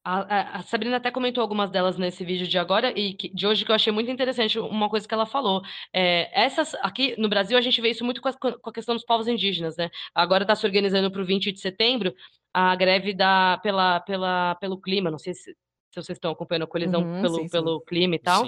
a, 0.09 0.59
a, 0.59 0.63
Sabrina 0.63 0.97
até 0.97 1.11
comentou 1.11 1.43
algumas 1.43 1.71
delas 1.71 1.99
nesse 1.99 2.25
vídeo 2.25 2.47
de 2.47 2.59
agora 2.59 2.99
e 2.99 3.13
que, 3.13 3.29
de 3.29 3.47
hoje 3.47 3.65
que 3.65 3.71
eu 3.71 3.75
achei 3.75 3.93
muito 3.93 4.11
interessante 4.11 4.59
uma 4.59 4.89
coisa 4.89 5.07
que 5.07 5.13
ela 5.13 5.27
falou. 5.27 5.63
É, 5.93 6.31
essas 6.33 6.75
aqui 6.77 7.15
no 7.19 7.29
Brasil 7.29 7.59
a 7.59 7.61
gente 7.61 7.81
vê 7.81 7.91
isso 7.91 8.05
muito 8.05 8.23
com 8.23 8.29
a, 8.29 8.33
com 8.33 8.71
a 8.71 8.73
questão 8.73 8.95
dos 8.95 9.05
povos 9.05 9.29
indígenas, 9.29 9.77
né? 9.77 9.91
Agora 10.15 10.45
está 10.45 10.55
se 10.55 10.65
organizando 10.65 11.11
para 11.11 11.21
o 11.21 11.27
20 11.27 11.53
de 11.53 11.61
setembro 11.61 12.15
a 12.55 12.75
greve 12.75 13.13
da, 13.13 13.59
pela, 13.63 14.01
pela, 14.01 14.55
pelo 14.55 14.81
clima. 14.81 15.11
Não 15.11 15.19
sei 15.19 15.35
se, 15.35 15.43
se 15.43 15.55
vocês 15.95 16.17
estão 16.17 16.31
acompanhando 16.31 16.65
a 16.65 16.69
colisão 16.69 17.03
uhum, 17.03 17.21
pelo, 17.21 17.35
sim, 17.35 17.49
pelo 17.49 17.79
sim. 17.79 17.85
clima 17.87 18.15
e 18.15 18.19
tal. 18.19 18.45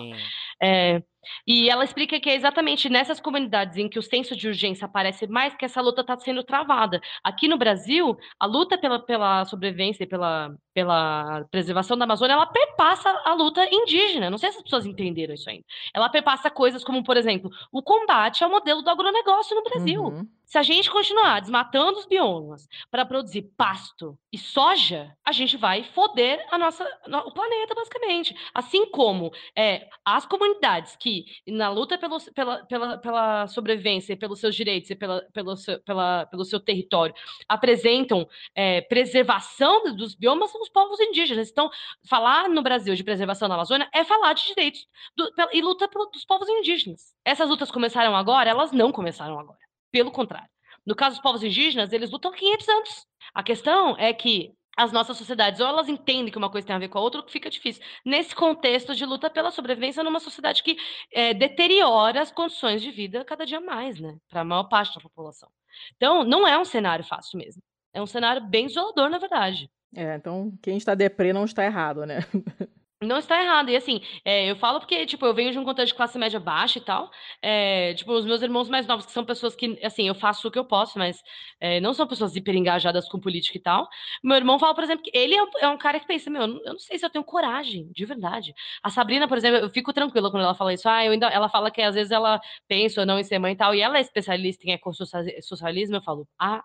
É, 0.62 1.02
e 1.46 1.68
ela 1.68 1.84
explica 1.84 2.18
que 2.18 2.30
é 2.30 2.34
exatamente 2.34 2.88
nessas 2.88 3.20
comunidades 3.20 3.76
em 3.76 3.88
que 3.88 3.98
o 3.98 4.02
senso 4.02 4.34
de 4.34 4.48
urgência 4.48 4.86
aparece 4.86 5.26
mais 5.26 5.54
que 5.54 5.64
essa 5.64 5.80
luta 5.80 6.00
está 6.00 6.16
sendo 6.18 6.42
travada. 6.42 7.00
Aqui 7.22 7.48
no 7.48 7.58
Brasil, 7.58 8.16
a 8.38 8.46
luta 8.46 8.78
pela, 8.78 8.98
pela 8.98 9.44
sobrevivência 9.44 10.04
e 10.04 10.06
pela, 10.06 10.54
pela 10.72 11.44
preservação 11.50 11.96
da 11.96 12.04
Amazônia, 12.04 12.34
ela 12.34 12.46
perpassa 12.46 13.10
a 13.24 13.34
luta 13.34 13.66
indígena. 13.70 14.30
Não 14.30 14.38
sei 14.38 14.50
se 14.50 14.58
as 14.58 14.62
pessoas 14.62 14.86
entenderam 14.86 15.34
isso 15.34 15.48
ainda. 15.48 15.64
Ela 15.94 16.08
perpassa 16.08 16.50
coisas 16.50 16.82
como, 16.84 17.04
por 17.04 17.16
exemplo, 17.16 17.50
o 17.70 17.82
combate 17.82 18.42
ao 18.42 18.50
modelo 18.50 18.82
do 18.82 18.90
agronegócio 18.90 19.54
no 19.54 19.62
Brasil. 19.62 20.02
Uhum. 20.02 20.28
Se 20.50 20.58
a 20.58 20.64
gente 20.64 20.90
continuar 20.90 21.38
desmatando 21.38 22.00
os 22.00 22.06
biomas 22.06 22.66
para 22.90 23.06
produzir 23.06 23.42
pasto 23.56 24.18
e 24.32 24.36
soja, 24.36 25.16
a 25.24 25.30
gente 25.30 25.56
vai 25.56 25.84
foder 25.84 26.44
a 26.50 26.58
nossa, 26.58 26.84
o 27.24 27.30
planeta, 27.30 27.72
basicamente. 27.72 28.34
Assim 28.52 28.90
como 28.90 29.30
é, 29.56 29.88
as 30.04 30.26
comunidades 30.26 30.96
que 30.96 31.24
na 31.46 31.70
luta 31.70 31.96
pelo, 31.96 32.18
pela, 32.34 32.66
pela, 32.66 32.98
pela 32.98 33.46
sobrevivência, 33.46 34.16
pelos 34.16 34.40
seus 34.40 34.56
direitos 34.56 34.90
e 34.90 34.96
pela, 34.96 35.22
pelo, 35.32 35.56
seu, 35.56 35.80
pela, 35.84 36.26
pelo 36.26 36.44
seu 36.44 36.58
território, 36.58 37.14
apresentam 37.48 38.28
é, 38.52 38.80
preservação 38.80 39.94
dos 39.94 40.16
biomas 40.16 40.50
são 40.50 40.60
os 40.60 40.68
povos 40.68 40.98
indígenas. 40.98 41.48
Então, 41.48 41.70
falar 42.08 42.48
no 42.48 42.60
Brasil 42.60 42.96
de 42.96 43.04
preservação 43.04 43.46
na 43.46 43.54
Amazônia 43.54 43.88
é 43.94 44.02
falar 44.02 44.32
de 44.32 44.44
direitos 44.48 44.84
do, 45.16 45.30
e 45.52 45.62
luta 45.62 45.88
dos 46.12 46.24
povos 46.24 46.48
indígenas. 46.48 47.14
Essas 47.24 47.48
lutas 47.48 47.70
começaram 47.70 48.16
agora? 48.16 48.50
Elas 48.50 48.72
não 48.72 48.90
começaram 48.90 49.38
agora. 49.38 49.69
Pelo 49.90 50.10
contrário. 50.10 50.48
No 50.86 50.94
caso 50.94 51.16
dos 51.16 51.22
povos 51.22 51.42
indígenas, 51.42 51.92
eles 51.92 52.10
lutam 52.10 52.30
há 52.30 52.34
500 52.34 52.68
anos. 52.68 53.06
A 53.34 53.42
questão 53.42 53.96
é 53.98 54.12
que 54.12 54.52
as 54.76 54.92
nossas 54.92 55.16
sociedades, 55.16 55.60
ou 55.60 55.66
elas 55.66 55.88
entendem 55.88 56.32
que 56.32 56.38
uma 56.38 56.50
coisa 56.50 56.66
tem 56.66 56.74
a 56.74 56.78
ver 56.78 56.88
com 56.88 56.98
a 56.98 57.02
outra, 57.02 57.20
ou 57.20 57.26
que 57.26 57.32
fica 57.32 57.50
difícil. 57.50 57.82
Nesse 58.04 58.34
contexto 58.34 58.94
de 58.94 59.04
luta 59.04 59.28
pela 59.28 59.50
sobrevivência 59.50 60.02
numa 60.02 60.20
sociedade 60.20 60.62
que 60.62 60.76
é, 61.12 61.34
deteriora 61.34 62.22
as 62.22 62.30
condições 62.30 62.80
de 62.80 62.90
vida 62.90 63.24
cada 63.24 63.44
dia 63.44 63.60
mais, 63.60 64.00
né? 64.00 64.16
Para 64.28 64.40
a 64.40 64.44
maior 64.44 64.64
parte 64.64 64.94
da 64.94 65.00
população. 65.00 65.50
Então, 65.96 66.24
não 66.24 66.46
é 66.46 66.58
um 66.58 66.64
cenário 66.64 67.04
fácil 67.04 67.38
mesmo. 67.38 67.62
É 67.92 68.00
um 68.00 68.06
cenário 68.06 68.42
bem 68.46 68.66
isolador, 68.66 69.10
na 69.10 69.18
verdade. 69.18 69.68
É, 69.94 70.14
então 70.14 70.52
quem 70.62 70.76
está 70.76 70.94
deprê 70.94 71.32
não 71.32 71.44
está 71.44 71.64
errado, 71.64 72.06
né? 72.06 72.20
Não 73.02 73.16
está 73.16 73.42
errado. 73.42 73.70
E 73.70 73.76
assim, 73.76 74.02
é, 74.26 74.50
eu 74.50 74.56
falo 74.56 74.78
porque, 74.78 75.06
tipo, 75.06 75.24
eu 75.24 75.32
venho 75.32 75.50
de 75.52 75.58
um 75.58 75.64
contexto 75.64 75.92
de 75.92 75.94
classe 75.96 76.18
média 76.18 76.38
baixa 76.38 76.78
e 76.78 76.82
tal. 76.82 77.10
É, 77.40 77.94
tipo, 77.94 78.12
os 78.12 78.26
meus 78.26 78.42
irmãos 78.42 78.68
mais 78.68 78.86
novos, 78.86 79.06
que 79.06 79.12
são 79.12 79.24
pessoas 79.24 79.54
que, 79.56 79.78
assim, 79.82 80.06
eu 80.06 80.14
faço 80.14 80.46
o 80.46 80.50
que 80.50 80.58
eu 80.58 80.66
posso, 80.66 80.98
mas 80.98 81.22
é, 81.58 81.80
não 81.80 81.94
são 81.94 82.06
pessoas 82.06 82.36
hiper 82.36 82.54
engajadas 82.54 83.08
com 83.08 83.18
política 83.18 83.56
e 83.56 83.60
tal. 83.62 83.88
Meu 84.22 84.36
irmão 84.36 84.58
fala, 84.58 84.74
por 84.74 84.84
exemplo, 84.84 85.02
que 85.02 85.10
ele 85.16 85.34
é 85.34 85.42
um, 85.42 85.48
é 85.60 85.68
um 85.68 85.78
cara 85.78 85.98
que 85.98 86.06
pensa, 86.06 86.28
meu, 86.28 86.42
eu 86.42 86.48
não 86.74 86.78
sei 86.78 86.98
se 86.98 87.06
eu 87.06 87.10
tenho 87.10 87.24
coragem, 87.24 87.90
de 87.90 88.04
verdade. 88.04 88.52
A 88.82 88.90
Sabrina, 88.90 89.26
por 89.26 89.38
exemplo, 89.38 89.58
eu 89.60 89.70
fico 89.70 89.94
tranquila 89.94 90.30
quando 90.30 90.42
ela 90.44 90.54
fala 90.54 90.74
isso. 90.74 90.86
Ah, 90.86 91.02
eu 91.04 91.12
ainda, 91.12 91.26
ela 91.28 91.48
fala 91.48 91.70
que 91.70 91.80
às 91.80 91.94
vezes 91.94 92.10
ela 92.12 92.38
pensa 92.68 93.00
ou 93.00 93.06
não 93.06 93.18
em 93.18 93.24
ser 93.24 93.38
mãe 93.38 93.54
e 93.54 93.56
tal, 93.56 93.74
e 93.74 93.80
ela 93.80 93.96
é 93.96 94.02
especialista 94.02 94.66
em 94.66 94.72
ecossocialismo. 94.72 95.96
Eu 95.96 96.02
falo, 96.02 96.28
ah, 96.38 96.62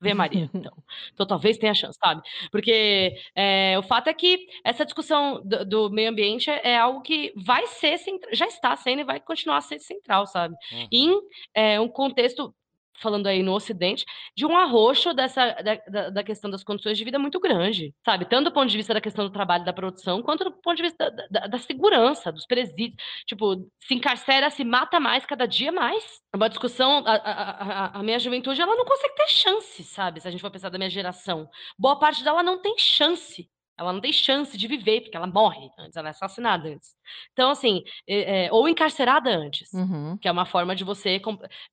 Vê 0.00 0.14
Maria, 0.14 0.48
então. 0.54 0.72
Então 1.12 1.26
talvez 1.26 1.58
tenha 1.58 1.74
chance, 1.74 1.98
sabe? 1.98 2.22
Porque 2.50 3.14
é, 3.34 3.76
o 3.78 3.82
fato 3.82 4.08
é 4.08 4.14
que 4.14 4.46
essa 4.64 4.84
discussão 4.84 5.42
do, 5.44 5.64
do, 5.64 5.90
meio 5.90 6.10
ambiente 6.10 6.50
é 6.50 6.76
algo 6.76 7.02
que 7.02 7.32
vai 7.36 7.66
ser, 7.66 7.98
já 8.32 8.46
está 8.46 8.76
sendo 8.76 9.00
e 9.00 9.04
vai 9.04 9.20
continuar 9.20 9.58
a 9.58 9.62
ser 9.62 9.78
central, 9.80 10.26
sabe? 10.26 10.54
Uhum. 10.72 10.88
Em 10.92 11.20
é, 11.54 11.80
um 11.80 11.88
contexto 11.88 12.54
falando 13.00 13.26
aí 13.26 13.42
no 13.42 13.52
Ocidente, 13.52 14.04
de 14.36 14.44
um 14.46 14.56
arroxo 14.56 15.12
dessa, 15.12 15.52
da, 15.90 16.10
da, 16.10 16.24
questão 16.24 16.50
das 16.50 16.64
condições 16.64 16.98
de 16.98 17.04
vida 17.04 17.18
muito 17.18 17.40
grande, 17.40 17.94
sabe? 18.04 18.24
Tanto 18.24 18.46
do 18.46 18.52
ponto 18.52 18.68
de 18.68 18.76
vista 18.76 18.94
da 18.94 19.00
questão 19.00 19.24
do 19.24 19.32
trabalho 19.32 19.64
da 19.64 19.72
produção, 19.72 20.22
quanto 20.22 20.44
do 20.44 20.52
ponto 20.52 20.76
de 20.76 20.82
vista 20.82 21.10
da, 21.10 21.26
da, 21.30 21.46
da 21.46 21.58
segurança, 21.58 22.32
dos 22.32 22.46
presídios. 22.46 23.02
Tipo, 23.26 23.68
se 23.80 23.94
encarcera, 23.94 24.50
se 24.50 24.64
mata 24.64 25.00
mais 25.00 25.24
cada 25.24 25.46
dia 25.46 25.72
mais. 25.72 26.20
É 26.32 26.36
uma 26.36 26.48
discussão, 26.48 27.02
a, 27.06 27.14
a, 27.14 27.98
a, 27.98 28.02
minha 28.02 28.18
juventude, 28.18 28.60
ela 28.60 28.76
não 28.76 28.84
consegue 28.84 29.14
ter 29.14 29.28
chance, 29.28 29.84
sabe? 29.84 30.20
Se 30.20 30.28
a 30.28 30.30
gente 30.30 30.40
for 30.40 30.50
pensar 30.50 30.68
da 30.68 30.78
minha 30.78 30.90
geração. 30.90 31.48
Boa 31.78 31.98
parte 31.98 32.22
dela 32.22 32.42
não 32.42 32.60
tem 32.60 32.76
chance 32.78 33.48
ela 33.78 33.92
não 33.92 34.00
tem 34.00 34.12
chance 34.12 34.56
de 34.58 34.66
viver, 34.66 35.02
porque 35.02 35.16
ela 35.16 35.26
morre 35.26 35.70
antes, 35.78 35.96
ela 35.96 36.08
é 36.08 36.10
assassinada 36.10 36.68
antes. 36.68 36.96
Então, 37.32 37.50
assim, 37.50 37.84
é, 38.08 38.46
é, 38.46 38.52
ou 38.52 38.68
encarcerada 38.68 39.30
antes, 39.30 39.72
uhum. 39.72 40.18
que 40.18 40.26
é 40.26 40.32
uma 40.32 40.44
forma 40.44 40.74
de 40.74 40.82
você. 40.82 41.20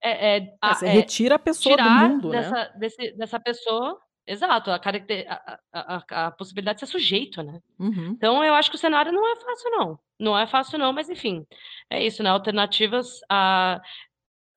É, 0.02 0.38
é 0.38 0.56
a, 0.62 0.76
você 0.76 0.88
retira 0.88 1.36
a 1.36 1.40
pessoa 1.40 1.76
do 1.76 1.90
mundo, 1.90 2.30
dessa, 2.30 2.52
né? 2.52 2.72
Desse, 2.78 3.12
dessa 3.18 3.40
pessoa. 3.40 4.00
Exato, 4.28 4.72
a, 4.72 4.82
a, 4.82 5.60
a, 5.72 6.26
a, 6.28 6.32
possibilidade 6.32 6.80
de 6.80 6.88
ser 6.88 6.92
sujeito, 6.92 7.44
né? 7.44 7.60
Uhum. 7.78 8.08
Então, 8.10 8.44
eu 8.44 8.56
acho 8.56 8.72
que 8.72 8.76
o 8.76 8.80
cenário 8.80 9.12
não 9.12 9.28
é 9.28 9.36
fácil, 9.36 9.72
não. 9.72 10.00
Não 10.20 10.38
é 10.38 10.48
fácil, 10.48 10.80
não, 10.80 10.92
mas 10.92 11.10
enfim, 11.10 11.46
é 11.92 12.04
isso, 12.04 12.24
né? 12.24 12.32
Alternativas 12.32 13.20
a, 13.30 13.80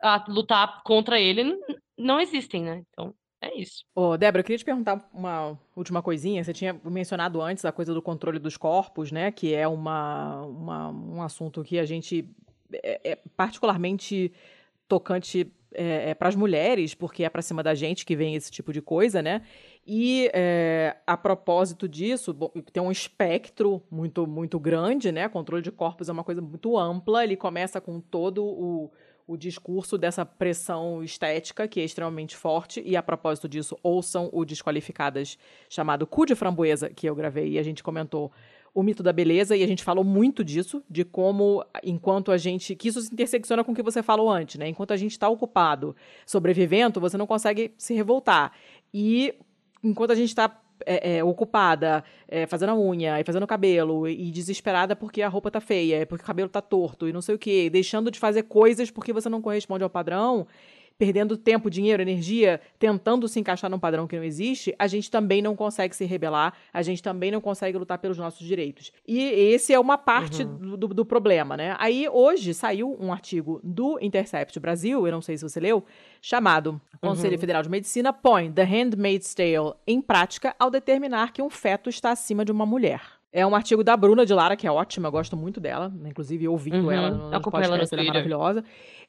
a 0.02 0.24
lutar 0.28 0.82
contra 0.84 1.20
ele 1.20 1.54
não 1.98 2.18
existem, 2.18 2.62
né? 2.62 2.82
Então, 2.90 3.14
é 3.40 3.60
isso. 3.60 3.84
Ô, 3.94 4.16
Débora, 4.16 4.40
eu 4.40 4.44
queria 4.44 4.58
te 4.58 4.64
perguntar 4.64 5.08
uma 5.12 5.58
última 5.76 6.02
coisinha. 6.02 6.42
Você 6.42 6.52
tinha 6.52 6.78
mencionado 6.84 7.40
antes 7.40 7.64
a 7.64 7.72
coisa 7.72 7.94
do 7.94 8.02
controle 8.02 8.38
dos 8.38 8.56
corpos, 8.56 9.12
né? 9.12 9.30
Que 9.30 9.54
é 9.54 9.66
uma, 9.68 10.42
uma 10.42 10.90
um 10.90 11.22
assunto 11.22 11.62
que 11.62 11.78
a 11.78 11.84
gente 11.84 12.28
é, 12.72 13.12
é 13.12 13.18
particularmente 13.36 14.32
tocante 14.88 15.52
é, 15.72 16.10
é 16.10 16.14
para 16.14 16.28
as 16.28 16.34
mulheres, 16.34 16.94
porque 16.94 17.22
é 17.22 17.28
para 17.28 17.42
cima 17.42 17.62
da 17.62 17.74
gente 17.74 18.04
que 18.04 18.16
vem 18.16 18.34
esse 18.34 18.50
tipo 18.50 18.72
de 18.72 18.80
coisa, 18.80 19.22
né? 19.22 19.42
E 19.86 20.30
é, 20.34 20.96
a 21.06 21.16
propósito 21.16 21.88
disso, 21.88 22.34
tem 22.72 22.82
um 22.82 22.90
espectro 22.90 23.82
muito 23.90 24.26
muito 24.26 24.58
grande, 24.58 25.12
né? 25.12 25.28
Controle 25.28 25.62
de 25.62 25.70
corpos 25.70 26.08
é 26.08 26.12
uma 26.12 26.24
coisa 26.24 26.42
muito 26.42 26.76
ampla. 26.76 27.22
Ele 27.22 27.36
começa 27.36 27.80
com 27.80 28.00
todo 28.00 28.44
o 28.44 28.90
o 29.28 29.36
discurso 29.36 29.98
dessa 29.98 30.24
pressão 30.24 31.04
estética, 31.04 31.68
que 31.68 31.78
é 31.78 31.84
extremamente 31.84 32.34
forte, 32.34 32.82
e 32.84 32.96
a 32.96 33.02
propósito 33.02 33.46
disso, 33.46 33.78
ouçam 33.82 34.30
o 34.32 34.42
Desqualificadas 34.42 35.38
chamado 35.68 36.06
Cu 36.06 36.24
de 36.24 36.34
Framboesa, 36.34 36.88
que 36.88 37.06
eu 37.06 37.14
gravei 37.14 37.50
e 37.50 37.58
a 37.58 37.62
gente 37.62 37.82
comentou 37.82 38.32
o 38.74 38.82
mito 38.82 39.02
da 39.02 39.12
beleza, 39.12 39.54
e 39.54 39.62
a 39.62 39.66
gente 39.66 39.84
falou 39.84 40.02
muito 40.02 40.42
disso, 40.42 40.82
de 40.88 41.04
como, 41.04 41.64
enquanto 41.82 42.32
a 42.32 42.38
gente. 42.38 42.74
que 42.74 42.88
isso 42.88 43.02
se 43.02 43.12
intersecciona 43.12 43.62
com 43.62 43.72
o 43.72 43.74
que 43.74 43.82
você 43.82 44.02
falou 44.02 44.30
antes, 44.30 44.56
né? 44.56 44.68
Enquanto 44.68 44.92
a 44.92 44.96
gente 44.96 45.12
está 45.12 45.28
ocupado 45.28 45.94
sobrevivendo, 46.24 47.00
você 47.00 47.16
não 47.16 47.26
consegue 47.26 47.72
se 47.76 47.92
revoltar. 47.94 48.52
E 48.94 49.34
enquanto 49.82 50.12
a 50.12 50.14
gente 50.14 50.28
está 50.28 50.48
é, 50.86 51.18
é, 51.18 51.24
ocupada 51.24 52.04
é, 52.26 52.46
fazendo 52.46 52.70
a 52.70 52.78
unha 52.78 53.20
e 53.20 53.24
fazendo 53.24 53.42
o 53.42 53.46
cabelo 53.46 54.08
e 54.08 54.30
desesperada 54.30 54.94
porque 54.94 55.22
a 55.22 55.28
roupa 55.28 55.50
tá 55.50 55.60
feia, 55.60 56.06
porque 56.06 56.22
o 56.22 56.26
cabelo 56.26 56.48
tá 56.48 56.60
torto 56.60 57.08
e 57.08 57.12
não 57.12 57.22
sei 57.22 57.34
o 57.34 57.38
que, 57.38 57.70
deixando 57.70 58.10
de 58.10 58.18
fazer 58.18 58.44
coisas 58.44 58.90
porque 58.90 59.12
você 59.12 59.28
não 59.28 59.40
corresponde 59.40 59.84
ao 59.84 59.90
padrão, 59.90 60.46
perdendo 60.98 61.36
tempo, 61.36 61.70
dinheiro, 61.70 62.02
energia, 62.02 62.60
tentando 62.78 63.28
se 63.28 63.38
encaixar 63.38 63.70
num 63.70 63.78
padrão 63.78 64.06
que 64.06 64.16
não 64.16 64.24
existe, 64.24 64.74
a 64.76 64.88
gente 64.88 65.08
também 65.08 65.40
não 65.40 65.54
consegue 65.54 65.94
se 65.94 66.04
rebelar, 66.04 66.52
a 66.72 66.82
gente 66.82 67.00
também 67.00 67.30
não 67.30 67.40
consegue 67.40 67.78
lutar 67.78 67.98
pelos 67.98 68.18
nossos 68.18 68.44
direitos. 68.44 68.92
E 69.06 69.22
esse 69.22 69.72
é 69.72 69.78
uma 69.78 69.96
parte 69.96 70.42
uhum. 70.42 70.76
do, 70.76 70.88
do, 70.88 71.06
problema, 71.06 71.56
né? 71.56 71.76
Aí, 71.78 72.08
hoje, 72.08 72.52
saiu 72.52 72.96
um 73.00 73.12
artigo 73.12 73.60
do 73.62 73.98
Intercept 74.02 74.58
Brasil, 74.58 75.06
eu 75.06 75.12
não 75.12 75.22
sei 75.22 75.36
se 75.38 75.48
você 75.48 75.60
leu, 75.60 75.84
chamado 76.20 76.80
Conselho 77.00 77.34
uhum. 77.34 77.38
Federal 77.38 77.62
de 77.62 77.68
Medicina 77.68 78.12
põe 78.12 78.50
The 78.50 78.64
Handmaid's 78.64 79.34
Tale 79.34 79.74
em 79.86 80.02
prática 80.02 80.54
ao 80.58 80.68
determinar 80.70 81.32
que 81.32 81.40
um 81.40 81.48
feto 81.48 81.88
está 81.88 82.10
acima 82.10 82.44
de 82.44 82.50
uma 82.50 82.66
mulher. 82.66 83.00
É 83.30 83.46
um 83.46 83.54
artigo 83.54 83.84
da 83.84 83.94
Bruna 83.94 84.24
de 84.24 84.32
Lara, 84.32 84.56
que 84.56 84.66
é 84.66 84.72
ótima, 84.72 85.08
eu 85.08 85.12
gosto 85.12 85.36
muito 85.36 85.60
dela, 85.60 85.92
inclusive 86.06 86.48
ouvindo 86.48 86.86
uhum. 86.86 86.90
ela 86.90 87.10
no 87.10 87.42
podcast, 87.42 87.94
ela 87.94 88.02
é 88.02 88.06
maravilhosa. 88.06 88.64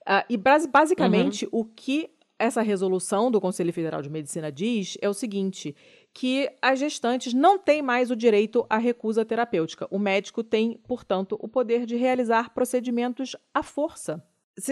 Uh, 0.10 0.26
e 0.28 0.38
basicamente 0.38 1.46
uhum. 1.46 1.60
o 1.60 1.66
que 1.66 2.10
essa 2.40 2.62
resolução 2.62 3.30
do 3.30 3.42
Conselho 3.42 3.72
Federal 3.72 4.02
de 4.02 4.10
Medicina 4.10 4.52
diz 4.52 4.98
é 5.02 5.10
o 5.10 5.14
seguinte: 5.14 5.76
que 6.14 6.50
as 6.62 6.80
gestantes 6.80 7.34
não 7.34 7.60
têm 7.60 7.82
mais 7.82 8.10
o 8.10 8.16
direito 8.16 8.66
à 8.70 8.78
recusa 8.78 9.26
terapêutica. 9.26 9.88
O 9.92 10.00
médico 10.00 10.44
tem, 10.44 10.80
portanto, 10.88 11.38
o 11.40 11.48
poder 11.48 11.86
de 11.86 11.96
realizar 11.96 12.54
procedimentos 12.54 13.36
à 13.54 13.62
força. 13.62 14.24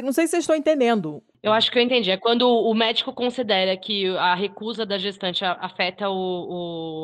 Não 0.03 0.11
sei 0.11 0.25
se 0.25 0.31
vocês 0.31 0.43
estão 0.43 0.55
entendendo. 0.55 1.23
Eu 1.41 1.53
acho 1.53 1.71
que 1.71 1.77
eu 1.77 1.83
entendi. 1.83 2.09
É 2.09 2.17
quando 2.17 2.49
o 2.49 2.73
médico 2.73 3.13
considera 3.13 3.77
que 3.77 4.07
a 4.17 4.35
recusa 4.35 4.85
da 4.85 4.97
gestante 4.97 5.45
afeta 5.45 6.09
o, 6.09 6.15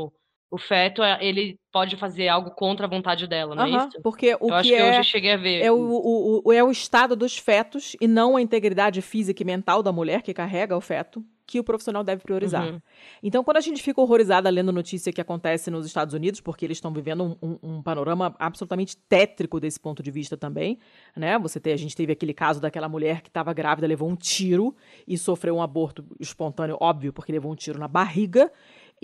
o 0.07 0.11
o 0.53 0.57
feto, 0.59 1.01
é, 1.01 1.17
ele 1.19 1.57
pode 1.71 1.97
fazer 1.97 2.27
algo 2.27 2.51
contra 2.51 2.85
a 2.85 2.89
vontade 2.89 3.25
dela, 3.25 3.55
não 3.55 3.67
uhum, 3.67 3.81
é 3.81 3.87
isso? 3.87 4.01
Porque 4.03 4.35
o 4.35 4.45
eu 4.45 4.47
que 4.47 4.53
acho 4.53 4.73
é, 4.73 4.75
que 4.75 4.81
eu 4.83 4.93
já 4.93 5.03
cheguei 5.03 5.31
a 5.31 5.37
ver. 5.37 5.63
É 5.63 5.71
o, 5.71 5.75
o, 5.75 6.41
o, 6.45 6.53
é 6.53 6.63
o 6.63 6.69
estado 6.69 7.15
dos 7.15 7.35
fetos 7.35 7.95
e 7.99 8.07
não 8.07 8.35
a 8.35 8.41
integridade 8.41 9.01
física 9.01 9.41
e 9.41 9.45
mental 9.45 9.81
da 9.81 9.91
mulher 9.91 10.21
que 10.21 10.31
carrega 10.31 10.77
o 10.77 10.81
feto 10.81 11.25
que 11.45 11.59
o 11.59 11.63
profissional 11.63 12.03
deve 12.03 12.23
priorizar. 12.23 12.65
Uhum. 12.65 12.79
Então, 13.21 13.43
quando 13.43 13.57
a 13.57 13.61
gente 13.61 13.81
fica 13.81 13.99
horrorizada 13.99 14.49
lendo 14.49 14.71
notícia 14.71 15.11
que 15.11 15.19
acontece 15.19 15.69
nos 15.69 15.85
Estados 15.85 16.13
Unidos, 16.13 16.39
porque 16.39 16.65
eles 16.65 16.77
estão 16.77 16.93
vivendo 16.93 17.37
um, 17.41 17.47
um, 17.47 17.59
um, 17.63 17.81
panorama 17.81 18.33
absolutamente 18.39 18.95
tétrico 18.97 19.59
desse 19.59 19.79
ponto 19.79 20.01
de 20.01 20.09
vista 20.09 20.37
também, 20.37 20.79
né? 21.15 21.37
Você 21.39 21.59
tem, 21.59 21.73
a 21.73 21.77
gente 21.77 21.95
teve 21.95 22.13
aquele 22.13 22.33
caso 22.33 22.61
daquela 22.61 22.87
mulher 22.87 23.21
que 23.21 23.29
estava 23.29 23.53
grávida, 23.53 23.85
levou 23.85 24.09
um 24.09 24.15
tiro 24.15 24.75
e 25.07 25.17
sofreu 25.17 25.55
um 25.55 25.61
aborto 25.61 26.05
espontâneo, 26.19 26.77
óbvio, 26.79 27.11
porque 27.11 27.31
levou 27.31 27.51
um 27.51 27.55
tiro 27.55 27.77
na 27.77 27.87
barriga. 27.87 28.51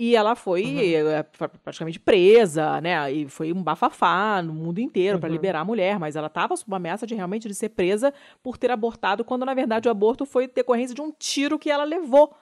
E 0.02 0.16
ela 0.16 0.34
foi 0.34 0.64
uhum. 0.64 1.50
Praticamente 1.62 2.00
presa, 2.00 2.80
né? 2.80 3.12
E 3.12 3.28
foi 3.28 3.52
um 3.52 3.62
bafafá 3.62 4.40
no 4.40 4.54
mundo 4.54 4.80
inteiro 4.80 5.16
uhum. 5.16 5.20
para 5.20 5.28
liberar 5.28 5.60
a 5.60 5.64
mulher, 5.64 5.98
mas 5.98 6.16
ela 6.16 6.28
estava 6.28 6.56
sob 6.56 6.74
ameaça 6.74 7.06
de 7.06 7.14
realmente 7.14 7.46
de 7.46 7.54
ser 7.54 7.68
presa 7.68 8.10
por 8.42 8.56
ter 8.56 8.70
abortado, 8.70 9.22
quando 9.22 9.44
na 9.44 9.52
verdade 9.52 9.88
o 9.88 9.90
aborto 9.90 10.24
foi 10.24 10.48
decorrência 10.48 10.94
de 10.94 11.02
um 11.02 11.12
tiro 11.12 11.58
que 11.58 11.70
ela 11.70 11.84
levou 11.84 12.32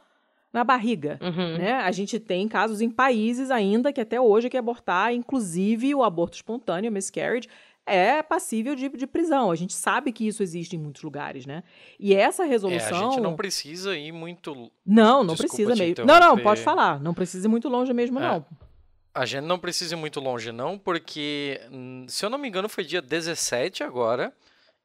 na 0.52 0.62
barriga, 0.62 1.18
uhum. 1.20 1.58
né? 1.58 1.72
A 1.72 1.90
gente 1.90 2.20
tem 2.20 2.46
casos 2.46 2.80
em 2.80 2.88
países 2.88 3.50
ainda 3.50 3.92
que 3.92 4.00
até 4.00 4.20
hoje 4.20 4.48
que 4.48 4.56
abortar, 4.56 5.12
inclusive 5.12 5.92
o 5.96 6.04
aborto 6.04 6.36
espontâneo, 6.36 6.92
miscarriage, 6.92 7.48
é 7.88 8.22
passível 8.22 8.74
de, 8.74 8.88
de 8.88 9.06
prisão. 9.06 9.50
A 9.50 9.56
gente 9.56 9.72
sabe 9.72 10.12
que 10.12 10.26
isso 10.26 10.42
existe 10.42 10.76
em 10.76 10.78
muitos 10.78 11.02
lugares, 11.02 11.46
né? 11.46 11.62
E 11.98 12.14
essa 12.14 12.44
resolução. 12.44 12.96
É, 12.96 13.06
a 13.06 13.10
gente 13.10 13.20
não 13.20 13.36
precisa 13.36 13.96
ir 13.96 14.12
muito. 14.12 14.70
Não, 14.84 15.24
não 15.24 15.34
Desculpa 15.34 15.54
precisa 15.54 15.76
mesmo. 15.76 16.04
Não, 16.04 16.20
não, 16.20 16.38
pode 16.38 16.62
falar. 16.62 17.00
Não 17.00 17.14
precisa 17.14 17.46
ir 17.46 17.50
muito 17.50 17.68
longe 17.68 17.92
mesmo, 17.92 18.18
é. 18.18 18.22
não. 18.22 18.46
A 19.14 19.24
gente 19.24 19.44
não 19.44 19.58
precisa 19.58 19.94
ir 19.94 19.98
muito 19.98 20.20
longe, 20.20 20.52
não, 20.52 20.78
porque, 20.78 21.60
hum, 21.72 22.06
se 22.08 22.24
eu 22.24 22.30
não 22.30 22.38
me 22.38 22.46
engano, 22.46 22.68
foi 22.68 22.84
dia 22.84 23.02
17 23.02 23.82
agora. 23.82 24.32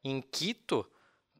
em 0.02 0.20
Quito, 0.20 0.84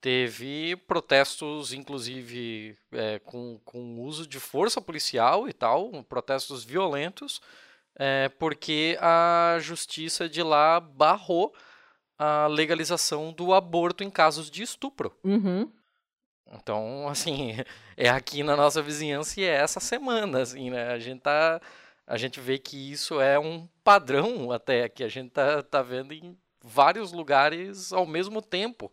teve 0.00 0.76
protestos, 0.86 1.72
inclusive 1.72 2.76
é, 2.92 3.18
com, 3.20 3.58
com 3.64 4.00
uso 4.00 4.26
de 4.26 4.38
força 4.38 4.80
policial 4.80 5.48
e 5.48 5.52
tal, 5.52 5.90
protestos 6.04 6.62
violentos, 6.62 7.40
é, 7.96 8.28
porque 8.28 8.98
a 9.00 9.58
justiça 9.60 10.28
de 10.28 10.42
lá 10.42 10.80
barrou 10.80 11.54
a 12.18 12.46
legalização 12.46 13.32
do 13.32 13.52
aborto 13.52 14.02
em 14.04 14.10
casos 14.10 14.50
de 14.50 14.62
estupro. 14.62 15.16
Uhum. 15.22 15.70
Então, 16.52 17.08
assim, 17.08 17.56
é 17.96 18.08
aqui 18.08 18.42
na 18.42 18.56
nossa 18.56 18.82
vizinhança 18.82 19.40
e 19.40 19.44
é 19.44 19.54
essa 19.54 19.80
semana, 19.80 20.42
assim, 20.42 20.70
né? 20.70 20.92
A 20.92 20.98
gente 20.98 21.20
tá, 21.20 21.60
a 22.06 22.16
gente 22.16 22.40
vê 22.40 22.58
que 22.58 22.92
isso 22.92 23.20
é 23.20 23.38
um 23.38 23.68
padrão 23.82 24.50
até 24.50 24.88
que 24.88 25.04
a 25.04 25.08
gente 25.08 25.30
tá, 25.30 25.62
tá 25.62 25.82
vendo 25.82 26.12
em 26.12 26.36
vários 26.62 27.12
lugares 27.12 27.92
ao 27.92 28.06
mesmo 28.06 28.40
tempo. 28.40 28.92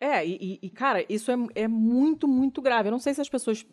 É, 0.00 0.24
e, 0.24 0.60
e, 0.62 0.70
cara, 0.70 1.04
isso 1.08 1.30
é, 1.32 1.62
é 1.62 1.68
muito, 1.68 2.28
muito 2.28 2.62
grave. 2.62 2.88
Eu 2.88 2.92
não 2.92 3.00
sei 3.00 3.14
se 3.14 3.20
as 3.20 3.28
pessoas 3.28 3.66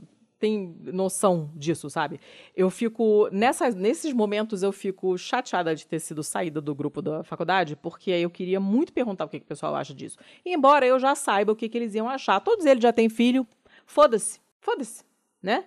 têm 0.45 0.77
noção 0.93 1.49
disso, 1.55 1.89
sabe? 1.89 2.19
Eu 2.55 2.69
fico. 2.69 3.27
Nessas, 3.31 3.73
nesses 3.73 4.13
momentos 4.13 4.61
eu 4.61 4.71
fico 4.71 5.17
chateada 5.17 5.75
de 5.75 5.87
ter 5.87 5.99
sido 5.99 6.23
saída 6.23 6.61
do 6.61 6.75
grupo 6.75 7.01
da 7.01 7.23
faculdade, 7.23 7.75
porque 7.75 8.11
eu 8.11 8.29
queria 8.29 8.59
muito 8.59 8.93
perguntar 8.93 9.25
o 9.25 9.29
que, 9.29 9.39
que 9.39 9.45
o 9.45 9.47
pessoal 9.47 9.75
acha 9.75 9.93
disso. 9.93 10.17
E 10.45 10.53
embora 10.53 10.85
eu 10.85 10.99
já 10.99 11.15
saiba 11.15 11.51
o 11.51 11.55
que, 11.55 11.67
que 11.67 11.77
eles 11.77 11.95
iam 11.95 12.07
achar. 12.07 12.39
Todos 12.39 12.65
eles 12.65 12.83
já 12.83 12.93
têm 12.93 13.09
filho, 13.09 13.47
foda-se, 13.87 14.39
foda-se, 14.61 15.03
né? 15.41 15.65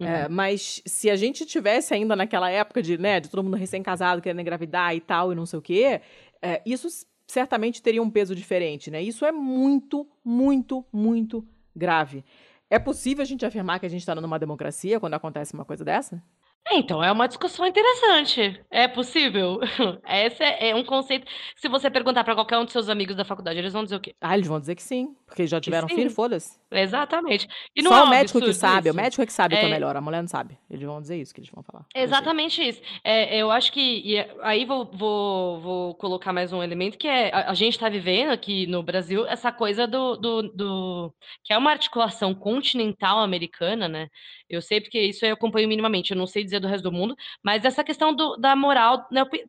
Uhum. 0.00 0.06
É, 0.06 0.28
mas 0.28 0.82
se 0.84 1.08
a 1.08 1.16
gente 1.16 1.46
tivesse 1.46 1.94
ainda 1.94 2.16
naquela 2.16 2.50
época 2.50 2.82
de, 2.82 2.98
né, 2.98 3.18
de 3.20 3.30
todo 3.30 3.42
mundo 3.42 3.56
recém-casado 3.56 4.20
querendo 4.20 4.40
engravidar 4.40 4.94
e 4.94 5.00
tal, 5.00 5.32
e 5.32 5.34
não 5.34 5.46
sei 5.46 5.58
o 5.58 5.62
quê, 5.62 6.00
é, 6.42 6.60
isso 6.66 6.88
certamente 7.26 7.80
teria 7.80 8.02
um 8.02 8.10
peso 8.10 8.34
diferente, 8.34 8.90
né? 8.90 9.02
Isso 9.02 9.24
é 9.24 9.32
muito, 9.32 10.06
muito, 10.24 10.84
muito 10.92 11.46
grave. 11.74 12.24
É 12.68 12.78
possível 12.78 13.22
a 13.22 13.26
gente 13.26 13.46
afirmar 13.46 13.78
que 13.78 13.86
a 13.86 13.88
gente 13.88 14.00
está 14.00 14.14
numa 14.14 14.38
democracia 14.38 14.98
quando 14.98 15.14
acontece 15.14 15.54
uma 15.54 15.64
coisa 15.64 15.84
dessa? 15.84 16.22
É, 16.68 16.78
então, 16.78 17.02
é 17.02 17.12
uma 17.12 17.28
discussão 17.28 17.64
interessante. 17.64 18.60
É 18.70 18.88
possível? 18.88 19.60
Esse 20.08 20.42
é, 20.42 20.70
é 20.70 20.74
um 20.74 20.84
conceito. 20.84 21.26
Se 21.56 21.68
você 21.68 21.88
perguntar 21.88 22.24
para 22.24 22.34
qualquer 22.34 22.58
um 22.58 22.64
dos 22.64 22.72
seus 22.72 22.88
amigos 22.88 23.14
da 23.14 23.24
faculdade, 23.24 23.58
eles 23.58 23.72
vão 23.72 23.84
dizer 23.84 23.96
o 23.96 24.00
quê? 24.00 24.14
Ah, 24.20 24.34
eles 24.34 24.48
vão 24.48 24.58
dizer 24.58 24.74
que 24.74 24.82
sim, 24.82 25.14
porque 25.26 25.46
já 25.46 25.60
tiveram 25.60 25.88
filho, 25.88 26.10
foda-se. 26.10 26.58
Exatamente. 26.70 27.46
E 27.74 27.82
não 27.82 27.92
Só 27.92 27.98
é 27.98 28.02
o 28.02 28.08
médico 28.08 28.40
que 28.40 28.52
sabe, 28.52 28.88
isso. 28.88 28.98
o 28.98 29.00
médico 29.00 29.22
é 29.22 29.26
que 29.26 29.32
sabe 29.32 29.54
é... 29.54 29.58
o 29.58 29.60
que 29.60 29.66
é 29.66 29.70
melhor, 29.70 29.96
a 29.96 30.00
mulher 30.00 30.20
não 30.20 30.28
sabe. 30.28 30.58
Eles 30.68 30.84
vão 30.84 31.00
dizer 31.00 31.16
isso 31.20 31.32
que 31.32 31.40
eles 31.40 31.50
vão 31.50 31.62
falar. 31.62 31.86
Exatamente 31.94 32.60
isso. 32.66 32.82
É, 33.04 33.36
eu 33.36 33.50
acho 33.52 33.72
que. 33.72 34.26
aí 34.42 34.64
vou, 34.64 34.90
vou, 34.92 35.60
vou 35.60 35.94
colocar 35.94 36.32
mais 36.32 36.52
um 36.52 36.62
elemento 36.62 36.98
que 36.98 37.06
é 37.06 37.30
a, 37.32 37.50
a 37.50 37.54
gente 37.54 37.74
está 37.74 37.88
vivendo 37.88 38.30
aqui 38.30 38.66
no 38.66 38.82
Brasil 38.82 39.24
essa 39.26 39.52
coisa 39.52 39.86
do, 39.86 40.16
do, 40.16 40.42
do. 40.42 41.14
que 41.44 41.52
é 41.52 41.58
uma 41.58 41.70
articulação 41.70 42.34
continental 42.34 43.20
americana, 43.20 43.88
né? 43.88 44.08
Eu 44.48 44.62
sei 44.62 44.80
porque 44.80 45.00
isso 45.00 45.24
eu 45.24 45.34
acompanho 45.34 45.68
minimamente, 45.68 46.12
eu 46.12 46.16
não 46.16 46.26
sei 46.26 46.44
dizer 46.44 46.55
do 46.60 46.68
resto 46.68 46.84
do 46.84 46.92
mundo, 46.92 47.16
mas 47.42 47.64
essa 47.64 47.84
questão 47.84 48.14
do, 48.14 48.36
da 48.36 48.54
moral 48.56 49.06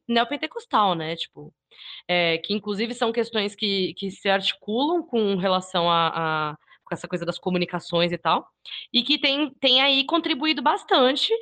neopentecostal, 0.07 0.95
né? 0.95 1.15
Tipo, 1.15 1.53
é, 2.07 2.37
que 2.39 2.53
inclusive 2.53 2.93
são 2.93 3.11
questões 3.11 3.55
que, 3.55 3.93
que 3.95 4.09
se 4.11 4.29
articulam 4.29 5.03
com 5.03 5.35
relação 5.35 5.89
a, 5.89 6.51
a 6.51 6.57
com 6.87 6.95
essa 6.95 7.07
coisa 7.07 7.25
das 7.25 7.37
comunicações 7.37 8.13
e 8.13 8.17
tal, 8.17 8.47
e 8.93 9.03
que 9.03 9.19
tem, 9.19 9.53
tem 9.59 9.81
aí 9.81 10.05
contribuído 10.05 10.61
bastante 10.61 11.33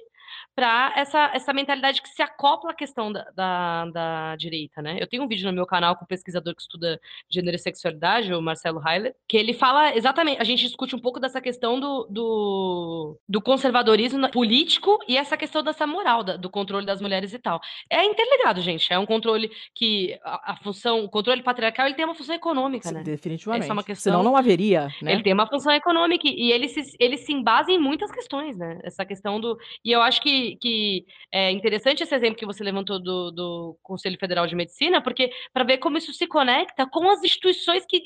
para 0.55 0.93
essa, 0.95 1.31
essa 1.33 1.53
mentalidade 1.53 2.01
que 2.01 2.07
se 2.07 2.21
acopla 2.21 2.71
à 2.71 2.73
questão 2.73 3.11
da, 3.11 3.29
da, 3.35 3.85
da, 3.85 4.35
direita, 4.37 4.81
né? 4.81 4.97
Eu 4.99 5.07
tenho 5.07 5.23
um 5.23 5.27
vídeo 5.27 5.45
no 5.45 5.53
meu 5.53 5.65
canal 5.65 5.97
com 5.97 6.05
um 6.05 6.07
pesquisador 6.07 6.55
que 6.55 6.61
estuda 6.61 6.99
gênero 7.29 7.57
e 7.57 7.59
sexualidade, 7.59 8.33
o 8.33 8.41
Marcelo 8.41 8.81
Heiler, 8.87 9.13
que 9.27 9.35
ele 9.35 9.53
fala 9.53 9.93
exatamente, 9.95 10.39
a 10.39 10.45
gente 10.45 10.65
discute 10.65 10.95
um 10.95 10.99
pouco 10.99 11.19
dessa 11.19 11.41
questão 11.41 11.77
do, 11.77 12.07
do, 12.09 13.19
do 13.27 13.41
conservadorismo 13.41 14.31
político 14.31 14.97
e 15.09 15.17
essa 15.17 15.35
questão 15.35 15.61
dessa 15.61 15.85
moral, 15.85 16.23
da, 16.23 16.37
do 16.37 16.49
controle 16.49 16.85
das 16.85 17.01
mulheres 17.01 17.33
e 17.33 17.39
tal. 17.39 17.59
É 17.89 18.05
interligado, 18.05 18.61
gente, 18.61 18.91
é 18.93 18.97
um 18.97 19.05
controle 19.05 19.51
que 19.73 20.17
a, 20.23 20.53
a 20.53 20.55
função, 20.55 21.03
o 21.03 21.09
controle 21.09 21.43
patriarcal, 21.43 21.85
ele 21.85 21.95
tem 21.95 22.05
uma 22.05 22.15
função 22.15 22.33
econômica, 22.33 22.91
né? 22.91 23.03
Definitivamente. 23.03 23.63
Essa 23.63 23.73
é 23.73 23.73
uma 23.73 23.83
questão, 23.83 24.13
Senão 24.13 24.23
não 24.23 24.37
haveria, 24.37 24.87
né? 25.01 25.11
Ele 25.11 25.23
tem 25.23 25.33
uma 25.33 25.47
função 25.47 25.73
econômica 25.73 26.27
e 26.27 26.51
ele 26.53 26.69
se, 26.69 26.81
ele 26.97 27.17
se 27.17 27.33
embasa 27.33 27.71
em 27.71 27.77
muitas 27.77 28.09
questões, 28.09 28.57
né? 28.57 28.79
Essa 28.83 29.05
questão 29.05 29.37
do... 29.37 29.57
E 29.83 29.91
eu 29.91 30.01
acho 30.01 30.21
que 30.21 30.44
que, 30.59 31.05
é 31.31 31.51
interessante 31.51 32.03
esse 32.03 32.15
exemplo 32.15 32.37
que 32.37 32.45
você 32.45 32.63
levantou 32.63 32.99
do, 32.99 33.31
do 33.31 33.77
Conselho 33.81 34.17
Federal 34.19 34.47
de 34.47 34.55
Medicina, 34.55 35.01
porque 35.01 35.31
para 35.53 35.63
ver 35.63 35.77
como 35.77 35.97
isso 35.97 36.13
se 36.13 36.27
conecta 36.27 36.87
com 36.87 37.09
as 37.09 37.23
instituições 37.23 37.85
que, 37.85 38.01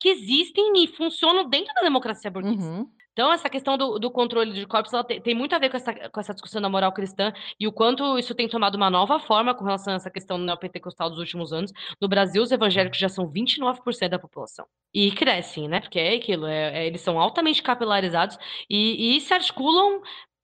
que 0.00 0.08
existem 0.08 0.72
e 0.82 0.86
funcionam 0.86 1.48
dentro 1.48 1.72
da 1.74 1.82
democracia 1.82 2.30
burguesa. 2.30 2.60
Uhum. 2.60 2.88
Então, 3.12 3.30
essa 3.30 3.48
questão 3.50 3.76
do, 3.76 3.98
do 3.98 4.10
controle 4.10 4.52
de 4.52 4.66
corpos 4.66 4.90
tem, 5.06 5.20
tem, 5.20 5.34
muito 5.34 5.54
a 5.54 5.58
ver 5.58 5.68
com 5.68 5.76
essa, 5.76 5.92
com 6.08 6.18
essa 6.18 6.32
discussão 6.32 6.62
da 6.62 6.68
moral 6.68 6.92
cristã 6.92 7.32
e 7.60 7.68
o 7.68 7.72
quanto 7.72 8.18
isso 8.18 8.34
tem 8.34 8.48
tomado 8.48 8.74
uma 8.74 8.88
nova 8.88 9.20
forma 9.20 9.54
com 9.54 9.64
relação 9.64 9.92
a 9.92 9.96
essa 9.96 10.10
questão 10.10 10.38
neopentecostal 10.38 11.10
dos 11.10 11.18
últimos 11.18 11.52
anos. 11.52 11.72
No 12.00 12.08
Brasil, 12.08 12.42
os 12.42 12.50
evangélicos 12.50 12.98
já 12.98 13.10
são 13.10 13.30
29% 13.30 14.08
da 14.08 14.18
população. 14.18 14.66
E 14.94 15.10
crescem, 15.12 15.68
né? 15.68 15.80
Porque 15.80 15.98
é 15.98 16.14
aquilo, 16.14 16.46
é, 16.46 16.84
é, 16.84 16.86
eles 16.86 17.02
são 17.02 17.20
altamente 17.20 17.62
capilarizados 17.62 18.38
e, 18.68 19.16
e 19.16 19.20
se 19.20 19.34
articulam 19.34 20.00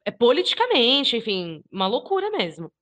é, 0.09 0.11
politicamente, 0.11 1.17
enfim, 1.19 1.63
uma 1.71 1.87
loucura 1.87 2.31
mesmo. 2.31 2.73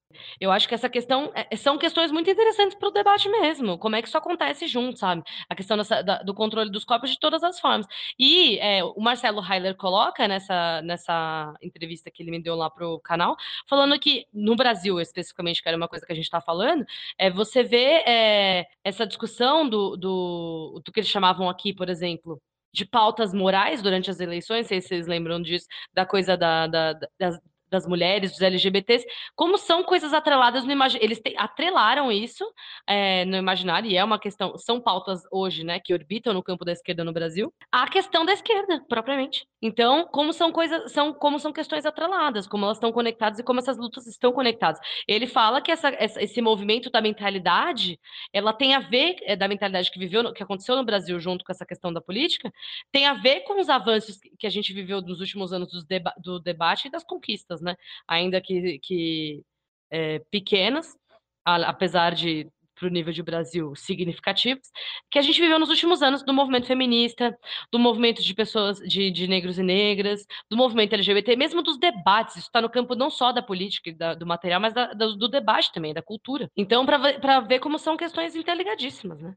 Eu 0.40 0.51
acho 0.53 0.66
que 0.69 0.74
essa 0.74 0.89
questão 0.89 1.31
é, 1.35 1.57
são 1.57 1.77
questões 1.77 2.11
muito 2.12 2.31
interessantes 2.31 2.77
para 2.77 2.89
o 2.89 2.93
debate 2.93 3.28
mesmo. 3.28 3.77
Como 3.78 3.97
é 3.97 4.01
que 4.01 4.09
isso 4.09 4.16
acontece 4.16 4.66
junto, 4.69 4.98
sabe? 4.98 5.23
A 5.48 5.55
questão 5.55 5.77
dessa, 5.77 6.03
da, 6.03 6.23
do 6.23 6.32
controle 6.32 6.70
dos 6.70 6.85
corpos 6.85 7.11
de 7.11 7.19
todas 7.19 7.43
as 7.43 7.59
formas. 7.61 7.86
E 8.19 8.59
é, 8.61 8.82
o 8.85 9.01
Marcelo 9.01 9.43
Heiler 9.44 9.77
coloca 9.77 10.27
nessa, 10.28 10.81
nessa 10.82 11.53
entrevista 11.61 12.11
que 12.11 12.23
ele 12.23 12.31
me 12.31 12.43
deu 12.43 12.55
lá 12.55 12.70
pro 12.70 13.01
canal, 13.01 13.36
falando 13.69 13.98
que 13.98 14.24
no 14.32 14.55
Brasil, 14.57 15.01
especificamente, 15.01 15.61
que 15.62 15.69
era 15.69 15.77
uma 15.77 15.89
coisa 15.89 16.07
que 16.07 16.12
a 16.12 16.16
gente 16.16 16.24
está 16.27 16.40
falando, 16.40 16.85
é, 17.19 17.28
você 17.28 17.62
vê 17.62 18.05
é, 18.07 18.66
essa 18.85 19.07
discussão 19.07 19.69
do, 19.69 19.97
do, 19.97 20.81
do 20.85 20.93
que 20.93 21.01
eles 21.01 21.11
chamavam 21.11 21.48
aqui, 21.51 21.74
por 21.74 21.89
exemplo, 21.89 22.40
de 22.77 22.85
pautas 22.85 23.32
morais 23.32 23.81
durante 23.82 24.11
as 24.11 24.20
eleições, 24.20 24.62
não 24.62 24.69
sei 24.69 24.81
se 24.82 24.89
vocês 24.89 25.07
lembram 25.07 25.40
disso, 25.40 25.66
da 25.94 26.05
coisa 26.05 26.36
da, 26.36 26.66
da, 26.66 26.93
das, 27.19 27.40
das 27.68 27.86
mulheres, 27.86 28.32
dos 28.32 28.40
LGBTs, 28.40 29.06
como 29.34 29.59
são 29.59 29.82
coisas 29.82 30.12
atreladas 30.12 30.64
no 30.64 30.72
imaginário. 30.72 31.05
Eles 31.05 31.20
te, 31.20 31.34
atrelaram 31.36 32.10
isso 32.10 32.44
é, 32.86 33.24
no 33.24 33.36
imaginário, 33.36 33.90
e 33.90 33.97
é 33.97 34.05
uma 34.05 34.18
questão, 34.18 34.56
são 34.56 34.80
pautas 34.80 35.22
hoje, 35.30 35.64
né, 35.64 35.80
que 35.80 35.93
orbitam 35.93 36.32
no 36.32 36.43
campo 36.43 36.64
da 36.64 36.72
esquerda 36.72 37.05
no 37.05 37.12
Brasil, 37.12 37.52
a 37.70 37.88
questão 37.88 38.24
da 38.24 38.32
esquerda, 38.32 38.82
propriamente. 38.88 39.47
Então, 39.60 40.06
como 40.12 40.32
são 40.32 40.52
coisas, 40.52 40.93
são, 40.93 41.12
como 41.12 41.38
são 41.38 41.52
questões 41.52 41.86
atreladas, 41.86 42.47
como 42.47 42.64
elas 42.64 42.76
estão 42.76 42.93
conectadas 42.93 43.38
e 43.38 43.43
como 43.43 43.59
essas 43.59 43.78
lutas 43.78 44.06
estão 44.06 44.32
conectadas. 44.32 44.80
Ele 45.09 45.26
fala 45.26 45.60
que 45.60 45.70
essa, 45.70 45.88
essa, 45.88 46.22
esse 46.22 46.40
movimento 46.40 46.90
da 46.90 47.01
mentalidade, 47.01 47.98
ela 48.32 48.52
tem 48.52 48.74
a 48.74 48.80
ver, 48.80 49.16
é, 49.22 49.36
da 49.36 49.48
mentalidade 49.48 49.90
que 49.90 49.98
viveu, 49.98 50.32
que 50.32 50.43
aconteceu 50.43 50.76
no 50.76 50.84
Brasil 50.84 51.18
junto 51.18 51.44
com 51.44 51.52
essa 51.52 51.66
questão 51.66 51.93
da 51.93 52.01
política, 52.01 52.52
tem 52.93 53.06
a 53.06 53.14
ver 53.14 53.40
com 53.40 53.60
os 53.60 53.68
avanços 53.68 54.18
que 54.38 54.47
a 54.47 54.51
gente 54.51 54.72
viveu 54.72 55.01
nos 55.01 55.20
últimos 55.20 55.52
anos 55.52 55.84
deba 55.84 56.12
do 56.18 56.38
debate 56.40 56.88
e 56.88 56.90
das 56.90 57.05
conquistas, 57.05 57.55
né? 57.60 57.76
Ainda 58.08 58.40
que, 58.40 58.78
que 58.80 59.42
é, 59.90 60.20
pequenas, 60.30 60.96
apesar 61.44 62.14
de 62.14 62.50
para 62.76 62.86
o 62.86 62.90
nível 62.90 63.12
de 63.12 63.22
Brasil 63.22 63.74
significativos, 63.74 64.68
que 65.10 65.18
a 65.18 65.22
gente 65.22 65.40
viveu 65.40 65.58
nos 65.58 65.70
últimos 65.70 66.02
anos 66.02 66.22
do 66.22 66.32
movimento 66.32 66.66
feminista, 66.66 67.36
do 67.72 67.78
movimento 67.78 68.22
de 68.22 68.34
pessoas, 68.34 68.78
de, 68.78 69.10
de 69.10 69.26
negros 69.26 69.58
e 69.58 69.62
negras, 69.62 70.26
do 70.50 70.56
movimento 70.56 70.92
LGBT, 70.92 71.36
mesmo 71.36 71.62
dos 71.62 71.78
debates. 71.78 72.36
Isso 72.36 72.46
está 72.46 72.60
no 72.60 72.70
campo 72.70 72.94
não 72.94 73.10
só 73.10 73.32
da 73.32 73.42
política 73.42 73.92
da, 73.94 74.14
do 74.14 74.26
material, 74.26 74.60
mas 74.60 74.74
da, 74.74 74.92
do, 74.92 75.16
do, 75.16 75.28
debate 75.28 75.72
também, 75.72 75.94
da 75.94 76.02
cultura. 76.02 76.50
Então, 76.56 76.84
para 76.84 77.40
ver 77.40 77.58
como 77.60 77.78
são 77.78 77.96
questões 77.96 78.36
interligadíssimas, 78.36 79.20
né? 79.20 79.34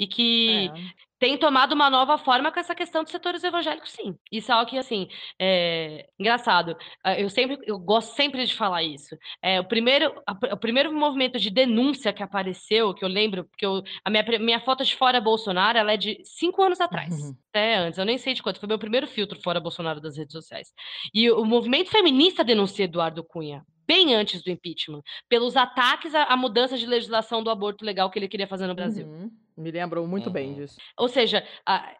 E 0.00 0.06
que 0.06 0.70
é 0.74 1.10
tem 1.20 1.36
tomado 1.36 1.72
uma 1.72 1.90
nova 1.90 2.16
forma 2.16 2.50
com 2.50 2.58
essa 2.58 2.74
questão 2.74 3.02
dos 3.02 3.12
setores 3.12 3.44
evangélicos, 3.44 3.90
sim. 3.92 4.16
Isso 4.32 4.50
é 4.50 4.54
algo 4.54 4.70
que, 4.70 4.78
assim, 4.78 5.06
é 5.38 6.08
engraçado. 6.18 6.74
Ah, 7.04 7.20
eu 7.20 7.28
sempre, 7.28 7.58
eu 7.66 7.78
gosto 7.78 8.16
sempre 8.16 8.44
de 8.46 8.56
falar 8.56 8.82
isso. 8.82 9.14
É, 9.42 9.60
o, 9.60 9.64
primeiro, 9.64 10.14
o 10.50 10.56
primeiro 10.56 10.90
movimento 10.90 11.38
de 11.38 11.50
denúncia 11.50 12.10
que 12.10 12.22
apareceu, 12.22 12.94
que 12.94 13.04
eu 13.04 13.08
lembro, 13.08 13.44
porque 13.44 13.66
eu, 13.66 13.82
a 14.02 14.08
minha, 14.08 14.24
minha 14.40 14.60
foto 14.60 14.82
de 14.82 14.96
fora 14.96 15.20
Bolsonaro, 15.20 15.76
ela 15.76 15.92
é 15.92 15.96
de 15.98 16.22
cinco 16.24 16.62
anos 16.62 16.80
atrás. 16.80 17.12
Uhum. 17.12 17.36
Até 17.50 17.76
antes, 17.76 17.98
eu 17.98 18.06
nem 18.06 18.16
sei 18.16 18.32
de 18.32 18.42
quanto. 18.42 18.58
Foi 18.58 18.66
meu 18.66 18.78
primeiro 18.78 19.06
filtro 19.06 19.38
fora 19.42 19.60
Bolsonaro 19.60 20.00
das 20.00 20.16
redes 20.16 20.32
sociais. 20.32 20.72
E 21.12 21.30
o 21.30 21.44
movimento 21.44 21.90
feminista 21.90 22.42
denuncia 22.42 22.86
Eduardo 22.86 23.22
Cunha 23.22 23.62
bem 23.90 24.14
antes 24.14 24.40
do 24.40 24.50
impeachment, 24.52 25.02
pelos 25.28 25.56
ataques 25.56 26.14
à, 26.14 26.22
à, 26.22 26.36
mudança 26.36 26.78
de 26.78 26.86
legislação 26.86 27.42
do 27.42 27.50
aborto 27.50 27.84
legal 27.84 28.08
que 28.08 28.20
ele 28.20 28.28
queria 28.28 28.46
fazer 28.46 28.68
no 28.68 28.74
Brasil. 28.74 29.04
Uhum. 29.04 29.28
Me 29.60 29.70
lembrou 29.70 30.06
muito 30.06 30.26
uhum. 30.26 30.32
bem 30.32 30.54
disso. 30.54 30.76
Ou 30.96 31.08
seja, 31.08 31.46
a, 31.66 31.94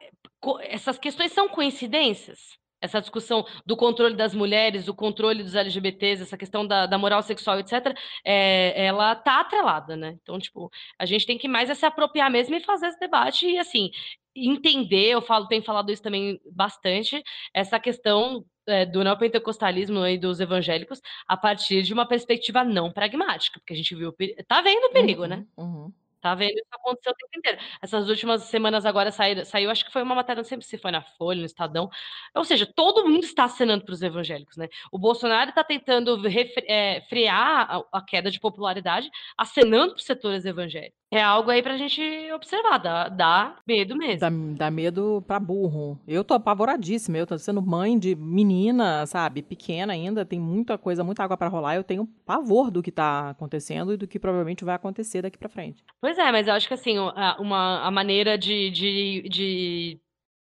essas 0.62 0.99
questões 0.99 1.32
são 1.32 1.49
coincidências? 1.49 2.59
essa 2.81 3.01
discussão 3.01 3.45
do 3.66 3.77
controle 3.77 4.16
das 4.16 4.35
mulheres, 4.35 4.87
do 4.87 4.95
controle 4.95 5.43
dos 5.43 5.55
LGBTs, 5.55 6.23
essa 6.23 6.37
questão 6.37 6.66
da, 6.66 6.87
da 6.87 6.97
moral 6.97 7.23
sexual, 7.23 7.59
etc., 7.59 7.95
é, 8.24 8.87
ela 8.87 9.15
tá 9.15 9.41
atrelada, 9.41 9.97
né? 9.97 10.16
Então, 10.23 10.39
tipo, 10.39 10.70
a 10.99 11.05
gente 11.05 11.27
tem 11.27 11.37
que 11.37 11.47
mais 11.47 11.69
é 11.69 11.74
se 11.74 11.85
apropriar 11.85 12.31
mesmo 12.31 12.55
e 12.55 12.61
fazer 12.61 12.87
esse 12.87 12.99
debate 12.99 13.47
e, 13.47 13.59
assim, 13.59 13.91
entender, 14.35 15.11
eu 15.11 15.20
falo, 15.20 15.47
tenho 15.47 15.62
falado 15.62 15.93
isso 15.93 16.03
também 16.03 16.41
bastante, 16.53 17.23
essa 17.53 17.78
questão 17.78 18.45
é, 18.66 18.87
do 18.87 19.03
neopentecostalismo 19.05 20.07
e 20.07 20.16
dos 20.16 20.41
evangélicos 20.41 21.01
a 21.27 21.37
partir 21.37 21.82
de 21.82 21.93
uma 21.93 22.07
perspectiva 22.07 22.65
não 22.65 22.91
pragmática, 22.93 23.59
porque 23.59 23.74
a 23.74 23.77
gente 23.77 23.95
viu, 23.95 24.15
tá 24.47 24.62
vendo 24.62 24.85
o 24.85 24.93
perigo, 24.93 25.27
né? 25.27 25.45
Uhum, 25.57 25.66
uhum. 25.66 25.93
Tá 26.20 26.34
vendo? 26.34 26.52
Isso 26.52 26.68
aconteceu 26.72 27.12
o 27.12 27.14
tempo 27.14 27.38
inteiro. 27.38 27.59
Essas 27.80 28.09
últimas 28.09 28.42
semanas 28.44 28.84
agora 28.84 29.10
saíram, 29.10 29.44
saiu, 29.44 29.70
acho 29.70 29.84
que 29.84 29.92
foi 29.92 30.02
uma 30.02 30.14
matéria, 30.14 30.42
não 30.42 30.48
sei 30.48 30.60
se 30.60 30.76
foi 30.76 30.90
na 30.90 31.01
Folha, 31.01 31.40
no 31.40 31.47
Estadão. 31.47 31.88
Ou 32.34 32.44
seja, 32.44 32.66
todo 32.66 33.09
mundo 33.09 33.24
está 33.24 33.44
acenando 33.44 33.84
para 33.84 33.94
os 33.94 34.02
evangélicos, 34.02 34.56
né? 34.56 34.68
O 34.92 34.98
Bolsonaro 34.98 35.48
está 35.51 35.64
tentando 35.64 36.16
refre, 36.28 36.64
é, 36.68 37.01
frear 37.09 37.70
a, 37.70 37.98
a, 37.98 38.02
queda 38.02 38.30
de 38.30 38.38
popularidade, 38.38 39.10
acenando 39.36 39.92
para 39.92 39.98
os 39.98 40.05
setores 40.05 40.44
evangélicos. 40.44 41.01
É 41.12 41.20
algo 41.20 41.51
aí 41.51 41.60
para 41.60 41.74
a 41.74 41.76
gente 41.76 42.01
observar, 42.32 42.78
dá, 42.78 43.09
dá 43.09 43.56
medo 43.66 43.97
mesmo. 43.97 44.20
Dá, 44.20 44.30
dá 44.56 44.70
medo 44.70 45.24
para 45.26 45.40
burro. 45.40 45.98
Eu 46.06 46.22
tô 46.22 46.34
apavoradíssima, 46.34 47.18
eu 47.18 47.26
tô 47.26 47.36
sendo 47.36 47.60
mãe 47.60 47.98
de 47.98 48.14
menina, 48.14 49.05
sabe, 49.06 49.42
pequena 49.42 49.92
ainda, 49.92 50.24
tem 50.24 50.38
muita 50.38 50.78
coisa, 50.78 51.02
muita 51.02 51.24
água 51.24 51.36
para 51.36 51.48
rolar, 51.48 51.74
eu 51.74 51.82
tenho 51.82 52.06
pavor 52.24 52.70
do 52.70 52.80
que 52.80 52.90
está 52.90 53.30
acontecendo 53.30 53.92
e 53.92 53.97
do 53.97 54.06
que 54.06 54.20
provavelmente 54.20 54.64
vai 54.64 54.76
acontecer 54.76 55.22
daqui 55.22 55.36
para 55.36 55.48
frente. 55.48 55.82
Pois 56.01 56.10
é, 56.19 56.31
mas 56.32 56.47
eu 56.47 56.55
acho 56.55 56.69
que 56.69 56.74
assim, 56.74 56.97
a, 56.99 57.37
uma, 57.41 57.87
a 57.87 57.91
maneira 57.91 58.37
de, 58.39 58.70
de, 58.70 59.28
de 59.28 60.01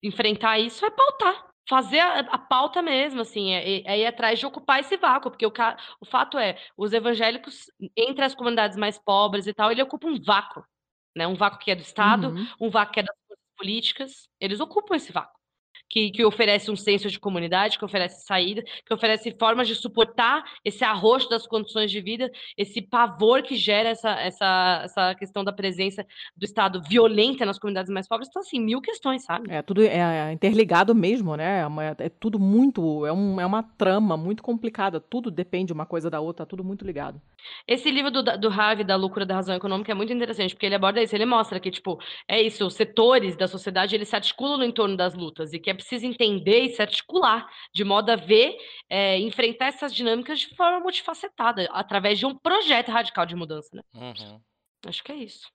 enfrentar 0.03 0.59
isso 0.59 0.85
é 0.85 0.91
pautar. 0.91 1.47
Fazer 1.69 2.01
a, 2.01 2.21
a 2.21 2.39
pauta 2.39 2.83
mesmo, 2.83 3.23
assim, 3.23 3.53
é, 3.53 3.81
é, 3.87 3.99
ir 4.01 4.07
atrás 4.07 4.39
de 4.39 4.45
ocupar 4.45 4.81
esse 4.81 4.97
vácuo, 4.99 5.31
porque 5.31 5.47
o, 5.47 5.53
o 6.01 6.05
fato 6.05 6.39
é, 6.39 6.59
os 6.77 6.93
evangélicos, 6.93 7.71
entre 7.97 8.25
as 8.25 8.35
comunidades 8.35 8.77
mais 8.77 8.99
pobres 8.99 9.47
e 9.47 9.55
tal, 9.55 9.73
ele 9.73 9.83
ocupa 9.83 10.07
um 10.07 10.21
vácuo, 10.23 10.63
né? 11.17 11.27
Um 11.27 11.35
vácuo 11.35 11.59
que 11.59 11.71
é 11.71 11.75
do 11.75 11.83
Estado, 11.83 12.29
uhum. 12.29 12.47
um 12.61 12.71
vácuo 12.71 12.93
que 12.93 13.01
é 13.01 13.03
das 13.03 13.17
políticas, 13.57 14.29
eles 14.41 14.61
ocupam 14.61 14.95
esse 14.95 15.11
vácuo 15.11 15.44
que, 15.89 16.11
que 16.11 16.25
oferece 16.25 16.71
um 16.71 16.77
senso 16.77 17.09
de 17.09 17.19
comunidade, 17.19 17.79
que 17.79 17.85
oferece 17.85 18.25
saída, 18.25 18.63
que 18.87 18.95
oferece 18.95 19.35
formas 19.39 19.69
de 19.69 19.75
suportar 19.75 20.45
esse 20.65 20.85
arroxo 20.85 21.29
das 21.29 21.47
condições 21.47 21.91
de 21.91 22.01
vida, 22.01 22.31
esse 22.57 22.83
pavor 22.83 23.43
que 23.43 23.57
gera 23.57 23.91
essa, 23.91 24.11
essa, 24.21 24.81
essa 24.85 25.15
questão 25.15 25.45
da 25.45 25.53
presença 25.53 26.07
do 26.37 26.45
Estado 26.45 26.83
violenta 26.89 27.45
nas 27.45 27.59
comunidades 27.59 27.93
mais 27.93 28.09
pobres. 28.09 28.29
Então, 28.29 28.43
assim, 28.43 28.61
mil 28.61 28.81
questões, 28.81 29.25
sabe? 29.25 29.51
É 29.51 29.63
tudo 29.63 29.83
é, 29.83 30.29
é 30.29 30.33
interligado 30.33 30.95
mesmo, 30.95 31.37
né? 31.37 31.61
É, 31.61 31.67
uma, 31.67 31.85
é 31.85 32.09
tudo 32.09 32.39
muito, 32.39 33.07
é, 33.07 33.13
um, 33.13 33.41
é 33.41 33.47
uma 33.47 33.63
trama 33.63 34.17
muito 34.17 34.43
complicada, 34.43 35.01
tudo 35.01 35.31
depende 35.31 35.73
uma 35.73 35.87
coisa 35.87 36.11
da 36.11 36.21
outra, 36.21 36.45
tá 36.45 36.51
tudo 36.51 36.65
muito 36.65 36.85
ligado. 36.85 37.21
Esse 37.67 37.91
livro 37.91 38.11
do, 38.11 38.23
do 38.23 38.49
Harvey, 38.49 38.85
da 38.85 38.97
loucura 38.97 39.27
da 39.27 39.35
razão 39.35 39.55
econômica, 39.55 39.93
é 39.93 39.95
muito 39.95 40.13
interessante, 40.13 40.55
porque 40.55 40.67
ele 40.67 40.75
aborda 40.75 41.03
isso, 41.03 41.15
ele 41.15 41.27
mostra 41.27 41.61
que, 41.61 41.71
tipo, 41.71 41.99
é 42.27 42.41
isso, 42.41 42.67
os 42.67 42.75
setores 42.75 43.37
da 43.37 43.47
sociedade, 43.47 43.95
eles 43.95 44.09
se 44.09 44.17
articulam 44.17 44.59
no 44.59 44.65
entorno 44.65 44.97
das 44.97 45.15
lutas, 45.15 45.53
e 45.53 45.59
que 45.59 45.71
é 45.71 45.74
preciso 45.75 46.07
entender 46.07 46.65
e 46.65 46.75
se 46.75 46.83
articular, 46.83 47.49
de 47.75 47.85
modo 47.85 48.11
a 48.11 48.17
ver, 48.17 48.57
é, 48.89 49.19
enfrentar 49.19 49.67
essas 49.67 49.95
dinâmicas 49.95 50.41
de 50.41 50.55
forma 50.55 50.81
multifacetada, 50.81 51.69
através 51.73 52.19
de 52.19 52.27
um 52.27 52.37
projeto 52.37 52.91
radical 52.91 53.27
de 53.27 53.37
mudança, 53.37 53.69
né? 53.73 53.83
Uhum. 53.95 54.41
Acho 54.87 55.03
que 55.03 55.13
é 55.13 55.17
isso. 55.17 55.49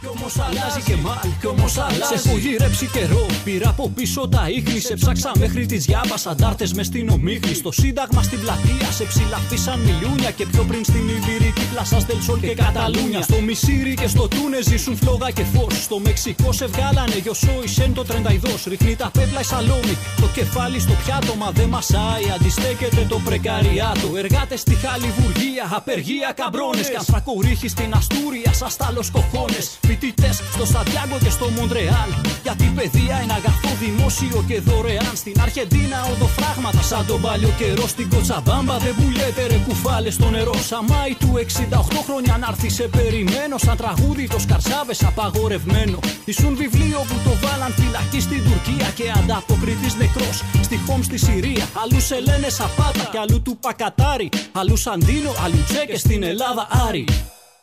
Κι 0.00 0.10
όμως 0.16 0.38
αλλάζει 0.38 0.80
και 0.88 0.96
μάλ, 0.96 1.28
κι 1.40 1.46
όμως 1.46 1.78
αλλάζει. 1.78 2.16
Σε 2.16 2.28
έχω 2.28 2.38
γυρέψει 2.38 2.86
καιρό. 2.86 3.26
Πήρα 3.44 3.68
από 3.68 3.88
πίσω 3.96 4.28
τα 4.28 4.48
ίχνη. 4.56 4.80
Σε 4.80 4.94
ψάξα 4.94 5.32
μέχρι 5.38 5.66
τις 5.66 5.84
διάβα. 5.84 6.16
Αντάρτες 6.30 6.72
μες 6.72 6.86
στην 6.86 7.08
ομίχνη. 7.08 7.54
Στο 7.54 7.72
Σύνταγμα 7.72 8.22
στην 8.22 8.40
πλατεία 8.40 8.90
σε 8.90 9.04
ψηλαφίσαν 9.04 9.80
μιλούνια. 9.80 10.30
Και 10.30 10.46
πιο 10.46 10.62
πριν 10.68 10.84
στην 10.84 11.08
Ιβυρική 11.08 11.64
πλασά 11.72 11.98
Δελσόλ 11.98 12.40
και 12.40 12.54
Καταλούνια. 12.54 13.22
Στο 13.22 13.40
Μισήρι 13.40 13.94
και 13.94 14.06
στο 14.06 14.28
Τούνε 14.28 14.58
ζήσουν 14.62 14.96
φλόγα 14.96 15.30
και 15.30 15.44
φως. 15.44 15.82
Στο 15.82 15.98
Μεξικό 15.98 16.52
σε 16.52 16.66
βγάλανε 16.66 17.16
γιοσό 17.22 17.56
Σεν 17.64 17.94
το 17.94 18.02
τρενταϊδός. 18.04 18.64
Ρίχνει 18.64 18.96
τα 18.96 19.10
πέπλα 19.12 19.40
η 19.40 19.44
σαλόμη. 19.44 19.96
Το 20.20 20.26
κεφάλι 20.34 20.80
στο 20.80 20.92
πιάτο 21.04 21.34
μα 21.34 21.50
δεν 21.50 21.68
μασάει. 21.68 22.24
Αντιστέκεται 22.34 23.06
το 23.08 23.20
πρεκαριάτο. 23.24 24.08
Εργάτες 24.16 24.60
στη 24.60 24.74
Χαλιβουργία. 24.74 25.64
Απεργία 25.78 26.32
καμπρόνες. 26.36 26.90
Καθρακορίχη 26.90 27.68
στην 27.68 27.94
Αστούρια. 27.94 28.52
Σας 28.52 28.76
κοχώνε. 29.12 29.58
Φοιτητές 29.86 30.36
στο 30.54 30.64
Σαντιάγκο 30.72 31.18
και 31.24 31.30
στο 31.30 31.46
Μοντρεάλ. 31.56 32.10
Γιατί 32.42 32.64
η 32.64 32.72
παιδεία 32.76 33.16
είναι 33.22 33.32
αγαθό 33.32 33.70
δημόσιο 33.84 34.44
και 34.48 34.60
δωρεάν. 34.60 35.14
Στην 35.22 35.36
Αρχεντίνα 35.40 35.98
οδοφράγματα 36.12 36.82
σαν 36.82 37.06
τον 37.06 37.20
παλιό 37.20 37.52
καιρό. 37.58 37.86
Στην 37.94 38.08
Κοτσαμπάμπα 38.12 38.76
δεν 38.78 38.94
πουλιέται 38.98 39.46
ρε 39.46 39.58
κουφάλες 39.66 40.14
στο 40.14 40.30
νερό. 40.30 40.54
Σαμάι 40.70 41.14
του 41.22 41.30
68 41.36 42.00
χρόνια 42.06 42.36
να 42.40 42.46
έρθει 42.50 42.70
σε 42.78 42.86
περιμένω. 42.96 43.58
Σαν 43.58 43.76
τραγούδι 43.76 44.28
το 44.28 44.38
σκαρσάβες 44.38 45.04
απαγορευμένο. 45.04 45.98
Ήσουν 46.24 46.56
βιβλίο 46.56 46.98
που 47.08 47.16
το 47.26 47.32
βάλαν 47.42 47.72
φυλακή 47.72 48.20
στην 48.20 48.40
Τουρκία 48.46 48.88
και 48.98 49.06
ανταποκριτής 49.18 49.94
νεκρός. 49.94 50.36
Στη 50.62 50.76
Χόμ 50.86 51.00
στη 51.02 51.18
Συρία. 51.18 51.64
Αλλού 51.82 52.00
σε 52.00 52.20
λένε 52.20 52.48
Σαπάτα 52.48 53.04
και 53.12 53.18
αλλού 53.18 53.42
του 53.42 53.56
Πακατάρι. 53.56 54.28
Αλλού 54.52 54.76
Σαντίνο, 54.76 55.32
αλλού 55.44 55.62
Τσέκε 55.68 55.98
στην 55.98 56.22
Ελλάδα 56.22 56.68
Άρη. 56.88 57.04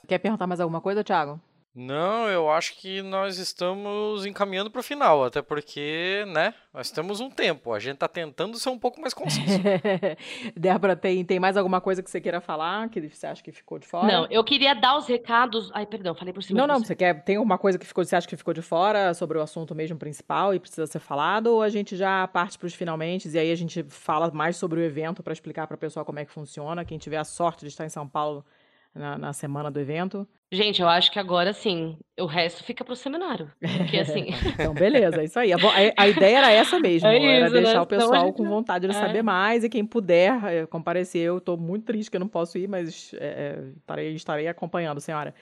Quer 0.10 0.20
perguntar 0.20 0.48
mais 0.48 0.60
alguma 0.60 0.82
coisa, 0.82 1.02
Thiago? 1.10 1.34
Não, 1.74 2.28
eu 2.28 2.52
acho 2.52 2.78
que 2.78 3.02
nós 3.02 3.38
estamos 3.38 4.26
encaminhando 4.26 4.70
para 4.70 4.82
o 4.82 4.84
final, 4.84 5.24
até 5.24 5.42
porque, 5.42 6.26
né, 6.28 6.54
nós 6.74 6.92
temos 6.92 7.22
um 7.22 7.30
tempo. 7.30 7.72
A 7.72 7.80
gente 7.80 7.94
está 7.94 8.10
tentando 8.10 8.58
ser 8.58 8.70
um 8.70 8.78
pouco 8.78 9.00
mais 9.00 9.14
conciso. 9.14 9.60
Débora, 10.54 10.98
tem, 10.98 11.24
tem 11.24 11.40
mais 11.40 11.56
alguma 11.56 11.80
coisa 11.80 12.04
que 12.04 12.12
você 12.12 12.20
queira 12.20 12.42
falar, 12.42 12.90
que 12.90 13.00
você 13.08 13.26
acha 13.26 13.42
que 13.42 13.54
ficou 13.54 13.80
de 13.80 13.88
fora? 13.88 14.06
Não, 14.06 14.28
eu 14.30 14.44
queria 14.44 14.74
dar 14.74 14.98
os 14.98 15.08
recados. 15.08 15.72
Ai, 15.74 15.86
perdão, 15.86 16.14
falei 16.14 16.34
por 16.34 16.44
cima. 16.44 16.60
Não, 16.60 16.68
não, 16.68 16.80
você. 16.80 16.88
você 16.88 16.96
quer. 16.96 17.24
Tem 17.24 17.38
alguma 17.38 17.58
coisa 17.58 17.80
que 17.80 17.86
ficou, 17.86 18.04
você 18.04 18.18
acha 18.18 18.28
que 18.28 18.36
ficou 18.36 18.54
de 18.54 18.62
fora 18.62 19.14
sobre 19.14 19.38
o 19.38 19.42
assunto 19.42 19.74
mesmo 19.74 19.98
principal 19.98 20.54
e 20.54 20.60
precisa 20.60 20.86
ser 20.86 21.00
falado? 21.00 21.48
Ou 21.48 21.62
a 21.62 21.70
gente 21.70 21.96
já 21.96 22.28
parte 22.28 22.60
para 22.60 22.68
os 22.68 22.74
finalmente 22.74 23.30
e 23.30 23.40
aí 23.40 23.50
a 23.50 23.56
gente 23.56 23.82
fala 23.88 24.30
mais 24.32 24.58
sobre 24.58 24.82
o 24.82 24.84
evento 24.84 25.24
para 25.24 25.32
explicar 25.32 25.68
para 25.68 25.76
o 25.76 25.78
pessoal 25.78 26.06
como 26.06 26.20
é 26.20 26.26
que 26.26 26.32
funciona? 26.32 26.84
Quem 26.84 26.98
tiver 26.98 27.18
a 27.18 27.24
sorte 27.24 27.62
de 27.62 27.68
estar 27.68 27.86
em 27.86 27.90
São 27.90 28.06
Paulo 28.06 28.46
na, 28.94 29.18
na, 29.18 29.34
semana 29.34 29.72
do 29.72 29.80
evento? 29.80 30.28
Gente, 30.52 30.82
eu 30.82 30.88
acho 30.88 31.12
que 31.12 31.18
agora 31.18 31.54
sim, 31.54 31.98
o 32.20 32.26
resto 32.26 32.64
fica 32.64 32.84
pro 32.84 32.96
seminário. 32.96 33.50
Porque 33.78 33.98
assim. 34.00 34.28
então, 34.54 34.74
beleza, 34.74 35.22
é 35.22 35.26
isso 35.26 35.40
aí. 35.40 35.54
A, 35.54 35.58
a, 35.96 36.08
ideia 36.10 36.38
era 36.38 36.52
essa 36.52 36.80
mesmo, 36.80 37.08
é 37.08 37.38
era 37.38 37.46
isso, 37.46 37.54
deixar 37.54 37.74
né? 37.76 37.82
o 37.82 37.86
pessoal 37.86 38.28
então, 38.28 38.34
com 38.34 38.46
vontade 38.46 38.88
de 38.88 38.96
é. 38.96 39.00
saber 39.00 39.22
mais 39.22 39.64
e 39.64 39.70
quem 39.70 39.86
puder 39.86 40.44
é, 40.44 40.66
comparecer. 40.66 41.22
Eu 41.22 41.38
estou 41.38 41.58
muito 41.58 41.86
triste 41.86 42.12
que 42.12 42.18
eu 42.18 42.20
não 42.22 42.28
posso 42.28 42.58
ir, 42.58 42.68
mas 42.68 43.14
é, 43.14 43.26
é, 43.26 43.64
estarei, 43.78 44.14
estarei 44.14 44.48
acompanhando, 44.48 45.00
senhora, 45.00 45.34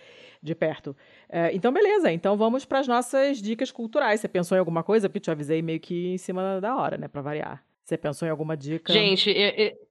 de 0.41 0.53
perto. 0.53 0.95
É, 1.27 1.53
então, 1.55 1.71
beleza. 1.71 2.11
Então 2.11 2.37
vamos 2.37 2.65
para 2.65 2.79
as 2.79 2.87
nossas 2.87 3.41
dicas 3.41 3.71
culturais. 3.71 4.19
Você 4.19 4.27
pensou 4.27 4.55
em 4.55 4.59
alguma 4.59 4.83
coisa? 4.83 5.09
Porque 5.09 5.19
te 5.19 5.31
avisei 5.31 5.61
meio 5.61 5.79
que 5.79 6.13
em 6.13 6.17
cima 6.17 6.61
da 6.61 6.75
hora, 6.75 6.97
né, 6.97 7.07
para 7.07 7.21
variar. 7.21 7.63
Você 7.83 7.97
pensou 7.97 8.27
em 8.27 8.31
alguma 8.31 8.55
dica? 8.55 8.93
Gente, 8.93 9.31
eu, 9.31 9.49
eu 9.49 9.88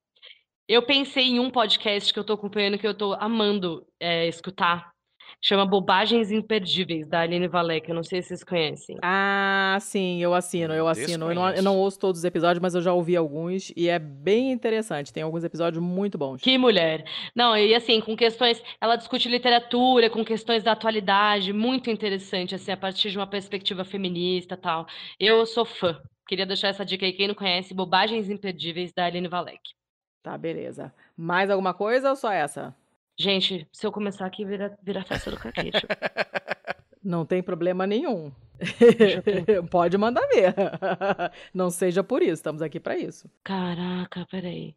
eu 0.68 0.82
pensei 0.82 1.24
em 1.24 1.40
um 1.40 1.50
podcast 1.50 2.12
que 2.12 2.18
eu 2.18 2.24
tô 2.24 2.34
acompanhando, 2.34 2.78
que 2.78 2.86
eu 2.86 2.94
tô 2.94 3.14
amando 3.14 3.86
é, 3.98 4.28
escutar. 4.28 4.90
Chama 5.40 5.64
Bobagens 5.64 6.32
Imperdíveis, 6.32 7.06
da 7.06 7.20
Aline 7.20 7.46
Valek. 7.46 7.88
Eu 7.88 7.94
não 7.94 8.02
sei 8.02 8.20
se 8.20 8.28
vocês 8.28 8.44
conhecem. 8.44 8.96
Ah, 9.02 9.78
sim, 9.80 10.20
eu 10.20 10.34
assino, 10.34 10.74
eu 10.74 10.88
assino. 10.88 11.30
Eu 11.30 11.34
não, 11.34 11.50
eu 11.50 11.62
não, 11.62 11.76
ouço 11.76 11.98
todos 11.98 12.20
os 12.20 12.24
episódios, 12.24 12.60
mas 12.60 12.74
eu 12.74 12.82
já 12.82 12.92
ouvi 12.92 13.16
alguns 13.16 13.72
e 13.76 13.88
é 13.88 13.98
bem 13.98 14.50
interessante. 14.50 15.12
Tem 15.12 15.22
alguns 15.22 15.44
episódios 15.44 15.82
muito 15.82 16.18
bons. 16.18 16.40
Que 16.42 16.58
mulher. 16.58 17.04
Não, 17.34 17.56
e 17.56 17.74
assim, 17.74 18.00
com 18.00 18.16
questões. 18.16 18.60
Ela 18.80 18.96
discute 18.96 19.28
literatura, 19.28 20.10
com 20.10 20.24
questões 20.24 20.62
da 20.62 20.72
atualidade, 20.72 21.52
muito 21.52 21.88
interessante, 21.88 22.54
assim, 22.54 22.72
a 22.72 22.76
partir 22.76 23.10
de 23.10 23.16
uma 23.16 23.26
perspectiva 23.26 23.84
feminista 23.84 24.56
tal. 24.56 24.86
Eu 25.20 25.46
sou 25.46 25.64
fã. 25.64 26.00
Queria 26.26 26.44
deixar 26.44 26.68
essa 26.68 26.84
dica 26.84 27.06
aí, 27.06 27.12
quem 27.12 27.28
não 27.28 27.34
conhece, 27.34 27.72
Bobagens 27.72 28.28
Imperdíveis, 28.28 28.92
da 28.92 29.06
Aline 29.06 29.28
Valek. 29.28 29.77
Tá, 30.22 30.36
beleza. 30.36 30.92
Mais 31.16 31.50
alguma 31.50 31.72
coisa 31.72 32.10
ou 32.10 32.16
só 32.16 32.32
essa? 32.32 32.74
Gente, 33.18 33.66
se 33.72 33.86
eu 33.86 33.92
começar 33.92 34.26
aqui, 34.26 34.44
vira, 34.44 34.78
vira 34.82 35.04
festa 35.04 35.30
do 35.30 35.38
caquete. 35.38 35.84
Não 37.02 37.24
tem 37.24 37.42
problema 37.42 37.86
nenhum. 37.86 38.30
Pode 39.70 39.96
mandar 39.96 40.26
ver. 40.28 40.54
Não 41.54 41.70
seja 41.70 42.04
por 42.04 42.22
isso, 42.22 42.34
estamos 42.34 42.62
aqui 42.62 42.78
para 42.78 42.96
isso. 42.96 43.30
Caraca, 43.42 44.26
peraí. 44.30 44.74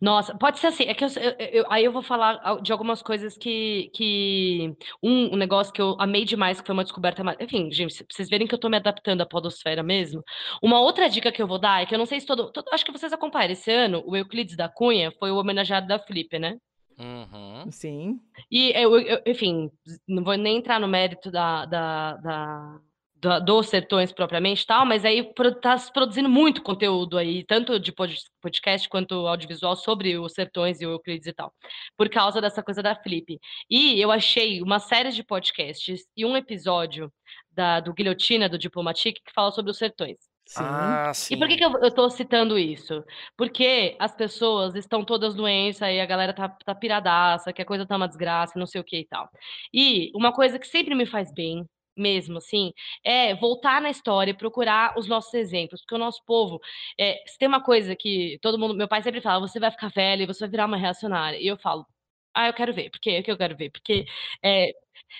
Nossa, 0.00 0.36
pode 0.36 0.58
ser 0.58 0.68
assim. 0.68 0.84
É 0.84 0.94
que 0.94 1.04
eu, 1.04 1.08
eu, 1.08 1.32
eu, 1.38 1.64
aí 1.70 1.84
eu 1.84 1.92
vou 1.92 2.02
falar 2.02 2.60
de 2.60 2.72
algumas 2.72 3.02
coisas 3.02 3.36
que. 3.36 3.90
que 3.94 4.74
um, 5.02 5.34
um, 5.34 5.36
negócio 5.36 5.72
que 5.72 5.80
eu 5.80 5.96
amei 5.98 6.24
demais, 6.24 6.60
que 6.60 6.66
foi 6.66 6.72
uma 6.72 6.84
descoberta. 6.84 7.22
Enfim, 7.40 7.70
gente, 7.70 8.04
vocês 8.10 8.28
verem 8.28 8.46
que 8.46 8.54
eu 8.54 8.58
tô 8.58 8.68
me 8.68 8.76
adaptando 8.76 9.20
à 9.20 9.26
podosfera 9.26 9.82
mesmo. 9.82 10.22
Uma 10.62 10.80
outra 10.80 11.08
dica 11.08 11.32
que 11.32 11.42
eu 11.42 11.46
vou 11.46 11.58
dar 11.58 11.82
é 11.82 11.86
que 11.86 11.94
eu 11.94 11.98
não 11.98 12.06
sei 12.06 12.20
se 12.20 12.26
todo. 12.26 12.50
todo 12.52 12.68
acho 12.72 12.84
que 12.84 12.92
vocês 12.92 13.12
acompanham. 13.12 13.52
Esse 13.52 13.70
ano, 13.70 14.02
o 14.06 14.16
Euclides 14.16 14.56
da 14.56 14.68
Cunha 14.68 15.12
foi 15.18 15.30
o 15.30 15.36
homenageado 15.36 15.86
da 15.86 15.98
Felipe, 15.98 16.38
né? 16.38 16.56
Uhum. 16.98 17.70
Sim. 17.70 18.20
E 18.50 18.72
eu, 18.74 18.98
eu, 18.98 19.20
enfim, 19.26 19.70
não 20.08 20.24
vou 20.24 20.34
nem 20.36 20.56
entrar 20.56 20.80
no 20.80 20.88
mérito 20.88 21.30
da, 21.30 21.66
da, 21.66 22.16
da 22.16 22.80
da- 23.20 23.38
dos 23.38 23.68
sertões 23.68 24.12
propriamente 24.12 24.62
e 24.62 24.66
tal, 24.66 24.84
mas 24.86 25.04
aí 25.04 25.32
tá 25.60 25.76
se 25.78 25.92
produzindo 25.92 26.28
muito 26.28 26.62
conteúdo 26.62 27.16
aí, 27.18 27.44
tanto 27.44 27.78
de 27.80 27.92
pod- 27.92 28.16
podcast 28.40 28.88
quanto 28.88 29.26
audiovisual 29.26 29.74
sobre 29.76 30.18
os 30.18 30.32
sertões 30.32 30.80
e 30.80 30.86
o 30.86 30.90
Euclides 30.92 31.26
e 31.26 31.32
tal, 31.32 31.52
por 31.96 32.08
causa 32.08 32.40
dessa 32.40 32.62
coisa 32.62 32.82
da 32.82 32.94
Flip. 32.94 33.38
E 33.70 34.00
eu 34.00 34.10
achei 34.12 34.60
uma 34.62 34.78
série 34.78 35.10
de 35.10 35.24
podcasts 35.24 36.02
e 36.16 36.24
um 36.24 36.36
episódio 36.36 37.10
da, 37.50 37.80
do 37.80 37.94
Guilhotina, 37.94 38.48
do 38.48 38.58
Diplomatique, 38.58 39.22
que 39.24 39.32
fala 39.32 39.50
sobre 39.50 39.70
os 39.70 39.78
sertões. 39.78 40.16
Sim. 40.48 40.62
Ah, 40.64 41.10
sim. 41.12 41.34
E 41.34 41.38
por 41.38 41.48
que, 41.48 41.56
que 41.56 41.64
eu, 41.64 41.72
eu 41.82 41.90
tô 41.90 42.08
citando 42.08 42.56
isso? 42.56 43.02
Porque 43.36 43.96
as 43.98 44.14
pessoas 44.14 44.76
estão 44.76 45.04
todas 45.04 45.34
doentes, 45.34 45.82
aí 45.82 46.00
a 46.00 46.06
galera 46.06 46.32
tá, 46.32 46.48
tá 46.48 46.72
piradaça, 46.72 47.52
que 47.52 47.60
a 47.62 47.64
coisa 47.64 47.84
tá 47.84 47.96
uma 47.96 48.06
desgraça, 48.06 48.56
não 48.56 48.66
sei 48.66 48.80
o 48.80 48.84
que 48.84 48.98
e 49.00 49.06
tal. 49.06 49.28
E 49.74 50.12
uma 50.14 50.32
coisa 50.32 50.56
que 50.56 50.66
sempre 50.68 50.94
me 50.94 51.04
faz 51.04 51.32
bem, 51.34 51.66
mesmo 51.96 52.38
assim, 52.38 52.72
é 53.04 53.34
voltar 53.34 53.80
na 53.80 53.90
história 53.90 54.30
e 54.32 54.34
procurar 54.36 54.96
os 54.98 55.08
nossos 55.08 55.32
exemplos, 55.34 55.80
porque 55.80 55.94
o 55.94 55.98
nosso 55.98 56.22
povo, 56.24 56.60
é, 56.98 57.22
se 57.26 57.38
tem 57.38 57.48
uma 57.48 57.62
coisa 57.62 57.96
que 57.96 58.38
todo 58.42 58.58
mundo, 58.58 58.74
meu 58.74 58.88
pai 58.88 59.02
sempre 59.02 59.20
fala, 59.20 59.40
você 59.46 59.58
vai 59.60 59.70
ficar 59.70 59.88
velha 59.90 60.22
e 60.22 60.26
você 60.26 60.40
vai 60.40 60.50
virar 60.50 60.66
uma 60.66 60.76
reacionária. 60.76 61.38
E 61.40 61.46
eu 61.46 61.56
falo, 61.58 61.86
ah, 62.34 62.48
eu 62.48 62.52
quero 62.54 62.74
ver. 62.74 62.90
Por 62.90 63.00
quê? 63.00 63.20
O 63.20 63.22
que 63.24 63.30
eu 63.30 63.38
quero 63.38 63.56
ver? 63.56 63.70
Porque 63.70 64.04
é, 64.44 64.72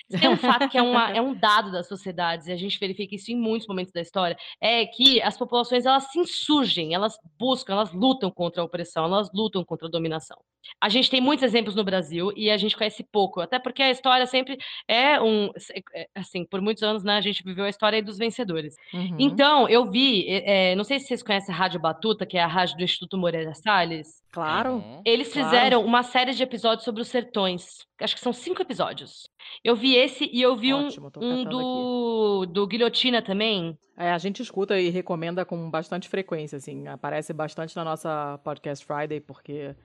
tem 0.09 0.29
um 0.29 0.37
fato 0.37 0.69
que 0.69 0.77
é, 0.77 0.81
uma- 0.81 1.11
é 1.11 1.21
um 1.21 1.33
dado 1.39 1.71
das 1.71 1.87
sociedades, 1.87 2.47
e 2.47 2.51
a 2.51 2.57
gente 2.57 2.79
verifica 2.79 3.15
isso 3.15 3.31
em 3.31 3.35
muitos 3.35 3.67
momentos 3.67 3.93
da 3.93 4.01
história, 4.01 4.37
é 4.61 4.85
que 4.85 5.21
as 5.21 5.37
populações 5.37 5.85
elas 5.85 6.11
se 6.11 6.19
insurgem, 6.19 6.93
elas 6.93 7.17
buscam, 7.39 7.73
elas 7.73 7.91
lutam 7.93 8.29
contra 8.31 8.61
a 8.61 8.65
opressão, 8.65 9.05
elas 9.05 9.29
lutam 9.33 9.63
contra 9.63 9.87
a 9.87 9.91
dominação. 9.91 10.37
A 10.81 10.89
gente 10.89 11.09
tem 11.09 11.21
muitos 11.21 11.43
exemplos 11.43 11.75
no 11.75 11.83
Brasil 11.83 12.31
e 12.35 12.49
a 12.49 12.57
gente 12.57 12.75
conhece 12.75 13.03
pouco, 13.11 13.39
até 13.39 13.57
porque 13.57 13.81
a 13.81 13.89
história 13.89 14.25
sempre 14.25 14.57
é 14.87 15.21
um, 15.21 15.49
é, 15.93 16.07
assim, 16.13 16.45
por 16.45 16.59
muitos 16.61 16.83
anos, 16.83 17.03
né, 17.03 17.15
a 17.17 17.21
gente 17.21 17.43
viveu 17.43 17.63
a 17.65 17.69
história 17.69 18.03
dos 18.03 18.17
vencedores. 18.17 18.75
Uhum. 18.93 19.15
Então, 19.17 19.69
eu 19.69 19.89
vi, 19.89 20.27
é, 20.27 20.71
é, 20.71 20.75
não 20.75 20.83
sei 20.83 20.99
se 20.99 21.07
vocês 21.07 21.23
conhecem 21.23 21.53
a 21.53 21.57
Rádio 21.57 21.79
Batuta, 21.79 22.25
que 22.25 22.37
é 22.37 22.43
a 22.43 22.47
rádio 22.47 22.77
do 22.77 22.83
Instituto 22.83 23.17
Moreira 23.17 23.53
Salles. 23.53 24.21
Claro. 24.31 24.73
Uhum. 24.73 25.01
Eles 25.05 25.31
Claro. 25.31 25.49
fizeram 25.49 25.85
uma 25.85 26.03
série 26.03 26.33
de 26.33 26.43
episódios 26.43 26.83
sobre 26.83 27.01
os 27.01 27.07
sertões. 27.07 27.85
Acho 28.01 28.13
que 28.15 28.21
são 28.21 28.33
cinco 28.33 28.61
episódios. 28.61 29.27
Eu 29.63 29.75
vi 29.75 29.95
esse 29.95 30.29
e 30.31 30.41
eu 30.41 30.55
vi 30.55 30.73
um, 30.73 30.87
Ótimo, 30.87 31.07
um 31.07 31.11
catando 31.11 31.49
do, 31.49 32.45
do 32.45 32.67
Guilhotina 32.67 33.21
também. 33.21 33.77
É, 33.97 34.11
a 34.11 34.17
gente 34.17 34.41
escuta 34.41 34.79
e 34.79 34.89
recomenda 34.89 35.43
com 35.43 35.69
bastante 35.71 36.07
frequência, 36.07 36.57
assim. 36.57 36.87
Aparece 36.87 37.33
bastante 37.33 37.75
na 37.75 37.83
nossa 37.83 38.39
Podcast 38.43 38.85
Friday, 38.85 39.19
porque 39.19 39.75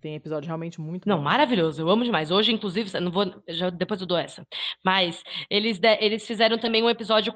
tem 0.00 0.14
episódio 0.14 0.46
realmente 0.46 0.80
muito 0.80 1.06
Não, 1.06 1.18
bom. 1.18 1.22
maravilhoso, 1.24 1.82
eu 1.82 1.90
amo 1.90 2.02
demais. 2.04 2.30
Hoje, 2.30 2.52
inclusive, 2.54 2.98
não 3.00 3.10
vou, 3.10 3.26
já, 3.48 3.68
depois 3.68 4.00
eu 4.00 4.06
dou 4.06 4.16
essa. 4.16 4.46
Mas 4.82 5.22
eles, 5.50 5.78
de- 5.78 5.98
eles 6.00 6.26
fizeram 6.26 6.56
também 6.56 6.82
um 6.82 6.88
episódio 6.88 7.34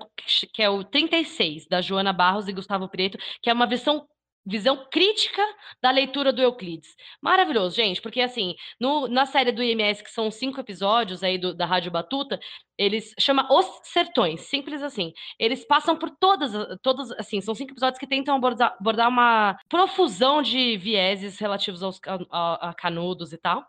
que 0.51 0.63
é 0.63 0.71
o 0.71 0.83
36, 0.83 1.67
da 1.69 1.83
Joana 1.83 2.11
Barros 2.11 2.49
e 2.49 2.55
Gustavo 2.55 2.89
Preto, 2.89 3.19
que 3.43 3.51
é 3.51 3.53
uma 3.53 3.67
visão, 3.67 4.07
visão 4.47 4.87
crítica 4.91 5.43
da 5.83 5.91
leitura 5.91 6.33
do 6.33 6.43
Euclides. 6.43 6.95
Maravilhoso, 7.23 7.75
gente, 7.77 8.01
porque 8.03 8.21
assim, 8.21 8.55
no- 8.79 9.09
na 9.09 9.27
série 9.27 9.53
do 9.53 9.63
IMS, 9.63 10.03
que 10.03 10.11
são 10.11 10.31
cinco 10.31 10.61
episódios 10.61 11.23
aí 11.23 11.39
do- 11.39 11.55
da 11.55 11.65
Rádio 11.67 11.91
Batuta, 11.91 12.39
eles 12.77 13.15
chama 13.19 13.47
Os 13.53 13.67
Sertões, 13.85 14.43
simples 14.43 14.83
assim. 14.83 15.13
Eles 15.39 15.65
passam 15.67 15.97
por 15.97 16.11
todas, 16.11 16.53
todas 16.83 17.11
assim, 17.13 17.41
são 17.41 17.55
cinco 17.55 17.73
episódios 17.73 17.99
que 17.99 18.07
tentam 18.07 18.35
abordar, 18.37 18.77
abordar 18.79 19.09
uma 19.09 19.57
profusão 19.69 20.43
de 20.43 20.77
vieses 20.77 21.39
relativos 21.39 21.83
aos 21.83 22.01
a, 22.31 22.71
a 22.71 22.75
canudos 22.75 23.33
e 23.33 23.39
tal 23.39 23.65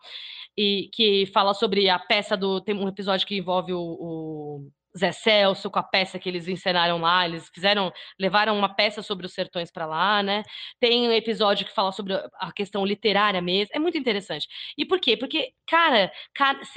e 0.58 0.90
que 0.94 1.26
fala 1.28 1.54
sobre 1.54 1.90
a 1.90 2.00
peça 2.00 2.36
do. 2.38 2.62
Tem 2.62 2.76
um 2.76 2.88
episódio 2.88 3.28
que 3.28 3.38
envolve 3.38 3.74
o, 3.74 3.80
o 3.80 4.70
Zé 4.98 5.12
Celso 5.12 5.70
com 5.70 5.80
a 5.80 5.84
peça 5.84 6.18
que 6.20 6.30
eles 6.30 6.48
encenaram 6.48 7.00
lá. 7.00 7.26
Eles 7.26 7.50
fizeram, 7.54 7.92
levaram 8.20 8.58
uma 8.58 8.74
peça 8.74 9.02
sobre 9.02 9.26
os 9.26 9.34
sertões 9.34 9.72
para 9.72 9.86
lá, 9.86 10.24
né? 10.24 10.44
Tem 10.80 11.08
um 11.08 11.12
episódio 11.12 11.66
que 11.66 11.74
fala 11.74 11.92
sobre 11.92 12.14
a 12.14 12.52
questão 12.54 12.86
literária 12.86 13.42
mesmo. 13.42 13.72
É 13.76 13.80
muito 13.80 13.98
interessante. 13.98 14.48
E 14.78 14.86
por 14.86 15.00
quê? 15.00 15.18
Porque, 15.18 15.52
cara, 15.68 16.12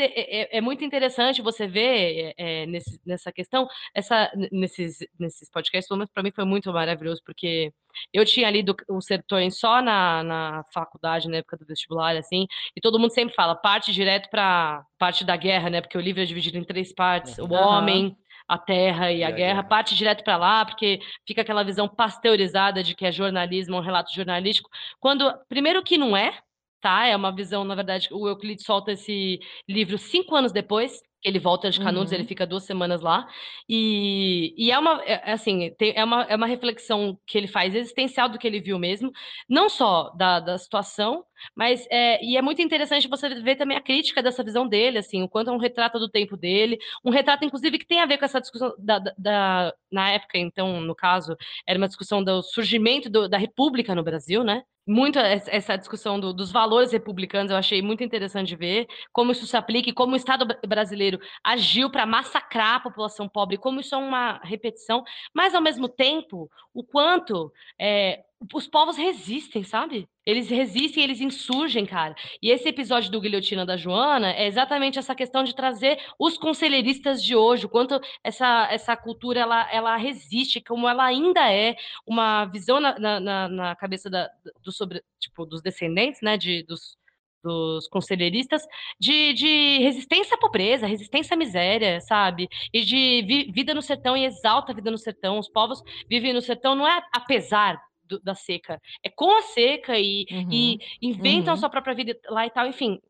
é, 0.00 0.42
é- 0.42 0.58
é 0.58 0.60
muito 0.60 0.84
interessante 0.84 1.42
você 1.42 1.66
ver 1.66 2.34
é, 2.38 2.62
é, 2.62 2.66
nesse- 2.66 3.00
nessa 3.06 3.32
questão, 3.32 3.66
essa, 3.94 4.30
nesses, 4.52 4.98
nesses 5.18 5.50
podcasts, 5.50 5.88
pelo 5.88 5.98
menos 5.98 6.10
para 6.12 6.22
mim 6.22 6.32
foi 6.34 6.44
muito 6.44 6.72
maravilhoso, 6.72 7.20
porque 7.24 7.72
eu 8.12 8.24
tinha 8.24 8.50
lido 8.50 8.74
os 8.88 9.04
sertões 9.06 9.58
só 9.58 9.80
na, 9.82 10.22
na 10.22 10.64
faculdade, 10.72 11.28
na 11.28 11.38
época 11.38 11.56
do 11.56 11.66
vestibular, 11.66 12.16
assim, 12.16 12.46
e 12.76 12.80
todo 12.80 12.98
mundo 12.98 13.12
sempre 13.12 13.34
fala, 13.34 13.54
parte 13.54 13.92
direto 13.92 14.28
para 14.30 14.84
parte 14.98 15.24
da 15.24 15.36
guerra, 15.36 15.70
né? 15.70 15.80
Porque 15.80 15.96
o 15.98 16.00
livro 16.00 16.22
é 16.22 16.24
dividido 16.24 16.58
em 16.58 16.64
três 16.64 16.92
partes: 16.92 17.38
o 17.38 17.52
Aham. 17.52 17.54
homem, 17.54 18.16
a 18.46 18.58
terra 18.58 19.12
e, 19.12 19.22
E 19.22 19.24
a, 19.24 19.30
guerra, 19.30 19.62
guerra. 19.62 19.62
parte 19.62 19.94
direto 19.94 20.24
para 20.24 20.36
lá, 20.36 20.64
porque 20.64 21.00
fica 21.26 21.42
aquela 21.42 21.62
visão 21.64 21.88
pasteurizada 21.88 22.82
de 22.82 22.94
que 22.94 23.04
é 23.06 23.12
jornalismo, 23.12 23.76
um 23.76 23.80
relato 23.80 24.12
jornalístico, 24.14 24.70
quando, 25.00 25.32
primeiro 25.48 25.82
que 25.82 25.98
não 25.98 26.16
é, 26.16 26.38
tá? 26.80 27.06
É 27.06 27.16
uma 27.16 27.34
visão, 27.34 27.64
na 27.64 27.74
verdade, 27.74 28.08
o 28.12 28.28
Euclides 28.28 28.64
solta 28.64 28.92
esse 28.92 29.38
livro 29.68 29.98
cinco 29.98 30.34
anos 30.34 30.52
depois, 30.52 31.02
ele 31.24 31.38
volta 31.38 31.70
de 31.70 31.80
Canudos, 31.80 32.12
Uhum. 32.12 32.18
ele 32.18 32.26
fica 32.28 32.46
duas 32.46 32.64
semanas 32.64 33.00
lá, 33.00 33.28
e, 33.68 34.54
e 34.56 34.70
é 34.70 34.78
uma, 34.78 35.02
é, 35.04 35.32
assim, 35.32 35.70
tem- 35.78 35.92
é, 35.96 36.04
uma, 36.04 36.22
é 36.24 36.36
uma 36.36 36.46
reflexão 36.46 37.18
que 37.26 37.36
ele 37.36 37.46
faz 37.48 37.74
existencial 37.74 38.28
do 38.28 38.38
que 38.38 38.46
ele 38.46 38.60
viu 38.60 38.78
mesmo, 38.78 39.10
não 39.48 39.68
só 39.68 40.10
da, 40.16 40.40
da 40.40 40.56
situação, 40.58 41.24
mas 41.54 41.86
é, 41.90 42.22
e 42.24 42.36
é 42.36 42.42
muito 42.42 42.62
interessante 42.62 43.08
você 43.08 43.28
ver 43.42 43.56
também 43.56 43.76
a 43.76 43.80
crítica 43.82 44.22
dessa 44.22 44.42
visão 44.44 44.66
dele, 44.66 44.98
assim, 44.98 45.22
o 45.22 45.28
quanto 45.28 45.50
é 45.50 45.52
um 45.52 45.58
retrato 45.58 45.98
do 45.98 46.08
tempo 46.08 46.36
dele, 46.36 46.78
um 47.04 47.10
retrato, 47.10 47.44
inclusive, 47.44 47.78
que 47.78 47.86
tem 47.86 48.00
a 48.00 48.06
ver 48.06 48.18
com 48.18 48.24
essa 48.24 48.40
discussão 48.40 48.74
da, 48.78 48.98
da- 48.98 49.14
da- 49.18 49.74
na 49.90 50.10
época, 50.10 50.38
então, 50.38 50.80
no 50.80 50.94
caso, 50.94 51.36
era 51.66 51.78
uma 51.78 51.88
discussão 51.88 52.22
do 52.22 52.42
surgimento 52.42 53.08
do- 53.10 53.28
da 53.28 53.38
República 53.38 53.94
no 53.94 54.02
Brasil, 54.02 54.42
né? 54.44 54.62
Muito 54.90 55.18
essa 55.18 55.76
discussão 55.76 56.18
do- 56.18 56.32
dos 56.32 56.50
valores 56.50 56.92
republicanos, 56.92 57.50
eu 57.50 57.58
achei 57.58 57.82
muito 57.82 58.02
interessante 58.02 58.48
de 58.48 58.56
ver 58.56 58.86
como 59.12 59.32
isso 59.32 59.46
se 59.46 59.54
aplica 59.54 59.90
e 59.90 59.92
como 59.92 60.14
o 60.14 60.16
Estado 60.16 60.46
bra- 60.46 60.58
brasileiro 60.66 61.18
agiu 61.44 61.90
para 61.90 62.06
massacrar 62.06 62.76
a 62.76 62.80
população 62.80 63.28
pobre, 63.28 63.58
como 63.58 63.80
isso 63.80 63.94
é 63.94 63.98
uma 63.98 64.40
repetição, 64.42 65.04
mas 65.34 65.54
ao 65.54 65.60
mesmo 65.60 65.90
tempo, 65.90 66.50
o 66.72 66.82
quanto 66.82 67.52
é, 67.78 68.24
os 68.54 68.68
povos 68.68 68.96
resistem, 68.96 69.64
sabe? 69.64 70.08
Eles 70.24 70.48
resistem, 70.48 71.02
eles 71.02 71.20
insurgem, 71.20 71.84
cara. 71.84 72.14
E 72.40 72.50
esse 72.50 72.68
episódio 72.68 73.10
do 73.10 73.20
Guilhotina 73.20 73.66
da 73.66 73.76
Joana 73.76 74.32
é 74.32 74.46
exatamente 74.46 74.98
essa 74.98 75.14
questão 75.14 75.42
de 75.42 75.54
trazer 75.54 75.98
os 76.18 76.38
conselheiristas 76.38 77.22
de 77.22 77.34
hoje, 77.34 77.66
o 77.66 77.68
quanto 77.68 78.00
essa, 78.22 78.68
essa 78.70 78.96
cultura 78.96 79.40
ela, 79.40 79.68
ela 79.72 79.96
resiste, 79.96 80.60
como 80.60 80.88
ela 80.88 81.04
ainda 81.04 81.52
é 81.52 81.76
uma 82.06 82.44
visão 82.46 82.78
na, 82.78 82.98
na, 82.98 83.48
na- 83.48 83.76
cabeça 83.76 84.08
da, 84.08 84.30
do 84.62 84.70
sobre, 84.70 85.02
tipo, 85.18 85.44
dos 85.44 85.60
descendentes, 85.60 86.20
né, 86.22 86.36
de, 86.36 86.62
dos, 86.62 86.96
dos 87.42 87.88
conselheiristas, 87.88 88.62
de, 89.00 89.32
de 89.32 89.78
resistência 89.78 90.36
à 90.36 90.38
pobreza, 90.38 90.86
resistência 90.86 91.34
à 91.34 91.36
miséria, 91.36 92.00
sabe? 92.00 92.48
E 92.72 92.82
de 92.84 93.22
vi- 93.26 93.50
vida 93.52 93.74
no 93.74 93.82
sertão 93.82 94.16
e 94.16 94.24
exalta 94.24 94.72
a 94.72 94.74
vida 94.74 94.90
no 94.90 94.98
sertão. 94.98 95.38
Os 95.38 95.48
povos 95.48 95.82
vivem 96.08 96.32
no 96.32 96.40
sertão 96.40 96.74
não 96.74 96.86
é 96.86 97.02
apesar 97.12 97.80
do- 98.08 98.20
da 98.20 98.34
seca, 98.34 98.80
é 99.02 99.10
com 99.10 99.30
a 99.36 99.42
seca 99.42 99.98
e, 99.98 100.26
Uhum. 100.30 100.48
e 100.52 100.78
inventam 101.02 101.52
a 101.52 101.54
Uhum. 101.54 101.60
sua 101.60 101.70
própria 101.70 101.94
vida 101.94 102.18
lá 102.28 102.46
e 102.46 102.50
tal. 102.50 102.66
Enfim, 102.66 103.00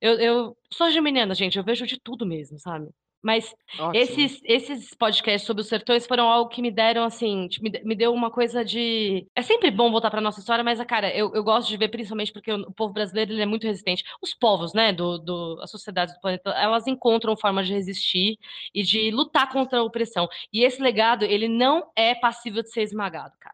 eu, 0.00 0.14
eu 0.20 0.56
sou 0.72 0.90
geminiana, 0.90 1.34
gente, 1.34 1.58
eu 1.58 1.64
vejo 1.64 1.86
de 1.86 1.98
tudo 2.00 2.26
mesmo, 2.26 2.58
sabe? 2.58 2.88
Mas 3.26 3.54
Ótimo. 3.80 3.94
esses, 3.96 4.38
esses 4.44 4.92
podcasts 4.94 5.46
sobre 5.46 5.62
os 5.62 5.66
sertões 5.68 6.06
foram 6.06 6.28
algo 6.30 6.50
que 6.50 6.60
me 6.60 6.70
deram, 6.70 7.04
assim, 7.04 7.48
tipo, 7.48 7.64
me, 7.64 7.70
me 7.82 7.94
deu 7.94 8.12
uma 8.12 8.30
coisa 8.30 8.62
de. 8.62 9.26
É 9.34 9.40
sempre 9.40 9.70
bom 9.70 9.90
voltar 9.90 10.10
pra 10.10 10.20
nossa 10.20 10.40
história, 10.40 10.62
mas, 10.62 10.78
cara, 10.84 11.08
eu, 11.16 11.34
eu 11.34 11.42
gosto 11.42 11.70
de 11.70 11.76
ver, 11.78 11.88
principalmente 11.88 12.30
porque 12.34 12.52
o, 12.52 12.56
o 12.68 12.74
povo 12.74 12.92
brasileiro 12.92 13.32
ele 13.32 13.40
é 13.40 13.46
muito 13.46 13.66
resistente. 13.66 14.04
Os 14.22 14.34
povos, 14.34 14.74
né, 14.74 14.92
do, 14.92 15.16
do, 15.16 15.58
as 15.62 15.70
sociedades 15.70 16.12
do 16.14 16.20
planeta, 16.20 16.50
elas 16.50 16.86
encontram 16.86 17.34
formas 17.34 17.66
de 17.66 17.72
resistir 17.72 18.36
e 18.74 18.82
de 18.82 19.10
lutar 19.10 19.50
contra 19.50 19.78
a 19.78 19.82
opressão. 19.82 20.28
E 20.52 20.62
esse 20.62 20.82
legado, 20.82 21.24
ele 21.24 21.48
não 21.48 21.90
é 21.96 22.14
passível 22.14 22.62
de 22.62 22.70
ser 22.70 22.82
esmagado, 22.82 23.32
cara. 23.40 23.53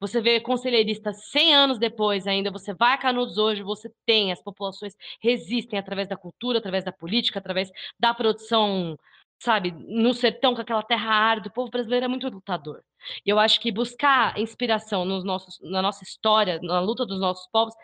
Você 0.00 0.20
vê 0.20 0.40
conselheiristas 0.40 1.30
100 1.30 1.54
anos 1.54 1.78
depois 1.78 2.26
ainda, 2.26 2.50
você 2.50 2.74
vai 2.74 2.94
a 2.94 2.98
Canudos 2.98 3.38
hoje, 3.38 3.62
você 3.62 3.90
tem, 4.06 4.32
as 4.32 4.42
populações 4.42 4.94
resistem 5.20 5.78
através 5.78 6.08
da 6.08 6.16
cultura, 6.16 6.58
através 6.58 6.84
da 6.84 6.92
política, 6.92 7.38
através 7.38 7.70
da 7.98 8.14
produção, 8.14 8.98
sabe, 9.38 9.72
no 9.72 10.14
sertão, 10.14 10.54
com 10.54 10.60
aquela 10.60 10.82
terra 10.82 11.12
árida. 11.12 11.48
O 11.48 11.52
povo 11.52 11.70
brasileiro 11.70 12.04
é 12.04 12.08
muito 12.08 12.28
lutador. 12.28 12.82
E 13.26 13.30
eu 13.30 13.38
acho 13.38 13.60
que 13.60 13.72
buscar 13.72 14.38
inspiração 14.38 15.04
nos 15.04 15.24
nossos, 15.24 15.58
na 15.60 15.82
nossa 15.82 16.04
história, 16.04 16.60
na 16.62 16.80
luta 16.80 17.04
dos 17.04 17.20
nossos 17.20 17.48
povos, 17.50 17.74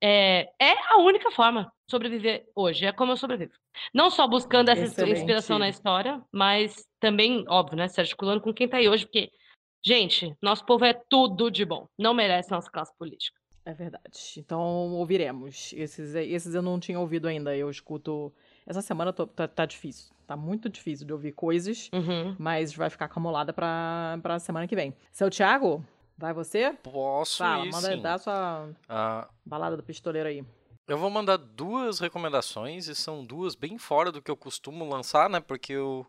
é, 0.00 0.48
é 0.60 0.74
a 0.92 0.98
única 0.98 1.30
forma 1.32 1.64
de 1.64 1.90
sobreviver 1.90 2.46
hoje. 2.54 2.86
É 2.86 2.92
como 2.92 3.12
eu 3.12 3.16
sobrevivo. 3.16 3.52
Não 3.92 4.10
só 4.10 4.26
buscando 4.26 4.68
essa 4.68 4.84
Excelente. 4.84 5.18
inspiração 5.18 5.58
na 5.58 5.68
história, 5.68 6.22
mas 6.32 6.86
também, 7.00 7.44
óbvio, 7.48 7.76
né, 7.76 7.88
se 7.88 8.00
articulando 8.00 8.40
com 8.40 8.54
quem 8.54 8.66
está 8.66 8.76
aí 8.76 8.88
hoje, 8.88 9.04
porque 9.06 9.30
Gente, 9.88 10.36
nosso 10.42 10.66
povo 10.66 10.84
é 10.84 10.92
tudo 10.92 11.50
de 11.50 11.64
bom. 11.64 11.88
Não 11.98 12.12
merece 12.12 12.50
nossa 12.50 12.70
classe 12.70 12.92
política. 12.98 13.38
É 13.64 13.72
verdade. 13.72 14.34
Então 14.36 14.60
ouviremos. 14.92 15.72
Esses, 15.74 16.14
esses 16.14 16.54
eu 16.54 16.60
não 16.60 16.78
tinha 16.78 17.00
ouvido 17.00 17.26
ainda. 17.26 17.56
Eu 17.56 17.70
escuto. 17.70 18.30
Essa 18.66 18.82
semana 18.82 19.14
tô- 19.14 19.26
tá, 19.26 19.48
tá 19.48 19.64
difícil. 19.64 20.12
Tá 20.26 20.36
muito 20.36 20.68
difícil 20.68 21.06
de 21.06 21.12
ouvir 21.14 21.32
coisas, 21.32 21.88
Uhum. 21.94 22.36
mas 22.38 22.74
vai 22.74 22.90
ficar 22.90 23.06
acumulada 23.06 23.50
pra, 23.50 24.18
pra 24.22 24.38
semana 24.38 24.68
que 24.68 24.76
vem. 24.76 24.94
Seu 25.10 25.30
Thiago, 25.30 25.82
vai 26.18 26.34
você? 26.34 26.74
Posso 26.82 27.38
Fala, 27.38 27.64
ir, 27.64 27.72
manda 27.72 27.90
sim. 27.96 28.02
dar 28.02 28.14
a 28.14 28.18
sua 28.18 28.68
Ah, 28.86 29.26
balada 29.46 29.74
do 29.74 29.82
pistoleiro 29.82 30.28
aí. 30.28 30.44
eu 30.86 30.98
vou 30.98 31.08
mandar 31.08 31.38
duas 31.38 31.98
recomendações 31.98 32.88
e 32.88 32.94
são 32.94 33.24
duas 33.24 33.54
bem 33.54 33.78
fora 33.78 34.12
do 34.12 34.20
que 34.20 34.30
eu 34.30 34.36
costumo 34.36 34.86
lançar, 34.86 35.30
né? 35.30 35.40
Porque 35.40 35.72
eu 35.72 36.06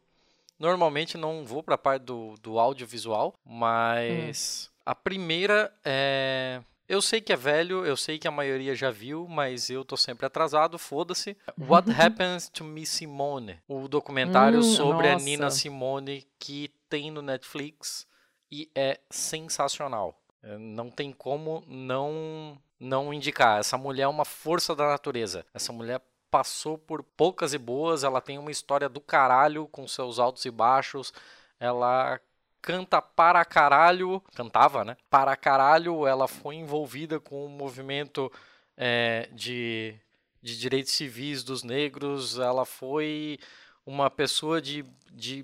normalmente 0.59 1.17
não 1.17 1.45
vou 1.45 1.63
pra 1.63 1.77
parte 1.77 2.03
do, 2.03 2.35
do 2.41 2.59
audiovisual, 2.59 3.33
mas 3.45 4.69
a 4.85 4.93
primeira 4.95 5.73
é. 5.83 6.61
Eu 6.87 7.03
sei 7.03 7.21
que 7.21 7.31
é 7.31 7.35
velho, 7.35 7.85
eu 7.85 7.95
sei 7.95 8.17
que 8.17 8.27
a 8.27 8.31
maioria 8.31 8.73
já 8.73 8.89
viu, 8.89 9.27
mas 9.27 9.69
eu 9.69 9.85
tô 9.85 9.95
sempre 9.95 10.25
atrasado, 10.25 10.79
foda-se. 10.79 11.37
What 11.55 11.87
Happens 11.93 12.49
to 12.49 12.63
Miss 12.63 12.89
Simone? 12.89 13.59
O 13.67 13.87
documentário 13.87 14.57
Hum, 14.59 14.63
sobre 14.63 15.07
a 15.07 15.13
nossa. 15.13 15.23
Nina 15.25 15.51
Simone 15.51 16.27
que 16.39 16.71
tem 16.89 17.11
no 17.11 17.21
Netflix 17.21 18.07
e 18.51 18.67
é 18.73 18.99
sensacional. 19.11 20.19
É, 20.41 20.57
Não 20.57 20.89
tem 20.89 21.11
como 21.11 21.63
não 21.67 22.57
não 22.79 23.13
indicar. 23.13 23.59
Essa 23.59 23.77
mulher 23.77 24.03
é 24.03 24.07
uma 24.07 24.25
força 24.25 24.73
da 24.75 24.87
natureza. 24.87 25.45
Essa 25.53 25.71
mulher 25.71 26.01
passou 26.29 26.77
por 26.77 27.03
poucas 27.03 27.53
e 27.53 27.57
boas, 27.57 28.03
ela 28.03 28.21
tem 28.21 28.37
uma 28.37 28.51
história 28.51 28.89
do 28.89 29.01
caralho 29.01 29.67
com 29.67 29.87
seus 29.87 30.19
altos 30.19 30.45
e 30.45 30.51
baixos. 30.51 31.13
Ela 31.59 32.19
canta 32.61 33.01
para 33.01 33.43
caralho, 33.45 34.21
cantava, 34.35 34.83
né? 34.83 34.97
Para 35.09 35.35
caralho, 35.35 36.05
ela 36.05 36.27
foi 36.27 36.55
envolvida 36.55 37.19
com 37.19 37.45
o 37.45 37.49
movimento 37.49 38.31
é, 38.77 39.29
de, 39.31 39.95
de 40.41 40.57
direitos 40.57 40.93
civis 40.93 41.43
dos 41.43 41.63
negros. 41.63 42.37
Ela 42.37 42.65
foi 42.65 43.39
uma 43.85 44.09
pessoa 44.09 44.61
de, 44.61 44.85
de 45.11 45.43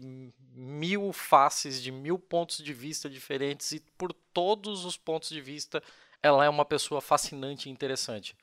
mil 0.54 1.12
faces, 1.12 1.82
de 1.82 1.92
mil 1.92 2.20
pontos 2.20 2.58
de 2.58 2.74
vista 2.74 3.10
diferentes 3.10 3.72
e 3.72 3.80
por 3.98 4.14
todos 4.34 4.86
os 4.86 4.98
pontos 4.98 5.30
de 5.30 5.42
vista 5.42 5.82
ela 6.22 6.44
é 6.44 6.50
uma 6.50 6.66
pessoa 6.66 7.02
fascinante 7.02 7.70
e 7.70 7.72
interessante. 7.72 8.36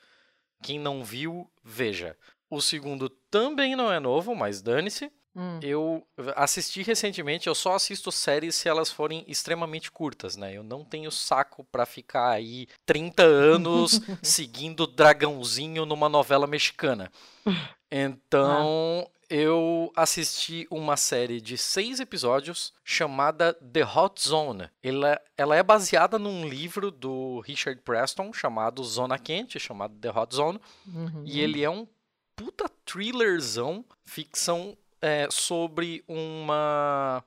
Quem 0.63 0.79
não 0.79 1.05
viu, 1.05 1.51
veja. 1.63 2.17
O 2.49 2.61
segundo 2.61 3.09
também 3.31 3.75
não 3.75 3.93
é 3.93 3.99
novo, 3.99 4.35
mas 4.35 4.63
dane-se. 4.63 5.11
Hum. 5.35 5.59
Eu 5.63 6.07
assisti 6.37 6.83
recentemente, 6.83 7.47
eu 7.47 7.55
só 7.55 7.75
assisto 7.75 8.13
séries 8.13 8.55
se 8.55 8.69
elas 8.69 8.91
forem 8.91 9.25
extremamente 9.27 9.91
curtas, 9.91 10.37
né? 10.37 10.55
Eu 10.55 10.63
não 10.63 10.85
tenho 10.85 11.11
saco 11.11 11.65
pra 11.65 11.87
ficar 11.87 12.29
aí 12.31 12.67
30 12.85 13.23
anos 13.23 14.01
seguindo 14.23 14.87
dragãozinho 14.87 15.87
numa 15.87 16.09
novela 16.09 16.47
mexicana. 16.47 17.11
Então, 17.95 19.07
eu 19.35 19.91
assisti 19.97 20.67
uma 20.71 20.95
série 20.95 21.41
de 21.41 21.57
seis 21.57 22.01
episódios 22.01 22.71
chamada 22.85 23.55
The 23.55 23.83
Hot 23.83 24.29
Zone. 24.29 24.69
Ela, 24.83 25.19
ela 25.39 25.57
é 25.57 25.63
baseada 25.63 26.19
num 26.19 26.47
livro 26.47 26.91
do 26.91 27.41
Richard 27.41 27.81
Preston 27.81 28.31
chamado 28.35 28.85
Zona 28.85 29.19
Quente, 29.19 29.59
chamado 29.59 29.95
The 29.95 30.11
Hot 30.11 30.37
Zone. 30.37 30.61
Uhum. 30.87 31.23
E 31.25 31.41
ele 31.41 31.65
é 31.65 31.71
um 31.71 31.89
puta 32.37 32.69
thrillerzão, 32.85 33.83
ficção 34.05 34.77
é, 35.01 35.27
sobre 35.31 36.05
uma 36.07 37.25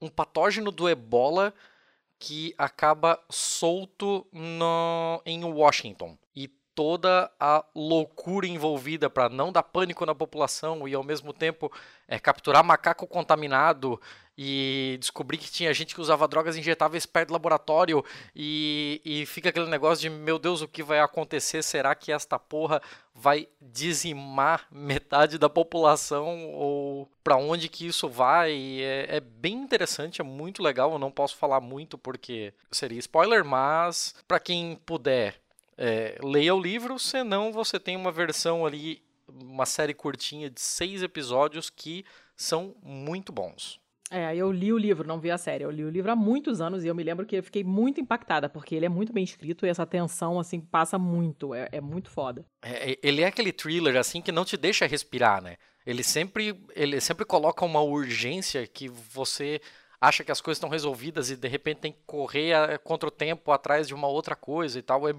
um 0.00 0.08
patógeno 0.08 0.72
do 0.72 0.88
ebola 0.88 1.54
que 2.18 2.52
acaba 2.58 3.22
solto 3.30 4.26
no, 4.32 5.22
em 5.24 5.44
Washington. 5.44 6.18
Toda 6.74 7.30
a 7.38 7.64
loucura 7.74 8.46
envolvida 8.46 9.08
para 9.08 9.28
não 9.28 9.52
dar 9.52 9.62
pânico 9.62 10.04
na 10.04 10.14
população 10.14 10.88
e 10.88 10.94
ao 10.94 11.04
mesmo 11.04 11.32
tempo 11.32 11.70
é, 12.08 12.18
capturar 12.18 12.64
macaco 12.64 13.06
contaminado 13.06 14.00
e 14.36 14.96
descobrir 15.00 15.38
que 15.38 15.50
tinha 15.50 15.72
gente 15.72 15.94
que 15.94 16.00
usava 16.00 16.26
drogas 16.26 16.56
injetáveis 16.56 17.06
perto 17.06 17.28
do 17.28 17.34
laboratório 17.34 18.04
e, 18.34 19.00
e 19.04 19.26
fica 19.26 19.48
aquele 19.48 19.68
negócio 19.68 20.02
de 20.02 20.10
meu 20.10 20.38
Deus, 20.38 20.60
o 20.60 20.68
que 20.68 20.82
vai 20.82 20.98
acontecer? 21.00 21.62
Será 21.62 21.94
que 21.94 22.10
esta 22.10 22.38
porra 22.38 22.82
vai 23.14 23.48
dizimar 23.60 24.66
metade 24.70 25.38
da 25.38 25.48
população 25.48 26.50
ou 26.50 27.08
para 27.22 27.36
onde 27.36 27.68
que 27.68 27.86
isso 27.86 28.08
vai? 28.08 28.80
É, 28.80 29.16
é 29.16 29.20
bem 29.20 29.54
interessante, 29.54 30.20
é 30.20 30.24
muito 30.24 30.62
legal. 30.62 30.92
Eu 30.92 30.98
não 30.98 31.12
posso 31.12 31.36
falar 31.36 31.60
muito 31.60 31.96
porque 31.96 32.52
seria 32.72 32.98
spoiler, 32.98 33.44
mas 33.44 34.14
para 34.26 34.40
quem 34.40 34.76
puder 34.84 35.43
é, 35.76 36.18
leia 36.22 36.54
o 36.54 36.60
livro, 36.60 36.98
senão 36.98 37.52
você 37.52 37.78
tem 37.78 37.96
uma 37.96 38.12
versão 38.12 38.64
ali, 38.64 39.02
uma 39.28 39.66
série 39.66 39.94
curtinha 39.94 40.50
de 40.50 40.60
seis 40.60 41.02
episódios 41.02 41.70
que 41.70 42.04
são 42.36 42.74
muito 42.82 43.32
bons. 43.32 43.80
É, 44.10 44.36
eu 44.36 44.52
li 44.52 44.72
o 44.72 44.78
livro, 44.78 45.08
não 45.08 45.18
vi 45.18 45.30
a 45.30 45.38
série. 45.38 45.64
Eu 45.64 45.70
li 45.70 45.82
o 45.82 45.90
livro 45.90 46.12
há 46.12 46.16
muitos 46.16 46.60
anos 46.60 46.84
e 46.84 46.86
eu 46.86 46.94
me 46.94 47.02
lembro 47.02 47.26
que 47.26 47.36
eu 47.36 47.42
fiquei 47.42 47.64
muito 47.64 48.00
impactada, 48.00 48.48
porque 48.48 48.74
ele 48.74 48.86
é 48.86 48.88
muito 48.88 49.12
bem 49.12 49.24
escrito 49.24 49.66
e 49.66 49.68
essa 49.68 49.86
tensão, 49.86 50.38
assim, 50.38 50.60
passa 50.60 50.98
muito. 50.98 51.54
É, 51.54 51.68
é 51.72 51.80
muito 51.80 52.10
foda. 52.10 52.44
É, 52.62 52.96
ele 53.02 53.22
é 53.22 53.26
aquele 53.26 53.52
thriller 53.52 53.96
assim 53.96 54.20
que 54.20 54.30
não 54.30 54.44
te 54.44 54.56
deixa 54.56 54.86
respirar, 54.86 55.42
né? 55.42 55.56
Ele 55.86 56.02
sempre, 56.02 56.64
ele 56.74 57.00
sempre 57.00 57.24
coloca 57.24 57.64
uma 57.64 57.80
urgência 57.80 58.66
que 58.66 58.88
você 58.88 59.60
acha 60.06 60.22
que 60.24 60.32
as 60.32 60.40
coisas 60.40 60.58
estão 60.58 60.68
resolvidas 60.70 61.30
e 61.30 61.36
de 61.36 61.48
repente 61.48 61.78
tem 61.78 61.92
que 61.92 61.98
correr 62.06 62.52
a- 62.52 62.78
contra 62.78 63.08
o 63.08 63.12
tempo 63.12 63.50
atrás 63.52 63.86
de 63.88 63.94
uma 63.94 64.06
outra 64.08 64.34
coisa 64.36 64.78
e 64.78 64.82
tal. 64.82 65.08
É 65.08 65.14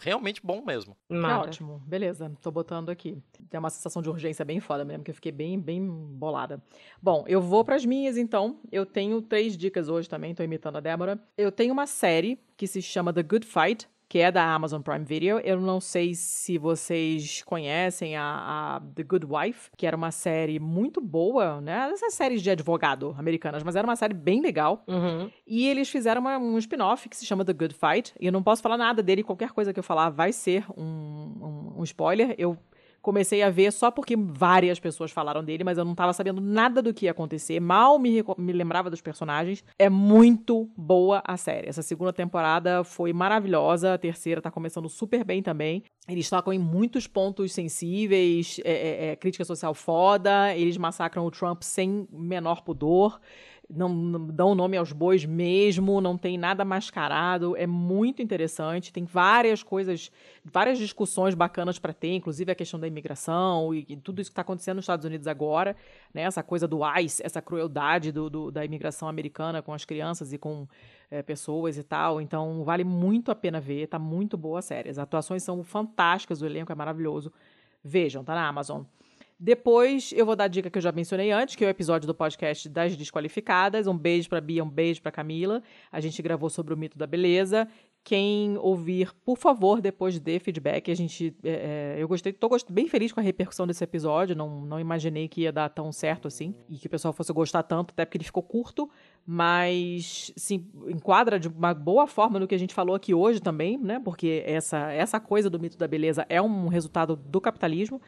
realmente 0.00 0.40
bom 0.44 0.62
mesmo. 0.64 0.96
Mara. 1.08 1.40
ótimo. 1.40 1.82
Beleza, 1.86 2.30
tô 2.40 2.50
botando 2.50 2.88
aqui. 2.90 3.18
Tem 3.50 3.58
uma 3.58 3.70
sensação 3.70 4.00
de 4.00 4.08
urgência 4.08 4.44
bem 4.44 4.60
foda, 4.60 4.84
me 4.84 4.92
lembro 4.92 5.04
que 5.04 5.10
eu 5.10 5.14
fiquei 5.14 5.32
bem, 5.32 5.58
bem 5.58 5.84
bolada. 5.86 6.62
Bom, 7.02 7.24
eu 7.26 7.40
vou 7.40 7.64
pras 7.64 7.84
minhas 7.84 8.16
então. 8.16 8.60
Eu 8.70 8.86
tenho 8.86 9.20
três 9.20 9.56
dicas 9.56 9.88
hoje 9.88 10.08
também, 10.08 10.34
tô 10.34 10.42
imitando 10.42 10.76
a 10.76 10.80
Débora. 10.80 11.18
Eu 11.36 11.50
tenho 11.50 11.72
uma 11.72 11.86
série 11.86 12.38
que 12.56 12.66
se 12.66 12.80
chama 12.80 13.12
The 13.12 13.22
Good 13.22 13.46
Fight, 13.46 13.88
que 14.08 14.18
é 14.20 14.32
da 14.32 14.42
Amazon 14.54 14.80
Prime 14.80 15.04
Video. 15.04 15.38
Eu 15.40 15.60
não 15.60 15.80
sei 15.80 16.14
se 16.14 16.56
vocês 16.56 17.42
conhecem 17.42 18.16
a, 18.16 18.76
a 18.76 18.80
The 18.94 19.02
Good 19.02 19.26
Wife, 19.28 19.70
que 19.76 19.86
era 19.86 19.96
uma 19.96 20.10
série 20.10 20.58
muito 20.58 21.00
boa, 21.00 21.60
né? 21.60 21.90
Essas 21.92 22.14
séries 22.14 22.40
de 22.42 22.50
advogado 22.50 23.14
americanas, 23.18 23.62
mas 23.62 23.76
era 23.76 23.86
uma 23.86 23.96
série 23.96 24.14
bem 24.14 24.40
legal. 24.40 24.82
Uhum. 24.88 25.30
E 25.46 25.66
eles 25.68 25.90
fizeram 25.90 26.20
uma- 26.22 26.38
um 26.38 26.56
spin-off 26.58 27.08
que 27.08 27.16
se 27.16 27.26
chama 27.26 27.44
The 27.44 27.52
Good 27.52 27.74
Fight. 27.74 28.14
E 28.18 28.26
eu 28.26 28.32
não 28.32 28.42
posso 28.42 28.62
falar 28.62 28.78
nada 28.78 29.02
dele, 29.02 29.22
qualquer 29.22 29.50
coisa 29.50 29.72
que 29.74 29.78
eu 29.78 29.84
falar 29.84 30.08
vai 30.08 30.32
ser 30.32 30.64
um, 30.76 30.82
um- 30.82 31.74
um 31.80 31.84
spoiler. 31.84 32.34
Eu 32.38 32.56
comecei 33.08 33.42
a 33.42 33.48
ver 33.48 33.72
só 33.72 33.90
porque 33.90 34.14
várias 34.14 34.78
pessoas 34.78 35.10
falaram 35.10 35.42
dele, 35.42 35.64
mas 35.64 35.78
eu 35.78 35.84
não 35.84 35.94
tava 35.94 36.12
sabendo 36.12 36.42
nada 36.42 36.82
do 36.82 36.92
que 36.92 37.06
ia 37.06 37.10
acontecer. 37.10 37.58
Mal 37.58 37.98
me, 37.98 38.22
me 38.36 38.52
lembrava 38.52 38.90
dos 38.90 39.00
personagens. 39.00 39.64
É 39.78 39.88
muito 39.88 40.70
boa 40.76 41.22
a 41.26 41.38
série. 41.38 41.70
Essa 41.70 41.80
segunda 41.80 42.12
temporada 42.12 42.84
foi 42.84 43.14
maravilhosa. 43.14 43.94
A 43.94 43.98
terceira 43.98 44.42
tá 44.42 44.50
começando 44.50 44.90
super 44.90 45.24
bem 45.24 45.42
também. 45.42 45.82
Eles 46.06 46.28
tocam 46.28 46.52
em 46.52 46.58
muitos 46.58 47.06
pontos 47.06 47.50
sensíveis, 47.52 48.60
é, 48.62 48.72
é, 48.72 49.06
é, 49.06 49.16
crítica 49.16 49.44
social 49.46 49.72
foda. 49.72 50.54
Eles 50.54 50.76
massacram 50.76 51.24
o 51.24 51.30
Trump 51.30 51.62
sem 51.62 52.06
menor 52.12 52.62
pudor 52.62 53.18
não, 53.70 53.88
não 53.90 54.26
dão 54.28 54.54
nome 54.54 54.76
aos 54.76 54.92
bois 54.92 55.24
mesmo, 55.24 56.00
não 56.00 56.16
tem 56.16 56.38
nada 56.38 56.64
mascarado, 56.64 57.54
é 57.56 57.66
muito 57.66 58.22
interessante, 58.22 58.92
tem 58.92 59.04
várias 59.04 59.62
coisas, 59.62 60.10
várias 60.44 60.78
discussões 60.78 61.34
bacanas 61.34 61.78
para 61.78 61.92
ter, 61.92 62.14
inclusive 62.14 62.50
a 62.50 62.54
questão 62.54 62.80
da 62.80 62.86
imigração 62.86 63.74
e, 63.74 63.84
e 63.88 63.96
tudo 63.96 64.20
isso 64.22 64.30
que 64.30 64.32
está 64.32 64.42
acontecendo 64.42 64.76
nos 64.76 64.84
Estados 64.84 65.04
Unidos 65.04 65.26
agora, 65.26 65.76
né, 66.14 66.22
essa 66.22 66.42
coisa 66.42 66.66
do 66.66 66.80
ICE, 66.98 67.22
essa 67.22 67.42
crueldade 67.42 68.10
do, 68.10 68.30
do- 68.30 68.50
da 68.50 68.64
imigração 68.64 69.06
americana 69.06 69.60
com 69.60 69.74
as 69.74 69.84
crianças 69.84 70.32
e 70.32 70.38
com 70.38 70.66
é, 71.10 71.22
pessoas 71.22 71.76
e 71.76 71.82
tal, 71.82 72.20
então 72.22 72.64
vale 72.64 72.84
muito 72.84 73.30
a 73.30 73.34
pena 73.34 73.60
ver, 73.60 73.86
tá 73.86 73.98
muito 73.98 74.36
boa 74.36 74.60
a 74.60 74.62
série, 74.62 74.88
as 74.88 74.98
atuações 74.98 75.42
são 75.42 75.62
fantásticas, 75.62 76.40
o 76.40 76.46
elenco 76.46 76.72
é 76.72 76.74
maravilhoso, 76.74 77.30
vejam, 77.84 78.24
tá 78.24 78.34
na 78.34 78.48
Amazon. 78.48 78.82
Depois 79.40 80.12
eu 80.16 80.26
vou 80.26 80.34
dar 80.34 80.44
a 80.44 80.48
dica 80.48 80.68
que 80.68 80.78
eu 80.78 80.82
já 80.82 80.90
mencionei 80.90 81.30
antes, 81.30 81.54
que 81.54 81.64
é 81.64 81.68
o 81.68 81.70
episódio 81.70 82.08
do 82.08 82.14
podcast 82.14 82.68
das 82.68 82.96
desqualificadas. 82.96 83.86
Um 83.86 83.96
beijo 83.96 84.28
pra 84.28 84.40
Bia, 84.40 84.64
um 84.64 84.68
beijo 84.68 85.00
pra 85.00 85.12
Camila. 85.12 85.62
A 85.92 86.00
gente 86.00 86.20
gravou 86.20 86.50
sobre 86.50 86.74
o 86.74 86.76
mito 86.76 86.98
da 86.98 87.06
beleza. 87.06 87.68
Quem 88.02 88.56
ouvir, 88.58 89.12
por 89.24 89.36
favor, 89.36 89.80
depois 89.80 90.18
dê 90.18 90.40
feedback. 90.40 90.90
A 90.90 90.96
gente, 90.96 91.36
é, 91.44 91.94
é, 91.98 92.02
eu 92.02 92.08
gostei, 92.08 92.32
tô 92.32 92.48
bem 92.68 92.88
feliz 92.88 93.12
com 93.12 93.20
a 93.20 93.22
repercussão 93.22 93.64
desse 93.64 93.84
episódio. 93.84 94.34
Não, 94.34 94.62
não 94.62 94.80
imaginei 94.80 95.28
que 95.28 95.42
ia 95.42 95.52
dar 95.52 95.68
tão 95.68 95.92
certo 95.92 96.26
assim 96.26 96.52
e 96.68 96.76
que 96.76 96.88
o 96.88 96.90
pessoal 96.90 97.12
fosse 97.12 97.32
gostar 97.32 97.62
tanto, 97.62 97.92
até 97.92 98.04
porque 98.04 98.18
ele 98.18 98.24
ficou 98.24 98.42
curto, 98.42 98.90
mas 99.24 100.32
se 100.36 100.66
enquadra 100.88 101.38
de 101.38 101.46
uma 101.46 101.74
boa 101.74 102.08
forma 102.08 102.40
no 102.40 102.48
que 102.48 102.54
a 102.56 102.58
gente 102.58 102.74
falou 102.74 102.96
aqui 102.96 103.14
hoje 103.14 103.40
também, 103.40 103.78
né? 103.78 104.00
Porque 104.02 104.42
essa 104.44 104.90
essa 104.90 105.20
coisa 105.20 105.48
do 105.48 105.60
mito 105.60 105.78
da 105.78 105.86
beleza 105.86 106.26
é 106.28 106.42
um 106.42 106.66
resultado 106.66 107.14
do 107.14 107.40
capitalismo. 107.40 108.00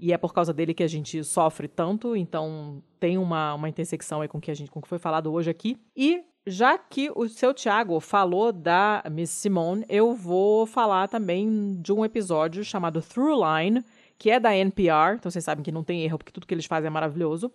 E 0.00 0.12
é 0.12 0.18
por 0.18 0.32
causa 0.32 0.52
dele 0.52 0.72
que 0.72 0.82
a 0.82 0.88
gente 0.88 1.24
sofre 1.24 1.66
tanto, 1.66 2.14
então 2.14 2.82
tem 3.00 3.18
uma, 3.18 3.54
uma 3.54 3.68
intersecção 3.68 4.20
aí 4.20 4.28
com 4.28 4.40
que 4.40 4.50
a 4.50 4.54
gente 4.54 4.70
com 4.70 4.78
o 4.78 4.82
que 4.82 4.88
foi 4.88 4.98
falado 4.98 5.32
hoje 5.32 5.50
aqui. 5.50 5.76
E 5.96 6.22
já 6.46 6.78
que 6.78 7.10
o 7.14 7.28
seu 7.28 7.52
Thiago 7.52 8.00
falou 8.00 8.52
da 8.52 9.02
Miss 9.10 9.30
Simone, 9.30 9.84
eu 9.88 10.14
vou 10.14 10.66
falar 10.66 11.08
também 11.08 11.78
de 11.80 11.92
um 11.92 12.04
episódio 12.04 12.64
chamado 12.64 13.02
Throughline, 13.02 13.84
que 14.16 14.30
é 14.30 14.40
da 14.40 14.56
NPR, 14.56 15.16
então 15.16 15.30
vocês 15.30 15.44
sabem 15.44 15.62
que 15.62 15.70
não 15.70 15.84
tem 15.84 16.02
erro, 16.02 16.18
porque 16.18 16.32
tudo 16.32 16.46
que 16.46 16.54
eles 16.54 16.66
fazem 16.66 16.86
é 16.86 16.90
maravilhoso. 16.90 17.52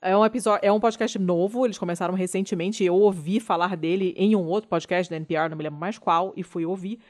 É 0.00 0.16
um 0.16 0.24
episódio, 0.24 0.60
é 0.64 0.70
um 0.70 0.78
podcast 0.78 1.18
novo, 1.18 1.64
eles 1.64 1.78
começaram 1.78 2.14
recentemente, 2.14 2.84
eu 2.84 2.94
ouvi 2.94 3.40
falar 3.40 3.76
dele 3.76 4.14
em 4.16 4.36
um 4.36 4.46
outro 4.46 4.68
podcast 4.68 5.10
da 5.10 5.16
NPR, 5.16 5.48
não 5.48 5.56
me 5.56 5.64
lembro 5.64 5.80
mais 5.80 5.98
qual, 5.98 6.32
e 6.36 6.42
fui 6.42 6.64
ouvir. 6.64 7.00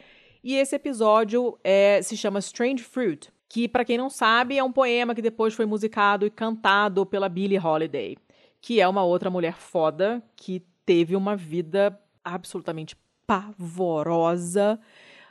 E 0.43 0.55
esse 0.55 0.75
episódio 0.77 1.59
é, 1.63 2.01
se 2.01 2.17
chama 2.17 2.39
Strange 2.39 2.83
Fruit, 2.83 3.31
que 3.49 3.67
para 3.67 3.85
quem 3.85 3.97
não 3.97 4.11
sabe 4.11 4.59
é 4.59 4.63
um 4.63 4.73
poema 4.73 5.15
que 5.15 5.23
depois 5.23 5.55
foi 5.55 5.65
musicado 5.65 6.27
e 6.27 6.31
cantado 6.31 7.07
pela 7.07 7.29
Billie 7.29 7.59
Holiday, 7.59 8.19
que 8.61 8.81
é 8.81 8.87
uma 8.87 9.03
outra 9.03 9.31
mulher 9.31 9.55
foda 9.55 10.23
que 10.37 10.63
teve 10.85 11.17
uma 11.17 11.35
vida 11.35 11.99
absolutamente 12.23 12.97
pavorosa. 13.27 14.79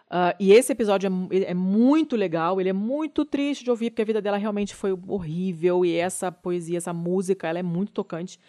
Uh, 0.07 0.33
e 0.39 0.53
esse 0.53 0.71
episódio 0.71 1.09
é, 1.31 1.51
é, 1.51 1.53
muito 1.53 2.15
legal, 2.15 2.61
ele 2.61 2.69
é 2.69 2.73
muito 2.73 3.25
triste 3.25 3.63
de 3.63 3.69
ouvir, 3.69 3.89
porque 3.91 4.01
a 4.01 4.05
vida 4.05 4.21
dela 4.21 4.37
realmente 4.37 4.73
foi 4.73 4.97
horrível, 5.07 5.83
e 5.83 5.95
essa 5.95 6.31
poesia, 6.31 6.77
essa 6.77 6.93
música, 6.93 7.47
ela 7.47 7.59
é 7.59 7.63
muito 7.63 7.91
tocante. 7.91 8.39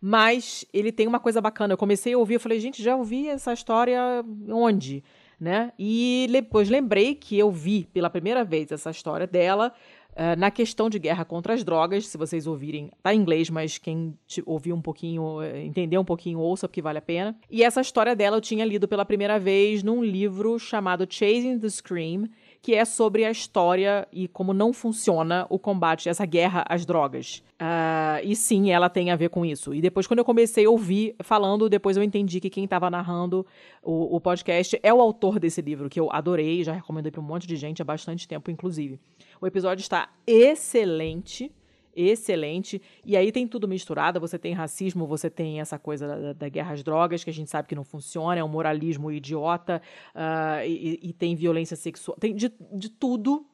Mas 0.00 0.64
ele 0.72 0.90
tem 0.90 1.06
uma 1.06 1.20
coisa 1.20 1.42
bacana. 1.42 1.74
Eu 1.74 1.76
comecei 1.76 2.14
a 2.14 2.18
ouvir, 2.18 2.34
eu 2.34 2.40
falei, 2.40 2.58
gente, 2.58 2.82
já 2.82 2.96
ouvi 2.96 3.28
essa 3.28 3.52
história 3.52 4.00
onde? 4.48 5.04
Né? 5.40 5.72
E 5.78 6.28
depois 6.30 6.68
lembrei 6.68 7.14
que 7.14 7.38
eu 7.38 7.50
vi 7.50 7.88
pela 7.94 8.10
primeira 8.10 8.44
vez 8.44 8.70
essa 8.70 8.90
história 8.90 9.26
dela 9.26 9.72
Uh, 10.10 10.36
na 10.36 10.50
questão 10.50 10.90
de 10.90 10.98
guerra 10.98 11.24
contra 11.24 11.54
as 11.54 11.62
drogas, 11.62 12.08
se 12.08 12.18
vocês 12.18 12.46
ouvirem, 12.46 12.90
tá 13.00 13.14
em 13.14 13.20
inglês, 13.20 13.48
mas 13.48 13.78
quem 13.78 14.18
ouvir 14.44 14.72
um 14.72 14.80
pouquinho, 14.82 15.40
eh, 15.40 15.64
entender 15.64 15.96
um 15.98 16.04
pouquinho, 16.04 16.40
ouça, 16.40 16.66
porque 16.66 16.82
vale 16.82 16.98
a 16.98 17.02
pena. 17.02 17.36
E 17.48 17.62
essa 17.62 17.80
história 17.80 18.14
dela 18.16 18.36
eu 18.36 18.40
tinha 18.40 18.64
lido 18.64 18.88
pela 18.88 19.04
primeira 19.04 19.38
vez 19.38 19.84
num 19.84 20.02
livro 20.02 20.58
chamado 20.58 21.06
Chasing 21.08 21.60
the 21.60 21.68
Scream, 21.68 22.28
que 22.62 22.74
é 22.74 22.84
sobre 22.84 23.24
a 23.24 23.30
história 23.30 24.06
e 24.12 24.28
como 24.28 24.52
não 24.52 24.72
funciona 24.72 25.46
o 25.48 25.58
combate, 25.58 26.08
essa 26.08 26.26
guerra 26.26 26.64
às 26.68 26.84
drogas. 26.84 27.42
Uh, 27.60 28.20
e 28.22 28.36
sim, 28.36 28.70
ela 28.70 28.90
tem 28.90 29.10
a 29.10 29.16
ver 29.16 29.30
com 29.30 29.44
isso. 29.44 29.74
E 29.74 29.80
depois, 29.80 30.06
quando 30.06 30.18
eu 30.18 30.24
comecei 30.24 30.66
a 30.66 30.70
ouvir 30.70 31.14
falando, 31.22 31.68
depois 31.68 31.96
eu 31.96 32.02
entendi 32.02 32.40
que 32.40 32.50
quem 32.50 32.64
estava 32.64 32.90
narrando 32.90 33.46
o, 33.82 34.16
o, 34.16 34.20
podcast 34.20 34.78
é 34.82 34.92
o 34.92 35.00
autor 35.00 35.38
desse 35.38 35.62
livro, 35.62 35.88
que 35.88 35.98
eu 35.98 36.10
adorei, 36.12 36.62
já 36.62 36.72
recomendei 36.72 37.10
para 37.10 37.20
um 37.20 37.24
monte 37.24 37.46
de 37.46 37.56
gente 37.56 37.80
há 37.80 37.84
bastante 37.84 38.28
tempo, 38.28 38.50
inclusive. 38.50 38.98
O 39.40 39.46
episódio 39.46 39.80
está 39.80 40.10
excelente 40.26 41.50
excelente. 41.94 42.80
E 43.04 43.16
aí 43.16 43.32
tem 43.32 43.46
tudo 43.46 43.68
misturado. 43.68 44.20
Você 44.20 44.38
tem 44.38 44.52
racismo, 44.52 45.06
você 45.06 45.28
tem 45.30 45.60
essa 45.60 45.78
coisa 45.78 46.06
da, 46.06 46.32
da 46.32 46.48
guerra 46.48 46.72
às 46.72 46.82
drogas, 46.82 47.24
que 47.24 47.30
a 47.30 47.32
gente 47.32 47.50
sabe 47.50 47.68
que 47.68 47.74
não 47.74 47.84
funciona, 47.84 48.40
é 48.40 48.44
um 48.44 48.48
moralismo 48.48 49.10
idiota, 49.10 49.80
uh, 50.14 50.66
e, 50.66 50.98
e, 51.02 51.12
tem 51.12 51.34
violência 51.34 51.76
sexual, 51.76 52.16
tem 52.18 52.34
de, 52.34 52.52
de 52.72 52.88
tudo, 52.88 53.46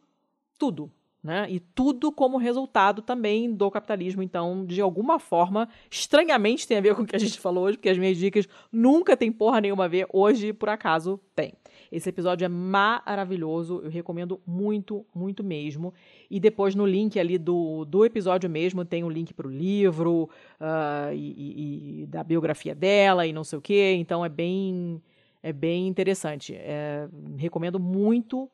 tudo. 0.58 0.90
Né? 1.22 1.46
E 1.50 1.58
tudo 1.58 2.12
como 2.12 2.36
resultado 2.36 3.02
também 3.02 3.52
do 3.52 3.68
capitalismo. 3.68 4.22
Então, 4.22 4.64
de 4.64 4.80
alguma 4.80 5.18
forma, 5.18 5.68
estranhamente 5.90 6.68
tem 6.68 6.78
a 6.78 6.80
ver 6.80 6.94
com 6.94 7.02
o 7.02 7.06
que 7.06 7.16
a 7.16 7.18
gente 7.18 7.40
falou 7.40 7.64
hoje, 7.64 7.76
porque 7.76 7.88
as 7.88 7.98
minhas 7.98 8.16
dicas 8.16 8.48
nunca 8.70 9.16
tem 9.16 9.32
porra 9.32 9.60
nenhuma 9.60 9.86
a 9.86 9.88
ver. 9.88 10.06
Hoje, 10.12 10.52
por 10.52 10.68
acaso, 10.68 11.18
tem. 11.34 11.52
Esse 11.96 12.10
episódio 12.10 12.44
é 12.44 12.48
maravilhoso, 12.48 13.80
eu 13.82 13.88
recomendo 13.88 14.38
muito, 14.46 15.06
muito 15.14 15.42
mesmo. 15.42 15.94
E 16.30 16.38
depois 16.38 16.74
no 16.74 16.84
link 16.84 17.18
ali 17.18 17.38
do, 17.38 17.86
do 17.86 18.04
episódio 18.04 18.50
mesmo 18.50 18.84
tem 18.84 19.02
o 19.02 19.06
um 19.06 19.10
link 19.10 19.32
para 19.32 19.46
o 19.46 19.50
livro 19.50 20.28
uh, 20.60 21.14
e, 21.14 22.02
e, 22.02 22.06
da 22.06 22.22
biografia 22.22 22.74
dela 22.74 23.26
e 23.26 23.32
não 23.32 23.42
sei 23.42 23.58
o 23.58 23.62
que. 23.62 23.92
Então 23.92 24.22
é 24.22 24.28
bem, 24.28 25.02
é 25.42 25.54
bem 25.54 25.88
interessante. 25.88 26.54
É, 26.54 27.08
recomendo 27.38 27.80
muito, 27.80 28.46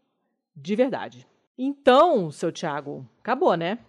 de 0.54 0.76
verdade. 0.76 1.26
Então, 1.58 2.30
seu 2.30 2.52
Thiago, 2.52 3.04
acabou, 3.18 3.56
né? 3.56 3.80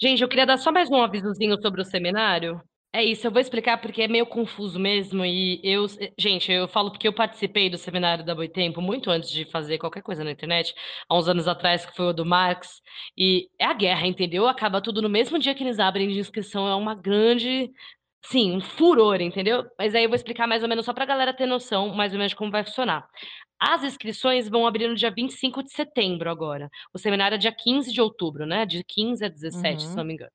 Gente, 0.00 0.22
eu 0.22 0.28
queria 0.28 0.46
dar 0.46 0.56
só 0.56 0.72
mais 0.72 0.90
um 0.90 1.02
avisozinho 1.02 1.60
sobre 1.60 1.82
o 1.82 1.84
seminário. 1.84 2.62
É 2.94 3.02
isso, 3.02 3.26
eu 3.26 3.30
vou 3.30 3.40
explicar 3.40 3.78
porque 3.78 4.02
é 4.02 4.08
meio 4.08 4.26
confuso 4.26 4.78
mesmo. 4.78 5.24
E 5.24 5.58
eu, 5.64 5.86
gente, 6.18 6.52
eu 6.52 6.68
falo 6.68 6.90
porque 6.90 7.08
eu 7.08 7.12
participei 7.12 7.70
do 7.70 7.78
seminário 7.78 8.22
da 8.22 8.34
Boitempo 8.34 8.82
muito 8.82 9.10
antes 9.10 9.30
de 9.30 9.46
fazer 9.46 9.78
qualquer 9.78 10.02
coisa 10.02 10.22
na 10.22 10.30
internet, 10.30 10.74
há 11.08 11.16
uns 11.16 11.26
anos 11.26 11.48
atrás, 11.48 11.86
que 11.86 11.96
foi 11.96 12.06
o 12.08 12.12
do 12.12 12.26
Marx. 12.26 12.82
E 13.16 13.48
é 13.58 13.64
a 13.64 13.72
guerra, 13.72 14.06
entendeu? 14.06 14.46
Acaba 14.46 14.82
tudo 14.82 15.00
no 15.00 15.08
mesmo 15.08 15.38
dia 15.38 15.54
que 15.54 15.64
eles 15.64 15.78
abrem 15.78 16.06
de 16.08 16.18
inscrição. 16.18 16.68
É 16.68 16.74
uma 16.74 16.94
grande, 16.94 17.70
sim, 18.26 18.56
um 18.56 18.60
furor, 18.60 19.22
entendeu? 19.22 19.64
Mas 19.78 19.94
aí 19.94 20.04
eu 20.04 20.10
vou 20.10 20.16
explicar 20.16 20.46
mais 20.46 20.62
ou 20.62 20.68
menos 20.68 20.84
só 20.84 20.92
para 20.92 21.04
a 21.04 21.06
galera 21.06 21.32
ter 21.34 21.46
noção 21.46 21.94
mais 21.94 22.12
ou 22.12 22.18
menos 22.18 22.32
de 22.32 22.36
como 22.36 22.50
vai 22.50 22.62
funcionar. 22.64 23.08
As 23.58 23.84
inscrições 23.84 24.48
vão 24.50 24.66
abrir 24.66 24.88
no 24.88 24.94
dia 24.96 25.10
25 25.10 25.62
de 25.62 25.72
setembro 25.72 26.30
agora. 26.30 26.68
O 26.92 26.98
seminário 26.98 27.36
é 27.36 27.38
dia 27.38 27.52
15 27.52 27.90
de 27.92 28.00
outubro, 28.02 28.44
né? 28.46 28.66
De 28.66 28.84
15 28.84 29.24
a 29.24 29.28
17, 29.28 29.84
uhum. 29.84 29.90
se 29.90 29.96
não 29.96 30.04
me 30.04 30.14
engano. 30.14 30.32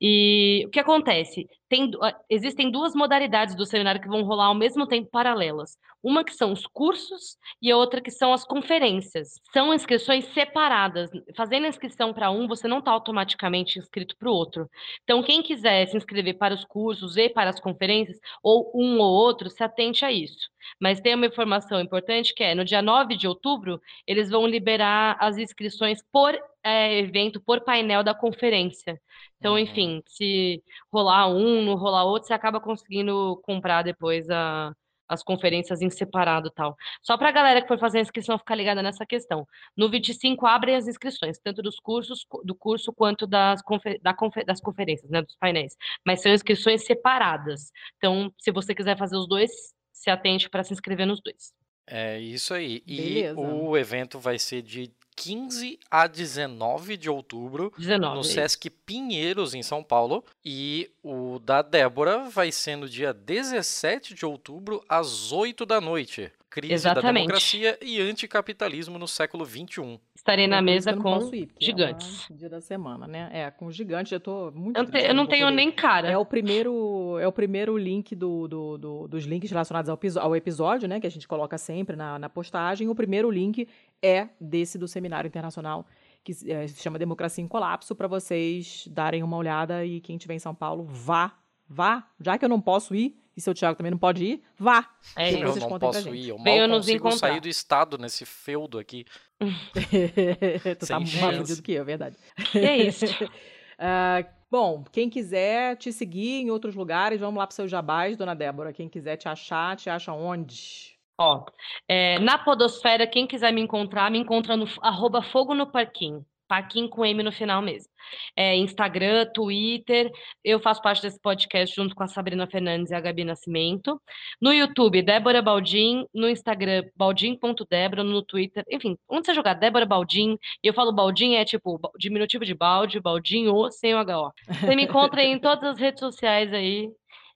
E 0.00 0.64
o 0.66 0.70
que 0.70 0.80
acontece? 0.80 1.46
Tem, 1.68 1.90
existem 2.28 2.70
duas 2.70 2.94
modalidades 2.94 3.54
do 3.54 3.66
seminário 3.66 4.00
que 4.00 4.08
vão 4.08 4.22
rolar 4.22 4.46
ao 4.46 4.54
mesmo 4.54 4.86
tempo 4.86 5.10
paralelas. 5.10 5.76
Uma 6.02 6.24
que 6.24 6.34
são 6.34 6.52
os 6.52 6.66
cursos 6.66 7.36
e 7.60 7.70
a 7.70 7.76
outra 7.76 8.00
que 8.00 8.10
são 8.10 8.32
as 8.32 8.42
conferências. 8.42 9.34
São 9.52 9.74
inscrições 9.74 10.24
separadas. 10.32 11.10
Fazendo 11.36 11.66
a 11.66 11.68
inscrição 11.68 12.14
para 12.14 12.30
um, 12.30 12.48
você 12.48 12.66
não 12.66 12.78
está 12.78 12.90
automaticamente 12.90 13.78
inscrito 13.78 14.16
para 14.16 14.30
o 14.30 14.32
outro. 14.32 14.68
Então, 15.04 15.22
quem 15.22 15.42
quiser 15.42 15.86
se 15.86 15.96
inscrever 15.96 16.38
para 16.38 16.54
os 16.54 16.64
cursos 16.64 17.18
e 17.18 17.28
para 17.28 17.50
as 17.50 17.60
conferências, 17.60 18.18
ou 18.42 18.72
um 18.74 18.98
ou 18.98 19.12
outro, 19.12 19.50
se 19.50 19.62
atente 19.62 20.04
a 20.04 20.10
isso. 20.10 20.48
Mas 20.80 21.00
tem 21.00 21.14
uma 21.14 21.26
informação 21.26 21.78
importante 21.78 22.34
que 22.34 22.42
é, 22.42 22.54
no 22.54 22.64
dia 22.64 22.80
9 22.80 23.16
de 23.16 23.28
outubro, 23.28 23.80
eles 24.06 24.30
vão 24.30 24.46
liberar 24.46 25.16
as 25.20 25.36
inscrições 25.36 26.02
por 26.10 26.38
é, 26.62 26.98
evento, 26.98 27.40
por 27.40 27.62
painel 27.62 28.02
da 28.02 28.14
conferência. 28.14 29.00
Então, 29.38 29.58
enfim, 29.58 30.02
se 30.06 30.62
rolar 30.92 31.28
um, 31.28 31.62
não 31.62 31.74
rolar 31.74 32.04
outro, 32.04 32.28
você 32.28 32.34
acaba 32.34 32.60
conseguindo 32.60 33.40
comprar 33.44 33.82
depois 33.82 34.28
a, 34.28 34.72
as 35.10 35.24
conferências 35.24 35.82
em 35.82 35.90
separado 35.90 36.50
tal. 36.50 36.76
Só 37.02 37.18
para 37.18 37.30
a 37.30 37.32
galera 37.32 37.60
que 37.60 37.68
for 37.68 37.78
fazer 37.78 37.98
a 37.98 38.02
inscrição 38.02 38.38
ficar 38.38 38.54
ligada 38.54 38.82
nessa 38.82 39.04
questão. 39.04 39.46
No 39.76 39.90
25 39.90 40.46
abrem 40.46 40.76
as 40.76 40.86
inscrições, 40.86 41.38
tanto 41.38 41.60
dos 41.62 41.80
cursos, 41.80 42.24
do 42.44 42.54
curso 42.54 42.92
quanto 42.92 43.26
das, 43.26 43.60
confer, 43.60 43.98
da 44.00 44.14
confer, 44.14 44.44
das 44.44 44.60
conferências, 44.60 45.10
né, 45.10 45.20
dos 45.22 45.36
painéis. 45.36 45.76
Mas 46.06 46.22
são 46.22 46.32
inscrições 46.32 46.84
separadas. 46.84 47.72
Então, 47.96 48.32
se 48.38 48.52
você 48.52 48.74
quiser 48.74 48.96
fazer 48.96 49.16
os 49.16 49.28
dois, 49.28 49.50
se 49.92 50.10
atente 50.10 50.48
para 50.48 50.62
se 50.62 50.72
inscrever 50.72 51.06
nos 51.06 51.20
dois. 51.20 51.52
É 51.86 52.20
isso 52.20 52.54
aí. 52.54 52.80
Beleza. 52.86 53.40
E 53.40 53.42
o 53.42 53.76
evento 53.76 54.20
vai 54.20 54.38
ser 54.38 54.62
de 54.62 54.92
15 55.20 55.78
a 55.90 56.06
19 56.06 56.96
de 56.96 57.10
outubro 57.10 57.70
19, 57.76 58.16
no 58.16 58.24
Sesc 58.24 58.70
Pinheiros, 58.70 59.54
em 59.54 59.62
São 59.62 59.82
Paulo. 59.82 60.24
E 60.42 60.90
o 61.02 61.38
da 61.38 61.60
Débora 61.60 62.30
vai 62.30 62.50
ser 62.50 62.76
no 62.76 62.88
dia 62.88 63.12
17 63.12 64.14
de 64.14 64.24
outubro, 64.24 64.82
às 64.88 65.30
8 65.30 65.66
da 65.66 65.78
noite. 65.78 66.32
Crise 66.50 66.74
Exatamente. 66.74 67.04
da 67.04 67.12
democracia 67.12 67.78
e 67.80 68.00
anticapitalismo 68.00 68.98
no 68.98 69.06
século 69.06 69.46
XXI. 69.46 70.00
Estarei 70.16 70.48
na 70.48 70.60
mesa 70.60 70.94
com 70.96 71.32
ir, 71.32 71.48
gigantes. 71.60 72.26
É 72.28 72.34
dia 72.34 72.48
da 72.48 72.60
semana, 72.60 73.06
né? 73.06 73.30
É, 73.32 73.50
com 73.52 73.70
gigantes, 73.70 74.10
eu 74.10 74.18
tô 74.18 74.50
muito. 74.50 74.76
Eu, 74.76 74.84
te, 74.84 74.98
eu 74.98 75.14
não 75.14 75.28
tenho 75.28 75.48
nem 75.50 75.70
cara. 75.70 76.08
É 76.08 76.18
o 76.18 76.26
primeiro, 76.26 77.16
é 77.20 77.26
o 77.28 77.32
primeiro 77.32 77.78
link 77.78 78.16
do, 78.16 78.48
do, 78.48 78.76
do 78.76 79.08
dos 79.08 79.24
links 79.24 79.48
relacionados 79.48 79.88
ao, 79.88 79.98
ao, 80.20 80.34
episódio, 80.34 80.88
né? 80.88 80.98
Que 80.98 81.06
a 81.06 81.10
gente 81.10 81.28
coloca 81.28 81.56
sempre 81.56 81.94
na, 81.94 82.18
na 82.18 82.28
postagem. 82.28 82.88
O 82.88 82.94
primeiro 82.96 83.30
link 83.30 83.68
é 84.02 84.28
desse 84.40 84.76
do 84.76 84.88
Seminário 84.88 85.28
Internacional 85.28 85.86
que 86.22 86.32
é, 86.50 86.66
se 86.66 86.82
chama 86.82 86.98
Democracia 86.98 87.42
em 87.42 87.48
Colapso, 87.48 87.94
para 87.94 88.06
vocês 88.06 88.86
darem 88.88 89.22
uma 89.22 89.36
olhada 89.36 89.84
e 89.84 90.00
quem 90.00 90.16
estiver 90.16 90.34
em 90.34 90.38
São 90.38 90.54
Paulo, 90.54 90.84
vá, 90.84 91.32
vá, 91.68 92.06
já 92.20 92.36
que 92.36 92.44
eu 92.44 92.48
não 92.48 92.60
posso 92.60 92.94
ir, 92.94 93.18
e 93.40 93.42
seu 93.42 93.54
Thiago 93.54 93.76
também 93.76 93.90
não 93.90 93.98
pode 93.98 94.24
ir, 94.24 94.42
vá. 94.58 94.88
É, 95.16 95.32
eu 95.34 95.56
não 95.56 95.78
posso 95.78 96.14
ir, 96.14 96.28
eu 96.28 96.36
mal 96.36 96.44
Venho 96.44 96.68
consigo 96.68 97.10
sair 97.12 97.40
do 97.40 97.48
estado 97.48 97.98
nesse 97.98 98.24
feudo 98.24 98.78
aqui. 98.78 99.04
tu 100.78 100.86
tá 100.86 101.00
mais 101.00 101.14
fudido 101.14 101.56
do 101.56 101.62
que 101.62 101.72
eu, 101.72 101.82
é 101.82 101.84
verdade. 101.84 102.16
é 102.54 102.76
isso. 102.76 103.06
uh, 103.24 104.28
bom, 104.50 104.84
quem 104.92 105.08
quiser 105.08 105.76
te 105.76 105.92
seguir 105.92 106.42
em 106.42 106.50
outros 106.50 106.74
lugares, 106.74 107.18
vamos 107.18 107.38
lá 107.38 107.46
pro 107.46 107.56
seu 107.56 107.66
jabás, 107.66 108.16
dona 108.16 108.34
Débora. 108.34 108.72
Quem 108.72 108.88
quiser 108.88 109.16
te 109.16 109.28
achar, 109.28 109.76
te 109.76 109.88
acha 109.88 110.12
onde? 110.12 110.98
Ó, 111.18 111.44
é, 111.88 112.18
na 112.18 112.38
Podosfera, 112.38 113.06
quem 113.06 113.26
quiser 113.26 113.52
me 113.52 113.60
encontrar, 113.60 114.10
me 114.10 114.18
encontra 114.18 114.56
no 114.56 114.66
arroba 114.80 115.22
Fogo 115.22 115.54
no 115.54 115.70
Parquinho. 115.70 116.24
Parquinho 116.50 116.88
com 116.88 117.06
M 117.06 117.22
no 117.22 117.30
final 117.30 117.62
mesmo. 117.62 117.88
É, 118.36 118.56
Instagram, 118.56 119.24
Twitter. 119.32 120.10
Eu 120.42 120.58
faço 120.58 120.82
parte 120.82 121.00
desse 121.00 121.20
podcast 121.20 121.76
junto 121.76 121.94
com 121.94 122.02
a 122.02 122.08
Sabrina 122.08 122.44
Fernandes 122.44 122.90
e 122.90 122.94
a 122.96 123.00
Gabi 123.00 123.22
Nascimento. 123.22 124.02
No 124.42 124.52
YouTube, 124.52 125.00
Débora 125.00 125.40
Baldim. 125.40 126.04
No 126.12 126.28
Instagram, 126.28 126.82
baldim.débora. 126.96 128.02
No 128.02 128.20
Twitter, 128.20 128.64
enfim, 128.68 128.98
onde 129.08 129.26
você 129.26 129.32
jogar 129.32 129.54
Débora 129.54 129.86
Baldim. 129.86 130.36
E 130.60 130.66
eu 130.66 130.74
falo 130.74 130.92
Baldim 130.92 131.34
é 131.34 131.44
tipo 131.44 131.80
diminutivo 131.96 132.44
de 132.44 132.52
balde, 132.52 132.98
Baldim 132.98 133.46
ou 133.46 133.70
sem 133.70 133.94
o 133.94 134.00
HO. 134.00 134.32
Você 134.48 134.74
me 134.74 134.82
encontra 134.86 135.22
em 135.22 135.38
todas 135.38 135.62
as 135.62 135.78
redes 135.78 136.00
sociais 136.00 136.52
aí. 136.52 136.90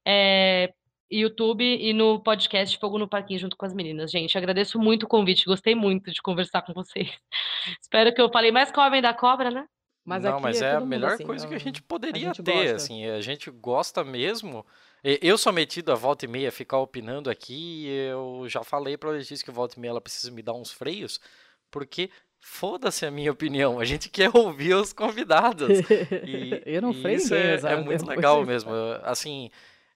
É, 0.04 0.74
YouTube 1.20 1.64
e 1.64 1.92
no 1.92 2.20
podcast 2.20 2.78
Fogo 2.78 2.98
no 2.98 3.08
Parquinho 3.08 3.40
junto 3.40 3.56
com 3.56 3.64
as 3.64 3.74
meninas. 3.74 4.10
Gente, 4.10 4.36
agradeço 4.36 4.78
muito 4.78 5.04
o 5.04 5.08
convite, 5.08 5.44
gostei 5.44 5.74
muito 5.74 6.10
de 6.10 6.20
conversar 6.20 6.62
com 6.62 6.72
vocês. 6.72 7.10
Espero 7.80 8.14
que 8.14 8.20
eu 8.20 8.30
falei 8.30 8.50
mais 8.50 8.72
Homem 8.76 9.02
da 9.02 9.14
Cobra, 9.14 9.50
né? 9.50 9.66
Mas 10.04 10.22
não, 10.22 10.38
mas 10.38 10.60
é, 10.60 10.66
é 10.66 10.74
a 10.74 10.80
melhor 10.80 11.12
assim, 11.12 11.24
coisa 11.24 11.48
que 11.48 11.54
a 11.54 11.58
gente 11.58 11.82
poderia 11.82 12.30
a 12.30 12.34
gente 12.34 12.42
ter, 12.42 12.52
gosta. 12.52 12.76
assim, 12.76 13.06
a 13.06 13.20
gente 13.22 13.50
gosta 13.50 14.04
mesmo. 14.04 14.64
Eu 15.02 15.38
sou 15.38 15.52
metido 15.52 15.92
a 15.92 15.94
volta 15.94 16.26
e 16.26 16.28
meia 16.28 16.52
ficar 16.52 16.78
opinando 16.78 17.30
aqui, 17.30 17.86
eu 17.88 18.46
já 18.48 18.62
falei 18.62 18.96
para 18.96 19.10
Letícia 19.10 19.44
que 19.44 19.50
volta 19.50 19.76
e 19.76 19.80
meia 19.80 19.90
ela 19.90 20.00
precisa 20.00 20.30
me 20.30 20.42
dar 20.42 20.52
uns 20.52 20.70
freios, 20.70 21.20
porque 21.70 22.10
foda-se 22.38 23.06
a 23.06 23.10
minha 23.10 23.32
opinião, 23.32 23.80
a 23.80 23.84
gente 23.84 24.08
quer 24.10 24.30
ouvir 24.34 24.74
os 24.74 24.92
convidados. 24.92 25.68
E, 26.26 26.62
eu 26.66 26.82
não 26.82 26.92
freio 26.92 27.16
isso 27.16 27.34
é, 27.34 27.54
é 27.54 27.76
muito 27.76 28.06
legal 28.06 28.44
mesmo, 28.44 28.70
assim, 29.02 29.50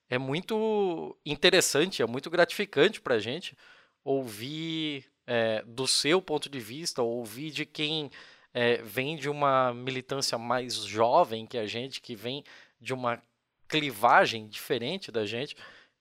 é 0.08 0.18
muito 0.18 1.16
interessante, 1.24 2.02
é 2.02 2.06
muito 2.06 2.30
gratificante 2.30 3.00
pra 3.00 3.18
gente 3.18 3.56
ouvir 4.04 5.04
é, 5.26 5.62
do 5.66 5.86
seu 5.86 6.22
ponto 6.22 6.48
de 6.48 6.58
vista, 6.58 7.02
ouvir 7.02 7.50
de 7.50 7.66
quem 7.66 8.10
é, 8.54 8.78
vem 8.82 9.16
de 9.16 9.28
uma 9.28 9.74
militância 9.74 10.38
mais 10.38 10.74
jovem 10.74 11.46
que 11.46 11.58
a 11.58 11.66
gente, 11.66 12.00
que 12.00 12.16
vem 12.16 12.42
de 12.80 12.94
uma 12.94 13.22
clivagem 13.68 14.48
diferente 14.48 15.12
da 15.12 15.26
gente. 15.26 15.54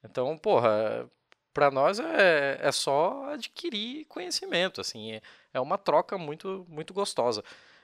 Então, 0.03 0.37
porra, 0.37 1.09
para 1.53 1.69
nós 1.69 1.99
é, 1.99 2.59
é 2.61 2.71
só 2.71 3.29
adquirir 3.31 4.05
conhecimento, 4.05 4.79
assim, 4.79 5.13
é, 5.13 5.21
é 5.53 5.59
uma 5.59 5.77
troca 5.77 6.17
muito, 6.17 6.65
muito 6.69 6.93
gostosa. 6.93 7.43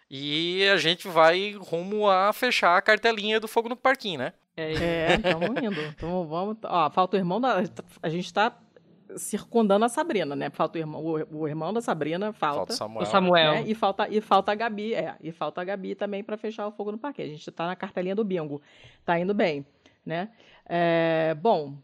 E 0.10 0.64
a 0.70 0.78
gente 0.78 1.08
vai 1.08 1.54
rumo 1.54 2.10
a 2.10 2.32
fechar 2.32 2.78
a 2.78 2.82
cartelinha 2.82 3.40
do 3.40 3.48
Fogo 3.48 3.68
no 3.68 3.76
Parquinho, 3.76 4.20
né? 4.20 4.34
É, 4.56 5.16
estamos 5.16 5.62
indo. 5.62 5.82
Então 5.82 6.28
vamos. 6.28 6.58
Ó, 6.64 6.90
falta 6.90 7.18
o 7.18 7.20
irmão 7.20 7.42
da. 7.42 7.64
A 8.02 8.10
gente 8.10 8.26
está 8.26 8.58
circundando 9.18 9.86
a 9.86 9.90
Sabrina, 9.90 10.36
né? 10.36 10.50
Falta 10.50 10.78
o 10.78 10.82
irmão, 10.82 11.04
o, 11.04 11.42
o 11.42 11.48
irmão 11.48 11.74
da 11.74 11.82
Sabrina, 11.82 12.34
falta. 12.34 12.58
Falta 12.58 12.74
Samuel. 12.74 13.04
O 13.04 13.06
Samuel. 13.06 13.52
Né? 13.54 13.64
E, 13.68 13.76
falta, 13.76 14.08
e 14.10 14.22
falta 14.22 14.52
a 14.52 14.56
Gabi, 14.56 14.94
é. 14.94 15.16
E 15.22 15.32
falta 15.32 15.62
a 15.62 15.64
Gabi 15.64 15.96
também 15.96 16.24
para 16.24 16.38
fechar 16.38 16.68
o 16.68 16.72
fogo 16.72 16.92
no 16.92 16.98
parque. 16.98 17.22
A 17.22 17.28
gente 17.28 17.50
tá 17.52 17.68
na 17.68 17.76
cartelinha 17.76 18.16
do 18.16 18.24
bingo. 18.24 18.62
Tá 19.06 19.20
indo 19.20 19.34
bem, 19.34 19.66
né? 20.06 20.30
É, 20.66 21.36
bom, 21.42 21.76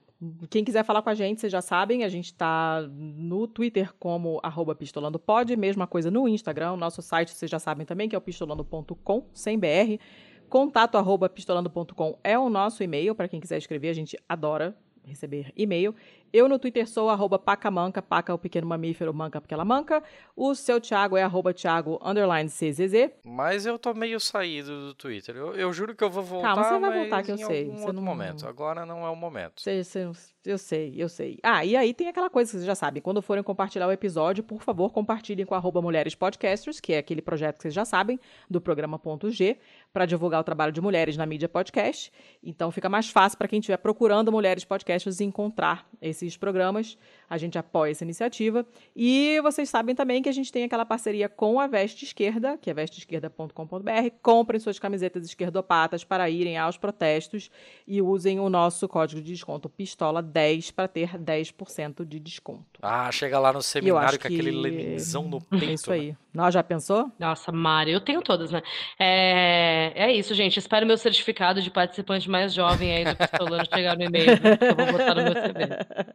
quem 0.49 0.63
quiser 0.63 0.83
falar 0.83 1.01
com 1.01 1.09
a 1.09 1.13
gente, 1.13 1.39
vocês 1.39 1.51
já 1.51 1.61
sabem, 1.61 2.03
a 2.03 2.09
gente 2.09 2.25
está 2.25 2.81
no 2.91 3.47
Twitter 3.47 3.93
como 3.99 4.39
arroba 4.43 4.75
pistolandopod, 4.75 5.55
mesma 5.55 5.87
coisa 5.87 6.09
no 6.11 6.27
Instagram, 6.27 6.75
nosso 6.75 7.01
site 7.01 7.31
vocês 7.31 7.49
já 7.49 7.59
sabem 7.59 7.85
também, 7.85 8.09
que 8.09 8.15
é 8.15 8.17
o 8.17 8.21
pistolando.com, 8.21 9.25
sem 9.33 9.57
BR. 9.57 9.99
Contato 10.49 10.97
arroba 10.97 11.29
pistolando.com 11.29 12.17
é 12.23 12.37
o 12.37 12.49
nosso 12.49 12.83
e-mail, 12.83 13.13
para 13.13 13.27
quem 13.27 13.39
quiser 13.39 13.59
escrever, 13.59 13.89
a 13.89 13.93
gente 13.93 14.17
adora 14.27 14.75
receber 15.03 15.53
e-mail. 15.55 15.93
Eu 16.31 16.47
no 16.47 16.59
Twitter 16.59 16.87
sou 16.87 17.09
arroba 17.09 17.39
pacamanca, 17.39 18.01
paca 18.01 18.31
é 18.31 18.35
o 18.35 18.37
pequeno 18.37 18.67
mamífero, 18.67 19.13
manca 19.13 19.41
porque 19.41 19.53
ela 19.53 19.65
manca. 19.65 20.03
O 20.35 20.53
seu 20.53 20.79
Thiago 20.79 21.17
é 21.17 21.23
arroba 21.23 21.53
Thiago 21.53 21.99
underline 22.03 22.49
CZZ. 22.49 23.11
Mas 23.25 23.65
eu 23.65 23.79
tô 23.79 23.93
meio 23.93 24.19
saído 24.19 24.87
do 24.87 24.93
Twitter. 24.93 25.35
Eu, 25.35 25.53
eu 25.55 25.73
juro 25.73 25.95
que 25.95 26.03
eu 26.03 26.09
vou 26.09 26.23
voltar, 26.23 26.55
Calma, 26.55 26.63
você 26.63 26.79
vai 26.79 26.99
voltar 26.99 27.23
que 27.23 27.31
eu 27.31 27.37
sei. 27.37 27.65
Você 27.65 27.79
outro 27.79 27.93
não... 27.93 28.03
momento. 28.03 28.47
Agora 28.47 28.85
não 28.85 29.05
é 29.05 29.09
o 29.09 29.15
momento. 29.15 29.61
Você, 29.61 29.83
você, 29.83 30.09
eu 30.45 30.57
sei, 30.57 30.93
eu 30.97 31.09
sei. 31.09 31.37
Ah, 31.43 31.65
e 31.65 31.75
aí 31.75 31.93
tem 31.93 32.07
aquela 32.07 32.29
coisa 32.29 32.49
que 32.49 32.57
vocês 32.57 32.65
já 32.65 32.75
sabem. 32.75 33.01
Quando 33.01 33.21
forem 33.21 33.43
compartilhar 33.43 33.87
o 33.87 33.91
episódio, 33.91 34.43
por 34.43 34.61
favor, 34.61 34.91
compartilhem 34.91 35.45
com 35.45 35.55
arroba 35.55 35.81
Mulheres 35.81 36.15
Podcasters, 36.15 36.79
que 36.79 36.93
é 36.93 36.97
aquele 36.99 37.21
projeto 37.21 37.57
que 37.57 37.63
vocês 37.63 37.73
já 37.73 37.85
sabem, 37.85 38.19
do 38.49 38.61
programa 38.61 38.97
Ponto 38.97 39.29
G, 39.29 39.57
para 39.91 40.05
divulgar 40.05 40.41
o 40.41 40.43
trabalho 40.43 40.71
de 40.71 40.81
mulheres 40.81 41.17
na 41.17 41.25
mídia 41.25 41.49
podcast. 41.49 42.11
Então 42.43 42.71
fica 42.71 42.87
mais 42.87 43.09
fácil 43.09 43.37
para 43.37 43.47
quem 43.47 43.59
estiver 43.59 43.77
procurando 43.77 44.31
Mulheres 44.31 44.63
Podcasters 44.63 45.19
encontrar 45.19 45.87
esses 46.25 46.37
programas. 46.37 46.97
A 47.29 47.37
gente 47.37 47.57
apoia 47.57 47.91
essa 47.91 48.03
iniciativa. 48.03 48.65
E 48.95 49.39
vocês 49.41 49.69
sabem 49.69 49.95
também 49.95 50.21
que 50.21 50.29
a 50.29 50.31
gente 50.31 50.51
tem 50.51 50.63
aquela 50.63 50.85
parceria 50.85 51.29
com 51.29 51.59
a 51.59 51.67
Veste 51.67 52.05
Esquerda, 52.05 52.57
que 52.57 52.69
é 52.69 52.73
vesteesquerda.com.br. 52.73 54.09
Comprem 54.21 54.59
suas 54.59 54.79
camisetas 54.79 55.25
esquerdopatas 55.25 56.03
para 56.03 56.29
irem 56.29 56.57
aos 56.57 56.77
protestos 56.77 57.49
e 57.87 58.01
usem 58.01 58.39
o 58.39 58.49
nosso 58.49 58.87
código 58.87 59.21
de 59.21 59.31
desconto 59.31 59.69
PISTOLA10 59.69 60.73
para 60.73 60.87
ter 60.87 61.17
10% 61.17 62.05
de 62.05 62.19
desconto. 62.19 62.79
Ah, 62.81 63.11
chega 63.11 63.39
lá 63.39 63.53
no 63.53 63.61
seminário 63.61 64.19
com 64.19 64.27
que... 64.27 64.33
aquele 64.33 64.51
leninzão 64.51 65.27
no 65.27 65.39
peito. 65.41 65.59
É 65.69 65.73
isso 65.73 65.91
aí. 65.91 66.09
Né? 66.09 66.17
Nós 66.33 66.53
já 66.53 66.63
pensou? 66.63 67.11
Nossa, 67.17 67.51
Mari, 67.51 67.91
eu 67.91 67.99
tenho 68.01 68.21
todas, 68.21 68.51
né? 68.51 68.61
É, 68.99 69.91
é 69.95 70.13
isso, 70.13 70.33
gente. 70.35 70.57
Espero 70.57 70.85
meu 70.85 70.97
certificado 70.97 71.61
de 71.61 71.71
participante 71.71 72.29
mais 72.29 72.53
jovem 72.53 72.93
aí 72.93 73.05
do 73.05 73.15
Pistolano 73.15 73.65
chegar 73.65 73.97
no 73.97 74.03
e-mail. 74.03 74.31
Eu 74.31 74.75
vou 74.75 74.91
botar 74.91 75.15
no 75.15 75.23
meu 75.23 75.33
CV. 75.33 76.13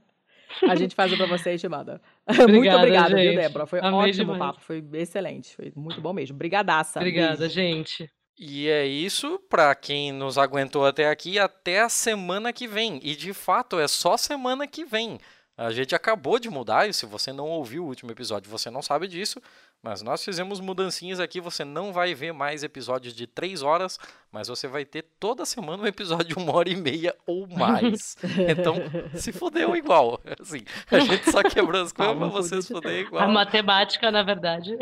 A 0.69 0.77
gente 0.77 0.95
faz 0.95 1.13
para 1.15 1.27
você 1.27 1.55
e 1.55 1.59
te 1.59 1.69
manda. 1.69 2.01
Obrigada, 2.27 2.53
muito 2.53 2.77
obrigada, 2.77 3.17
gente. 3.17 3.31
viu, 3.31 3.41
Débora? 3.41 3.67
Foi 3.67 3.81
Amei 3.81 4.11
ótimo 4.11 4.35
o 4.35 4.39
papo, 4.39 4.61
foi 4.61 4.85
excelente, 4.93 5.55
foi 5.57 5.73
muito 5.75 6.01
bom 6.01 6.13
mesmo. 6.13 6.37
Brigadaça. 6.37 7.01
Obrigada, 7.01 7.39
beijo. 7.39 7.55
gente. 7.55 8.11
E 8.39 8.69
é 8.69 8.85
isso, 8.85 9.41
para 9.49 9.75
quem 9.75 10.11
nos 10.11 10.37
aguentou 10.39 10.85
até 10.85 11.09
aqui, 11.09 11.39
até 11.39 11.81
a 11.81 11.89
semana 11.89 12.53
que 12.53 12.67
vem. 12.67 13.01
E 13.03 13.15
de 13.15 13.33
fato, 13.33 13.79
é 13.79 13.87
só 13.87 14.17
semana 14.17 14.67
que 14.67 14.85
vem. 14.85 15.19
A 15.57 15.71
gente 15.71 15.95
acabou 15.95 16.41
de 16.41 16.51
mudar, 16.51 16.89
e 16.89 16.93
se 16.93 17.07
você 17.07 17.33
não 17.33 17.47
ouviu 17.49 17.85
o 17.85 17.87
último 17.87 18.11
episódio, 18.11 18.51
você 18.51 18.71
não 18.71 18.83
sabe 18.83 19.07
disso, 19.07 19.41
mas 19.81 20.03
nós 20.03 20.25
fizemos 20.25 20.59
mudancinhas 20.59 21.21
aqui. 21.21 21.41
Você 21.41 21.65
não 21.65 21.93
vai 21.93 22.13
ver 22.13 22.33
mais 22.33 22.65
episódios 22.65 23.15
de 23.15 23.25
três 23.25 23.63
horas, 23.63 23.97
mas 24.33 24.49
você 24.49 24.67
vai 24.67 24.85
ter 24.85 25.03
toda 25.21 25.47
semana 25.47 25.85
um 25.85 25.87
episódio 25.87 26.27
de 26.27 26.35
uma 26.35 26.53
hora 26.57 26.69
e 26.69 26.75
meia 26.75 27.15
ou 27.25 27.47
mais. 27.57 28.17
Então, 28.49 28.75
se 29.15 29.31
fodeu 29.31 29.77
igual. 29.77 30.21
Assim, 30.41 30.65
a 30.91 30.99
gente 30.99 31.31
só 31.31 31.41
quebrou 31.43 31.81
as 31.83 31.93
coisas, 31.95 32.17
mas 32.17 32.33
você 32.33 32.61
se 32.61 32.73
fodeu 32.73 32.99
igual. 32.99 33.23
A 33.23 33.29
matemática, 33.29 34.11
na 34.11 34.25
verdade. 34.25 34.77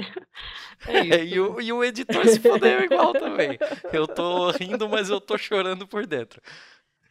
É, 0.86 0.96
é 1.20 1.24
e, 1.24 1.38
o, 1.38 1.60
e 1.60 1.70
o 1.70 1.84
editor 1.84 2.26
se 2.26 2.40
fodeu 2.40 2.80
igual 2.82 3.12
também. 3.12 3.58
Eu 3.92 4.06
tô 4.06 4.50
rindo, 4.52 4.88
mas 4.88 5.10
eu 5.10 5.20
tô 5.20 5.36
chorando 5.36 5.86
por 5.86 6.06
dentro. 6.06 6.40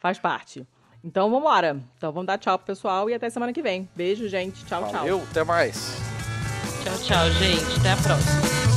Faz 0.00 0.18
parte. 0.18 0.66
Então 1.04 1.28
vamos 1.28 1.40
embora. 1.40 1.80
Então 1.96 2.12
vamos 2.12 2.26
dar 2.26 2.38
tchau 2.38 2.58
pro 2.58 2.66
pessoal 2.66 3.10
e 3.10 3.14
até 3.14 3.28
semana 3.28 3.52
que 3.52 3.62
vem. 3.62 3.88
Beijo, 3.94 4.28
gente. 4.28 4.64
Tchau, 4.64 4.80
Valeu, 4.82 4.92
tchau. 4.92 5.00
Valeu, 5.00 5.22
até 5.30 5.44
mais. 5.44 5.96
Tchau, 6.84 6.98
tchau, 6.98 7.30
gente. 7.32 7.80
Até 7.80 7.92
a 7.92 7.96
próxima. 7.96 8.71